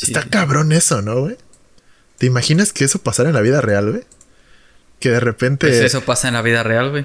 Está 0.00 0.28
cabrón 0.28 0.70
eso, 0.70 1.02
¿no, 1.02 1.22
güey? 1.22 1.36
¿Te 2.18 2.26
imaginas 2.26 2.72
que 2.72 2.84
eso 2.84 3.00
pasara 3.00 3.30
en 3.30 3.34
la 3.34 3.40
vida 3.40 3.60
real, 3.60 3.90
güey? 3.90 4.04
Que 5.00 5.10
de 5.10 5.18
repente. 5.18 5.66
Pues 5.66 5.80
eso 5.80 6.02
pasa 6.02 6.28
en 6.28 6.34
la 6.34 6.42
vida 6.42 6.62
real, 6.62 6.90
güey. 6.90 7.04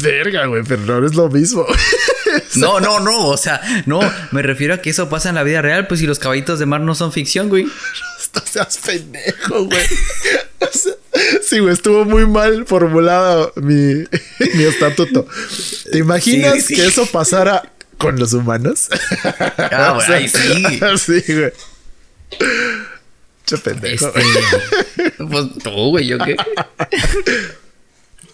Verga, 0.00 0.46
güey, 0.46 0.62
pero 0.62 1.00
no 1.00 1.04
es 1.04 1.16
lo 1.16 1.28
mismo. 1.28 1.66
No, 2.56 2.80
no, 2.80 3.00
no. 3.00 3.28
O 3.28 3.36
sea, 3.36 3.60
no. 3.86 4.00
Me 4.30 4.42
refiero 4.42 4.74
a 4.74 4.78
que 4.78 4.90
eso 4.90 5.08
pasa 5.08 5.28
en 5.28 5.34
la 5.34 5.42
vida 5.42 5.62
real. 5.62 5.86
Pues 5.86 6.00
si 6.00 6.06
los 6.06 6.18
caballitos 6.18 6.58
de 6.58 6.66
mar 6.66 6.80
no 6.80 6.94
son 6.94 7.12
ficción, 7.12 7.48
güey. 7.48 7.66
No 8.34 8.40
seas 8.44 8.78
pendejo, 8.78 9.66
güey. 9.66 9.86
sí, 11.46 11.60
güey, 11.60 11.72
estuvo 11.72 12.04
muy 12.04 12.26
mal 12.26 12.66
formulado 12.66 13.52
mi, 13.54 14.04
mi 14.54 14.64
estatuto. 14.64 15.28
¿Te 15.92 15.98
imaginas 15.98 16.66
que 16.66 16.84
eso 16.84 17.06
pasara 17.06 17.70
con 17.96 18.18
los 18.18 18.32
humanos? 18.32 18.88
Ah, 19.56 20.00
güey, 20.04 20.28
sí. 20.28 20.80
Sí, 20.98 21.32
güey. 21.32 21.52
Che 23.46 23.58
pendejo. 23.58 24.12
Este, 24.16 25.10
pues 25.24 25.46
tú, 25.62 25.70
güey, 25.90 26.06
¿yo 26.06 26.18
qué? 26.18 26.36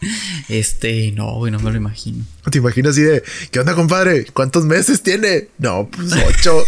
Este, 0.49 1.13
no, 1.13 1.35
güey, 1.35 1.53
no 1.53 1.61
me 1.61 1.71
lo 1.71 1.77
imagino. 1.77 2.25
¿Te 2.51 2.59
imaginas 2.59 2.93
así 2.93 3.03
de, 3.03 3.23
¿qué 3.51 3.61
onda, 3.61 3.75
compadre? 3.75 4.27
¿Cuántos 4.27 4.65
meses 4.65 5.03
tiene? 5.03 5.49
No, 5.59 5.89
pues 5.89 6.13
ocho. 6.13 6.65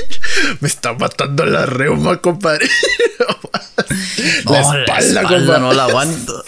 me 0.60 0.68
está 0.68 0.94
matando 0.94 1.46
la 1.46 1.66
reuma, 1.66 2.20
compadre. 2.20 2.66
la, 4.44 4.60
espalda, 4.60 5.12
la 5.12 5.22
espalda, 5.22 5.58
no 5.58 5.72
la 5.72 5.84
aguanto. 5.84 6.44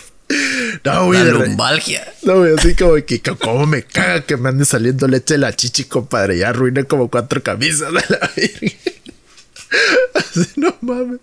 No, 0.84 1.06
güey. 1.06 1.24
La 1.24 1.30
lumbalgia. 1.30 2.12
No, 2.22 2.38
güey, 2.38 2.54
así 2.56 2.74
como 2.74 2.94
que, 3.04 3.20
como 3.20 3.66
me 3.66 3.82
caga 3.82 4.22
que 4.22 4.36
me 4.36 4.48
ande 4.48 4.64
saliendo 4.64 5.06
leche 5.06 5.34
de 5.34 5.38
la 5.38 5.54
chichi, 5.54 5.84
compadre. 5.84 6.38
Ya 6.38 6.48
arruiné 6.48 6.84
como 6.84 7.08
cuatro 7.08 7.42
camisas 7.42 7.92
de 7.92 8.04
la 8.08 8.30
virgen. 8.34 8.78
Así, 10.14 10.48
no 10.56 10.74
mames. 10.80 11.20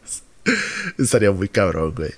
Estaría 0.98 1.32
muy 1.32 1.50
cabrón, 1.50 1.94
güey. 1.96 2.12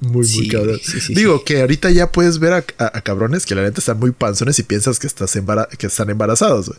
Muy, 0.00 0.26
muy 0.28 0.48
cabrón. 0.48 0.78
Digo 1.08 1.44
que 1.44 1.62
ahorita 1.62 1.90
ya 1.90 2.12
puedes 2.12 2.38
ver 2.38 2.52
a, 2.52 2.62
cabrones 3.02 3.46
que 3.46 3.54
la 3.54 3.62
neta 3.62 3.80
están 3.80 3.98
muy 3.98 4.10
panzones 4.10 4.58
y 4.58 4.62
piensas 4.62 4.98
que, 4.98 5.06
estás 5.06 5.38
que 5.78 5.86
están 5.86 6.10
embarazados, 6.10 6.68
güey. 6.68 6.78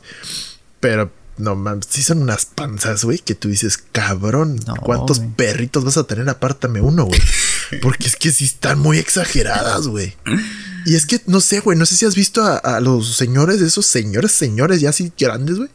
Pero 0.80 1.12
no 1.38 1.56
mames, 1.56 1.88
sí 1.90 2.04
son 2.04 2.22
unas 2.22 2.46
panzas, 2.46 3.04
güey, 3.04 3.20
que 3.20 3.36
tú 3.36 3.48
dices, 3.48 3.78
cabrón, 3.92 4.60
¿cuántos 4.82 5.20
perritos 5.20 5.84
vas 5.84 5.98
a 5.98 6.06
tener? 6.06 6.28
Apártame 6.30 6.82
uno, 6.82 7.06
güey. 7.06 7.20
Porque 7.82 8.08
es 8.08 8.16
que 8.16 8.32
sí 8.32 8.46
están 8.46 8.80
muy 8.80 8.98
exageradas, 8.98 9.88
güey. 9.88 10.16
Y 10.86 10.96
es 10.96 11.06
que, 11.06 11.22
no 11.26 11.42
sé, 11.42 11.60
güey, 11.60 11.78
no 11.78 11.86
sé 11.86 11.96
si 11.96 12.06
has 12.06 12.16
visto 12.16 12.44
a, 12.44 12.58
a 12.58 12.80
los 12.80 13.18
señores, 13.18 13.62
esos 13.62 13.86
señores, 13.86 14.32
señores 14.32 14.80
ya 14.80 14.90
así 14.90 15.12
grandes, 15.18 15.58
güey, 15.58 15.70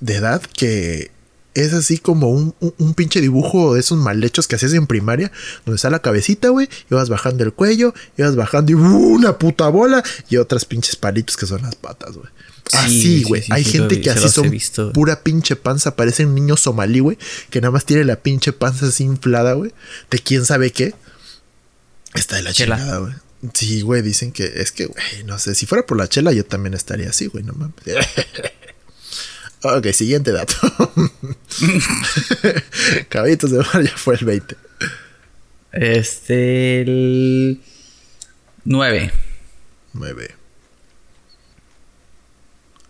de 0.00 0.16
edad, 0.16 0.42
que 0.42 1.10
es 1.54 1.72
así 1.72 1.98
como 1.98 2.30
un, 2.30 2.54
un, 2.60 2.94
pinche 2.94 3.20
dibujo 3.20 3.74
de 3.74 3.80
esos 3.80 3.98
mal 3.98 4.22
hechos 4.24 4.48
que 4.48 4.56
hacías 4.56 4.72
en 4.72 4.86
primaria, 4.86 5.30
donde 5.64 5.76
está 5.76 5.88
la 5.88 6.00
cabecita, 6.00 6.48
güey, 6.48 6.68
y 6.90 6.94
vas 6.94 7.08
bajando 7.08 7.44
el 7.44 7.52
cuello, 7.52 7.94
y 8.18 8.22
vas 8.22 8.34
bajando 8.34 8.72
y 8.72 8.74
una 8.74 9.38
puta 9.38 9.68
bola, 9.68 10.02
y 10.28 10.36
otras 10.36 10.64
pinches 10.64 10.96
palitos 10.96 11.36
que 11.36 11.46
son 11.46 11.62
las 11.62 11.76
patas, 11.76 12.16
güey. 12.16 12.28
así, 12.72 13.22
güey. 13.22 13.44
Hay 13.50 13.64
gente 13.64 14.00
que 14.00 14.10
así 14.10 14.28
son 14.28 14.92
pura 14.92 15.22
pinche 15.22 15.54
panza, 15.54 15.94
parece 15.94 16.26
un 16.26 16.34
niño 16.34 16.56
somalí, 16.56 16.98
güey, 16.98 17.18
que 17.50 17.60
nada 17.60 17.70
más 17.70 17.84
tiene 17.84 18.04
la 18.04 18.16
pinche 18.16 18.52
panza 18.52 18.86
así 18.86 19.04
inflada, 19.04 19.52
güey, 19.52 19.72
de 20.10 20.18
quién 20.18 20.44
sabe 20.44 20.72
qué. 20.72 20.94
Está 22.14 22.36
de 22.36 22.42
la 22.42 22.52
chela, 22.52 22.98
güey. 22.98 23.14
Sí, 23.52 23.82
güey, 23.82 24.00
dicen 24.02 24.32
que 24.32 24.44
es 24.56 24.72
que, 24.72 24.86
güey, 24.86 25.24
no 25.24 25.38
sé, 25.38 25.54
si 25.54 25.66
fuera 25.66 25.84
por 25.84 25.98
la 25.98 26.08
chela 26.08 26.32
yo 26.32 26.44
también 26.44 26.74
estaría 26.74 27.10
así, 27.10 27.26
güey, 27.26 27.44
no 27.44 27.52
mames. 27.52 27.74
Ok, 29.66 29.86
siguiente 29.92 30.30
dato. 30.30 30.54
Caballitos 33.08 33.50
de 33.50 33.58
mar 33.58 33.82
ya 33.82 33.96
fue 33.96 34.16
el 34.16 34.24
20. 34.26 34.56
Este. 35.72 36.82
El. 36.82 37.62
9. 38.64 39.10
9. 39.94 40.34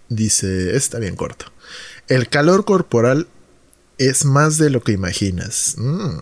Dice. 0.09 0.77
Está 0.77 0.99
bien 0.99 1.15
corto. 1.15 1.47
El 2.09 2.29
calor 2.29 2.65
corporal 2.65 3.29
es 3.99 4.25
más 4.25 4.59
de 4.59 4.71
lo 4.71 4.83
que 4.83 4.91
imaginas. 4.91 5.77
Mm. 5.79 6.19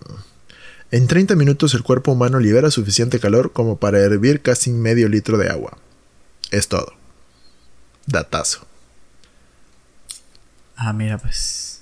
En 0.91 1.07
30 1.07 1.35
minutos 1.35 1.73
el 1.73 1.83
cuerpo 1.83 2.13
humano 2.13 2.39
libera 2.39 2.71
suficiente 2.71 3.19
calor 3.19 3.53
como 3.53 3.79
para 3.79 4.01
hervir 4.01 4.43
casi 4.43 4.71
medio 4.71 5.09
litro 5.09 5.39
de 5.39 5.49
agua. 5.49 5.79
Es 6.51 6.69
todo. 6.69 6.93
Datazo. 8.05 8.67
Ah, 10.77 10.93
mira, 10.93 11.19
pues. 11.19 11.81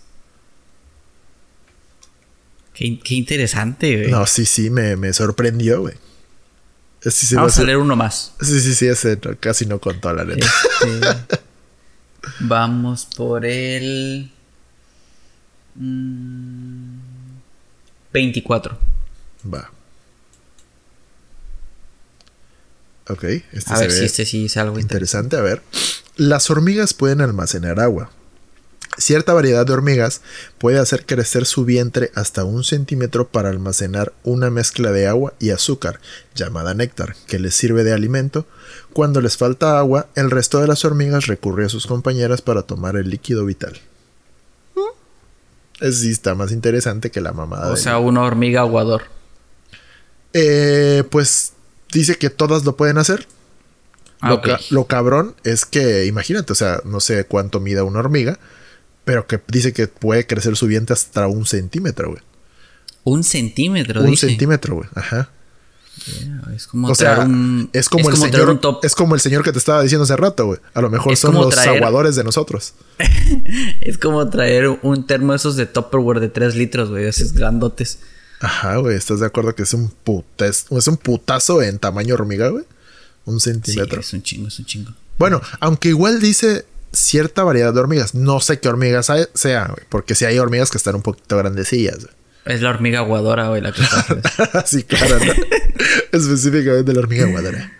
Qué, 2.74 2.98
interesante, 3.10 3.94
güey. 3.96 4.10
No, 4.10 4.26
sí, 4.26 4.46
sí, 4.46 4.70
me, 4.70 5.12
sorprendió, 5.12 5.82
güey. 5.82 5.94
Vamos 7.32 7.58
a 7.58 7.64
leer 7.64 7.78
uno 7.78 7.96
más. 7.96 8.32
Sí, 8.40 8.60
sí, 8.60 8.74
sí, 8.74 8.86
ese 8.86 9.18
casi 9.38 9.66
no 9.66 9.78
contó 9.80 10.12
la 10.12 10.24
letra. 10.24 10.50
Este, 10.80 11.36
vamos 12.40 13.06
por 13.16 13.44
el. 13.44 14.30
24. 18.12 18.78
Mm, 19.42 19.54
Va. 19.54 19.70
Ok, 23.10 23.24
este 23.24 23.72
a 23.72 23.78
ver 23.78 23.90
si 23.90 24.04
este 24.04 24.24
sí 24.24 24.44
es 24.46 24.56
algo 24.56 24.78
interesante. 24.78 25.36
A 25.36 25.40
ver, 25.40 25.62
las 26.16 26.48
hormigas 26.48 26.94
pueden 26.94 27.20
almacenar 27.20 27.80
agua, 27.80 28.10
Cierta 29.00 29.32
variedad 29.32 29.64
de 29.64 29.72
hormigas 29.72 30.20
puede 30.58 30.78
hacer 30.78 31.06
crecer 31.06 31.46
su 31.46 31.64
vientre 31.64 32.10
hasta 32.14 32.44
un 32.44 32.64
centímetro 32.64 33.28
para 33.28 33.48
almacenar 33.48 34.12
una 34.24 34.50
mezcla 34.50 34.92
de 34.92 35.06
agua 35.06 35.32
y 35.38 35.50
azúcar, 35.50 36.00
llamada 36.34 36.74
néctar, 36.74 37.16
que 37.26 37.38
les 37.38 37.54
sirve 37.54 37.82
de 37.82 37.94
alimento. 37.94 38.44
Cuando 38.92 39.22
les 39.22 39.38
falta 39.38 39.78
agua, 39.78 40.08
el 40.16 40.30
resto 40.30 40.60
de 40.60 40.66
las 40.66 40.84
hormigas 40.84 41.28
recurre 41.28 41.64
a 41.64 41.70
sus 41.70 41.86
compañeras 41.86 42.42
para 42.42 42.62
tomar 42.62 42.96
el 42.96 43.08
líquido 43.08 43.46
vital. 43.46 43.80
Es 45.80 46.00
sí 46.00 46.10
está 46.10 46.34
más 46.34 46.52
interesante 46.52 47.10
que 47.10 47.22
la 47.22 47.32
mamada. 47.32 47.72
O 47.72 47.76
sea, 47.76 47.96
una 47.98 48.20
hormiga 48.20 48.60
aguador. 48.60 49.04
Eh, 50.34 51.04
pues 51.10 51.54
dice 51.90 52.18
que 52.18 52.28
todas 52.28 52.66
lo 52.66 52.76
pueden 52.76 52.98
hacer. 52.98 53.26
lo, 54.20 54.42
lo, 54.68 54.84
cabrón 54.84 55.34
es 55.42 55.64
que, 55.64 56.04
imagínate, 56.04 56.52
o 56.52 56.54
sea, 56.54 56.82
no 56.84 57.00
sé 57.00 57.24
cuánto 57.24 57.60
mida 57.60 57.82
una 57.82 58.00
hormiga, 58.00 58.38
pero 59.04 59.26
que 59.26 59.40
dice 59.48 59.72
que 59.72 59.88
puede 59.88 60.26
crecer 60.26 60.56
su 60.56 60.66
vientre 60.66 60.94
hasta 60.94 61.26
un 61.26 61.46
centímetro, 61.46 62.10
güey. 62.10 62.22
Un 63.04 63.24
centímetro, 63.24 64.02
Un 64.02 64.16
centímetro, 64.16 64.76
güey. 64.76 64.88
Ajá. 64.94 65.30
es 66.54 66.66
como 66.66 66.88
o 66.88 66.94
sea, 66.94 67.26
es 67.72 67.88
como 67.88 68.10
el 68.10 68.16
señor 68.16 68.60
es 68.82 68.94
como 68.94 69.14
el 69.14 69.20
señor 69.20 69.42
que 69.42 69.52
te 69.52 69.58
estaba 69.58 69.82
diciendo 69.82 70.04
hace 70.04 70.16
rato, 70.16 70.46
güey. 70.46 70.60
A 70.74 70.80
lo 70.80 70.90
mejor 70.90 71.16
son 71.16 71.34
los 71.34 71.56
aguadores 71.58 72.16
de 72.16 72.24
nosotros. 72.24 72.74
es 73.80 73.98
como 73.98 74.28
traer 74.28 74.68
un 74.82 75.06
termo 75.06 75.34
esos 75.34 75.56
de 75.56 75.66
Tupperware 75.66 76.20
de 76.20 76.28
3 76.28 76.54
litros, 76.56 76.90
güey, 76.90 77.06
esos 77.06 77.32
grandotes. 77.32 78.00
Ajá, 78.40 78.76
güey, 78.76 78.96
¿estás 78.96 79.20
de 79.20 79.26
acuerdo 79.26 79.54
que 79.54 79.64
es 79.64 79.74
un 79.74 79.90
putazo, 79.90 80.78
es 80.78 80.88
un 80.88 80.96
putazo 80.96 81.62
en 81.62 81.78
tamaño 81.78 82.14
hormiga, 82.14 82.48
güey? 82.48 82.64
Un 83.26 83.38
centímetro. 83.38 84.02
Sí, 84.02 84.08
es 84.08 84.12
un 84.14 84.22
chingo, 84.22 84.48
es 84.48 84.58
un 84.58 84.64
chingo. 84.64 84.92
Bueno, 85.18 85.42
aunque 85.60 85.90
igual 85.90 86.20
dice 86.20 86.64
cierta 86.92 87.44
variedad 87.44 87.72
de 87.72 87.80
hormigas. 87.80 88.14
No 88.14 88.40
sé 88.40 88.60
qué 88.60 88.68
hormigas 88.68 89.10
hay, 89.10 89.24
sea, 89.34 89.74
porque 89.88 90.14
si 90.14 90.24
hay 90.24 90.38
hormigas 90.38 90.70
que 90.70 90.78
están 90.78 90.94
un 90.94 91.02
poquito 91.02 91.36
grandecillas. 91.36 92.08
Es 92.44 92.62
la 92.62 92.70
hormiga 92.70 93.00
aguadora, 93.00 93.48
güey, 93.48 93.60
la 93.60 93.72
que 93.72 93.82
está. 93.82 94.64
sí, 94.66 94.82
claro. 94.84 95.18
Específicamente 96.12 96.92
la 96.92 97.00
hormiga 97.00 97.26
aguadora. 97.26 97.72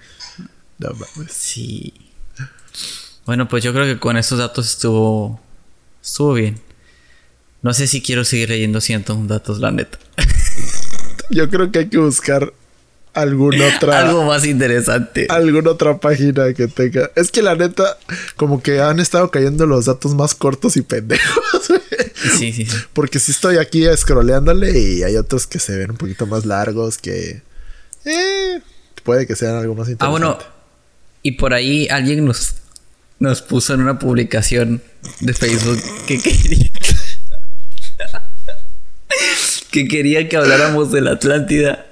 No 0.79 0.91
mames. 0.91 1.33
Sí. 1.33 1.95
Bueno, 3.27 3.49
pues 3.49 3.65
yo 3.65 3.73
creo 3.73 3.87
que 3.87 3.99
con 3.99 4.17
esos 4.17 4.39
datos 4.39 4.69
estuvo. 4.69 5.41
Estuvo 6.03 6.35
bien. 6.35 6.61
No 7.63 7.75
sé 7.75 7.87
si 7.87 8.01
quiero 8.03 8.25
seguir 8.25 8.49
leyendo 8.49 8.81
cientos 8.81 9.27
datos, 9.29 9.61
la 9.61 9.71
neta. 9.71 9.99
yo 11.31 11.49
creo 11.51 11.71
que 11.71 11.81
hay 11.81 11.89
que 11.89 11.99
buscar 11.99 12.53
alguna 13.15 13.67
otra. 13.77 14.01
Algo 14.01 14.25
más 14.25 14.47
interesante. 14.47 15.27
Alguna 15.29 15.71
otra 15.71 15.99
página 15.99 16.53
que 16.55 16.69
tenga. 16.69 17.11
Es 17.17 17.31
que 17.31 17.43
la 17.43 17.55
neta, 17.55 17.99
como 18.37 18.63
que 18.63 18.81
han 18.81 19.01
estado 19.01 19.31
cayendo 19.31 19.67
los 19.67 19.87
datos 19.87 20.15
más 20.15 20.35
cortos 20.35 20.77
y 20.77 20.83
pendejos. 20.83 21.73
Sí, 22.37 22.53
sí, 22.53 22.67
sí. 22.67 22.77
Porque 22.93 23.19
si 23.19 23.33
estoy 23.33 23.57
aquí 23.57 23.85
scrolleándole 23.97 24.79
y 24.79 25.03
hay 25.03 25.17
otros 25.17 25.47
que 25.47 25.59
se 25.59 25.75
ven 25.77 25.93
un 25.93 25.97
poquito 25.97 26.27
más 26.27 26.45
largos 26.45 26.99
que. 26.99 27.41
Eh, 28.05 28.61
puede 29.05 29.27
que 29.27 29.35
sean 29.37 29.57
algo 29.57 29.75
más 29.75 29.89
interesante. 29.89 30.05
Ah, 30.05 30.09
bueno. 30.11 30.39
Y 31.23 31.33
por 31.33 31.55
ahí 31.55 31.89
alguien 31.89 32.27
nos, 32.27 32.57
nos 33.19 33.41
puso 33.41 33.73
en 33.73 33.81
una 33.81 33.99
publicación 33.99 34.83
de 35.21 35.33
Facebook 35.33 35.81
que 36.07 36.19
quería. 36.23 36.71
que 39.71 39.89
quería 39.89 40.29
que 40.29 40.37
habláramos 40.37 40.93
de 40.93 41.01
la 41.01 41.13
Atlántida. 41.13 41.90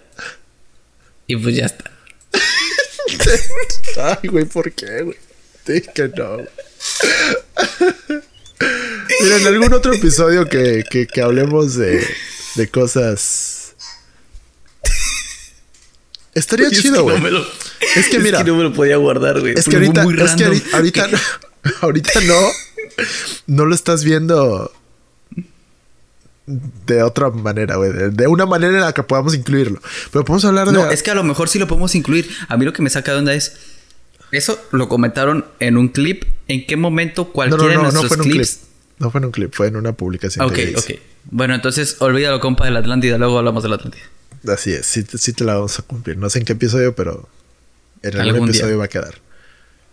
Y 1.28 1.36
pues 1.36 1.54
ya 1.54 1.66
está. 1.66 1.90
Ay, 4.22 4.28
güey, 4.28 4.46
¿por 4.46 4.72
qué, 4.72 5.02
güey? 5.02 5.16
Dije 5.66 5.90
que 5.94 6.08
no. 6.08 6.38
Mira, 9.20 9.36
en 9.36 9.46
algún 9.46 9.72
otro 9.74 9.92
episodio 9.92 10.46
que, 10.46 10.84
que, 10.90 11.06
que 11.06 11.20
hablemos 11.20 11.76
de, 11.76 12.04
de 12.54 12.68
cosas. 12.68 13.74
Estaría 16.34 16.70
chido, 16.70 17.02
güey. 17.02 17.16
Es 17.96 18.08
que, 18.08 18.18
mira. 18.18 18.38
Es 18.38 18.44
que 18.44 18.50
no 18.50 18.56
me 18.56 18.62
lo 18.64 18.72
podía 18.72 18.96
guardar, 18.96 19.40
güey. 19.40 19.54
Es 19.56 19.66
que 19.66 19.76
ahorita, 19.76 20.04
es 20.24 20.32
que 20.32 20.44
ahorita, 20.72 21.10
ahorita 21.82 22.20
no. 22.22 22.40
No 23.46 23.66
lo 23.66 23.74
estás 23.74 24.02
viendo 24.02 24.72
de 26.86 27.02
otra 27.02 27.30
manera, 27.30 27.76
güey. 27.76 27.92
De 28.10 28.26
una 28.26 28.46
manera 28.46 28.74
en 28.74 28.80
la 28.80 28.92
que 28.92 29.02
podamos 29.02 29.34
incluirlo. 29.34 29.80
Pero 30.12 30.24
podemos 30.24 30.44
hablar 30.44 30.66
de. 30.66 30.72
No, 30.72 30.90
es 30.90 31.02
que 31.02 31.10
a 31.10 31.14
lo 31.14 31.22
mejor 31.24 31.48
sí 31.48 31.58
lo 31.58 31.68
podemos 31.68 31.94
incluir. 31.94 32.28
A 32.48 32.56
mí 32.56 32.64
lo 32.64 32.72
que 32.72 32.82
me 32.82 32.90
saca 32.90 33.12
de 33.12 33.18
onda 33.18 33.34
es. 33.34 33.56
Eso 34.30 34.58
lo 34.72 34.88
comentaron 34.88 35.44
en 35.60 35.76
un 35.76 35.88
clip. 35.88 36.24
¿En 36.48 36.66
qué 36.66 36.76
momento 36.76 37.32
cualquiera 37.32 37.74
no, 37.74 37.82
no, 37.82 37.82
no, 37.82 37.88
de 37.88 37.92
nuestros 37.94 38.10
no 38.18 38.24
fue 38.24 38.26
en 38.26 38.30
clips? 38.32 38.54
Un 38.54 38.58
clip. 38.58 38.68
No 38.98 39.10
fue 39.10 39.18
en 39.20 39.24
un 39.26 39.30
clip, 39.32 39.54
fue 39.54 39.66
en 39.68 39.76
una 39.76 39.92
publicación. 39.92 40.44
Ok, 40.44 40.58
ok. 40.76 40.90
Bueno, 41.30 41.54
entonces 41.54 41.96
olvídalo, 42.00 42.40
compa, 42.40 42.64
de 42.64 42.70
la 42.72 42.80
Atlántida. 42.80 43.16
Luego 43.18 43.38
hablamos 43.38 43.62
de 43.62 43.68
la 43.68 43.76
Atlántida. 43.76 44.04
Así 44.48 44.72
es, 44.72 44.86
sí, 44.86 45.04
sí 45.18 45.32
te 45.32 45.44
la 45.44 45.54
vamos 45.54 45.78
a 45.78 45.82
cumplir. 45.82 46.16
No 46.16 46.28
sé 46.30 46.38
en 46.40 46.44
qué 46.44 46.52
episodio, 46.54 46.94
pero 46.94 47.28
En 48.02 48.16
algún, 48.16 48.34
Algún 48.34 48.50
día. 48.50 48.60
episodio 48.60 48.78
va 48.78 48.84
a 48.84 48.88
quedar. 48.88 49.14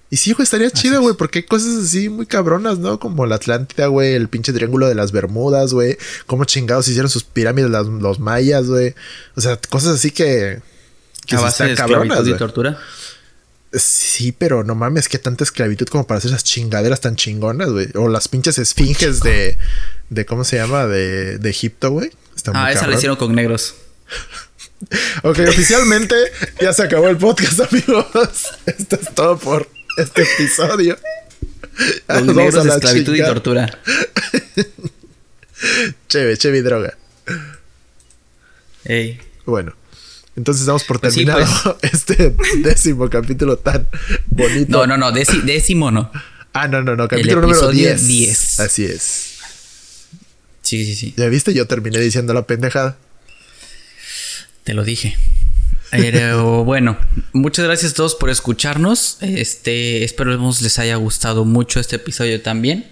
Y 0.09 0.17
sí, 0.17 0.33
güey, 0.33 0.43
estaría 0.43 0.69
chido, 0.69 1.01
güey, 1.01 1.15
porque 1.15 1.39
hay 1.39 1.43
cosas 1.43 1.75
así 1.83 2.09
muy 2.09 2.25
cabronas, 2.27 2.77
¿no? 2.77 2.99
Como 2.99 3.25
la 3.25 3.35
Atlántida, 3.35 3.87
güey, 3.87 4.13
el 4.13 4.29
pinche 4.29 4.53
triángulo 4.53 4.87
de 4.87 4.95
las 4.95 5.11
Bermudas, 5.11 5.73
güey. 5.73 5.97
Cómo 6.27 6.45
chingados 6.45 6.87
hicieron 6.87 7.09
sus 7.09 7.23
pirámides 7.23 7.71
las- 7.71 7.87
los 7.87 8.19
mayas, 8.19 8.67
güey. 8.67 8.93
O 9.35 9.41
sea, 9.41 9.59
cosas 9.69 9.95
así 9.95 10.11
que... 10.11 10.61
Que 11.25 11.35
a 11.35 11.39
sí 11.39 11.43
base 11.43 11.63
de 11.65 11.71
están 11.73 11.87
cabronas, 11.89 12.27
y 12.27 12.33
tortura. 12.35 12.77
Sí, 13.73 14.31
pero 14.31 14.63
no 14.63 14.75
mames, 14.75 15.09
que 15.09 15.17
tanta 15.17 15.43
esclavitud 15.43 15.87
como 15.87 16.05
para 16.07 16.19
hacer 16.19 16.29
esas 16.31 16.43
chingaderas 16.43 17.01
tan 17.01 17.15
chingonas, 17.15 17.69
güey. 17.71 17.89
O 17.95 18.07
las 18.07 18.27
pinches 18.27 18.57
esfinges 18.59 19.21
de... 19.21 19.57
de 20.09 20.25
¿Cómo 20.25 20.43
se 20.43 20.57
llama? 20.57 20.85
De, 20.85 21.39
de 21.39 21.49
Egipto, 21.49 21.89
güey. 21.89 22.11
Ah, 22.53 22.71
esa 22.71 22.85
la 22.87 22.95
hicieron 22.95 23.17
con 23.17 23.33
negros. 23.33 23.75
Ok, 25.23 25.39
oficialmente 25.47 26.15
ya 26.61 26.73
se 26.73 26.83
acabó 26.83 27.07
el 27.07 27.17
podcast, 27.17 27.61
amigos. 27.71 28.05
Esto 28.65 28.99
es 29.01 29.15
todo 29.15 29.37
por 29.39 29.67
este 29.97 30.23
episodio. 30.23 30.97
Vamos 32.07 32.35
negros, 32.35 32.55
a 32.55 32.63
la 32.67 32.73
esclavitud 32.75 33.15
y 33.15 33.19
tortura. 33.19 33.79
Cheve, 36.07 36.37
cheve 36.37 36.59
y 36.59 36.61
droga. 36.61 36.97
Ey. 38.85 39.19
Bueno, 39.45 39.75
entonces 40.35 40.65
damos 40.65 40.83
por 40.83 40.99
Pues 40.99 41.13
sí, 41.13 41.25
terminado 41.25 41.77
este 41.81 42.35
décimo 42.61 43.09
capítulo 43.09 43.57
tan 43.57 43.87
bonito. 44.27 44.71
No, 44.71 44.87
no, 44.87 44.97
no. 44.97 45.11
déci- 45.11 45.43
décimo 45.43 45.91
no. 45.91 46.11
Ah, 46.53 46.67
no, 46.67 46.81
no, 46.81 46.95
no. 46.95 47.07
Capítulo 47.07 47.41
número 47.41 47.59
episodio 47.59 47.89
10. 47.89 48.07
10. 48.07 48.59
Así 48.61 48.85
es. 48.85 49.31
Sí, 50.61 50.85
sí, 50.85 50.95
sí. 50.95 51.13
¿Ya 51.17 51.27
viste? 51.27 51.53
Yo 51.53 51.67
terminé 51.67 51.99
diciendo 51.99 52.33
la 52.33 52.47
pendejada. 52.47 52.97
Te 54.63 54.73
lo 54.73 54.83
dije. 54.83 55.17
Pero 55.91 56.63
bueno, 56.63 56.97
muchas 57.33 57.65
gracias 57.65 57.93
a 57.93 57.95
todos 57.95 58.15
por 58.15 58.29
escucharnos. 58.29 59.17
Este, 59.21 60.03
espero 60.03 60.35
les 60.35 60.79
haya 60.79 60.95
gustado 60.95 61.45
mucho 61.45 61.79
este 61.79 61.97
episodio 61.97 62.41
también. 62.41 62.87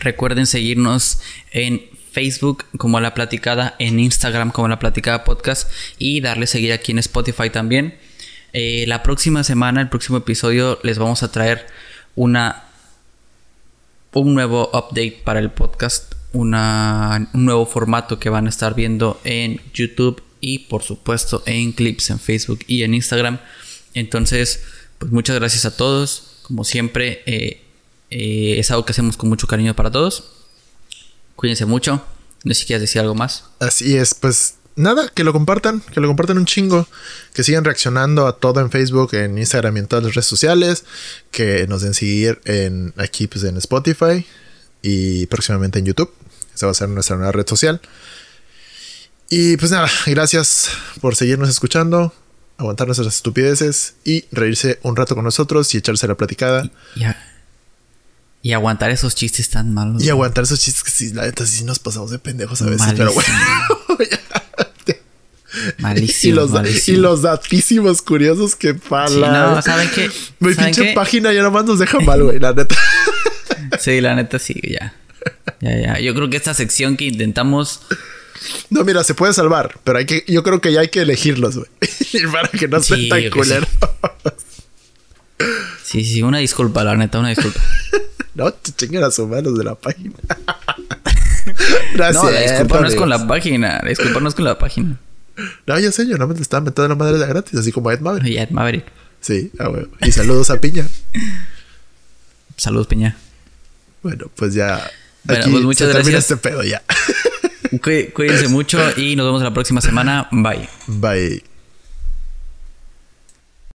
Recuerden 0.00 0.46
seguirnos 0.46 1.20
en 1.52 1.82
Facebook 2.12 2.64
como 2.76 3.00
La 3.00 3.14
Platicada, 3.14 3.76
en 3.78 4.00
Instagram 4.00 4.50
como 4.50 4.68
La 4.68 4.78
Platicada 4.78 5.24
Podcast 5.24 5.70
y 5.98 6.20
darle 6.20 6.46
seguir 6.46 6.72
aquí 6.72 6.92
en 6.92 6.98
Spotify 6.98 7.50
también. 7.50 7.94
Eh, 8.52 8.84
la 8.88 9.02
próxima 9.02 9.44
semana, 9.44 9.80
el 9.80 9.88
próximo 9.88 10.18
episodio, 10.18 10.80
les 10.82 10.98
vamos 10.98 11.22
a 11.22 11.30
traer 11.30 11.66
una 12.16 12.64
un 14.12 14.34
nuevo 14.34 14.68
update 14.72 15.22
para 15.24 15.38
el 15.38 15.50
podcast, 15.50 16.14
un 16.32 16.50
nuevo 17.32 17.64
formato 17.66 18.18
que 18.18 18.28
van 18.28 18.46
a 18.46 18.48
estar 18.48 18.74
viendo 18.74 19.20
en 19.22 19.60
YouTube 19.72 20.20
y 20.40 20.60
por 20.60 20.82
supuesto 20.82 21.42
en 21.46 21.72
clips 21.72 22.10
en 22.10 22.18
Facebook 22.18 22.60
y 22.66 22.82
en 22.82 22.94
Instagram. 22.94 23.38
Entonces, 23.94 24.60
pues 24.98 25.12
muchas 25.12 25.36
gracias 25.36 25.64
a 25.64 25.76
todos. 25.76 26.38
Como 26.42 26.64
siempre, 26.64 27.22
eh, 27.26 27.62
eh, 28.10 28.56
es 28.58 28.70
algo 28.70 28.84
que 28.84 28.92
hacemos 28.92 29.16
con 29.16 29.28
mucho 29.28 29.46
cariño 29.46 29.74
para 29.74 29.90
todos. 29.90 30.32
Cuídense 31.36 31.66
mucho. 31.66 32.04
No 32.44 32.54
sé 32.54 32.60
si 32.60 32.66
quieres 32.66 32.82
decir 32.82 33.00
algo 33.00 33.14
más. 33.14 33.44
Así 33.58 33.96
es, 33.96 34.14
pues 34.14 34.54
nada, 34.76 35.08
que 35.08 35.24
lo 35.24 35.32
compartan, 35.32 35.80
que 35.80 36.00
lo 36.00 36.08
compartan 36.08 36.38
un 36.38 36.46
chingo, 36.46 36.88
que 37.34 37.44
sigan 37.44 37.64
reaccionando 37.64 38.26
a 38.26 38.38
todo 38.38 38.60
en 38.60 38.70
Facebook, 38.70 39.14
en 39.14 39.38
Instagram 39.38 39.76
y 39.76 39.80
en 39.80 39.86
todas 39.86 40.04
las 40.04 40.14
redes 40.14 40.26
sociales, 40.26 40.84
que 41.30 41.66
nos 41.68 41.82
den 41.82 41.94
seguir 41.94 42.40
en 42.44 42.94
aquí 42.96 43.26
pues 43.26 43.44
en 43.44 43.56
Spotify 43.58 44.26
y 44.82 45.26
próximamente 45.26 45.78
en 45.78 45.86
YouTube. 45.86 46.12
Esa 46.54 46.66
va 46.66 46.72
a 46.72 46.74
ser 46.74 46.88
nuestra 46.88 47.16
nueva 47.16 47.32
red 47.32 47.46
social. 47.46 47.80
Y 49.32 49.56
pues 49.56 49.70
nada, 49.70 49.88
gracias 50.06 50.70
por 51.00 51.14
seguirnos 51.14 51.48
escuchando, 51.48 52.12
aguantar 52.58 52.88
nuestras 52.88 53.14
estupideces 53.14 53.94
y 54.04 54.24
reírse 54.32 54.80
un 54.82 54.96
rato 54.96 55.14
con 55.14 55.24
nosotros 55.24 55.72
y 55.72 55.78
echarse 55.78 56.08
la 56.08 56.16
platicada. 56.16 56.68
Y, 56.96 57.04
y 58.42 58.52
aguantar 58.52 58.90
esos 58.90 59.14
chistes 59.14 59.48
tan 59.48 59.72
malos. 59.72 60.02
Y 60.02 60.10
aguantar 60.10 60.42
esos 60.42 60.58
chistes 60.58 60.82
que 60.82 60.90
sí, 60.90 61.12
la 61.12 61.22
neta 61.22 61.46
sí 61.46 61.62
nos 61.62 61.78
pasamos 61.78 62.10
de 62.10 62.18
pendejos 62.18 62.60
a 62.62 62.66
veces, 62.66 62.92
pero 62.96 63.12
bueno. 63.12 63.28
Malísimo. 65.78 66.32
y, 66.32 66.34
los, 66.34 66.50
malísimo. 66.50 66.98
y 66.98 67.00
los 67.00 67.22
datísimos 67.22 68.02
curiosos 68.02 68.56
que 68.56 68.74
pala. 68.74 69.08
Sí, 69.08 69.20
no, 69.20 69.62
¿saben 69.62 69.90
qué? 69.94 70.10
Mi 70.40 70.54
¿Saben 70.54 70.72
pinche 70.72 70.88
qué? 70.88 70.92
página 70.94 71.32
ya 71.32 71.42
nomás 71.42 71.66
nos 71.66 71.78
deja 71.78 72.00
mal, 72.00 72.20
güey, 72.24 72.40
la 72.40 72.52
neta. 72.52 72.74
Sí, 73.78 74.00
la 74.00 74.16
neta 74.16 74.40
sí, 74.40 74.60
ya. 74.68 74.94
Ya, 75.60 75.78
ya. 75.78 76.00
Yo 76.00 76.12
creo 76.14 76.28
que 76.28 76.36
esta 76.36 76.52
sección 76.52 76.96
que 76.96 77.04
intentamos. 77.04 77.82
No, 78.70 78.84
mira, 78.84 79.04
se 79.04 79.14
puede 79.14 79.32
salvar, 79.34 79.78
pero 79.84 79.98
hay 79.98 80.06
que, 80.06 80.24
yo 80.26 80.42
creo 80.42 80.60
que 80.60 80.72
ya 80.72 80.80
hay 80.80 80.88
que 80.88 81.02
elegirlos, 81.02 81.56
güey. 81.56 81.68
Para 82.32 82.48
que 82.48 82.68
no 82.68 82.80
Sí, 82.82 82.94
estén 82.94 83.08
tan 83.08 83.20
sí. 83.20 83.30
culeros. 83.30 83.68
Sí, 85.84 86.04
sí, 86.04 86.22
una 86.22 86.38
disculpa, 86.38 86.84
la 86.84 86.96
neta, 86.96 87.18
una 87.18 87.30
disculpa. 87.30 87.60
no, 88.34 88.52
te 88.52 88.72
chingan 88.72 89.04
a 89.04 89.10
sus 89.10 89.28
manos 89.28 89.56
de 89.58 89.64
la 89.64 89.74
página. 89.74 90.14
Gracias. 91.94 92.22
no, 92.22 92.30
la 92.30 92.40
disculpa 92.40 92.80
no 92.80 92.86
es 92.88 92.94
con 92.94 93.08
la 93.08 93.26
página. 93.26 93.80
La 93.82 93.88
disculpa 93.88 94.20
no 94.20 94.28
es 94.28 94.34
con 94.34 94.44
la 94.44 94.58
página. 94.58 94.96
No, 95.66 95.78
ya 95.78 95.90
sé, 95.90 96.06
yo 96.06 96.16
no 96.18 96.26
me 96.28 96.34
le 96.34 96.42
estaba 96.42 96.60
metiendo 96.62 96.88
la 96.88 96.94
madre 96.94 97.18
de 97.18 97.26
gratis, 97.26 97.58
así 97.58 97.72
como 97.72 97.88
a 97.88 97.94
Ed 97.94 98.00
Maverick. 98.00 98.32
Ya, 98.34 98.46
Maverick. 98.50 98.84
Sí, 99.20 99.50
ah, 99.58 99.68
güey. 99.68 99.86
Y 100.02 100.12
saludos 100.12 100.50
a 100.50 100.60
Piña. 100.60 100.86
Saludos, 102.56 102.86
Peña. 102.86 103.16
Bueno, 104.02 104.30
pues 104.36 104.54
ya. 104.54 104.90
Bueno, 105.24 105.42
aquí 105.42 105.50
pues 105.50 105.64
muchas 105.64 105.88
se 105.88 105.94
termina 105.94 106.18
gracias. 106.18 106.30
este 106.30 106.48
pedo 106.48 106.62
ya. 106.62 106.82
Cuí- 107.82 108.10
Cuídense 108.12 108.48
mucho 108.48 108.78
y 108.96 109.16
nos 109.16 109.26
vemos 109.26 109.42
la 109.42 109.52
próxima 109.54 109.80
semana. 109.80 110.28
Bye. 110.30 110.68
Bye. 110.86 111.42